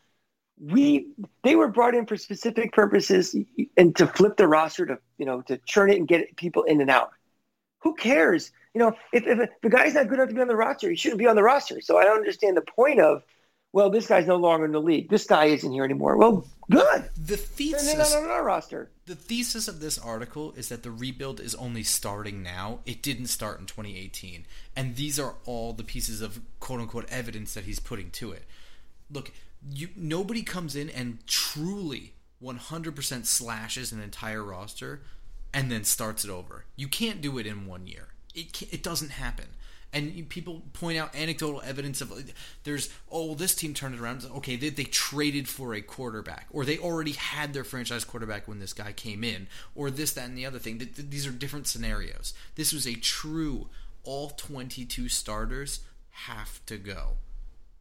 we 0.61 1.09
they 1.43 1.57
were 1.57 1.69
brought 1.69 1.95
in 1.95 2.07
for 2.07 2.17
specific 2.17 2.73
purposes 2.73 3.35
and 3.77 3.97
to 3.97 4.07
flip 4.07 4.37
the 4.37 4.47
roster 4.47 4.85
to 4.87 4.99
you 5.19 5.25
know 5.27 5.41
to 5.43 5.57
churn 5.59 5.91
it 5.91 5.97
and 5.97 6.07
get 6.07 6.37
people 6.37 6.65
in 6.65 6.81
and 6.81 6.91
out. 6.91 7.13
Who 7.81 7.95
cares? 7.95 8.53
You 8.75 8.81
know, 8.81 8.97
if, 9.13 9.27
if 9.27 9.51
the 9.63 9.69
guy's 9.69 9.95
not 9.95 10.09
good 10.09 10.19
enough 10.19 10.29
to 10.29 10.35
be 10.35 10.41
on 10.41 10.49
the 10.49 10.57
roster, 10.57 10.89
he 10.91 10.97
shouldn't 10.97 11.19
be 11.19 11.27
on 11.27 11.37
the 11.37 11.43
roster. 11.43 11.81
So 11.81 11.99
I 11.99 12.05
don't 12.05 12.19
understand 12.19 12.57
the 12.57 12.63
point 12.63 13.01
of, 13.01 13.23
well, 13.73 13.91
this 13.91 14.07
guy's 14.07 14.27
no 14.27 14.37
longer 14.37 14.67
in 14.67 14.73
the 14.73 14.81
league. 14.81 15.09
This 15.09 15.27
guy 15.27 15.47
isn't 15.47 15.73
here 15.73 15.85
anymore. 15.85 16.17
Well, 16.17 16.47
good. 16.71 17.09
The 17.17 17.37
Then 17.37 17.85
they're 17.85 17.97
not 17.97 18.07
thesis 18.07 18.15
on 18.15 18.31
our 18.31 18.45
roster. 18.45 18.91
The 19.07 19.15
thesis 19.15 19.69
of 19.69 19.81
this 19.81 19.99
article 19.99 20.53
is 20.57 20.69
that 20.69 20.83
the 20.83 20.91
rebuild 20.91 21.41
is 21.41 21.55
only 21.55 21.83
starting 21.83 22.43
now. 22.43 22.81
It 22.87 23.03
didn't 23.03 23.27
start 23.27 23.61
in 23.61 23.67
2018. 23.67 24.47
And 24.77 24.97
these 24.97 25.19
are 25.19 25.35
all 25.47 25.73
the 25.73 25.85
pieces 25.85 26.21
of 26.21 26.41
quote 26.59 26.81
unquote 26.81 27.11
evidence 27.11 27.55
that 27.55 27.65
he's 27.65 27.81
putting 27.81 28.11
to 28.13 28.33
it. 28.33 28.45
Look, 29.11 29.33
you 29.73 29.89
nobody 29.97 30.43
comes 30.43 30.77
in 30.77 30.91
and 30.91 31.19
truly 31.27 32.15
100% 32.43 33.27
slashes 33.27 33.93
an 33.93 34.01
entire 34.01 34.43
roster 34.43 35.03
and 35.53 35.71
then 35.71 35.85
starts 35.85 36.25
it 36.25 36.31
over. 36.31 36.65
You 36.77 36.89
can't 36.89 37.21
do 37.21 37.39
it 37.39 37.47
in 37.47 37.67
one 37.67 37.87
year. 37.87 38.09
It 38.35 38.63
it 38.73 38.83
doesn't 38.83 39.11
happen. 39.11 39.47
And 39.93 40.29
people 40.29 40.63
point 40.73 40.99
out 40.99 41.17
anecdotal 41.17 41.63
evidence 41.65 42.01
of 42.01 42.13
there's 42.63 42.91
oh 43.11 43.35
this 43.35 43.57
team 43.57 43.75
turned 43.75 43.95
it 43.97 44.01
around. 44.01 44.25
Okay, 44.37 44.55
they, 44.55 44.69
they 44.69 44.85
traded 44.85 45.49
for 45.49 45.75
a 45.75 45.81
quarterback, 45.81 46.47
or 46.53 46.65
they 46.65 46.79
already 46.79 47.13
had 47.13 47.53
their 47.53 47.65
franchise 47.65 48.05
quarterback 48.05 48.47
when 48.47 48.61
this 48.61 48.73
guy 48.73 48.93
came 48.93 49.25
in, 49.25 49.49
or 49.75 49.91
this 49.91 50.13
that 50.13 50.29
and 50.29 50.39
the 50.39 50.47
other 50.47 50.61
thing. 50.61 50.79
Th- 50.79 50.95
th- 50.95 51.11
These 51.11 51.27
are 51.27 51.33
different 51.33 51.67
scenarios. 51.67 52.35
This 52.55 52.73
was 52.73 52.87
a 52.87 52.95
true 52.95 53.69
all 54.05 54.31
22 54.31 55.09
starters 55.09 55.81
have 56.11 56.65
to 56.67 56.77
go, 56.79 57.17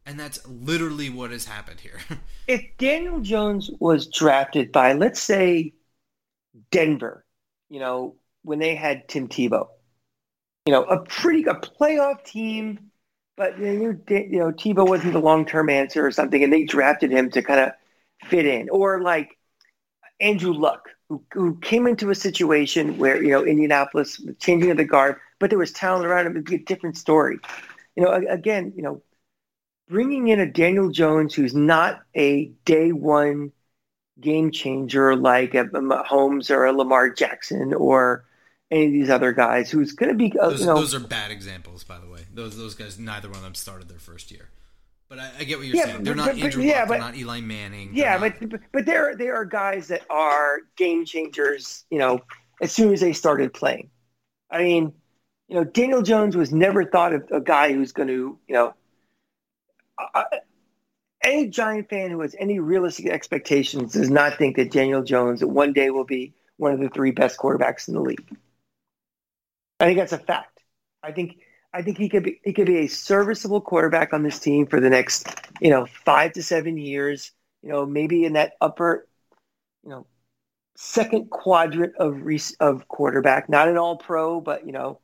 and 0.06 0.18
that's 0.18 0.46
literally 0.48 1.10
what 1.10 1.30
has 1.30 1.44
happened 1.46 1.80
here. 1.80 2.00
If 2.46 2.76
Daniel 2.78 3.20
Jones 3.20 3.70
was 3.80 4.06
drafted 4.06 4.72
by, 4.72 4.92
let's 4.92 5.20
say, 5.20 5.72
Denver, 6.70 7.24
you 7.70 7.78
know, 7.80 8.16
when 8.42 8.58
they 8.58 8.74
had 8.74 9.08
Tim 9.08 9.28
Tebow, 9.28 9.68
you 10.66 10.72
know, 10.72 10.84
a 10.84 11.00
pretty 11.04 11.44
a 11.44 11.54
playoff 11.54 12.24
team, 12.24 12.90
but 13.36 13.58
you 13.58 13.64
know, 13.66 13.98
you 14.08 14.38
know 14.38 14.52
Tebow 14.52 14.86
wasn't 14.86 15.14
the 15.14 15.20
long 15.20 15.46
term 15.46 15.70
answer 15.70 16.04
or 16.04 16.10
something, 16.10 16.42
and 16.44 16.52
they 16.52 16.64
drafted 16.64 17.10
him 17.10 17.30
to 17.30 17.42
kind 17.42 17.60
of 17.60 17.72
fit 18.28 18.44
in, 18.44 18.68
or 18.70 19.00
like 19.00 19.38
Andrew 20.20 20.52
Luck, 20.52 20.88
who, 21.08 21.24
who 21.32 21.58
came 21.60 21.86
into 21.86 22.10
a 22.10 22.14
situation 22.14 22.98
where 22.98 23.22
you 23.22 23.30
know 23.30 23.44
Indianapolis 23.44 24.20
changing 24.40 24.70
of 24.70 24.76
the 24.76 24.84
guard, 24.84 25.16
but 25.38 25.48
there 25.50 25.58
was 25.58 25.72
talent 25.72 26.06
around 26.06 26.26
him. 26.26 26.32
It'd 26.32 26.44
be 26.44 26.56
a 26.56 26.58
different 26.58 26.98
story. 26.98 27.38
You 27.96 28.04
know, 28.04 28.12
again, 28.28 28.72
you 28.76 28.82
know, 28.82 29.02
bringing 29.88 30.28
in 30.28 30.40
a 30.40 30.46
Daniel 30.46 30.90
Jones 30.90 31.34
who's 31.34 31.54
not 31.54 32.02
a 32.14 32.46
day 32.64 32.92
one 32.92 33.52
game 34.20 34.50
changer 34.50 35.16
like 35.16 35.54
a 35.54 35.64
Mahomes 35.64 36.50
or 36.50 36.66
a 36.66 36.72
Lamar 36.72 37.10
Jackson 37.10 37.74
or 37.74 38.24
any 38.70 38.86
of 38.86 38.92
these 38.92 39.10
other 39.10 39.32
guys, 39.32 39.70
who's 39.70 39.92
going 39.92 40.10
to 40.10 40.14
be, 40.14 40.32
uh, 40.38 40.50
those, 40.50 40.60
you 40.60 40.66
know, 40.66 40.76
those 40.76 40.94
are 40.94 41.00
bad 41.00 41.30
examples, 41.32 41.82
by 41.82 41.98
the 41.98 42.06
way. 42.08 42.20
Those 42.32 42.56
those 42.56 42.74
guys, 42.74 42.98
neither 42.98 43.28
one 43.28 43.38
of 43.38 43.42
them 43.44 43.54
started 43.54 43.88
their 43.88 43.98
first 43.98 44.30
year. 44.30 44.48
But 45.08 45.18
I, 45.18 45.30
I 45.40 45.44
get 45.44 45.58
what 45.58 45.66
you're 45.66 45.74
Yeah, 45.76 45.84
saying. 45.86 46.04
They're 46.04 46.14
but- 46.14 46.18
not 46.18 46.26
but- 46.28 46.36
but- 46.36 46.44
Andrew 46.44 46.62
yeah, 46.62 46.80
Luck. 46.80 46.88
They're 46.90 46.98
not 47.00 47.16
Eli 47.16 47.40
Manning. 47.40 47.90
yeah, 47.94 48.16
but 48.18 48.40
not- 48.40 48.50
but- 48.50 48.60
but 48.72 48.86
there 48.86 49.16
there 49.16 49.34
are 49.34 49.44
guys 49.44 49.88
that 49.88 50.02
are 50.08 50.58
game 50.76 51.04
changers. 51.04 51.84
You 51.90 51.98
know, 51.98 52.20
as 52.62 52.70
soon 52.70 52.92
as 52.92 53.00
they 53.00 53.12
started 53.12 53.52
playing. 53.52 53.90
I 54.52 54.62
mean, 54.62 54.92
you 55.48 55.56
know, 55.56 55.64
Daniel 55.64 56.02
Jones 56.02 56.36
was 56.36 56.52
never 56.52 56.84
thought 56.84 57.12
of 57.12 57.24
a 57.32 57.40
guy 57.40 57.72
who's 57.72 57.90
going 57.90 58.08
to, 58.08 58.38
you 58.46 58.54
know, 58.54 58.74
I, 59.98 60.24
any 61.22 61.48
Giant 61.48 61.88
fan 61.88 62.10
who 62.10 62.20
has 62.20 62.34
any 62.38 62.58
realistic 62.58 63.06
expectations 63.06 63.92
does 63.92 64.10
not 64.10 64.38
think 64.38 64.56
that 64.56 64.72
Daniel 64.72 65.02
Jones 65.02 65.44
one 65.44 65.72
day 65.72 65.90
will 65.90 66.04
be 66.04 66.34
one 66.56 66.72
of 66.72 66.80
the 66.80 66.88
three 66.88 67.10
best 67.10 67.38
quarterbacks 67.38 67.88
in 67.88 67.94
the 67.94 68.00
league. 68.00 68.36
I 69.80 69.86
think 69.86 69.98
that's 69.98 70.12
a 70.12 70.18
fact. 70.18 70.62
I 71.02 71.12
think 71.12 71.38
I 71.72 71.82
think 71.82 71.98
he 71.98 72.08
could 72.08 72.24
be 72.24 72.40
he 72.44 72.52
could 72.52 72.66
be 72.66 72.78
a 72.78 72.86
serviceable 72.86 73.60
quarterback 73.60 74.12
on 74.12 74.22
this 74.22 74.38
team 74.38 74.66
for 74.66 74.80
the 74.80 74.90
next 74.90 75.28
you 75.60 75.70
know 75.70 75.86
five 75.86 76.32
to 76.34 76.42
seven 76.42 76.76
years. 76.76 77.32
You 77.62 77.70
know 77.70 77.86
maybe 77.86 78.24
in 78.24 78.34
that 78.34 78.52
upper 78.60 79.06
you 79.82 79.90
know 79.90 80.06
second 80.76 81.30
quadrant 81.30 81.94
of 81.96 82.22
of 82.60 82.88
quarterback, 82.88 83.48
not 83.48 83.68
an 83.68 83.78
All 83.78 83.96
Pro, 83.96 84.40
but 84.40 84.66
you 84.66 84.72
know 84.72 85.00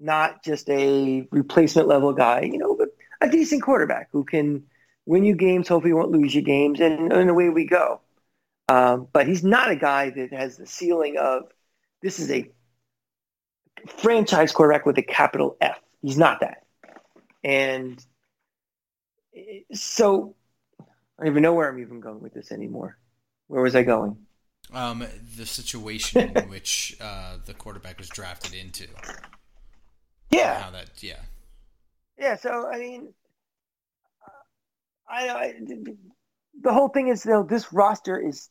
not 0.00 0.42
just 0.44 0.68
a 0.70 1.26
replacement 1.30 1.88
level 1.88 2.12
guy. 2.12 2.42
You 2.42 2.58
know, 2.58 2.74
but 2.76 2.88
a 3.20 3.28
decent 3.28 3.62
quarterback 3.62 4.08
who 4.12 4.24
can 4.24 4.64
win 5.06 5.24
you 5.24 5.34
games. 5.34 5.68
Hopefully, 5.68 5.90
you 5.90 5.96
won't 5.96 6.10
lose 6.10 6.34
you 6.34 6.42
games, 6.42 6.80
and, 6.80 7.12
and 7.12 7.30
away 7.30 7.48
we 7.48 7.66
go. 7.66 8.00
Um, 8.68 9.08
but 9.12 9.28
he's 9.28 9.44
not 9.44 9.70
a 9.70 9.76
guy 9.76 10.10
that 10.10 10.32
has 10.32 10.56
the 10.56 10.66
ceiling 10.66 11.16
of 11.18 11.44
this 12.02 12.18
is 12.18 12.30
a 12.30 12.50
franchise 13.86 14.52
quarterback 14.52 14.86
with 14.86 14.96
a 14.98 15.02
capital 15.02 15.56
F. 15.60 15.78
He's 16.00 16.16
not 16.16 16.40
that. 16.40 16.64
And 17.42 18.04
so 19.72 20.34
I 20.80 20.84
don't 21.18 21.26
even 21.28 21.42
know 21.42 21.52
where 21.52 21.68
I'm 21.68 21.78
even 21.78 22.00
going 22.00 22.20
with 22.20 22.32
this 22.32 22.52
anymore. 22.52 22.96
Where 23.48 23.62
was 23.62 23.76
I 23.76 23.82
going? 23.82 24.16
um, 24.72 25.06
the 25.36 25.46
situation 25.46 26.36
in 26.36 26.48
which 26.48 26.96
uh, 27.00 27.36
the 27.44 27.54
quarterback 27.54 27.98
was 27.98 28.08
drafted 28.08 28.54
into. 28.54 28.86
Yeah. 30.30 30.62
How 30.62 30.70
that? 30.70 31.02
Yeah. 31.02 31.20
Yeah, 32.18 32.36
so 32.36 32.68
I 32.72 32.78
mean, 32.78 33.12
I, 35.08 35.28
I 35.28 35.54
the 36.60 36.72
whole 36.72 36.88
thing 36.88 37.08
is 37.08 37.22
though 37.22 37.42
this 37.42 37.72
roster 37.72 38.18
is 38.18 38.48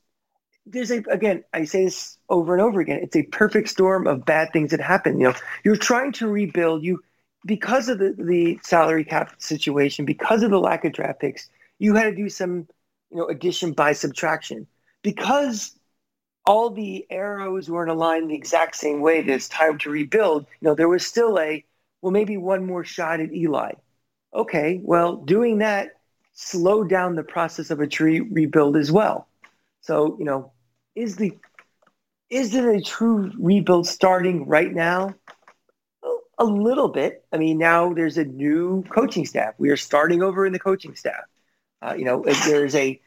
there's 0.66 0.92
a 0.92 1.04
again 1.10 1.44
I 1.54 1.66
say 1.66 1.86
this 1.86 2.18
over 2.30 2.54
and 2.54 2.62
over 2.62 2.80
again. 2.80 3.00
It's 3.02 3.16
a 3.16 3.24
perfect 3.24 3.70
storm 3.70 4.08
of 4.08 4.26
bad 4.26 4.54
things 4.54 4.72
that 4.72 4.80
happen. 4.80 5.20
You 5.20 5.30
know, 5.30 5.36
you're 5.64 5.76
trying 5.76 6.12
to 6.14 6.28
rebuild 6.28 6.84
you 6.84 7.02
because 7.46 7.90
of 7.90 8.00
the 8.00 8.16
the 8.18 8.60
salary 8.64 9.04
cap 9.04 9.36
situation, 9.40 10.06
because 10.06 10.44
of 10.44 10.52
the 10.52 10.60
lack 10.60 10.86
of 10.86 10.94
draft 10.94 11.20
picks. 11.20 11.50
You 11.80 11.96
had 11.96 12.06
to 12.06 12.16
do 12.16 12.30
some 12.30 12.68
you 13.12 13.18
know 13.18 13.28
addition 13.28 13.74
by 13.74 13.94
subtraction 13.94 14.68
because 15.02 15.78
all 16.46 16.70
the 16.70 17.06
arrows 17.10 17.70
weren't 17.70 17.90
aligned 17.90 18.30
the 18.30 18.36
exact 18.36 18.76
same 18.76 19.02
way 19.02 19.22
that 19.22 19.34
it's 19.34 19.50
time 19.50 19.78
to 19.80 19.90
rebuild. 19.90 20.46
You 20.62 20.70
know, 20.70 20.76
there 20.76 20.90
was 20.90 21.06
still 21.06 21.40
a 21.40 21.64
well, 22.02 22.12
maybe 22.12 22.38
one 22.38 22.66
more 22.66 22.84
shot 22.84 23.20
at 23.20 23.34
Eli. 23.34 23.74
Okay, 24.34 24.80
well, 24.84 25.18
doing 25.18 25.60
that 25.60 25.92
slowed 26.34 26.90
down 26.90 27.16
the 27.16 27.24
process 27.24 27.72
of 27.72 27.80
a 27.80 27.88
tree 27.88 28.20
rebuild 28.20 28.76
as 28.76 28.92
well. 28.92 29.28
So, 29.82 30.18
you 30.20 30.26
know, 30.26 30.52
is 30.96 31.16
the 31.16 31.38
is 32.30 32.56
it 32.56 32.66
a 32.66 32.82
true 32.82 33.32
rebuild 33.40 33.88
starting 33.88 34.48
right 34.48 34.74
now? 34.74 35.14
A 36.40 36.46
little 36.46 36.88
bit. 36.88 37.24
I 37.32 37.38
mean, 37.38 37.60
now 37.60 37.94
there's 37.94 38.18
a 38.18 38.26
new 38.26 38.84
coaching 38.90 39.26
staff. 39.26 39.54
We 39.60 39.70
are 39.70 39.78
starting 39.78 40.24
over 40.24 40.46
in 40.46 40.52
the 40.52 40.60
coaching 40.60 40.96
staff. 40.96 41.24
Uh, 41.82 41.94
you 41.96 42.06
know, 42.06 42.24
there's 42.46 42.74
a 42.76 43.00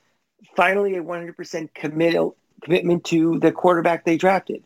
finally 0.54 0.94
a 0.96 1.02
100% 1.02 1.74
commit, 1.74 2.16
commitment 2.62 3.04
to 3.04 3.38
the 3.40 3.50
quarterback 3.50 4.04
they 4.04 4.16
drafted. 4.16 4.62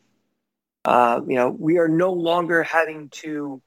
Uh, 0.85 1.21
you 1.27 1.37
know, 1.37 1.51
we 1.51 1.79
are 1.79 1.89
no 1.89 2.13
longer 2.13 2.63
having 2.63 3.09
to 3.11 3.63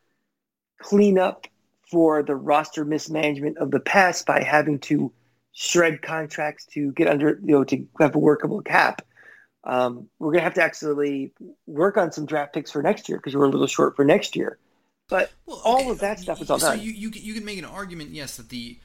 clean 0.79 1.17
up 1.17 1.47
for 1.93 2.23
the 2.23 2.35
roster 2.35 2.83
mismanagement 2.83 3.59
of 3.59 3.69
the 3.69 3.79
past 3.79 4.25
by 4.25 4.41
having 4.41 4.79
to 4.79 5.13
shred 5.51 6.01
contracts 6.01 6.65
to 6.65 6.91
get 6.93 7.07
under, 7.07 7.39
you 7.45 7.53
know, 7.53 7.63
to 7.63 7.85
have 7.99 8.15
a 8.15 8.19
workable 8.19 8.63
cap. 8.63 9.05
Um, 9.63 10.09
we're 10.17 10.31
going 10.31 10.39
to 10.39 10.43
have 10.43 10.55
to 10.55 10.63
actually 10.63 11.31
work 11.67 11.95
on 11.95 12.11
some 12.11 12.25
draft 12.25 12.53
picks 12.53 12.71
for 12.71 12.81
next 12.81 13.07
year 13.07 13.19
because 13.19 13.35
we're 13.35 13.45
a 13.45 13.49
little 13.49 13.67
short 13.67 13.95
for 13.95 14.03
next 14.03 14.35
year. 14.35 14.57
But 15.07 15.31
well, 15.45 15.59
okay. 15.59 15.69
all 15.69 15.91
of 15.91 15.99
that 15.99 16.19
stuff 16.19 16.41
is 16.41 16.49
all 16.49 16.57
so 16.57 16.71
done. 16.71 16.81
You, 16.81 16.91
you, 16.91 17.11
you 17.13 17.35
can 17.35 17.45
make 17.45 17.59
an 17.59 17.65
argument, 17.65 18.09
yes, 18.09 18.37
that 18.37 18.49
the 18.49 18.79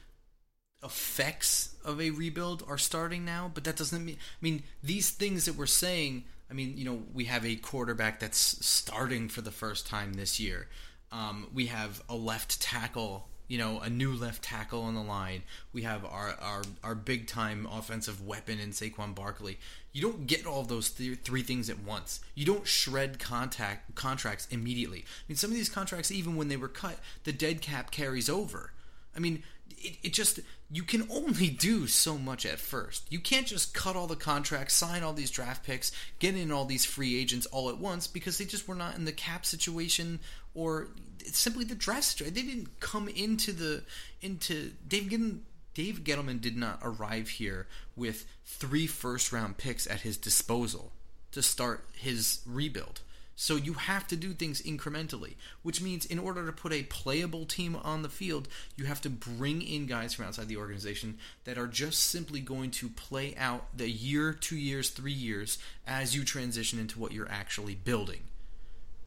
effects 0.83 1.75
of 1.83 1.99
a 1.99 2.11
rebuild 2.11 2.63
are 2.67 2.77
starting 2.77 3.25
now, 3.25 3.49
but 3.51 3.63
that 3.63 3.75
doesn't 3.75 4.05
mean. 4.05 4.17
I 4.19 4.39
mean, 4.39 4.63
these 4.83 5.09
things 5.09 5.45
that 5.45 5.55
we're 5.55 5.65
saying. 5.65 6.25
I 6.51 6.55
mean, 6.55 6.77
you 6.77 6.85
know, 6.85 7.03
we 7.13 7.25
have 7.25 7.45
a 7.45 7.55
quarterback 7.55 8.19
that's 8.19 8.65
starting 8.65 9.29
for 9.29 9.41
the 9.41 9.51
first 9.51 9.85
time 9.85 10.13
this 10.13 10.39
year. 10.39 10.67
Um, 11.11 11.47
we 11.53 11.67
have 11.67 12.01
a 12.07 12.15
left 12.15 12.61
tackle, 12.61 13.27
you 13.47 13.57
know, 13.57 13.79
a 13.79 13.89
new 13.89 14.13
left 14.13 14.43
tackle 14.43 14.81
on 14.83 14.95
the 14.95 15.01
line. 15.01 15.43
We 15.73 15.81
have 15.83 16.05
our 16.05 16.35
our, 16.41 16.61
our 16.83 16.95
big 16.95 17.27
time 17.27 17.67
offensive 17.71 18.25
weapon 18.25 18.59
in 18.59 18.71
Saquon 18.71 19.15
Barkley. 19.15 19.57
You 19.91 20.03
don't 20.03 20.27
get 20.27 20.45
all 20.45 20.63
those 20.63 20.91
th- 20.91 21.19
three 21.23 21.41
things 21.41 21.69
at 21.69 21.79
once. 21.79 22.19
You 22.35 22.45
don't 22.45 22.67
shred 22.67 23.17
contact 23.17 23.95
contracts 23.95 24.47
immediately. 24.51 24.99
I 24.99 25.23
mean, 25.27 25.35
some 25.35 25.49
of 25.49 25.55
these 25.55 25.69
contracts, 25.69 26.11
even 26.11 26.35
when 26.35 26.47
they 26.47 26.57
were 26.57 26.67
cut, 26.67 26.99
the 27.23 27.33
dead 27.33 27.61
cap 27.61 27.89
carries 27.89 28.29
over. 28.29 28.71
I 29.15 29.19
mean, 29.19 29.41
it, 29.77 29.97
it 30.03 30.13
just 30.13 30.39
you 30.71 30.83
can 30.83 31.07
only 31.09 31.49
do 31.49 31.87
so 31.87 32.17
much 32.17 32.45
at 32.45 32.59
first. 32.59 33.11
You 33.11 33.19
can't 33.19 33.47
just 33.47 33.73
cut 33.73 33.95
all 33.95 34.05
the 34.05 34.15
contracts, 34.15 34.75
sign 34.75 35.01
all 35.01 35.13
these 35.13 35.31
draft 35.31 35.65
picks, 35.65 35.91
get 36.19 36.35
in 36.35 36.51
all 36.51 36.65
these 36.65 36.85
free 36.85 37.19
agents 37.19 37.47
all 37.47 37.69
at 37.69 37.79
once 37.79 38.05
because 38.05 38.37
they 38.37 38.45
just 38.45 38.67
were 38.67 38.75
not 38.75 38.95
in 38.95 39.05
the 39.05 39.11
cap 39.11 39.45
situation 39.45 40.19
or 40.53 40.87
simply 41.25 41.65
the 41.65 41.75
draft. 41.75 42.19
They 42.19 42.29
didn't 42.29 42.79
come 42.79 43.07
into 43.07 43.51
the 43.51 43.83
into 44.21 44.71
Dave 44.87 45.03
Gettleman, 45.03 45.39
Dave 45.73 46.03
Gettleman 46.03 46.41
did 46.41 46.57
not 46.57 46.79
arrive 46.81 47.29
here 47.29 47.67
with 47.95 48.25
three 48.45 48.87
first 48.87 49.31
round 49.31 49.57
picks 49.57 49.87
at 49.87 50.01
his 50.01 50.17
disposal 50.17 50.91
to 51.31 51.41
start 51.41 51.85
his 51.93 52.41
rebuild. 52.45 53.01
So 53.35 53.55
you 53.55 53.75
have 53.75 54.05
to 54.07 54.17
do 54.17 54.33
things 54.33 54.61
incrementally, 54.61 55.35
which 55.63 55.81
means 55.81 56.05
in 56.05 56.19
order 56.19 56.45
to 56.45 56.51
put 56.51 56.73
a 56.73 56.83
playable 56.83 57.45
team 57.45 57.77
on 57.77 58.01
the 58.01 58.09
field, 58.09 58.49
you 58.75 58.83
have 58.83 58.99
to 58.99 59.09
bring 59.09 59.61
in 59.61 59.85
guys 59.85 60.13
from 60.13 60.25
outside 60.25 60.49
the 60.49 60.57
organization 60.57 61.17
that 61.45 61.57
are 61.57 61.65
just 61.67 62.03
simply 62.03 62.41
going 62.41 62.71
to 62.71 62.89
play 62.89 63.33
out 63.37 63.67
the 63.73 63.89
year, 63.89 64.33
two 64.33 64.57
years, 64.57 64.89
three 64.89 65.13
years 65.13 65.57
as 65.87 66.13
you 66.13 66.25
transition 66.25 66.79
into 66.79 66.99
what 66.99 67.13
you're 67.13 67.31
actually 67.31 67.75
building. 67.75 68.19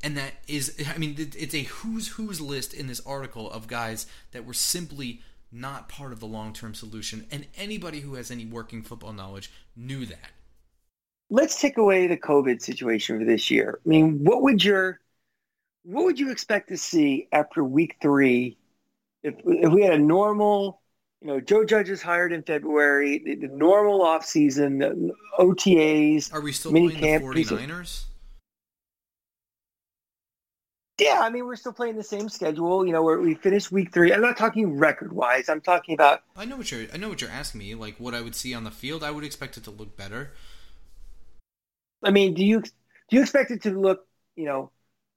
And 0.03 0.17
that 0.17 0.33
is, 0.49 0.85
I 0.93 0.99
mean, 0.99 1.15
it's 1.19 1.55
a 1.55 1.63
who's 1.63 2.09
who's 2.09 2.41
list 2.41 2.75
in 2.75 2.89
this 2.89 3.01
article 3.07 3.51
of 3.51 3.69
guys 3.69 4.07
that 4.33 4.45
were 4.45 4.55
simply 4.55 5.21
not 5.53 5.89
part 5.89 6.13
of 6.13 6.21
the 6.21 6.27
long 6.27 6.53
term 6.53 6.75
solution. 6.75 7.27
And 7.31 7.47
anybody 7.57 8.01
who 8.01 8.15
has 8.15 8.31
any 8.31 8.45
working 8.45 8.83
football 8.83 9.13
knowledge 9.13 9.51
knew 9.77 10.05
that 10.07 10.31
let's 11.33 11.59
take 11.59 11.79
away 11.79 12.07
the 12.07 12.17
COVID 12.17 12.61
situation 12.61 13.19
for 13.19 13.25
this 13.25 13.51
year. 13.51 13.81
I 13.85 13.89
mean, 13.89 14.23
what 14.23 14.43
would 14.43 14.63
your 14.63 15.01
what 15.83 16.05
would 16.05 16.21
you 16.21 16.31
expect 16.31 16.69
to 16.69 16.77
see 16.77 17.27
after 17.33 17.65
week 17.65 17.97
three 18.01 18.57
if 19.23 19.35
if 19.45 19.73
we 19.73 19.83
had 19.83 19.95
a 19.95 19.99
normal, 19.99 20.83
you 21.21 21.29
know, 21.29 21.41
Joe 21.41 21.65
Judge 21.65 21.89
is 21.89 22.03
hired 22.03 22.33
in 22.33 22.43
February, 22.43 23.23
the, 23.25 23.35
the 23.35 23.49
normal 23.49 24.03
off 24.03 24.25
season, 24.25 25.13
OTAs. 25.39 26.33
Are 26.33 26.41
we 26.41 26.53
still 26.53 26.71
playing 26.71 26.91
camp, 26.91 27.25
the 27.25 27.45
49ers? 27.45 28.05
Yeah, 31.03 31.21
I 31.21 31.31
mean, 31.31 31.47
we're 31.47 31.57
still 31.57 31.73
playing 31.73 31.97
the 31.97 32.03
same 32.03 32.29
schedule. 32.29 32.87
You 32.87 32.93
know, 32.93 33.03
where 33.03 33.19
we 33.19 33.35
finished 33.35 33.73
week 33.73 33.93
three. 33.93 34.13
I'm 34.13 34.21
not 34.21 34.37
talking 34.37 34.79
record 34.79 35.13
wise. 35.13 35.49
I'm 35.49 35.61
talking 35.61 35.95
about. 35.95 36.23
I 36.37 36.45
know 36.45 36.57
what 36.57 36.71
you're. 36.71 36.87
I 36.93 36.97
know 36.97 37.09
what 37.09 37.21
you're 37.21 37.31
asking 37.31 37.59
me. 37.59 37.75
Like 37.75 37.97
what 37.99 38.15
I 38.15 38.21
would 38.21 38.35
see 38.35 38.55
on 38.55 38.65
the 38.65 38.71
field. 38.71 39.03
I 39.03 39.11
would 39.11 39.25
expect 39.25 39.57
it 39.57 39.65
to 39.65 39.71
look 39.71 39.97
better. 39.97 40.33
I 42.03 42.11
mean, 42.11 42.35
do 42.35 42.45
you 42.45 42.61
do 42.63 42.71
you 43.11 43.23
expect 43.23 43.51
it 43.51 43.63
to 43.63 43.71
look, 43.71 44.07
you 44.37 44.45
know, 44.45 44.71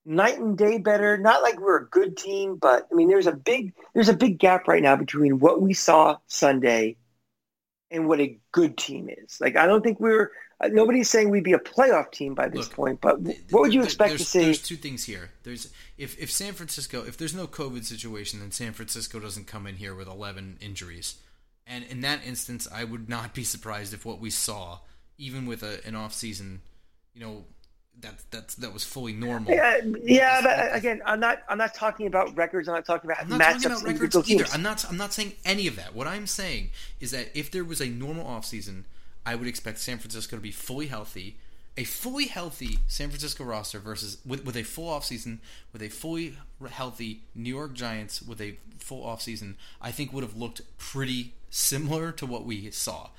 night 0.05 0.39
and 0.39 0.57
day 0.57 0.77
better? 0.77 1.17
Not 1.17 1.41
like 1.41 1.59
we're 1.59 1.83
a 1.83 1.87
good 1.87 2.17
team, 2.17 2.55
but 2.55 2.87
I 2.91 2.95
mean, 2.95 3.07
there's 3.07 3.27
a 3.27 3.31
big 3.31 3.73
there's 3.93 4.09
a 4.09 4.15
big 4.15 4.39
gap 4.39 4.67
right 4.67 4.83
now 4.83 4.95
between 4.95 5.39
what 5.39 5.61
we 5.61 5.73
saw 5.73 6.17
Sunday 6.27 6.97
and 7.91 8.07
what 8.07 8.19
a 8.19 8.37
good 8.51 8.77
team 8.77 9.09
is. 9.09 9.39
Like, 9.39 9.55
I 9.55 9.67
don't 9.67 9.83
think 9.83 9.99
we 9.99 10.11
are 10.11 10.31
Uh, 10.61 10.69
nobody's 10.69 11.09
saying 11.09 11.29
we'd 11.29 11.43
be 11.43 11.53
a 11.53 11.59
playoff 11.59 12.11
team 12.11 12.33
by 12.33 12.47
this 12.47 12.67
Look, 12.67 12.75
point, 12.75 13.01
but 13.01 13.19
what 13.49 13.61
would 13.61 13.73
you 13.73 13.83
expect 13.83 14.17
to 14.17 14.23
see? 14.23 14.39
There's 14.39 14.61
two 14.61 14.77
things 14.77 15.03
here. 15.03 15.31
There's 15.43 15.69
if 15.97 16.17
if 16.17 16.31
San 16.31 16.53
Francisco, 16.53 17.03
if 17.05 17.17
there's 17.17 17.35
no 17.35 17.45
COVID 17.45 17.83
situation, 17.83 18.39
then 18.39 18.51
San 18.51 18.71
Francisco 18.71 19.19
doesn't 19.19 19.47
come 19.47 19.67
in 19.67 19.75
here 19.75 19.93
with 19.93 20.07
11 20.07 20.57
injuries, 20.61 21.15
and 21.67 21.83
in 21.83 22.01
that 22.01 22.25
instance, 22.25 22.67
I 22.73 22.85
would 22.85 23.09
not 23.09 23.33
be 23.33 23.43
surprised 23.43 23.93
if 23.93 24.05
what 24.05 24.19
we 24.19 24.29
saw, 24.29 24.79
even 25.17 25.45
with 25.45 25.61
a, 25.61 25.85
an 25.85 25.95
off 25.95 26.13
season 26.13 26.61
you 27.15 27.21
know 27.21 27.43
that 28.01 28.13
that's 28.29 28.55
that 28.55 28.73
was 28.73 28.83
fully 28.83 29.13
normal. 29.13 29.53
Yeah, 29.53 29.79
yeah, 30.03 30.41
but 30.41 30.75
again, 30.75 31.01
I'm 31.05 31.19
not 31.19 31.43
I'm 31.47 31.57
not 31.57 31.73
talking 31.73 32.07
about 32.07 32.35
records. 32.35 32.67
I'm 32.67 32.75
not 32.75 32.85
talking 32.85 33.09
about 33.09 33.23
I'm 33.23 33.29
not 33.29 33.39
talking 33.39 33.71
about 33.71 33.83
records 33.83 34.29
either. 34.29 34.45
I'm 34.53 34.61
not 34.61 34.85
I'm 34.89 34.97
not 34.97 35.13
saying 35.13 35.33
any 35.45 35.65
of 35.67 35.77
that. 35.77 35.95
What 35.95 36.05
I'm 36.05 36.27
saying 36.27 36.71
is 36.99 37.11
that 37.11 37.29
if 37.33 37.49
there 37.51 37.63
was 37.63 37.81
a 37.81 37.87
normal 37.87 38.25
offseason, 38.25 38.83
I 39.25 39.35
would 39.35 39.47
expect 39.47 39.79
San 39.79 39.97
Francisco 39.97 40.35
to 40.35 40.41
be 40.41 40.51
fully 40.51 40.87
healthy. 40.87 41.37
A 41.77 41.83
fully 41.83 42.27
healthy 42.27 42.79
San 42.87 43.09
Francisco 43.09 43.43
roster 43.43 43.79
versus 43.79 44.17
with, 44.25 44.45
with 44.45 44.55
a 44.55 44.63
full 44.63 44.97
offseason, 44.97 45.39
with 45.73 45.81
a 45.81 45.89
fully 45.89 46.37
healthy 46.69 47.23
New 47.33 47.53
York 47.53 47.73
Giants 47.73 48.21
with 48.21 48.39
a 48.39 48.57
full 48.79 49.03
offseason, 49.03 49.55
I 49.81 49.91
think 49.91 50.13
would 50.13 50.23
have 50.23 50.37
looked 50.37 50.61
pretty 50.77 51.33
similar 51.49 52.13
to 52.13 52.25
what 52.25 52.45
we 52.45 52.71
saw. 52.71 53.09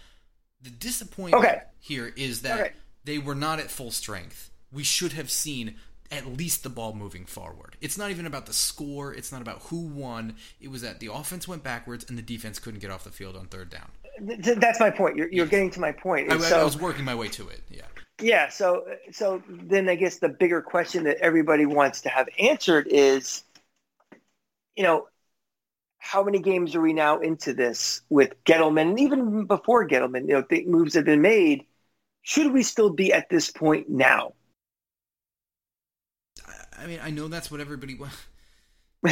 The 0.63 0.71
disappointment 0.71 1.45
okay. 1.45 1.63
here 1.79 2.15
is 2.17 2.41
that 2.43 2.61
okay 2.61 2.73
they 3.07 3.19
were 3.19 3.35
not 3.35 3.61
at 3.61 3.71
full 3.71 3.93
strength. 3.93 4.51
We 4.71 4.83
should 4.83 5.13
have 5.13 5.31
seen 5.31 5.77
at 6.11 6.27
least 6.27 6.63
the 6.63 6.69
ball 6.69 6.93
moving 6.93 7.25
forward. 7.25 7.77
It's 7.81 7.97
not 7.97 8.11
even 8.11 8.27
about 8.27 8.47
the 8.47 8.53
score. 8.53 9.15
It's 9.15 9.33
not 9.33 9.43
about 9.43 9.63
who 9.63 9.79
won. 9.79 10.35
It 10.61 10.71
was 10.71 10.83
that 10.83 11.01
the 11.01 11.13
offense 11.13 11.49
went 11.49 11.63
backwards 11.63 12.05
and 12.09 12.19
the 12.19 12.23
defense 12.23 12.59
couldn't 12.59 12.81
get 12.81 12.91
off 12.91 13.05
the 13.05 13.11
field 13.11 13.37
on 13.37 13.47
third 13.47 13.71
down. 13.71 13.91
That's 14.21 14.81
my 14.81 14.91
point. 14.91 15.17
You're, 15.17 15.33
you're 15.33 15.47
getting 15.47 15.71
to 15.73 15.81
my 15.81 15.93
point. 15.93 16.33
I, 16.33 16.39
so, 16.39 16.61
I 16.61 16.65
was 16.65 16.79
working 16.79 17.05
my 17.05 17.15
way 17.15 17.29
to 17.29 17.49
it. 17.49 17.63
Yeah. 17.71 17.83
Yeah. 18.21 18.49
So, 18.49 18.87
so 19.13 19.43
then 19.49 19.89
I 19.89 19.95
guess 19.95 20.19
the 20.19 20.29
bigger 20.29 20.63
question 20.63 21.05
that 21.05 21.19
everybody 21.19 21.67
wants 21.67 22.03
to 22.03 22.09
have 22.09 22.29
answered 22.39 22.87
is, 22.89 23.45
you 24.75 24.83
know, 24.83 25.09
how 25.99 26.23
many 26.23 26.39
games 26.39 26.75
are 26.75 26.81
we 26.81 26.93
now 26.93 27.21
into 27.21 27.53
this 27.53 28.01
with 28.09 28.33
Gettleman? 28.45 28.91
And 28.91 29.01
even 29.01 29.45
before 29.47 29.87
Gettleman, 29.89 30.23
you 30.23 30.35
know, 30.35 30.45
the 30.49 30.65
moves 30.67 30.95
have 30.95 31.05
been 31.05 31.23
made 31.23 31.67
should 32.27 32.53
we 32.53 32.65
still 32.65 32.91
be 32.91 33.13
at 33.13 33.29
this 33.31 33.53
point 33.53 33.89
now? 33.89 34.33
I 36.77 36.87
mean, 36.89 36.99
I 37.01 37.11
know 37.11 37.29
that's 37.29 37.53
what 37.53 37.61
everybody 37.61 37.95
wants. 37.95 38.17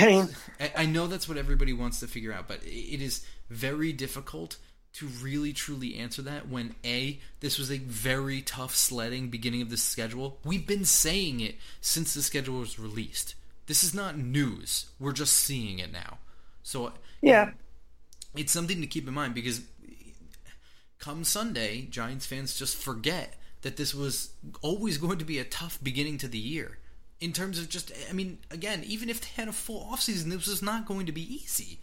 I 0.76 0.86
know 0.86 1.06
that's 1.06 1.28
what 1.28 1.38
everybody 1.38 1.72
wants 1.72 2.00
to 2.00 2.08
figure 2.08 2.32
out, 2.32 2.48
but 2.48 2.58
it 2.64 3.00
is 3.00 3.24
very 3.48 3.92
difficult 3.92 4.56
to 4.94 5.06
really 5.06 5.52
truly 5.52 5.96
answer 5.96 6.22
that 6.22 6.48
when 6.48 6.74
a 6.84 7.18
this 7.40 7.58
was 7.58 7.70
a 7.70 7.78
very 7.78 8.40
tough 8.40 8.74
sledding 8.74 9.28
beginning 9.28 9.60
of 9.60 9.70
the 9.70 9.76
schedule. 9.76 10.38
We've 10.44 10.66
been 10.66 10.84
saying 10.84 11.40
it 11.40 11.56
since 11.80 12.14
the 12.14 12.22
schedule 12.22 12.60
was 12.60 12.78
released. 12.78 13.34
This 13.66 13.82
is 13.82 13.94
not 13.94 14.16
news. 14.16 14.86
We're 15.00 15.12
just 15.12 15.34
seeing 15.34 15.78
it 15.78 15.92
now. 15.92 16.18
So 16.62 16.92
yeah, 17.20 17.50
it's 18.36 18.52
something 18.52 18.80
to 18.80 18.86
keep 18.86 19.08
in 19.08 19.14
mind 19.14 19.34
because 19.34 19.62
come 20.98 21.24
Sunday, 21.24 21.82
Giants 21.90 22.26
fans 22.26 22.56
just 22.56 22.76
forget 22.76 23.34
that 23.62 23.76
this 23.76 23.94
was 23.94 24.30
always 24.62 24.98
going 24.98 25.18
to 25.18 25.24
be 25.24 25.38
a 25.38 25.44
tough 25.44 25.78
beginning 25.82 26.18
to 26.18 26.28
the 26.28 26.38
year. 26.38 26.78
In 27.20 27.32
terms 27.32 27.58
of 27.58 27.68
just, 27.68 27.92
I 28.10 28.12
mean, 28.12 28.38
again, 28.50 28.82
even 28.86 29.08
if 29.08 29.20
they 29.20 29.42
had 29.42 29.48
a 29.48 29.52
full 29.52 29.88
offseason, 29.90 30.30
this 30.30 30.46
was 30.46 30.62
not 30.62 30.86
going 30.86 31.06
to 31.06 31.12
be 31.12 31.34
easy. 31.34 31.80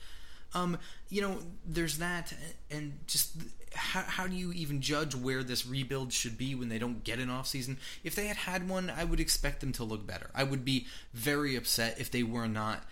Um, 0.54 0.78
you 1.10 1.22
know, 1.22 1.38
there's 1.66 1.98
that, 2.00 2.34
and 2.70 3.00
just 3.08 3.36
how, 3.74 4.02
how 4.02 4.28
do 4.28 4.36
you 4.36 4.52
even 4.52 4.82
judge 4.82 5.16
where 5.16 5.44
this 5.44 5.66
rebuild 5.66 6.12
should 6.12 6.38
be 6.38 6.56
when 6.56 6.70
they 6.70 6.80
don't 6.80 7.04
get 7.04 7.20
an 7.20 7.30
offseason? 7.30 7.78
If 8.04 8.16
they 8.16 8.28
had 8.28 8.38
had 8.38 8.68
one, 8.68 8.90
I 8.90 9.04
would 9.04 9.20
expect 9.20 9.62
them 9.62 9.72
to 9.74 9.84
look 9.84 10.06
better. 10.06 10.30
I 10.36 10.44
would 10.44 10.66
be 10.66 10.88
very 11.14 11.56
upset 11.56 12.00
if 12.00 12.12
they 12.12 12.24
were 12.24 12.48
not 12.48 12.84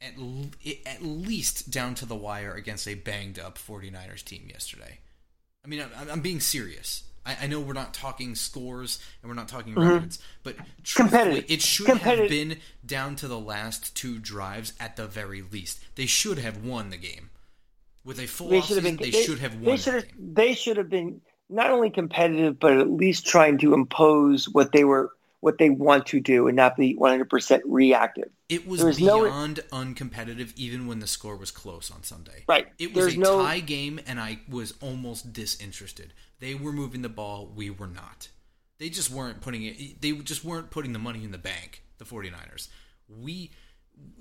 at, 0.00 0.14
at 0.86 1.02
least 1.02 1.70
down 1.70 1.94
to 1.96 2.06
the 2.06 2.16
wire 2.16 2.54
against 2.54 2.88
a 2.88 2.94
banged 2.94 3.38
up 3.38 3.58
49ers 3.58 4.24
team 4.24 4.46
yesterday. 4.48 4.98
I 5.64 5.68
mean, 5.68 5.82
I'm, 5.82 6.10
I'm 6.10 6.20
being 6.20 6.40
serious. 6.40 7.02
I, 7.26 7.36
I 7.42 7.46
know 7.48 7.60
we're 7.60 7.72
not 7.72 7.92
talking 7.92 8.34
scores 8.34 8.98
and 9.22 9.28
we're 9.28 9.34
not 9.36 9.48
talking 9.48 9.74
Mm-hmm. 9.74 9.88
records, 9.94 10.18
but 10.42 10.56
Competitive. 10.94 11.44
it 11.48 11.60
should 11.62 11.88
have 11.98 12.28
been 12.28 12.58
down 12.84 13.16
to 13.16 13.28
the 13.28 13.38
last 13.38 13.96
two 13.96 14.18
drives 14.18 14.72
at 14.80 14.96
the 14.96 15.06
very 15.06 15.42
least. 15.42 15.80
They 15.96 16.06
should 16.06 16.38
have 16.38 16.64
won 16.64 16.90
the 16.90 16.96
game. 16.96 17.30
With 18.04 18.20
a 18.20 18.26
full 18.26 18.48
They 18.50 18.60
should 18.60 18.76
have 18.76 18.84
been. 18.84 18.96
they, 18.96 19.10
should 19.10 19.40
have 19.40 19.60
They 19.60 19.66
won 19.66 19.76
should 19.78 19.92
the 19.94 19.98
have. 19.98 20.08
game. 20.08 20.34
They 20.34 20.54
should 20.54 20.76
have 20.76 20.88
been 20.88 21.20
not 21.48 21.70
only 21.70 21.90
competitive, 21.90 22.58
but 22.60 22.78
at 22.78 22.88
least 22.90 23.26
trying 23.26 23.58
to 23.58 23.74
impose 23.74 24.48
what 24.48 24.70
they 24.72 24.84
were, 24.84 25.10
what 25.40 25.58
they 25.58 25.70
want 25.70 26.06
to 26.06 26.20
do, 26.20 26.48
and 26.48 26.56
not 26.56 26.76
be 26.76 26.94
100 26.94 27.28
percent 27.30 27.62
reactive. 27.66 28.30
It 28.48 28.66
was 28.66 28.82
was 28.82 29.00
no- 29.00 29.24
beyond 29.24 29.60
uncompetitive, 29.72 30.52
even 30.56 30.86
when 30.86 31.00
the 31.00 31.06
score 31.06 31.36
was 31.36 31.50
close 31.50 31.90
on 31.90 32.02
Sunday. 32.02 32.44
Right. 32.48 32.68
It 32.78 32.94
was 32.94 33.04
There's 33.04 33.16
a 33.16 33.20
no- 33.20 33.42
tie 33.42 33.60
game, 33.60 34.00
and 34.06 34.20
I 34.20 34.40
was 34.48 34.74
almost 34.80 35.32
disinterested. 35.32 36.12
They 36.38 36.54
were 36.54 36.72
moving 36.72 37.02
the 37.02 37.08
ball, 37.08 37.50
we 37.54 37.70
were 37.70 37.86
not. 37.86 38.28
They 38.78 38.88
just 38.90 39.10
weren't 39.10 39.40
putting 39.40 39.64
it. 39.64 40.00
They 40.02 40.12
just 40.12 40.44
weren't 40.44 40.70
putting 40.70 40.92
the 40.92 40.98
money 40.98 41.24
in 41.24 41.32
the 41.32 41.38
bank. 41.38 41.82
The 41.98 42.04
49ers. 42.04 42.68
We 43.08 43.50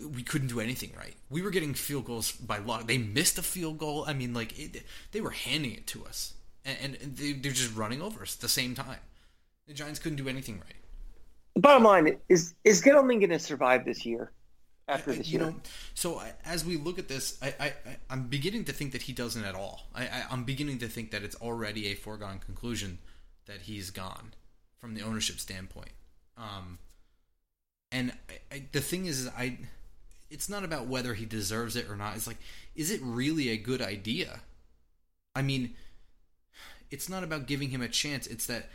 we 0.07 0.24
couldn't 0.24 0.47
do 0.47 0.59
anything 0.61 0.91
right. 0.97 1.16
We 1.30 1.41
were 1.41 1.49
getting 1.49 1.74
field 1.74 2.05
goals 2.05 2.32
by 2.32 2.59
luck. 2.59 2.88
They 2.88 2.97
missed 2.97 3.38
a 3.38 3.41
field 3.41 3.78
goal. 3.78 4.05
I 4.07 4.13
mean, 4.13 4.34
like 4.34 4.57
it, 4.57 4.84
they 5.11 5.20
were 5.20 5.32
handing 5.32 5.74
it 5.74 5.88
to 5.88 6.05
us, 6.05 6.34
and, 6.63 6.97
and 7.01 7.18
they, 7.18 7.34
they're 7.34 7.51
just 7.51 7.76
running 7.76 8.01
over 8.01 8.22
us 8.22 8.36
at 8.36 8.41
the 8.41 8.47
same 8.49 8.76
time. 8.76 8.99
The 9.68 9.74
Giants 9.74 9.99
couldn't 9.99 10.18
do 10.18 10.30
anything 10.30 10.55
right. 10.55 10.76
Bottom 11.55 11.83
line 11.83 12.17
is: 12.29 12.53
is 12.63 12.81
Gettleman 12.81 13.19
going 13.19 13.29
to 13.29 13.39
survive 13.39 13.85
this 13.85 14.05
year? 14.05 14.31
After 14.87 15.13
this 15.13 15.27
you 15.27 15.39
year, 15.39 15.47
know, 15.47 15.55
so 15.95 16.19
I, 16.19 16.33
as 16.45 16.63
we 16.63 16.77
look 16.77 16.99
at 16.99 17.07
this, 17.07 17.39
I, 17.41 17.55
I, 17.59 17.65
I 17.65 17.97
I'm 18.09 18.27
beginning 18.27 18.65
to 18.65 18.71
think 18.71 18.91
that 18.91 19.01
he 19.01 19.13
doesn't 19.13 19.43
at 19.43 19.55
all. 19.55 19.87
I, 19.95 20.03
I 20.03 20.25
I'm 20.29 20.43
beginning 20.43 20.77
to 20.79 20.87
think 20.87 21.09
that 21.09 21.23
it's 21.23 21.35
already 21.37 21.87
a 21.87 21.95
foregone 21.95 22.37
conclusion 22.37 22.99
that 23.47 23.61
he's 23.61 23.89
gone 23.89 24.33
from 24.79 24.93
the 24.93 25.01
ownership 25.01 25.39
standpoint. 25.39 25.89
Um, 26.37 26.77
and 27.91 28.13
I, 28.29 28.55
I, 28.55 28.63
the 28.73 28.81
thing 28.81 29.07
is, 29.07 29.27
I 29.35 29.57
it's 30.29 30.49
not 30.49 30.63
about 30.63 30.85
whether 30.85 31.15
he 31.15 31.25
deserves 31.25 31.75
it 31.75 31.89
or 31.89 31.95
not. 31.95 32.15
It's 32.15 32.27
like, 32.27 32.37
is 32.75 32.91
it 32.91 32.99
really 33.01 33.49
a 33.49 33.57
good 33.57 33.81
idea? 33.81 34.41
I 35.33 35.41
mean, 35.41 35.75
it's 36.91 37.09
not 37.09 37.23
about 37.23 37.47
giving 37.47 37.69
him 37.69 37.81
a 37.81 37.87
chance. 37.87 38.27
It's 38.27 38.45
that 38.45 38.69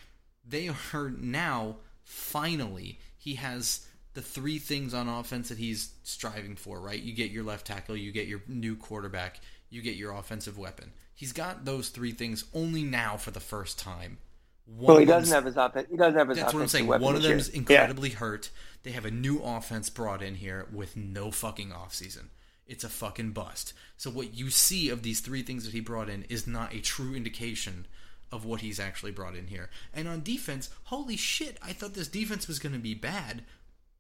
they 0.45 0.71
are 0.93 1.11
now 1.11 1.77
finally 2.11 2.99
he 3.17 3.37
has 3.37 3.87
the 4.15 4.21
three 4.21 4.59
things 4.59 4.93
on 4.93 5.09
offense 5.09 5.49
that 5.49 5.59
he's 5.59 5.93
striving 6.03 6.57
for, 6.57 6.81
right? 6.81 7.01
You 7.01 7.13
get 7.13 7.31
your 7.31 7.45
left 7.45 7.67
tackle, 7.67 7.97
you 7.97 8.11
get 8.11 8.27
your 8.27 8.43
new 8.49 8.77
quarterback, 8.77 9.41
you 9.69 9.81
get 9.83 9.95
your 9.95 10.13
offensive 10.13 10.59
weapon. 10.59 10.93
He's 11.15 11.33
got 11.33 11.65
those 11.65 11.91
three 11.91 12.13
things 12.13 12.45
only 12.53 12.83
now 12.83 13.17
for 13.17 13.31
the 13.31 13.41
first 13.41 13.79
time. 13.79 14.19
One 14.67 14.87
well, 14.87 14.99
he 14.99 15.05
doesn't 15.05 15.33
have 15.33 15.45
his 15.45 15.57
offense. 15.57 15.89
He 15.91 15.97
doesn't 15.97 16.17
have 16.17 16.29
his. 16.29 16.39
that's 16.39 16.55
what 16.55 16.63
I'm 16.63 16.69
saying. 16.69 16.87
One 16.87 17.15
of 17.15 17.23
them's 17.23 17.49
incredibly 17.49 18.11
hurt. 18.11 18.51
They 18.83 18.93
have 18.93 19.05
a 19.05 19.11
new 19.11 19.41
offense 19.41 19.91
brought 19.91 20.23
in 20.23 20.37
here 20.37 20.67
with 20.73 20.97
no 20.97 21.31
fucking 21.31 21.71
offseason. 21.71 22.29
It's 22.67 22.85
a 22.85 22.89
fucking 22.89 23.33
bust. 23.33 23.73
So 23.97 24.11
what 24.11 24.35
you 24.35 24.49
see 24.49 24.89
of 24.91 25.03
these 25.03 25.21
three 25.21 25.43
things 25.43 25.65
that 25.65 25.73
he 25.73 25.81
brought 25.81 26.09
in 26.09 26.25
is 26.29 26.47
not 26.47 26.73
a 26.73 26.81
true 26.81 27.15
indication 27.15 27.87
of 28.33 28.45
what 28.45 28.61
he's 28.61 28.81
actually 28.81 29.13
brought 29.13 29.37
in 29.37 29.49
here. 29.49 29.71
And 29.93 30.09
on 30.09 30.23
defense, 30.23 30.71
holy 30.85 31.17
shit, 31.17 31.59
I 31.63 31.73
thought 31.73 31.95
this 31.95 32.09
defense 32.09 32.47
was 32.47 32.59
going 32.59 32.73
to 32.73 32.79
be 32.79 32.95
bad. 32.95 33.43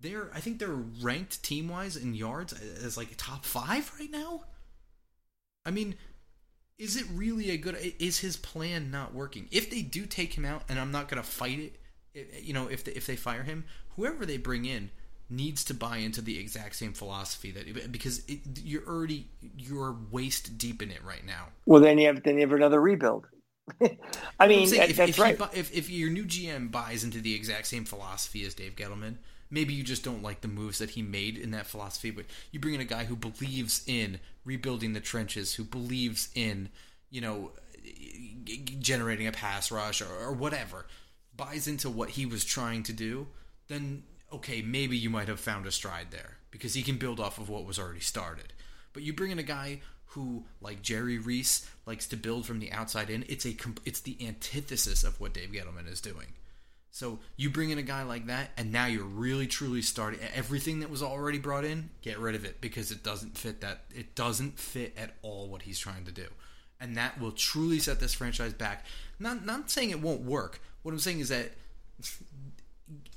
They're 0.00 0.30
I 0.34 0.40
think 0.40 0.58
they're 0.58 0.68
ranked 0.68 1.42
team-wise 1.42 1.96
in 1.96 2.14
yards 2.14 2.52
as 2.52 2.96
like 2.96 3.08
top 3.16 3.44
5 3.44 3.92
right 3.98 4.10
now. 4.10 4.44
I 5.66 5.70
mean, 5.70 5.96
is 6.78 6.96
it 6.96 7.04
really 7.12 7.50
a 7.50 7.56
good 7.58 7.76
is 7.98 8.20
his 8.20 8.36
plan 8.36 8.90
not 8.90 9.14
working 9.14 9.46
if 9.50 9.70
they 9.70 9.82
do 9.82 10.06
take 10.06 10.36
him 10.36 10.46
out 10.46 10.62
and 10.68 10.80
i'm 10.80 10.90
not 10.90 11.08
going 11.08 11.22
to 11.22 11.28
fight 11.28 11.58
it 12.14 12.42
you 12.42 12.54
know 12.54 12.66
if 12.68 12.82
they, 12.82 12.92
if 12.92 13.06
they 13.06 13.16
fire 13.16 13.42
him 13.42 13.64
whoever 13.96 14.24
they 14.24 14.38
bring 14.38 14.64
in 14.64 14.90
needs 15.28 15.62
to 15.62 15.74
buy 15.74 15.98
into 15.98 16.20
the 16.20 16.38
exact 16.40 16.74
same 16.74 16.92
philosophy 16.92 17.50
that 17.52 17.92
because 17.92 18.22
it, 18.26 18.40
you're 18.64 18.86
already 18.88 19.28
you're 19.56 19.94
waist 20.10 20.58
deep 20.58 20.82
in 20.82 20.90
it 20.90 21.04
right 21.04 21.24
now 21.24 21.48
Well, 21.66 21.80
then 21.80 21.98
you 21.98 22.06
have 22.08 22.22
then 22.24 22.34
you 22.36 22.40
have 22.40 22.52
another 22.52 22.80
rebuild. 22.80 23.28
I 24.38 24.48
mean, 24.48 24.66
saying, 24.66 24.90
if, 24.90 24.96
that's 24.96 25.10
if, 25.10 25.18
right. 25.18 25.38
if, 25.54 25.72
if 25.74 25.90
your 25.90 26.10
new 26.10 26.24
GM 26.24 26.70
buys 26.70 27.04
into 27.04 27.20
the 27.20 27.34
exact 27.34 27.66
same 27.66 27.84
philosophy 27.84 28.44
as 28.44 28.54
Dave 28.54 28.76
Gettleman, 28.76 29.16
maybe 29.50 29.74
you 29.74 29.82
just 29.82 30.04
don't 30.04 30.22
like 30.22 30.40
the 30.40 30.48
moves 30.48 30.78
that 30.78 30.90
he 30.90 31.02
made 31.02 31.36
in 31.36 31.50
that 31.52 31.66
philosophy. 31.66 32.10
But 32.10 32.26
you 32.50 32.60
bring 32.60 32.74
in 32.74 32.80
a 32.80 32.84
guy 32.84 33.04
who 33.04 33.16
believes 33.16 33.82
in 33.86 34.20
rebuilding 34.44 34.92
the 34.92 35.00
trenches, 35.00 35.54
who 35.54 35.64
believes 35.64 36.30
in 36.34 36.70
you 37.10 37.20
know 37.20 37.52
generating 38.78 39.26
a 39.26 39.32
pass 39.32 39.70
rush 39.70 40.00
or, 40.02 40.12
or 40.12 40.32
whatever, 40.32 40.86
buys 41.36 41.66
into 41.66 41.90
what 41.90 42.10
he 42.10 42.26
was 42.26 42.44
trying 42.44 42.82
to 42.84 42.92
do, 42.92 43.26
then 43.68 44.02
okay, 44.32 44.62
maybe 44.62 44.96
you 44.96 45.10
might 45.10 45.28
have 45.28 45.40
found 45.40 45.66
a 45.66 45.72
stride 45.72 46.08
there 46.10 46.36
because 46.50 46.74
he 46.74 46.82
can 46.82 46.96
build 46.96 47.18
off 47.18 47.38
of 47.38 47.48
what 47.48 47.64
was 47.64 47.78
already 47.78 48.00
started. 48.00 48.52
But 48.92 49.02
you 49.02 49.12
bring 49.12 49.30
in 49.30 49.38
a 49.38 49.44
guy 49.44 49.80
who, 50.10 50.44
like 50.60 50.82
Jerry 50.82 51.18
Reese, 51.18 51.68
likes 51.86 52.06
to 52.08 52.16
build 52.16 52.46
from 52.46 52.58
the 52.58 52.72
outside 52.72 53.10
in. 53.10 53.24
It's 53.28 53.46
a 53.46 53.56
it's 53.84 54.00
the 54.00 54.16
antithesis 54.26 55.04
of 55.04 55.20
what 55.20 55.34
Dave 55.34 55.50
Gettleman 55.50 55.90
is 55.90 56.00
doing. 56.00 56.26
So 56.90 57.20
you 57.36 57.50
bring 57.50 57.70
in 57.70 57.78
a 57.78 57.82
guy 57.82 58.02
like 58.02 58.26
that, 58.26 58.50
and 58.56 58.72
now 58.72 58.86
you're 58.86 59.04
really 59.04 59.46
truly 59.46 59.82
starting 59.82 60.18
everything 60.34 60.80
that 60.80 60.90
was 60.90 61.02
already 61.02 61.38
brought 61.38 61.64
in. 61.64 61.90
Get 62.02 62.18
rid 62.18 62.34
of 62.34 62.44
it 62.44 62.60
because 62.60 62.90
it 62.90 63.04
doesn't 63.04 63.38
fit 63.38 63.60
that. 63.60 63.84
It 63.94 64.16
doesn't 64.16 64.58
fit 64.58 64.94
at 64.98 65.14
all 65.22 65.48
what 65.48 65.62
he's 65.62 65.78
trying 65.78 66.04
to 66.06 66.12
do, 66.12 66.26
and 66.80 66.96
that 66.96 67.20
will 67.20 67.32
truly 67.32 67.78
set 67.78 68.00
this 68.00 68.14
franchise 68.14 68.52
back. 68.52 68.86
Not 69.20 69.46
not 69.46 69.70
saying 69.70 69.90
it 69.90 70.02
won't 70.02 70.22
work. 70.22 70.60
What 70.82 70.90
I'm 70.92 70.98
saying 70.98 71.20
is 71.20 71.28
that 71.28 71.52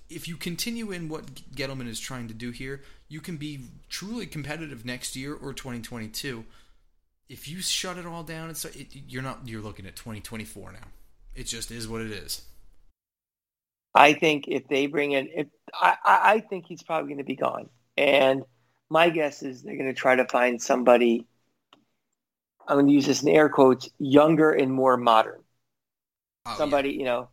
if 0.09 0.27
you 0.27 0.37
continue 0.37 0.91
in 0.91 1.09
what 1.09 1.25
Gettleman 1.55 1.87
is 1.87 1.99
trying 1.99 2.27
to 2.27 2.35
do 2.35 2.51
here, 2.51 2.81
you 3.07 3.19
can 3.19 3.37
be 3.37 3.61
truly 3.89 4.27
competitive 4.27 4.85
next 4.85 5.15
year 5.15 5.33
or 5.33 5.53
2022. 5.53 6.45
If 7.29 7.47
you 7.47 7.61
shut 7.61 7.97
it 7.97 8.05
all 8.05 8.23
down, 8.23 8.49
it's 8.49 8.65
it, 8.65 8.87
you're 9.07 9.23
not 9.23 9.47
you're 9.47 9.61
looking 9.61 9.85
at 9.85 9.95
2024 9.95 10.73
now. 10.73 10.79
It 11.35 11.45
just 11.45 11.71
is 11.71 11.87
what 11.87 12.01
it 12.01 12.11
is. 12.11 12.43
I 13.95 14.13
think 14.13 14.45
if 14.47 14.67
they 14.67 14.87
bring 14.87 15.11
in, 15.11 15.29
if 15.33 15.47
I, 15.73 15.95
I 16.05 16.39
think 16.39 16.65
he's 16.65 16.81
probably 16.83 17.09
going 17.09 17.19
to 17.19 17.23
be 17.23 17.35
gone, 17.35 17.69
and 17.95 18.43
my 18.89 19.09
guess 19.09 19.43
is 19.43 19.61
they're 19.61 19.77
going 19.77 19.87
to 19.87 19.93
try 19.93 20.15
to 20.15 20.25
find 20.25 20.61
somebody. 20.61 21.25
I'm 22.67 22.77
going 22.77 22.87
to 22.87 22.93
use 22.93 23.05
this 23.05 23.23
in 23.23 23.29
air 23.29 23.49
quotes, 23.49 23.89
younger 23.99 24.51
and 24.51 24.71
more 24.71 24.97
modern. 24.97 25.41
Oh, 26.45 26.55
somebody, 26.57 26.91
you 26.91 27.03
know, 27.03 27.29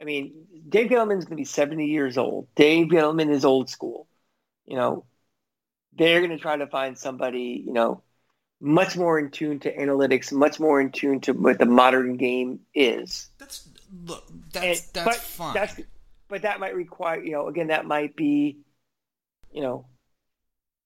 I 0.00 0.04
mean, 0.04 0.32
Dave 0.68 0.90
Gettleman's 0.90 1.24
going 1.24 1.36
to 1.36 1.36
be 1.36 1.44
70 1.44 1.86
years 1.86 2.18
old. 2.18 2.48
Dave 2.56 2.88
Gettleman 2.88 3.30
is 3.30 3.44
old 3.44 3.70
school. 3.70 4.08
You 4.66 4.76
know, 4.76 5.04
they're 5.96 6.20
going 6.20 6.30
to 6.30 6.38
try 6.38 6.56
to 6.56 6.66
find 6.66 6.98
somebody, 6.98 7.62
you 7.64 7.72
know, 7.72 8.02
much 8.62 8.96
more 8.96 9.18
in 9.18 9.28
tune 9.30 9.58
to 9.60 9.76
analytics, 9.76 10.32
much 10.32 10.60
more 10.60 10.80
in 10.80 10.90
tune 10.92 11.20
to 11.20 11.32
what 11.32 11.58
the 11.58 11.66
modern 11.66 12.16
game 12.16 12.60
is. 12.74 13.28
That's 13.38 13.68
look. 14.06 14.24
That's 14.52 14.86
And- 14.86 14.94
that's 14.94 15.04
but 15.04 15.16
fine. 15.16 15.54
That's, 15.54 15.80
but 16.28 16.42
that 16.42 16.60
might 16.60 16.74
require, 16.74 17.20
you 17.22 17.32
know, 17.32 17.48
again, 17.48 17.66
that 17.66 17.84
might 17.86 18.14
be, 18.16 18.58
you 19.50 19.60
know, 19.62 19.86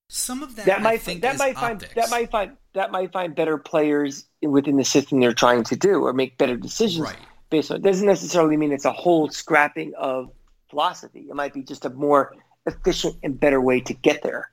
Some 0.08 0.42
of 0.42 0.56
that, 0.56 0.66
that 0.66 0.82
might 0.82 1.04
that 1.20 1.38
might 1.38 1.54
find 1.56 1.80
that 1.96 2.10
might 2.10 2.30
find 2.30 2.56
that 2.72 2.90
might 2.90 3.12
find 3.12 3.34
better 3.34 3.58
players 3.58 4.24
within 4.40 4.76
the 4.76 4.84
system 4.84 5.20
they're 5.20 5.32
trying 5.34 5.64
to 5.64 5.76
do 5.76 6.04
or 6.04 6.12
make 6.12 6.38
better 6.38 6.56
decisions 6.56 7.06
Right. 7.08 7.16
based 7.50 7.70
on. 7.70 7.78
It 7.78 7.82
doesn't 7.82 8.06
necessarily 8.06 8.56
mean 8.56 8.72
it's 8.72 8.84
a 8.84 8.92
whole 8.92 9.28
scrapping 9.30 9.92
of 9.98 10.30
philosophy. 10.70 11.26
It 11.28 11.34
might 11.36 11.52
be 11.52 11.62
just 11.62 11.84
a 11.84 11.90
more 11.90 12.34
efficient 12.66 13.16
and 13.22 13.38
better 13.38 13.60
way 13.60 13.80
to 13.80 13.94
get 13.94 14.22
there. 14.22 14.50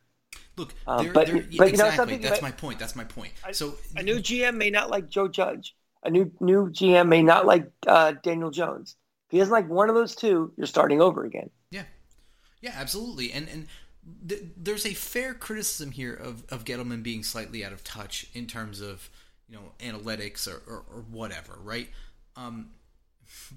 Look, 0.55 0.73
Um, 0.85 1.05
there, 1.05 1.13
but- 1.13 1.27
there, 1.27 1.35
but 1.37 1.51
you 1.51 1.59
know 1.59 1.65
exactly. 1.65 2.17
that's 2.17 2.41
my 2.41 2.51
point. 2.51 2.79
That's 2.79 2.95
my 2.95 3.03
point. 3.05 3.33
I- 3.43 3.51
So 3.53 3.75
A 3.95 4.03
new 4.03 4.19
GM 4.19 4.55
may 4.57 4.69
not 4.69 4.89
like 4.89 5.09
Joe 5.09 5.27
Judge. 5.27 5.75
A 6.03 6.09
new 6.09 6.31
new 6.39 6.69
GM 6.69 7.07
may 7.07 7.23
not 7.23 7.45
like 7.45 7.71
uh, 7.87 8.11
Daniel 8.23 8.51
Jones. 8.51 8.95
If 9.27 9.31
he 9.31 9.37
doesn't 9.39 9.51
like 9.53 9.69
one 9.69 9.89
of 9.89 9.95
those 9.95 10.15
two, 10.15 10.53
you're 10.57 10.67
starting 10.67 11.01
over 11.01 11.23
again. 11.23 11.49
Yeah, 11.71 11.85
yeah, 12.61 12.73
absolutely. 12.75 13.31
And 13.31 13.47
and 13.47 13.67
th- 14.27 14.43
there's 14.57 14.85
a 14.85 14.93
fair 14.93 15.33
criticism 15.33 15.91
here 15.91 16.13
of 16.13 16.43
of 16.49 16.65
Gettleman 16.65 17.03
being 17.03 17.23
slightly 17.23 17.63
out 17.65 17.71
of 17.71 17.83
touch 17.83 18.27
in 18.33 18.47
terms 18.47 18.81
of 18.81 19.09
you 19.47 19.55
know 19.55 19.71
analytics 19.79 20.45
or 20.47 20.61
or, 20.67 20.83
or 20.93 21.01
whatever, 21.09 21.57
right? 21.63 21.89
Um, 22.35 22.71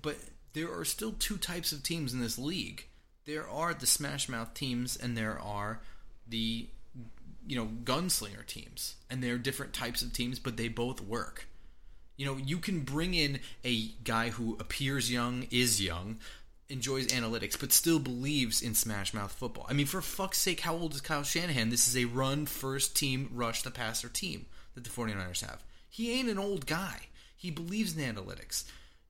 but 0.01 0.17
there 0.53 0.73
are 0.73 0.85
still 0.85 1.13
two 1.19 1.37
types 1.37 1.73
of 1.73 1.83
teams 1.83 2.15
in 2.15 2.21
this 2.21 2.39
league. 2.39 2.87
There 3.25 3.47
are 3.49 3.75
the 3.75 3.87
smash 3.87 4.29
mouth 4.29 4.55
teams, 4.55 4.97
and 4.97 5.17
there 5.17 5.39
are 5.39 5.81
the 6.29 6.69
you 7.47 7.57
know 7.57 7.69
gunslinger 7.85 8.45
teams, 8.47 8.97
and 9.11 9.23
they're 9.23 9.39
different 9.39 9.73
types 9.73 10.03
of 10.03 10.13
teams, 10.13 10.39
but 10.39 10.57
they 10.57 10.69
both 10.69 11.01
work. 11.01 11.47
You 12.17 12.27
know, 12.27 12.37
you 12.37 12.59
can 12.59 12.81
bring 12.81 13.15
in 13.15 13.41
a 13.65 13.89
guy 14.05 14.31
who 14.31 14.57
appears 14.59 15.13
young, 15.13 15.47
is 15.51 15.83
young, 15.83 16.19
enjoys 16.69 17.09
analytics, 17.09 17.59
but 17.61 17.73
still 17.73 17.99
believes 17.99 18.63
in 18.63 18.75
smash 18.75 19.13
mouth 19.13 19.33
football. 19.33 19.67
I 19.69 19.75
mean, 19.75 19.87
for 19.87 20.01
fuck's 20.01 20.39
sake, 20.39 20.61
how 20.61 20.75
old 20.75 20.95
is 20.95 21.03
Kyle 21.03 21.23
Shanahan? 21.23 21.69
This 21.69 21.87
is 21.87 21.97
a 21.97 22.07
run 22.07 22.47
first 22.47 22.97
team, 22.97 23.29
rush 23.33 23.63
the 23.63 23.71
passer 23.71 24.09
team 24.09 24.47
that 24.75 24.85
the 24.85 24.91
49ers 24.91 25.45
have. 25.47 25.63
He 25.89 26.13
ain't 26.19 26.31
an 26.31 26.39
old 26.39 26.67
guy. 26.67 27.09
He 27.37 27.51
believes 27.51 27.97
in 27.97 28.15
analytics. 28.15 28.65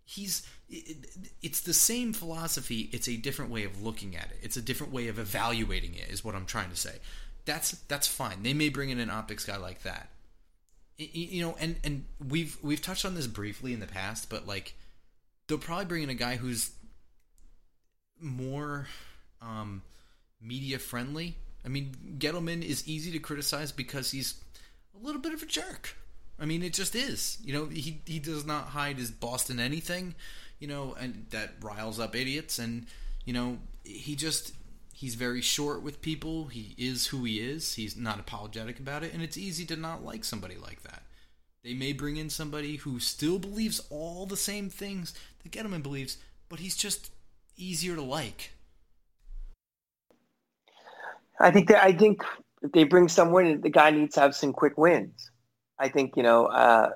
he's 0.04 0.46
it's 0.68 1.60
the 1.60 1.74
same 1.74 2.12
philosophy 2.12 2.88
it's 2.92 3.08
a 3.08 3.16
different 3.16 3.50
way 3.50 3.64
of 3.64 3.82
looking 3.82 4.16
at 4.16 4.24
it 4.24 4.38
it's 4.42 4.56
a 4.56 4.62
different 4.62 4.92
way 4.92 5.08
of 5.08 5.18
evaluating 5.18 5.94
it 5.94 6.08
is 6.10 6.24
what 6.24 6.34
i'm 6.34 6.46
trying 6.46 6.70
to 6.70 6.76
say 6.76 6.96
that's 7.46 7.72
that's 7.88 8.06
fine 8.06 8.42
they 8.42 8.52
may 8.52 8.68
bring 8.68 8.90
in 8.90 9.00
an 9.00 9.10
optics 9.10 9.44
guy 9.44 9.56
like 9.56 9.82
that 9.82 10.10
you 10.98 11.42
know 11.42 11.56
and 11.58 11.76
and 11.84 12.04
we've 12.28 12.58
we've 12.62 12.82
touched 12.82 13.04
on 13.04 13.14
this 13.14 13.26
briefly 13.26 13.72
in 13.72 13.80
the 13.80 13.86
past 13.86 14.28
but 14.28 14.46
like 14.46 14.74
they'll 15.46 15.58
probably 15.58 15.84
bring 15.84 16.02
in 16.02 16.10
a 16.10 16.14
guy 16.14 16.36
who's 16.36 16.70
more 18.20 18.86
um 19.40 19.82
media 20.40 20.78
friendly 20.78 21.36
i 21.64 21.68
mean 21.68 21.94
gettleman 22.18 22.62
is 22.62 22.86
easy 22.88 23.12
to 23.12 23.18
criticize 23.18 23.72
because 23.72 24.10
he's 24.10 24.42
a 24.94 25.04
little 25.04 25.20
bit 25.20 25.32
of 25.32 25.42
a 25.42 25.46
jerk 25.46 25.96
I 26.38 26.44
mean, 26.44 26.62
it 26.62 26.72
just 26.72 26.94
is. 26.94 27.38
You 27.42 27.52
know, 27.52 27.66
he 27.66 28.00
he 28.04 28.18
does 28.18 28.44
not 28.44 28.66
hide 28.66 28.98
his 28.98 29.10
Boston 29.10 29.58
anything, 29.58 30.14
you 30.58 30.68
know, 30.68 30.94
and 30.98 31.26
that 31.30 31.54
riles 31.62 31.98
up 31.98 32.14
idiots. 32.14 32.58
And 32.58 32.86
you 33.24 33.32
know, 33.32 33.58
he 33.84 34.16
just 34.16 34.52
he's 34.96 35.14
very 35.14 35.42
short 35.42 35.82
with 35.82 36.00
people. 36.00 36.46
He 36.46 36.74
is 36.78 37.08
who 37.08 37.24
he 37.24 37.38
is. 37.38 37.74
He's 37.74 37.96
not 37.96 38.18
apologetic 38.18 38.80
about 38.80 39.04
it, 39.04 39.12
and 39.12 39.22
it's 39.22 39.36
easy 39.36 39.66
to 39.66 39.76
not 39.76 40.02
like 40.02 40.24
somebody 40.24 40.56
like 40.56 40.82
that. 40.84 41.02
They 41.62 41.74
may 41.74 41.92
bring 41.92 42.16
in 42.16 42.30
somebody 42.30 42.76
who 42.76 42.98
still 42.98 43.38
believes 43.38 43.82
all 43.90 44.24
the 44.24 44.38
same 44.38 44.70
things 44.70 45.12
that 45.42 45.52
Gettleman 45.52 45.82
believes, 45.82 46.16
but 46.48 46.60
he's 46.60 46.76
just 46.76 47.10
easier 47.58 47.94
to 47.94 48.02
like. 48.02 48.52
I 51.38 51.50
think 51.50 51.68
that 51.68 51.84
I 51.84 51.92
think 51.92 52.22
if 52.62 52.72
they 52.72 52.84
bring 52.84 53.08
someone, 53.08 53.46
in, 53.46 53.60
the 53.60 53.68
guy 53.68 53.90
needs 53.90 54.14
to 54.14 54.20
have 54.20 54.34
some 54.34 54.54
quick 54.54 54.78
wins. 54.78 55.30
I 55.78 55.90
think 55.90 56.16
you 56.16 56.22
know. 56.22 56.46
Uh, 56.46 56.90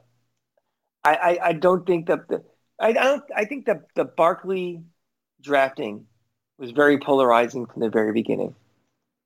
I, 1.05 1.14
I, 1.14 1.39
I 1.48 1.52
don't 1.52 1.86
think 1.86 2.06
that 2.06 2.28
the 2.28 2.43
I, 2.78 2.89
I 2.89 2.93
don't 2.93 3.24
I 3.36 3.44
think 3.44 3.66
that 3.66 3.82
the 3.94 4.06
Barkley 4.06 4.85
drafting 5.43 6.06
was 6.61 6.70
very 6.70 6.99
polarizing 6.99 7.66
from 7.66 7.81
the 7.81 7.89
very 7.89 8.12
beginning. 8.12 8.55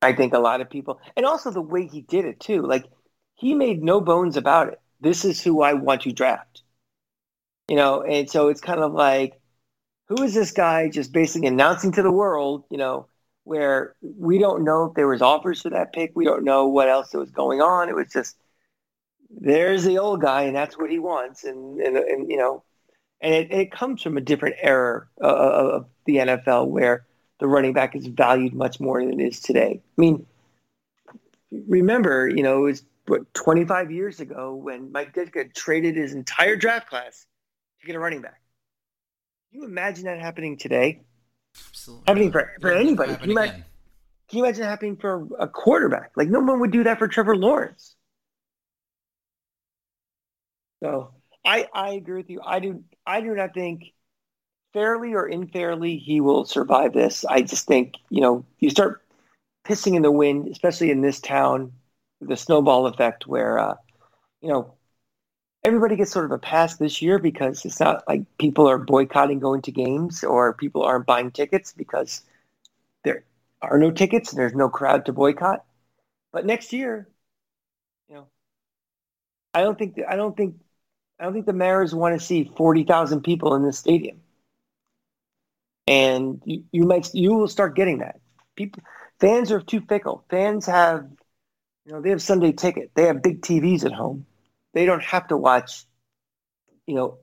I 0.01 0.13
think 0.13 0.33
a 0.33 0.39
lot 0.39 0.61
of 0.61 0.71
people, 0.71 1.01
and 1.17 1.27
also 1.27 1.51
the 1.51 1.61
way 1.61 1.87
he 1.87 2.03
did 2.03 2.25
it 2.25 2.41
too. 2.41 2.63
Like 2.63 2.87
he 3.35 3.55
made 3.55 3.83
no 3.83 4.01
bones 4.01 4.37
about 4.37 4.69
it. 4.69 4.81
This 5.01 5.25
is 5.25 5.43
who 5.43 5.63
I 5.63 5.75
want 5.75 6.03
to 6.03 6.13
draft. 6.13 6.63
You 7.69 7.77
know, 7.77 8.03
and 8.03 8.31
so 8.31 8.49
it's 8.49 8.61
kind 8.61 8.81
of 8.81 8.93
like, 8.93 9.41
who 10.09 10.23
is 10.23 10.35
this 10.35 10.53
guy 10.53 10.91
just 10.91 11.13
basically 11.13 11.49
announcing 11.49 11.93
to 11.93 12.03
the 12.03 12.13
world, 12.13 12.65
you 12.71 12.77
know, 12.77 13.07
where 13.45 13.95
we 14.03 14.39
don't 14.39 14.65
know 14.65 14.85
if 14.85 14.95
there 14.95 15.09
was 15.09 15.23
offers 15.23 15.63
for 15.63 15.71
that 15.71 15.93
pick. 15.93 16.13
We 16.15 16.25
don't 16.25 16.45
know 16.45 16.67
what 16.69 16.89
else 16.89 17.13
was 17.15 17.31
going 17.31 17.61
on. 17.61 17.89
It 17.89 17.95
was 17.95 18.13
just 18.13 18.37
there's 19.31 19.85
the 19.85 19.99
old 19.99 20.21
guy, 20.21 20.43
and 20.43 20.55
that's 20.55 20.79
what 20.79 20.91
he 20.91 20.99
wants, 20.99 21.45
and 21.45 21.81
and, 21.81 21.97
and 21.97 22.31
you 22.31 22.37
know, 22.37 22.63
and 23.21 23.35
it, 23.35 23.53
it 23.53 23.73
comes 23.73 24.03
from 24.03 24.17
a 24.17 24.21
different 24.21 24.57
era 24.61 25.07
of 25.19 25.87
the 26.05 26.17
NFL 26.17 26.69
where 26.69 27.07
the 27.45 27.49
running 27.49 27.75
back 27.75 27.95
is 27.95 28.07
valued 28.07 28.55
much 28.55 28.81
more 28.81 29.05
than 29.05 29.21
it 29.21 29.23
is 29.23 29.39
today. 29.39 29.83
I 29.83 30.01
mean, 30.01 30.25
remember, 31.69 32.27
you 32.27 32.43
know, 32.43 32.61
it 32.61 32.63
was 32.63 32.85
what 33.05 33.35
25 33.35 33.91
years 33.91 34.19
ago 34.19 34.55
when 34.55 34.91
Mike 34.91 35.15
Ditka 35.15 35.53
traded 35.53 35.95
his 35.95 36.15
entire 36.15 36.57
draft 36.57 36.89
class 36.89 37.27
to 37.83 37.87
get 37.87 37.97
a 37.97 37.99
running 37.99 38.23
back. 38.23 38.41
Can 39.53 39.61
you 39.61 39.67
imagine 39.67 40.07
that 40.07 40.19
happening 40.19 40.57
today? 40.57 41.03
Absolutely. 41.69 42.05
Happening 42.07 42.33
for, 42.33 42.51
for 42.63 42.73
anybody. 42.73 43.15
Can 43.17 43.27
you, 43.27 43.33
imagine, 43.33 43.65
can 44.31 44.39
you 44.39 44.45
imagine 44.45 44.65
happening 44.65 44.97
for 44.97 45.29
a 45.39 45.47
quarterback? 45.47 46.13
Like 46.17 46.31
no 46.31 46.41
one 46.41 46.61
would 46.61 46.73
do 46.73 46.85
that 46.85 46.99
for 46.99 47.09
Trevor 47.09 47.37
Lawrence. 47.37 47.95
So 50.83 51.11
I, 51.45 51.67
I 51.75 51.91
agree 51.91 52.17
with 52.17 52.31
you. 52.31 52.41
I 52.43 52.61
do 52.61 52.85
I 53.07 53.21
do 53.21 53.35
not 53.35 53.53
think 53.53 53.93
fairly 54.75 55.15
or 55.15 55.27
unfairly 55.27 55.99
he 55.99 56.21
will 56.21 56.45
survive 56.45 56.93
this. 56.93 57.25
I 57.27 57.43
just 57.43 57.67
think, 57.67 57.97
you 58.11 58.21
know, 58.21 58.45
you 58.61 58.71
start 58.71 59.03
pissing 59.67 59.97
in 59.97 60.03
the 60.03 60.13
wind, 60.13 60.49
especially 60.49 60.91
in 60.91 61.01
this 61.01 61.21
town, 61.21 61.73
the 62.21 62.37
snowball 62.37 62.87
effect 62.87 63.27
where 63.27 63.59
uh, 63.59 63.77
you 64.43 64.51
know, 64.51 64.75
everybody 65.65 65.97
gets 65.97 66.13
sort 66.13 66.27
of 66.27 66.33
a 66.33 66.39
pass 66.39 66.77
this 66.77 67.01
year 67.01 67.19
because 67.19 67.65
it's 67.65 67.81
not 67.81 68.05
like 68.09 68.25
people 68.39 68.69
are 68.69 68.79
boycotting 68.79 69.41
going 69.41 69.63
to 69.63 69.73
games 69.73 70.23
or 70.23 70.53
people 70.53 70.83
aren't 70.83 71.07
buying 71.07 71.31
tickets 71.31 71.73
because 71.73 72.23
there 73.05 73.25
are 73.63 73.79
no 73.79 73.91
tickets 73.91 74.31
and 74.33 74.39
there's 74.39 74.55
no 74.55 74.69
crowd 74.69 75.07
to 75.07 75.13
boycott. 75.15 75.65
But 76.33 76.47
next 76.47 76.73
year, 76.75 77.09
you 78.09 78.17
know, 78.17 78.29
I 79.55 79.63
don't 79.63 79.79
think 79.79 79.99
I 80.07 80.17
don't 80.17 80.37
think 80.37 80.57
I 81.19 81.25
don't 81.25 81.33
think 81.33 81.47
the 81.47 81.55
Maras 81.55 81.95
want 81.95 82.19
to 82.19 82.25
see 82.27 82.45
forty 82.57 82.85
thousand 82.85 83.23
people 83.23 83.55
in 83.55 83.63
this 83.65 83.79
stadium, 83.79 84.21
and 85.87 86.41
you, 86.45 86.65
you 86.73 86.85
might 86.85 87.13
you 87.15 87.35
will 87.35 87.49
start 87.49 87.77
getting 87.77 87.99
that. 87.99 88.21
People, 88.57 88.83
fans 89.21 89.53
are 89.53 89.61
too 89.61 89.81
fickle. 89.81 90.25
Fans 90.31 90.67
have, 90.67 91.07
you 91.85 91.93
know, 91.93 92.01
they 92.01 92.11
have 92.11 92.23
Sunday 92.23 92.53
ticket. 92.53 92.91
They 92.95 93.07
have 93.07 93.23
big 93.23 93.43
TVs 93.43 93.85
at 93.85 93.93
home. 93.93 94.27
They 94.73 94.87
don't 94.87 95.03
have 95.03 95.29
to 95.29 95.37
watch, 95.37 95.85
you 96.87 96.95
know, 96.95 97.19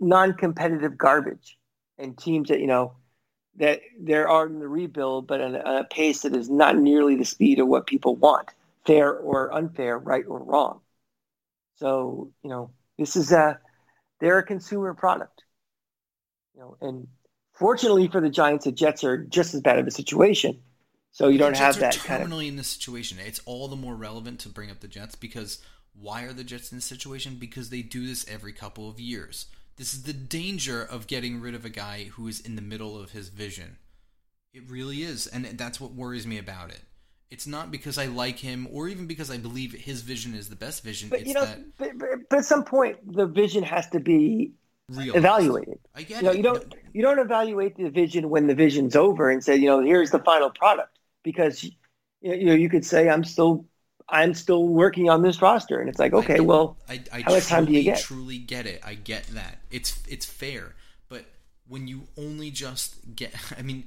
non-competitive 0.00 0.98
garbage 0.98 1.58
and 1.98 2.18
teams 2.18 2.48
that 2.48 2.60
you 2.60 2.66
know 2.66 2.94
that 3.56 3.80
there 3.98 4.28
are 4.28 4.46
in 4.46 4.58
the 4.58 4.68
rebuild, 4.68 5.26
but 5.26 5.40
at 5.40 5.54
a 5.54 5.84
pace 5.90 6.22
that 6.22 6.36
is 6.36 6.50
not 6.50 6.76
nearly 6.76 7.16
the 7.16 7.24
speed 7.24 7.58
of 7.58 7.66
what 7.66 7.86
people 7.86 8.14
want, 8.14 8.50
fair 8.86 9.12
or 9.14 9.52
unfair, 9.52 9.98
right 9.98 10.24
or 10.28 10.42
wrong. 10.42 10.80
So, 11.76 12.32
you 12.42 12.50
know, 12.50 12.70
this 12.98 13.16
is 13.16 13.32
a 13.32 13.58
they're 14.20 14.38
a 14.38 14.44
consumer 14.44 14.94
product. 14.94 15.42
You 16.56 16.62
know, 16.62 16.76
and 16.80 17.06
fortunately 17.52 18.08
for 18.08 18.20
the 18.20 18.30
Giants, 18.30 18.64
the 18.64 18.72
Jets 18.72 19.04
are 19.04 19.18
just 19.18 19.54
as 19.54 19.60
bad 19.60 19.78
of 19.78 19.86
a 19.86 19.90
situation. 19.90 20.60
So 21.12 21.28
you 21.28 21.38
don't 21.38 21.56
have 21.56 21.78
that 21.80 21.96
kind 21.98 22.22
of 22.22 22.40
in 22.40 22.56
this 22.56 22.68
situation. 22.68 23.18
It's 23.24 23.40
all 23.46 23.68
the 23.68 23.76
more 23.76 23.94
relevant 23.94 24.40
to 24.40 24.48
bring 24.48 24.70
up 24.70 24.80
the 24.80 24.88
Jets 24.88 25.14
because 25.14 25.62
why 25.94 26.24
are 26.24 26.32
the 26.32 26.44
Jets 26.44 26.72
in 26.72 26.78
this 26.78 26.84
situation? 26.84 27.36
Because 27.38 27.70
they 27.70 27.82
do 27.82 28.06
this 28.06 28.26
every 28.28 28.52
couple 28.52 28.88
of 28.88 29.00
years. 29.00 29.46
This 29.76 29.94
is 29.94 30.02
the 30.02 30.12
danger 30.12 30.82
of 30.82 31.06
getting 31.06 31.40
rid 31.40 31.54
of 31.54 31.64
a 31.64 31.70
guy 31.70 32.04
who 32.14 32.28
is 32.28 32.40
in 32.40 32.56
the 32.56 32.62
middle 32.62 33.00
of 33.00 33.12
his 33.12 33.28
vision. 33.28 33.76
It 34.52 34.68
really 34.68 35.02
is, 35.02 35.26
and 35.26 35.44
that's 35.44 35.80
what 35.80 35.92
worries 35.92 36.26
me 36.26 36.38
about 36.38 36.70
it 36.70 36.80
it's 37.30 37.46
not 37.46 37.70
because 37.70 37.98
I 37.98 38.06
like 38.06 38.38
him 38.38 38.68
or 38.70 38.88
even 38.88 39.06
because 39.06 39.30
I 39.30 39.38
believe 39.38 39.72
his 39.72 40.02
vision 40.02 40.34
is 40.34 40.48
the 40.48 40.56
best 40.56 40.84
vision. 40.84 41.08
But 41.08 41.20
it's 41.20 41.28
you 41.28 41.34
know, 41.34 41.44
that 41.44 41.76
but, 41.76 41.98
but, 41.98 42.08
but, 42.30 42.38
at 42.38 42.44
some 42.44 42.64
point, 42.64 42.98
the 43.14 43.26
vision 43.26 43.62
has 43.64 43.88
to 43.90 44.00
be 44.00 44.52
realized. 44.88 45.16
evaluated. 45.16 45.78
I 45.94 46.02
get 46.02 46.18
you 46.18 46.22
know, 46.24 46.30
it. 46.30 46.36
You 46.36 46.42
don't 46.42 46.74
you 46.92 47.02
don't 47.02 47.18
evaluate 47.18 47.76
the 47.76 47.90
vision 47.90 48.30
when 48.30 48.46
the 48.46 48.54
vision's 48.54 48.96
over 48.96 49.30
and 49.30 49.42
say, 49.42 49.56
you 49.56 49.66
know, 49.66 49.80
here's 49.80 50.10
the 50.10 50.20
final 50.20 50.50
product 50.50 50.98
because 51.22 51.64
you 52.20 52.46
know 52.46 52.54
you 52.54 52.68
could 52.68 52.84
say 52.84 53.08
I'm 53.08 53.24
still 53.24 53.64
I'm 54.08 54.34
still 54.34 54.68
working 54.68 55.10
on 55.10 55.22
this 55.22 55.42
roster, 55.42 55.80
and 55.80 55.88
it's 55.88 55.98
like, 55.98 56.12
okay, 56.12 56.36
I 56.36 56.40
well, 56.40 56.76
I, 56.88 57.02
I 57.12 57.20
how 57.22 57.32
much 57.32 57.46
time 57.46 57.64
do 57.64 57.72
you 57.72 57.82
get? 57.82 58.00
Truly 58.00 58.38
get 58.38 58.66
it. 58.66 58.80
I 58.84 58.94
get 58.94 59.26
that. 59.28 59.60
It's 59.70 60.02
it's 60.08 60.26
fair, 60.26 60.74
but 61.08 61.24
when 61.66 61.88
you 61.88 62.06
only 62.16 62.50
just 62.50 63.16
get, 63.16 63.34
I 63.58 63.62
mean 63.62 63.84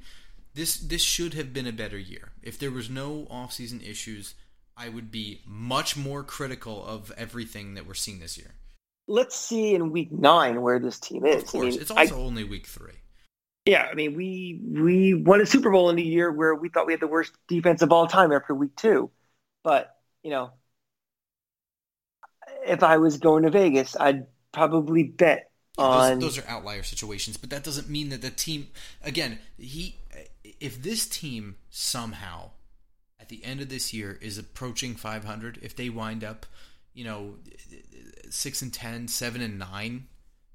this 0.53 0.77
this 0.77 1.01
should 1.01 1.33
have 1.35 1.53
been 1.53 1.67
a 1.67 1.71
better 1.71 1.97
year. 1.97 2.31
If 2.43 2.59
there 2.59 2.71
was 2.71 2.89
no 2.89 3.27
offseason 3.31 3.87
issues, 3.87 4.35
I 4.75 4.89
would 4.89 5.11
be 5.11 5.41
much 5.45 5.95
more 5.95 6.23
critical 6.23 6.85
of 6.85 7.11
everything 7.17 7.75
that 7.75 7.87
we're 7.87 7.93
seeing 7.93 8.19
this 8.19 8.37
year. 8.37 8.51
Let's 9.09 9.35
see 9.35 9.73
in 9.73 9.91
week 9.91 10.11
nine 10.11 10.61
where 10.61 10.79
this 10.79 10.99
team 10.99 11.25
is. 11.25 11.43
Of 11.43 11.49
course, 11.49 11.63
I 11.63 11.69
mean, 11.69 11.81
it's 11.81 11.91
also 11.91 12.17
I, 12.17 12.21
only 12.21 12.43
week 12.43 12.67
three. 12.67 12.93
Yeah, 13.65 13.87
I 13.91 13.95
mean 13.95 14.15
we 14.15 14.61
we 14.63 15.13
won 15.15 15.41
a 15.41 15.45
Super 15.45 15.71
Bowl 15.71 15.89
in 15.89 15.97
a 15.97 16.01
year 16.01 16.31
where 16.31 16.55
we 16.55 16.69
thought 16.69 16.87
we 16.87 16.93
had 16.93 17.01
the 17.01 17.07
worst 17.07 17.33
defense 17.47 17.81
of 17.81 17.91
all 17.91 18.07
time 18.07 18.31
after 18.31 18.53
week 18.53 18.75
two, 18.75 19.11
but 19.63 19.95
you 20.23 20.31
know, 20.31 20.51
if 22.65 22.83
I 22.83 22.97
was 22.97 23.17
going 23.17 23.43
to 23.43 23.49
Vegas, 23.49 23.95
I'd 23.99 24.27
probably 24.51 25.03
bet 25.03 25.49
on 25.77 26.19
those, 26.19 26.35
those 26.35 26.45
are 26.45 26.49
outlier 26.49 26.83
situations, 26.83 27.37
but 27.37 27.49
that 27.49 27.63
doesn't 27.63 27.89
mean 27.89 28.09
that 28.09 28.21
the 28.21 28.29
team 28.29 28.67
again 29.03 29.39
he 29.57 29.97
if 30.59 30.81
this 30.81 31.07
team 31.07 31.55
somehow 31.69 32.51
at 33.19 33.29
the 33.29 33.43
end 33.43 33.61
of 33.61 33.69
this 33.69 33.93
year 33.93 34.17
is 34.21 34.37
approaching 34.37 34.95
500, 34.95 35.59
if 35.61 35.75
they 35.75 35.89
wind 35.89 36.23
up, 36.23 36.45
you 36.93 37.03
know, 37.03 37.35
6 38.29 38.61
and 38.61 38.73
ten, 38.73 39.07
seven 39.07 39.41
and 39.41 39.59
9, 39.59 40.07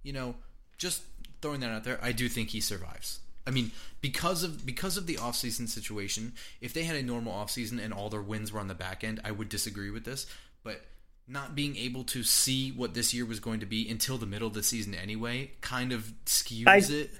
you 0.02 0.12
know, 0.12 0.34
just 0.78 1.02
throwing 1.40 1.60
that 1.60 1.70
out 1.70 1.84
there, 1.84 1.98
I 2.02 2.12
do 2.12 2.28
think 2.28 2.50
he 2.50 2.60
survives. 2.60 3.20
I 3.46 3.50
mean, 3.50 3.72
because 4.00 4.42
of 4.42 4.64
because 4.64 4.96
of 4.96 5.06
the 5.06 5.16
offseason 5.16 5.68
situation, 5.68 6.32
if 6.60 6.72
they 6.72 6.84
had 6.84 6.96
a 6.96 7.02
normal 7.02 7.34
offseason 7.34 7.82
and 7.82 7.92
all 7.92 8.08
their 8.08 8.22
wins 8.22 8.52
were 8.52 8.60
on 8.60 8.68
the 8.68 8.74
back 8.74 9.04
end, 9.04 9.20
I 9.22 9.32
would 9.32 9.50
disagree 9.50 9.90
with 9.90 10.04
this, 10.04 10.26
but 10.62 10.80
not 11.26 11.54
being 11.54 11.76
able 11.76 12.04
to 12.04 12.22
see 12.22 12.70
what 12.70 12.94
this 12.94 13.12
year 13.14 13.24
was 13.24 13.40
going 13.40 13.60
to 13.60 13.66
be 13.66 13.88
until 13.88 14.18
the 14.18 14.26
middle 14.26 14.48
of 14.48 14.54
the 14.54 14.62
season 14.62 14.94
anyway 14.94 15.50
kind 15.60 15.92
of 15.92 16.12
skews 16.26 16.66
I, 16.66 16.76
it. 16.76 17.10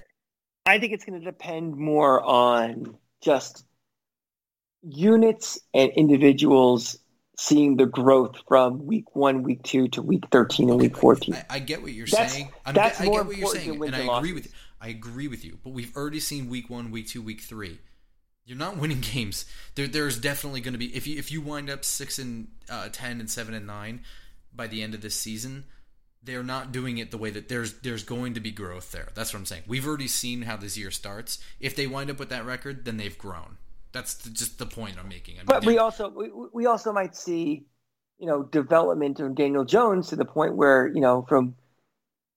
I 0.65 0.79
think 0.79 0.93
it's 0.93 1.05
going 1.05 1.19
to 1.19 1.25
depend 1.25 1.75
more 1.75 2.23
on 2.23 2.97
just 3.21 3.65
units 4.83 5.59
and 5.73 5.91
individuals 5.91 6.97
seeing 7.37 7.77
the 7.77 7.85
growth 7.85 8.37
from 8.47 8.85
week 8.85 9.15
one, 9.15 9.43
week 9.43 9.63
two 9.63 9.87
to 9.89 10.01
week 10.01 10.23
13 10.31 10.69
and 10.69 10.79
week 10.79 10.97
14. 10.97 11.35
I, 11.35 11.45
I 11.49 11.59
get 11.59 11.81
what 11.81 11.91
you're 11.93 12.07
That's- 12.07 12.33
saying. 12.33 12.49
I'm, 12.65 12.73
that's 12.73 13.01
I 13.01 13.05
more 13.05 13.19
get 13.19 13.27
what 13.27 13.37
you're 13.37 13.47
saying, 13.49 13.83
and 13.83 13.95
I 13.95 13.99
agree 13.99 14.07
losses. 14.07 14.33
with 14.33 14.45
you. 14.45 14.51
I 14.81 14.87
agree 14.89 15.27
with 15.27 15.43
you. 15.45 15.57
But 15.63 15.71
we've 15.71 15.95
already 15.95 16.19
seen 16.19 16.49
week 16.49 16.69
one, 16.69 16.91
week 16.91 17.07
two, 17.07 17.21
week 17.21 17.41
three. 17.41 17.79
You're 18.45 18.57
not 18.57 18.77
winning 18.77 19.01
games. 19.13 19.45
There, 19.75 19.87
there's 19.87 20.19
definitely 20.19 20.61
going 20.61 20.73
to 20.73 20.77
be 20.77 20.95
if 20.95 21.07
you 21.07 21.17
if 21.17 21.31
you 21.31 21.41
wind 21.41 21.69
up 21.69 21.83
six 21.83 22.19
and 22.19 22.47
uh, 22.69 22.89
ten 22.91 23.19
and 23.19 23.29
seven 23.29 23.53
and 23.53 23.65
nine 23.65 24.01
by 24.53 24.67
the 24.67 24.81
end 24.83 24.93
of 24.93 25.01
this 25.01 25.15
season. 25.15 25.65
They're 26.23 26.41
not 26.43 26.71
doing 26.71 26.97
it 26.97 27.11
the 27.11 27.19
way 27.19 27.29
that 27.29 27.49
there's 27.49 27.73
there's 27.81 28.03
going 28.03 28.33
to 28.33 28.39
be 28.39 28.49
growth 28.49 28.91
there. 28.91 29.09
That's 29.13 29.31
what 29.31 29.39
I'm 29.39 29.45
saying. 29.45 29.61
We've 29.67 29.85
already 29.87 30.07
seen 30.07 30.41
how 30.41 30.57
this 30.57 30.75
year 30.75 30.89
starts. 30.89 31.37
If 31.59 31.75
they 31.75 31.85
wind 31.85 32.09
up 32.09 32.17
with 32.17 32.29
that 32.29 32.45
record, 32.45 32.83
then 32.85 32.97
they've 32.97 33.15
grown. 33.17 33.57
That's 33.95 34.15
the, 34.15 34.29
just 34.29 34.59
the 34.59 34.65
point 34.65 34.97
I'm 34.99 35.07
making. 35.07 35.35
I 35.35 35.39
mean, 35.39 35.45
But 35.45 35.61
they- 35.61 35.67
we 35.67 35.77
also 35.77 36.09
we, 36.09 36.29
we 36.53 36.65
also 36.65 36.91
might 36.91 37.15
see, 37.15 37.65
you 38.19 38.27
know, 38.27 38.43
development 38.43 39.21
of 39.21 39.35
Daniel 39.35 39.63
Jones 39.63 40.09
to 40.09 40.17
the 40.17 40.25
point 40.25 40.57
where 40.57 40.87
you 40.87 40.99
know 40.99 41.21
from, 41.29 41.55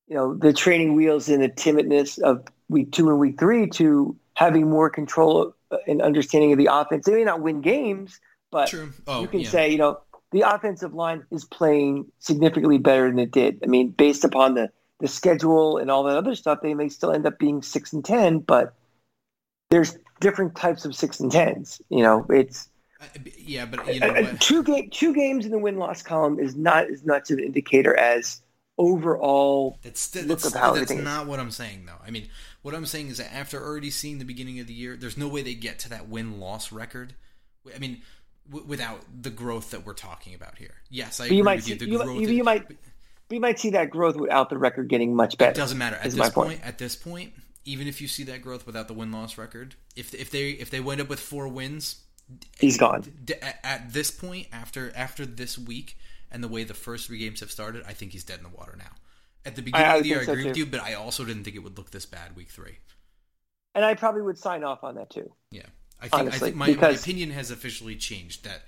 you 0.07 0.15
know, 0.15 0.35
the 0.35 0.53
training 0.53 0.95
wheels 0.95 1.29
and 1.29 1.43
the 1.43 1.49
timidness 1.49 2.17
of 2.21 2.47
week 2.69 2.93
two 2.93 3.09
and 3.11 3.19
week 3.19 3.41
three 3.41 3.67
to 3.71 4.17
having 4.35 4.71
more 4.71 4.89
control 4.89 5.53
and 5.89 6.01
understanding 6.01 6.53
of 6.53 6.59
the 6.59 6.69
offense. 6.73 7.07
They 7.07 7.15
may 7.15 7.25
not 7.25 7.43
win 7.43 7.61
games, 7.61 8.21
but 8.53 8.73
Oh, 9.09 9.23
you 9.23 9.27
can 9.27 9.41
yeah. 9.41 9.51
say 9.51 9.69
you 9.69 9.79
know 9.79 10.01
the 10.31 10.43
offensive 10.43 10.95
line 10.95 11.27
is 11.33 11.45
playing 11.45 12.07
significantly 12.21 12.79
better 12.79 13.09
than 13.11 13.19
it 13.19 13.33
did. 13.33 13.59
I 13.65 13.67
mean, 13.67 13.91
based 13.91 14.23
upon 14.25 14.55
the 14.55 14.71
the 15.01 15.09
schedule 15.09 15.77
and 15.79 15.91
all 15.91 16.05
that 16.05 16.17
other 16.17 16.37
stuff, 16.37 16.61
they 16.63 16.75
may 16.75 16.89
still 16.89 17.11
end 17.11 17.27
up 17.27 17.37
being 17.41 17.63
six 17.63 17.93
and 17.93 18.05
ten, 18.05 18.39
but 18.39 18.75
there's 19.71 19.97
different 20.21 20.55
types 20.57 20.85
of 20.85 20.95
six 20.95 21.21
and 21.21 21.31
tens. 21.31 21.81
You 21.89 22.03
know, 22.03 22.27
it's 22.31 22.69
Uh, 23.01 23.05
yeah, 23.39 23.65
but 23.67 23.93
you 23.93 24.01
know 24.01 24.09
uh, 24.09 24.37
two 24.41 24.63
game 24.63 24.91
two 24.91 25.15
games 25.15 25.45
in 25.45 25.53
the 25.53 25.59
win 25.59 25.77
loss 25.79 26.03
column 26.03 26.39
is 26.39 26.57
not 26.57 26.91
as 26.91 27.05
much 27.05 27.31
of 27.31 27.39
an 27.39 27.45
indicator 27.45 27.97
as 27.97 28.41
overall. 28.77 29.79
That's 29.83 30.15
look 30.15 30.45
of 30.45 30.53
how 30.55 30.73
that's 30.73 30.77
everything 30.77 30.99
is. 30.99 31.05
not 31.05 31.27
what 31.27 31.41
I'm 31.41 31.51
saying 31.51 31.87
though. 31.87 32.01
I 32.07 32.11
mean, 32.11 32.29
what 32.63 32.75
I'm 32.75 32.87
saying 32.87 33.09
is 33.09 33.19
that 33.19 33.33
after 33.35 33.63
already 33.63 33.91
seeing 33.91 34.19
the 34.19 34.25
beginning 34.25 34.61
of 34.61 34.67
the 34.67 34.73
year, 34.75 34.97
there's 34.97 35.17
no 35.17 35.29
way 35.29 35.43
they 35.43 35.55
get 35.55 35.79
to 35.81 35.91
that 35.91 36.09
win 36.09 36.41
loss 36.41 36.73
record. 36.73 37.15
I 37.75 37.79
mean, 37.79 38.03
w- 38.51 38.67
without 38.67 39.01
the 39.21 39.31
growth 39.31 39.71
that 39.73 39.85
we're 39.85 39.95
talking 39.95 40.35
about 40.35 40.59
here. 40.59 40.75
Yes, 40.91 41.21
I 41.21 41.25
But 41.25 41.27
agree 41.27 41.37
you 41.39 41.45
might 41.45 41.57
with 41.57 41.65
see 41.65 41.73
you. 41.73 41.79
The 41.79 41.87
you, 41.87 41.99
growth 41.99 42.21
you, 42.21 42.29
is- 42.29 42.33
you 42.33 42.45
might 42.45 42.67
we 43.31 43.39
might 43.39 43.59
see 43.59 43.71
that 43.71 43.91
growth 43.91 44.17
without 44.17 44.49
the 44.49 44.57
record 44.59 44.89
getting 44.89 45.15
much 45.15 45.37
better. 45.39 45.51
It 45.53 45.57
doesn't 45.57 45.77
matter 45.79 45.97
at 45.97 46.07
is 46.07 46.15
this 46.15 46.31
point. 46.31 46.49
point. 46.49 46.61
At 46.65 46.79
this 46.79 46.97
point, 46.97 47.33
even 47.69 47.87
if 47.87 48.01
you 48.01 48.09
see 48.09 48.25
that 48.25 48.43
growth 48.43 48.67
without 48.67 48.89
the 48.89 48.95
win 48.95 49.13
loss 49.13 49.39
record, 49.39 49.75
if 49.95 50.15
if 50.15 50.31
they 50.31 50.51
if 50.51 50.71
they 50.71 50.81
wind 50.81 51.01
up 51.01 51.09
with 51.09 51.21
four 51.21 51.47
wins, 51.49 52.03
He's 52.59 52.77
gone. 52.77 53.05
at, 53.43 53.61
at 53.63 53.93
this 53.93 54.11
point 54.11 54.49
after 54.53 54.93
after 54.97 55.27
this 55.27 55.59
week 55.59 55.97
and 56.31 56.43
the 56.43 56.49
way 56.49 56.65
the 56.65 56.75
first 56.75 57.07
three 57.07 57.19
games 57.19 57.41
have 57.41 57.51
started, 57.51 57.85
I 57.87 57.93
think 57.93 58.13
he's 58.13 58.25
dead 58.25 58.39
in 58.39 58.45
the 58.45 58.57
water 58.57 58.75
now. 58.77 58.93
At 59.45 59.57
the 59.57 59.63
beginning 59.63 59.87
I 59.87 59.97
of 59.97 60.03
the 60.03 60.09
year, 60.09 60.21
I 60.21 60.25
so, 60.25 60.33
agree 60.33 60.47
with 60.47 60.57
you, 60.57 60.67
but 60.67 60.81
I 60.81 60.95
also 60.95 61.25
didn't 61.25 61.45
think 61.45 61.57
it 61.57 61.61
would 61.61 61.79
look 61.79 61.91
this 61.91 62.07
bad 62.07 62.37
week 62.37 62.49
three. 62.49 62.79
And 63.75 63.85
I 63.85 63.95
probably 63.95 64.23
would 64.23 64.39
sign 64.39 64.65
off 64.65 64.83
on 64.83 64.97
that 64.97 65.11
too. 65.11 65.31
Yeah, 65.51 65.63
I 66.01 66.09
think 66.09 66.35
I 66.35 66.39
think 66.39 66.57
my, 66.57 66.73
my 66.75 66.89
opinion 66.91 67.31
has 67.31 67.51
officially 67.51 67.97
changed 67.97 68.45
that 68.45 68.63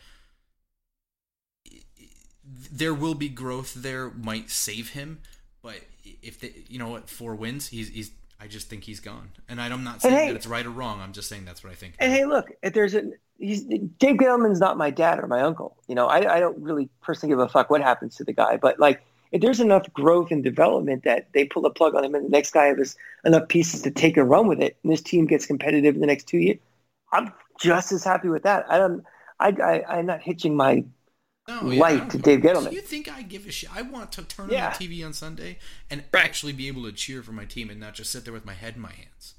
there 2.44 2.94
will 2.94 3.14
be 3.14 3.28
growth 3.28 3.74
there 3.74 4.10
might 4.10 4.50
save 4.50 4.90
him, 4.90 5.20
but 5.62 5.80
if 6.22 6.40
they, 6.40 6.52
you 6.68 6.78
know 6.78 6.88
what, 6.88 7.08
four 7.08 7.34
wins, 7.34 7.68
he's 7.68 7.88
he's. 7.88 8.10
I 8.40 8.46
just 8.46 8.70
think 8.70 8.84
he's 8.84 9.00
gone, 9.00 9.30
and 9.48 9.60
I'm 9.60 9.84
not 9.84 10.00
saying 10.00 10.14
hey- 10.14 10.28
that 10.28 10.36
it's 10.36 10.46
right 10.46 10.64
or 10.64 10.70
wrong. 10.70 11.00
I'm 11.00 11.12
just 11.12 11.28
saying 11.28 11.44
that's 11.44 11.62
what 11.62 11.70
I 11.70 11.76
think. 11.76 11.94
And 11.98 12.12
hey, 12.12 12.24
look, 12.24 12.50
if 12.62 12.72
there's 12.72 12.94
a 12.94 13.10
he's 13.38 13.64
Dave 13.64 14.16
Gettleman's 14.16 14.60
not 14.60 14.78
my 14.78 14.90
dad 14.90 15.18
or 15.18 15.26
my 15.26 15.40
uncle. 15.40 15.76
You 15.88 15.94
know, 15.94 16.06
I, 16.06 16.36
I 16.36 16.40
don't 16.40 16.58
really 16.58 16.88
personally 17.02 17.32
give 17.32 17.38
a 17.38 17.48
fuck 17.48 17.70
what 17.70 17.82
happens 17.82 18.16
to 18.16 18.24
the 18.24 18.32
guy, 18.32 18.56
but 18.56 18.78
like 18.78 19.02
if 19.32 19.40
there's 19.40 19.60
enough 19.60 19.90
growth 19.92 20.30
and 20.30 20.42
development 20.42 21.04
that 21.04 21.28
they 21.32 21.44
pull 21.44 21.62
the 21.62 21.70
plug 21.70 21.94
on 21.94 22.04
him 22.04 22.14
and 22.14 22.26
the 22.26 22.30
next 22.30 22.52
guy 22.52 22.66
has 22.66 22.96
enough 23.24 23.48
pieces 23.48 23.82
to 23.82 23.90
take 23.90 24.16
and 24.16 24.28
run 24.28 24.46
with 24.46 24.60
it, 24.60 24.76
and 24.82 24.92
this 24.92 25.02
team 25.02 25.26
gets 25.26 25.46
competitive 25.46 25.94
in 25.94 26.00
the 26.00 26.06
next 26.06 26.26
two 26.26 26.38
years, 26.38 26.58
I'm 27.12 27.32
just 27.60 27.92
as 27.92 28.04
happy 28.04 28.28
with 28.28 28.42
that. 28.44 28.66
I 28.70 28.78
don't. 28.78 29.04
I, 29.38 29.48
I 29.48 29.98
I'm 29.98 30.06
not 30.06 30.20
hitching 30.20 30.56
my 30.56 30.84
I 31.46 31.60
don't 31.60 32.10
to 32.10 32.18
Dave 32.18 32.40
Gettleman. 32.40 32.70
Do 32.70 32.76
you 32.76 32.82
think 32.82 33.08
I 33.08 33.22
give 33.22 33.46
a 33.46 33.50
shit? 33.50 33.74
I 33.74 33.82
want 33.82 34.12
to 34.12 34.22
turn 34.22 34.50
Yeah. 34.50 34.66
on 34.68 34.72
the 34.78 34.78
TV 34.86 35.04
on 35.04 35.12
Sunday 35.12 35.58
and 35.90 36.04
Right. 36.12 36.24
actually 36.24 36.52
be 36.52 36.68
able 36.68 36.84
to 36.84 36.92
cheer 36.92 37.22
for 37.22 37.32
my 37.32 37.44
team 37.44 37.70
and 37.70 37.80
not 37.80 37.94
just 37.94 38.10
sit 38.12 38.24
there 38.24 38.32
with 38.32 38.44
my 38.44 38.54
head 38.54 38.76
in 38.76 38.80
my 38.82 38.92
hands. 38.92 39.34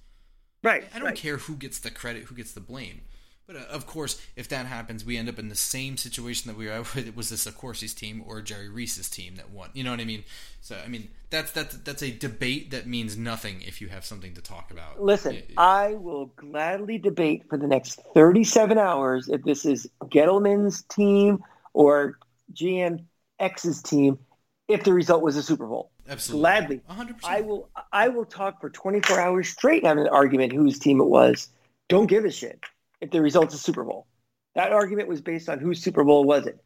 right. 0.64 0.84
I 0.94 1.00
don't 1.00 1.08
right. 1.08 1.16
care 1.16 1.38
who 1.38 1.56
gets 1.56 1.80
the 1.80 1.90
credit, 1.90 2.26
who 2.26 2.36
gets 2.36 2.52
the 2.52 2.60
blame. 2.60 3.02
But 3.48 3.56
uh, 3.56 3.60
of 3.72 3.88
course, 3.88 4.22
if 4.36 4.48
that 4.50 4.68
happens, 4.68 5.04
we 5.04 5.18
end 5.18 5.28
up 5.28 5.40
in 5.40 5.50
the 5.50 5.56
same 5.56 5.98
situation 5.98 6.48
that 6.52 6.56
we 6.58 6.68
were 6.68 6.80
with. 6.96 7.08
It 7.08 7.16
was 7.16 7.30
this 7.30 7.46
Accorsi's 7.48 7.94
team 7.96 8.24
or 8.28 8.42
Jerry 8.42 8.70
Reese's 8.70 9.10
team 9.10 9.36
that 9.38 9.50
won. 9.50 9.72
You 9.74 9.84
know 9.84 9.90
what 9.92 10.00
I 10.00 10.06
mean? 10.06 10.24
So 10.62 10.78
I 10.84 10.88
mean 10.88 11.10
that's 11.32 11.52
that's 11.52 11.76
that's 11.78 12.04
a 12.04 12.12
debate 12.12 12.70
that 12.72 12.86
means 12.88 13.18
nothing 13.18 13.62
if 13.64 13.82
you 13.82 13.88
have 13.90 14.06
something 14.06 14.34
to 14.36 14.42
talk 14.42 14.70
about. 14.72 15.02
Listen, 15.02 15.36
It- 15.38 15.50
I 15.58 15.94
will 15.96 16.28
gladly 16.36 16.98
debate 17.00 17.44
for 17.50 17.58
the 17.58 17.68
next 17.68 18.00
37 18.14 18.78
hours 18.78 19.28
if 19.30 19.44
this 19.44 19.66
is 19.66 19.88
Gettleman's 20.06 20.84
team 20.84 21.44
or 21.74 22.18
GM 22.54 23.06
X's 23.40 23.82
team 23.82 24.20
if 24.68 24.84
the 24.84 24.94
result 24.94 25.22
was 25.22 25.36
a 25.36 25.44
Super 25.44 25.68
Bowl. 25.68 25.92
absolutely, 26.08 26.42
Gladly. 26.42 26.82
hundred 26.88 27.18
percent. 27.18 27.34
I 27.34 27.42
will 27.42 27.70
I 27.92 28.08
will 28.10 28.26
talk 28.26 28.62
for 28.62 28.70
24 28.70 29.20
hours 29.20 29.50
straight 29.50 29.84
and 29.84 29.88
have 29.88 29.98
an 29.98 30.08
argument 30.08 30.54
whose 30.54 30.80
team 30.80 31.02
it 31.02 31.06
was. 31.08 31.50
Don't 31.90 32.08
give 32.08 32.26
a 32.26 32.32
shit 32.32 32.60
if 33.02 33.12
the 33.12 33.22
result's 33.22 33.54
a 33.54 33.58
Super 33.58 33.84
Bowl. 33.84 34.08
That 34.56 34.72
argument 34.72 35.08
was 35.08 35.22
based 35.22 35.50
on 35.50 35.60
whose 35.60 35.82
Super 35.82 36.04
Bowl 36.04 36.24
was 36.24 36.46
it, 36.48 36.64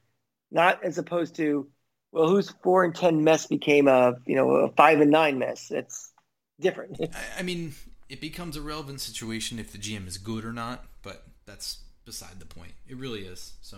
not 0.52 0.84
as 0.84 0.98
opposed 0.98 1.36
to 1.36 1.68
well, 2.12 2.28
whose 2.30 2.50
four 2.64 2.84
and 2.84 2.94
ten 2.96 3.24
mess 3.24 3.48
became 3.48 3.88
a 3.88 4.16
you 4.26 4.36
know 4.36 4.50
a 4.52 4.70
five 4.70 5.02
and 5.02 5.12
nine 5.12 5.40
mess. 5.40 5.68
That's 5.70 6.12
different. 6.60 6.98
I, 7.02 7.40
I 7.40 7.44
mean, 7.44 7.74
it 8.10 8.22
becomes 8.22 8.56
a 8.56 8.62
relevant 8.62 9.02
situation 9.02 9.60
if 9.60 9.72
the 9.72 9.78
GM 9.78 10.08
is 10.08 10.18
good 10.18 10.46
or 10.46 10.54
not, 10.54 10.86
but 11.02 11.24
that's 11.46 11.80
beside 12.06 12.40
the 12.40 12.46
point. 12.46 12.74
It 12.88 12.98
really 12.98 13.22
is. 13.22 13.54
So 13.62 13.78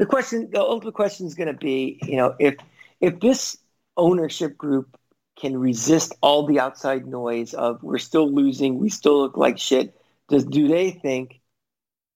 the 0.00 0.06
question 0.06 0.48
the 0.50 0.60
ultimate 0.60 0.94
question 0.94 1.26
is 1.26 1.34
going 1.34 1.46
to 1.46 1.54
be 1.54 2.00
you 2.02 2.16
know 2.16 2.34
if 2.40 2.56
if 3.00 3.20
this 3.20 3.58
ownership 3.96 4.56
group 4.56 4.98
can 5.38 5.56
resist 5.56 6.14
all 6.22 6.46
the 6.46 6.58
outside 6.58 7.06
noise 7.06 7.54
of 7.54 7.82
we're 7.82 7.98
still 7.98 8.32
losing 8.32 8.78
we 8.78 8.88
still 8.88 9.20
look 9.20 9.36
like 9.36 9.58
shit 9.58 9.94
does 10.28 10.44
do 10.44 10.68
they 10.68 10.90
think 10.90 11.40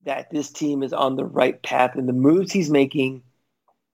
that 0.04 0.30
this 0.30 0.50
team 0.50 0.82
is 0.82 0.92
on 0.92 1.16
the 1.16 1.24
right 1.24 1.60
path? 1.62 1.96
And 1.96 2.08
the 2.08 2.12
moves 2.12 2.52
he's 2.52 2.70
making 2.70 3.22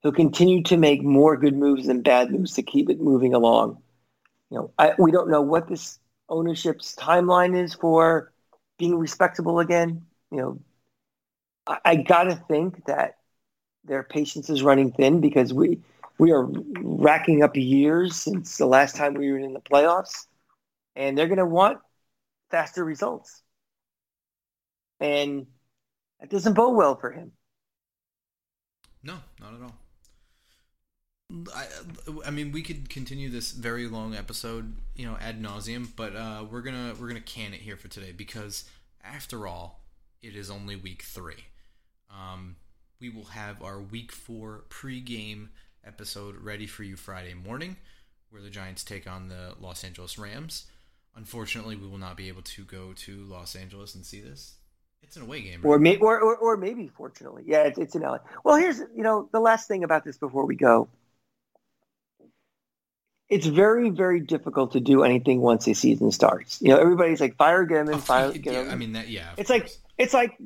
he'll 0.03 0.13
continue 0.13 0.63
to 0.65 0.77
make 0.77 1.03
more 1.03 1.37
good 1.37 1.57
moves 1.57 1.87
than 1.87 2.03
bad 2.03 2.31
moves 2.31 2.55
to 2.55 2.63
keep 2.63 2.89
it 2.91 3.01
moving 3.01 3.35
along. 3.35 3.79
You 4.51 4.59
know 4.59 4.71
I, 4.79 4.95
we 4.99 5.11
don't 5.11 5.31
know 5.31 5.43
what 5.43 5.69
this 5.69 5.99
ownership's 6.29 6.95
timeline 6.95 7.57
is 7.57 7.75
for 7.75 8.33
being 8.79 8.97
respectable 8.97 9.59
again. 9.59 10.07
You 10.31 10.39
know 10.39 10.61
I, 11.67 11.79
I 11.85 11.97
gotta 11.97 12.37
think 12.37 12.85
that 12.87 13.17
their 13.85 14.03
patience 14.03 14.51
is 14.51 14.63
running 14.63 14.93
thin 14.93 15.21
because 15.21 15.53
we 15.53 15.81
we 16.19 16.33
are 16.33 16.45
racking 16.83 17.43
up 17.43 17.57
years 17.57 18.17
since 18.17 18.59
the 18.59 18.67
last 18.67 18.95
time 18.97 19.15
we 19.15 19.31
were 19.33 19.39
in 19.39 19.55
the 19.55 19.61
playoffs, 19.61 20.27
and 20.97 21.17
they're 21.17 21.29
going 21.29 21.39
to 21.39 21.47
want 21.47 21.79
faster 22.51 22.85
results, 22.85 23.43
and 25.01 25.47
that 26.21 26.31
doesn't 26.31 26.55
bode 26.55 26.77
well 26.77 26.97
for 26.97 27.11
him. 27.11 27.33
No, 29.03 29.19
not 29.41 29.55
at 29.55 29.63
all. 29.63 29.75
I, 31.55 31.67
I 32.27 32.31
mean, 32.31 32.51
we 32.51 32.63
could 32.63 32.89
continue 32.89 33.31
this 33.31 33.53
very 33.53 33.87
long 33.87 34.15
episode, 34.15 34.75
you 34.97 35.07
know, 35.07 35.17
ad 35.21 35.41
nauseum, 35.41 35.89
but 35.95 36.17
uh, 36.17 36.45
we're 36.51 36.61
gonna 36.61 36.95
we're 36.99 37.07
gonna 37.07 37.21
can 37.21 37.55
it 37.55 37.61
here 37.61 37.77
for 37.77 37.89
today 37.89 38.13
because, 38.13 38.65
after 39.03 39.47
all, 39.47 39.81
it 40.23 40.35
is 40.35 40.51
only 40.51 40.75
week 40.75 41.03
three. 41.03 41.45
Um, 42.11 42.57
we 43.01 43.09
will 43.09 43.25
have 43.25 43.63
our 43.63 43.81
week 43.81 44.13
four 44.13 44.65
pregame 44.69 45.49
episode 45.85 46.37
ready 46.37 46.67
for 46.67 46.83
you 46.83 46.97
Friday 46.97 47.35
morning, 47.35 47.77
where 48.29 48.43
the 48.43 48.51
Giants 48.51 48.85
take 48.85 49.11
on 49.11 49.29
the 49.29 49.55
Los 49.59 49.83
Angeles 49.83 50.19
Rams. 50.19 50.67
Unfortunately, 51.17 51.77
we 51.77 51.89
will 51.89 51.99
not 51.99 52.17
be 52.17 52.29
able 52.29 52.43
to 52.43 52.63
go 52.65 52.93
to 52.93 53.25
Los 53.25 53.57
Angeles 53.57 53.95
and 53.95 54.05
see 54.05 54.21
this. 54.21 54.55
It's 55.03 55.17
an 55.17 55.23
away 55.23 55.41
game, 55.41 55.63
right? 55.63 55.71
Or, 55.71 55.79
may, 55.79 55.97
or, 55.97 56.21
or, 56.21 56.37
or 56.37 56.57
maybe, 56.59 56.89
fortunately, 56.89 57.45
yeah, 57.47 57.63
it's, 57.63 57.79
it's 57.79 57.97
in 57.97 58.03
LA. 58.03 58.19
Well, 58.45 58.57
here's 58.57 58.79
you 58.79 59.03
know 59.03 59.29
the 59.33 59.41
last 59.41 59.67
thing 59.67 59.83
about 59.83 60.05
this 60.05 60.19
before 60.19 60.45
we 60.47 60.57
go. 60.57 60.89
It's 63.31 63.47
very, 63.47 63.91
very 63.91 64.21
difficult 64.21 64.73
to 64.73 64.81
do 64.81 65.05
anything 65.05 65.41
once 65.41 65.65
the 65.65 65.73
season 65.73 66.11
starts. 66.11 66.61
You 66.61 66.71
know, 66.71 66.79
everybody's 66.79 67.21
like, 67.21 67.37
fire 67.37 67.65
Gettleman, 67.65 68.01
fire 68.03 68.33
yeah, 68.33 68.39
Gettleman. 68.39 68.73
I 68.73 68.75
mean 68.75 68.93
that. 68.93 69.09
Yeah, 69.09 69.31
It's 69.39 69.49
like 69.49 69.71
it's 69.97 70.13
like 70.13 70.37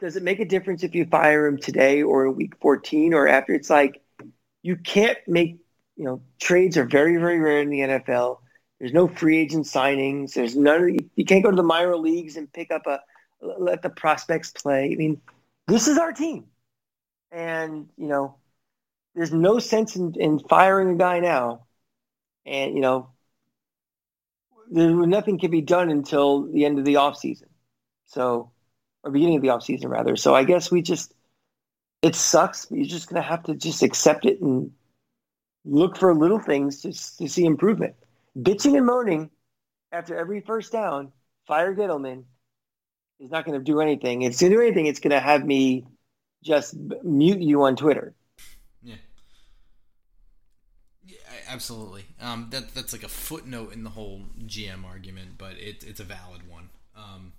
does 0.00 0.16
it 0.16 0.22
make 0.22 0.40
a 0.40 0.44
difference 0.44 0.84
if 0.84 0.94
you 0.94 1.06
fire 1.06 1.46
him 1.46 1.58
today 1.58 2.02
or 2.02 2.26
in 2.26 2.36
week 2.36 2.54
14 2.60 3.14
or 3.14 3.28
after? 3.28 3.54
It's 3.54 3.70
like 3.70 4.02
you 4.62 4.76
can't 4.76 5.18
make 5.26 5.58
you 5.96 6.04
know 6.04 6.20
trades 6.40 6.76
are 6.76 6.84
very 6.84 7.16
very 7.16 7.38
rare 7.40 7.60
in 7.60 7.70
the 7.70 7.80
NFL 7.80 8.38
there's 8.78 8.92
no 8.92 9.08
free 9.08 9.38
agent 9.38 9.66
signings. 9.66 10.34
There's 10.34 10.56
none 10.56 10.96
you 11.16 11.24
can't 11.24 11.42
go 11.42 11.50
to 11.50 11.56
the 11.56 11.62
minor 11.62 11.96
leagues 11.96 12.36
and 12.36 12.52
pick 12.52 12.70
up 12.70 12.86
a 12.86 13.00
let 13.40 13.82
the 13.82 13.90
prospects 13.90 14.50
play. 14.52 14.92
I 14.92 14.96
mean 14.96 15.20
this 15.66 15.88
is 15.88 15.98
our 15.98 16.12
team. 16.12 16.46
And, 17.30 17.90
you 17.98 18.08
know, 18.08 18.36
there's 19.14 19.32
no 19.32 19.58
sense 19.58 19.96
in, 19.96 20.14
in 20.14 20.38
firing 20.38 20.94
a 20.94 20.96
guy 20.96 21.20
now. 21.20 21.66
And, 22.46 22.74
you 22.74 22.80
know, 22.80 23.10
there, 24.70 24.90
nothing 24.90 25.38
can 25.38 25.50
be 25.50 25.60
done 25.60 25.90
until 25.90 26.50
the 26.50 26.64
end 26.64 26.78
of 26.78 26.86
the 26.86 26.94
offseason. 26.94 27.48
So, 28.06 28.50
or 29.04 29.10
beginning 29.10 29.36
of 29.36 29.42
the 29.42 29.48
offseason, 29.48 29.88
rather. 29.88 30.16
So 30.16 30.34
I 30.34 30.44
guess 30.44 30.70
we 30.70 30.82
just, 30.82 31.14
it 32.02 32.14
sucks. 32.14 32.66
But 32.66 32.78
you're 32.78 32.86
just 32.86 33.08
to 33.10 33.22
have 33.22 33.42
to 33.44 33.54
just 33.54 33.82
accept 33.82 34.24
it 34.26 34.40
and 34.40 34.72
look 35.64 35.96
for 35.96 36.14
little 36.14 36.38
things 36.38 36.82
to, 36.82 36.92
to 36.92 37.28
see 37.28 37.44
improvement. 37.44 37.94
Bitching 38.38 38.76
and 38.76 38.86
moaning 38.86 39.30
after 39.92 40.16
every 40.16 40.40
first 40.40 40.72
down, 40.72 41.12
fire 41.46 41.74
Gettleman 41.74 42.24
is 43.20 43.30
not 43.30 43.44
going 43.44 43.58
to 43.58 43.64
do 43.64 43.80
anything. 43.80 44.22
If 44.22 44.32
it's 44.32 44.40
going 44.40 44.52
to 44.52 44.58
do 44.58 44.62
anything, 44.62 44.86
it's 44.86 45.00
going 45.00 45.10
to 45.10 45.20
have 45.20 45.44
me 45.44 45.84
just 46.44 46.74
mute 47.02 47.40
you 47.40 47.62
on 47.62 47.76
Twitter. 47.76 48.14
Yeah. 48.82 48.96
Yeah, 51.04 51.16
absolutely. 51.48 52.04
Um, 52.20 52.48
that 52.50 52.74
that's 52.74 52.92
like 52.92 53.02
a 53.02 53.08
footnote 53.08 53.72
in 53.72 53.82
the 53.82 53.90
whole 53.90 54.22
GM 54.44 54.84
argument, 54.84 55.38
but 55.38 55.52
it, 55.52 55.84
it's 55.86 56.00
a 56.00 56.04
valid 56.04 56.48
one. 56.48 56.70
Um, 56.96 57.32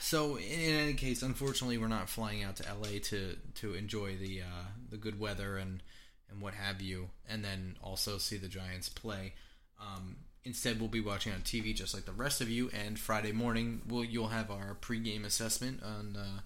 so 0.00 0.36
in, 0.36 0.74
any 0.74 0.94
case, 0.94 1.22
unfortunately, 1.22 1.78
we're 1.78 1.88
not 1.88 2.08
flying 2.08 2.42
out 2.42 2.56
to 2.56 2.64
LA 2.64 2.98
to 3.04 3.36
to 3.56 3.74
enjoy 3.74 4.16
the 4.16 4.42
uh, 4.42 4.66
the 4.90 4.96
good 4.96 5.18
weather 5.18 5.56
and 5.56 5.82
and 6.30 6.40
what 6.40 6.54
have 6.54 6.80
you, 6.80 7.10
and 7.28 7.44
then 7.44 7.76
also 7.82 8.18
see 8.18 8.36
the 8.36 8.48
Giants 8.48 8.88
play. 8.88 9.34
Um, 9.80 10.16
instead, 10.44 10.80
we'll 10.80 10.88
be 10.88 11.00
watching 11.00 11.32
on 11.32 11.40
TV 11.40 11.74
just 11.74 11.94
like 11.94 12.04
the 12.04 12.12
rest 12.12 12.40
of 12.40 12.50
you. 12.50 12.70
And 12.70 12.98
Friday 12.98 13.32
morning, 13.32 13.82
we'll 13.88 14.04
you'll 14.04 14.28
have 14.28 14.50
our 14.50 14.76
pregame 14.80 15.24
assessment 15.24 15.82
on 15.82 16.16
uh, 16.16 16.40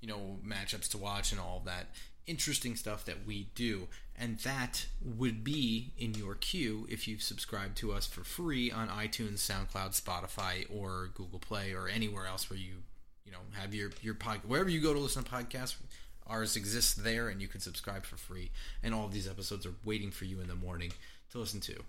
you 0.00 0.08
know 0.08 0.38
matchups 0.46 0.88
to 0.90 0.98
watch 0.98 1.32
and 1.32 1.40
all 1.40 1.58
of 1.58 1.64
that 1.64 1.86
interesting 2.28 2.76
stuff 2.76 3.04
that 3.06 3.26
we 3.26 3.48
do. 3.54 3.88
And 4.20 4.38
that 4.40 4.86
would 5.00 5.44
be 5.44 5.92
in 5.96 6.14
your 6.14 6.34
queue 6.34 6.86
if 6.90 7.06
you've 7.06 7.22
subscribed 7.22 7.76
to 7.78 7.92
us 7.92 8.06
for 8.06 8.24
free 8.24 8.70
on 8.70 8.88
iTunes, 8.88 9.38
SoundCloud, 9.38 10.00
Spotify, 10.00 10.66
or 10.74 11.10
Google 11.14 11.38
Play, 11.38 11.72
or 11.72 11.88
anywhere 11.88 12.26
else 12.26 12.50
where 12.50 12.58
you 12.58 12.82
you 13.24 13.32
know 13.32 13.38
have 13.52 13.74
your 13.74 13.90
your 14.02 14.14
pod 14.14 14.40
wherever 14.46 14.70
you 14.70 14.80
go 14.80 14.94
to 14.94 14.98
listen 14.98 15.22
to 15.22 15.30
podcasts 15.30 15.76
ours 16.28 16.56
exists 16.56 16.94
there 16.94 17.28
and 17.28 17.40
you 17.40 17.48
can 17.48 17.60
subscribe 17.60 18.04
for 18.04 18.16
free. 18.16 18.50
And 18.82 18.94
all 18.94 19.06
of 19.06 19.12
these 19.12 19.28
episodes 19.28 19.64
are 19.66 19.74
waiting 19.84 20.10
for 20.10 20.24
you 20.26 20.40
in 20.40 20.48
the 20.48 20.54
morning 20.54 20.92
to 21.32 21.38
listen 21.38 21.60
to. 21.60 21.82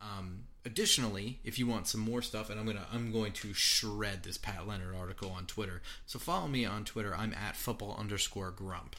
Um, 0.00 0.44
additionally 0.64 1.40
if 1.44 1.58
you 1.58 1.66
want 1.66 1.86
some 1.86 2.00
more 2.00 2.22
stuff 2.22 2.48
and 2.48 2.58
i'm 2.58 2.66
gonna 2.66 2.86
i'm 2.92 3.12
going 3.12 3.32
to 3.32 3.52
shred 3.52 4.22
this 4.22 4.38
pat 4.38 4.66
leonard 4.66 4.94
article 4.94 5.30
on 5.30 5.44
twitter. 5.46 5.82
So 6.06 6.18
follow 6.18 6.48
me 6.48 6.64
on 6.64 6.84
twitter. 6.84 7.14
I'm 7.14 7.34
at 7.34 7.56
football 7.56 7.96
underscore 7.98 8.50
grump 8.50 8.96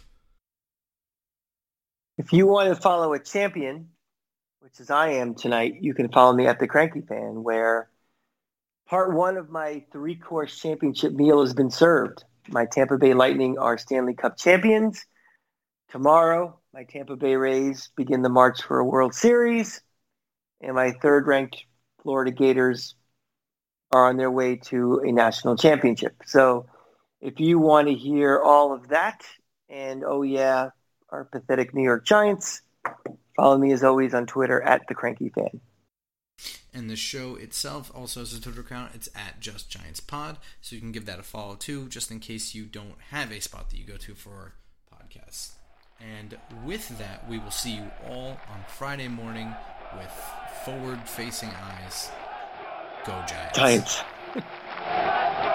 if 2.17 2.33
you 2.33 2.47
want 2.47 2.69
to 2.69 2.81
follow 2.81 3.13
a 3.13 3.19
champion 3.19 3.89
which 4.59 4.79
is 4.79 4.89
i 4.89 5.09
am 5.09 5.35
tonight 5.35 5.75
you 5.81 5.93
can 5.93 6.09
follow 6.09 6.33
me 6.33 6.47
at 6.47 6.59
the 6.59 6.67
cranky 6.67 7.01
fan 7.01 7.43
where 7.43 7.89
Part 8.91 9.13
one 9.13 9.37
of 9.37 9.49
my 9.49 9.85
three 9.93 10.15
course 10.15 10.59
championship 10.59 11.13
meal 11.13 11.39
has 11.39 11.53
been 11.53 11.71
served. 11.71 12.25
My 12.49 12.65
Tampa 12.65 12.97
Bay 12.97 13.13
Lightning 13.13 13.57
are 13.57 13.77
Stanley 13.77 14.13
Cup 14.13 14.37
champions. 14.37 15.05
Tomorrow, 15.91 16.59
my 16.73 16.83
Tampa 16.83 17.15
Bay 17.15 17.37
Rays 17.37 17.89
begin 17.95 18.21
the 18.21 18.27
march 18.27 18.61
for 18.63 18.79
a 18.79 18.85
World 18.85 19.15
Series. 19.15 19.81
And 20.59 20.75
my 20.75 20.91
third 20.91 21.25
ranked 21.25 21.63
Florida 22.03 22.31
Gators 22.31 22.95
are 23.93 24.09
on 24.09 24.17
their 24.17 24.29
way 24.29 24.57
to 24.57 24.99
a 25.05 25.11
national 25.13 25.55
championship. 25.55 26.15
So 26.25 26.65
if 27.21 27.39
you 27.39 27.59
want 27.59 27.87
to 27.87 27.93
hear 27.93 28.41
all 28.41 28.73
of 28.73 28.89
that, 28.89 29.21
and 29.69 30.03
oh 30.05 30.23
yeah, 30.23 30.71
our 31.11 31.25
pathetic 31.25 31.73
New 31.73 31.83
York 31.83 32.05
Giants, 32.05 32.61
follow 33.35 33.57
me 33.57 33.71
as 33.71 33.83
always 33.83 34.13
on 34.13 34.25
Twitter 34.25 34.61
at 34.61 34.87
the 34.87 34.95
Cranky 34.95 35.29
Fan. 35.29 35.61
And 36.73 36.89
the 36.89 36.95
show 36.95 37.35
itself 37.35 37.91
also 37.93 38.21
has 38.21 38.33
a 38.33 38.41
Twitter 38.41 38.61
account. 38.61 38.95
It's 38.95 39.09
at 39.13 39.39
Just 39.39 39.69
Giants 39.69 39.99
Pod, 39.99 40.37
so 40.61 40.75
you 40.75 40.81
can 40.81 40.93
give 40.93 41.05
that 41.05 41.19
a 41.19 41.23
follow 41.23 41.55
too, 41.55 41.87
just 41.89 42.11
in 42.11 42.19
case 42.19 42.55
you 42.55 42.65
don't 42.65 42.95
have 43.09 43.31
a 43.31 43.41
spot 43.41 43.69
that 43.69 43.77
you 43.77 43.85
go 43.85 43.97
to 43.97 44.15
for 44.15 44.53
podcasts. 44.91 45.51
And 45.99 46.37
with 46.65 46.97
that, 46.97 47.29
we 47.29 47.37
will 47.37 47.51
see 47.51 47.75
you 47.75 47.91
all 48.09 48.39
on 48.49 48.63
Friday 48.67 49.07
morning 49.07 49.53
with 49.95 50.11
forward-facing 50.63 51.49
eyes. 51.49 52.09
Go 53.05 53.21
Giants! 53.27 53.57
Giants. 53.57 54.01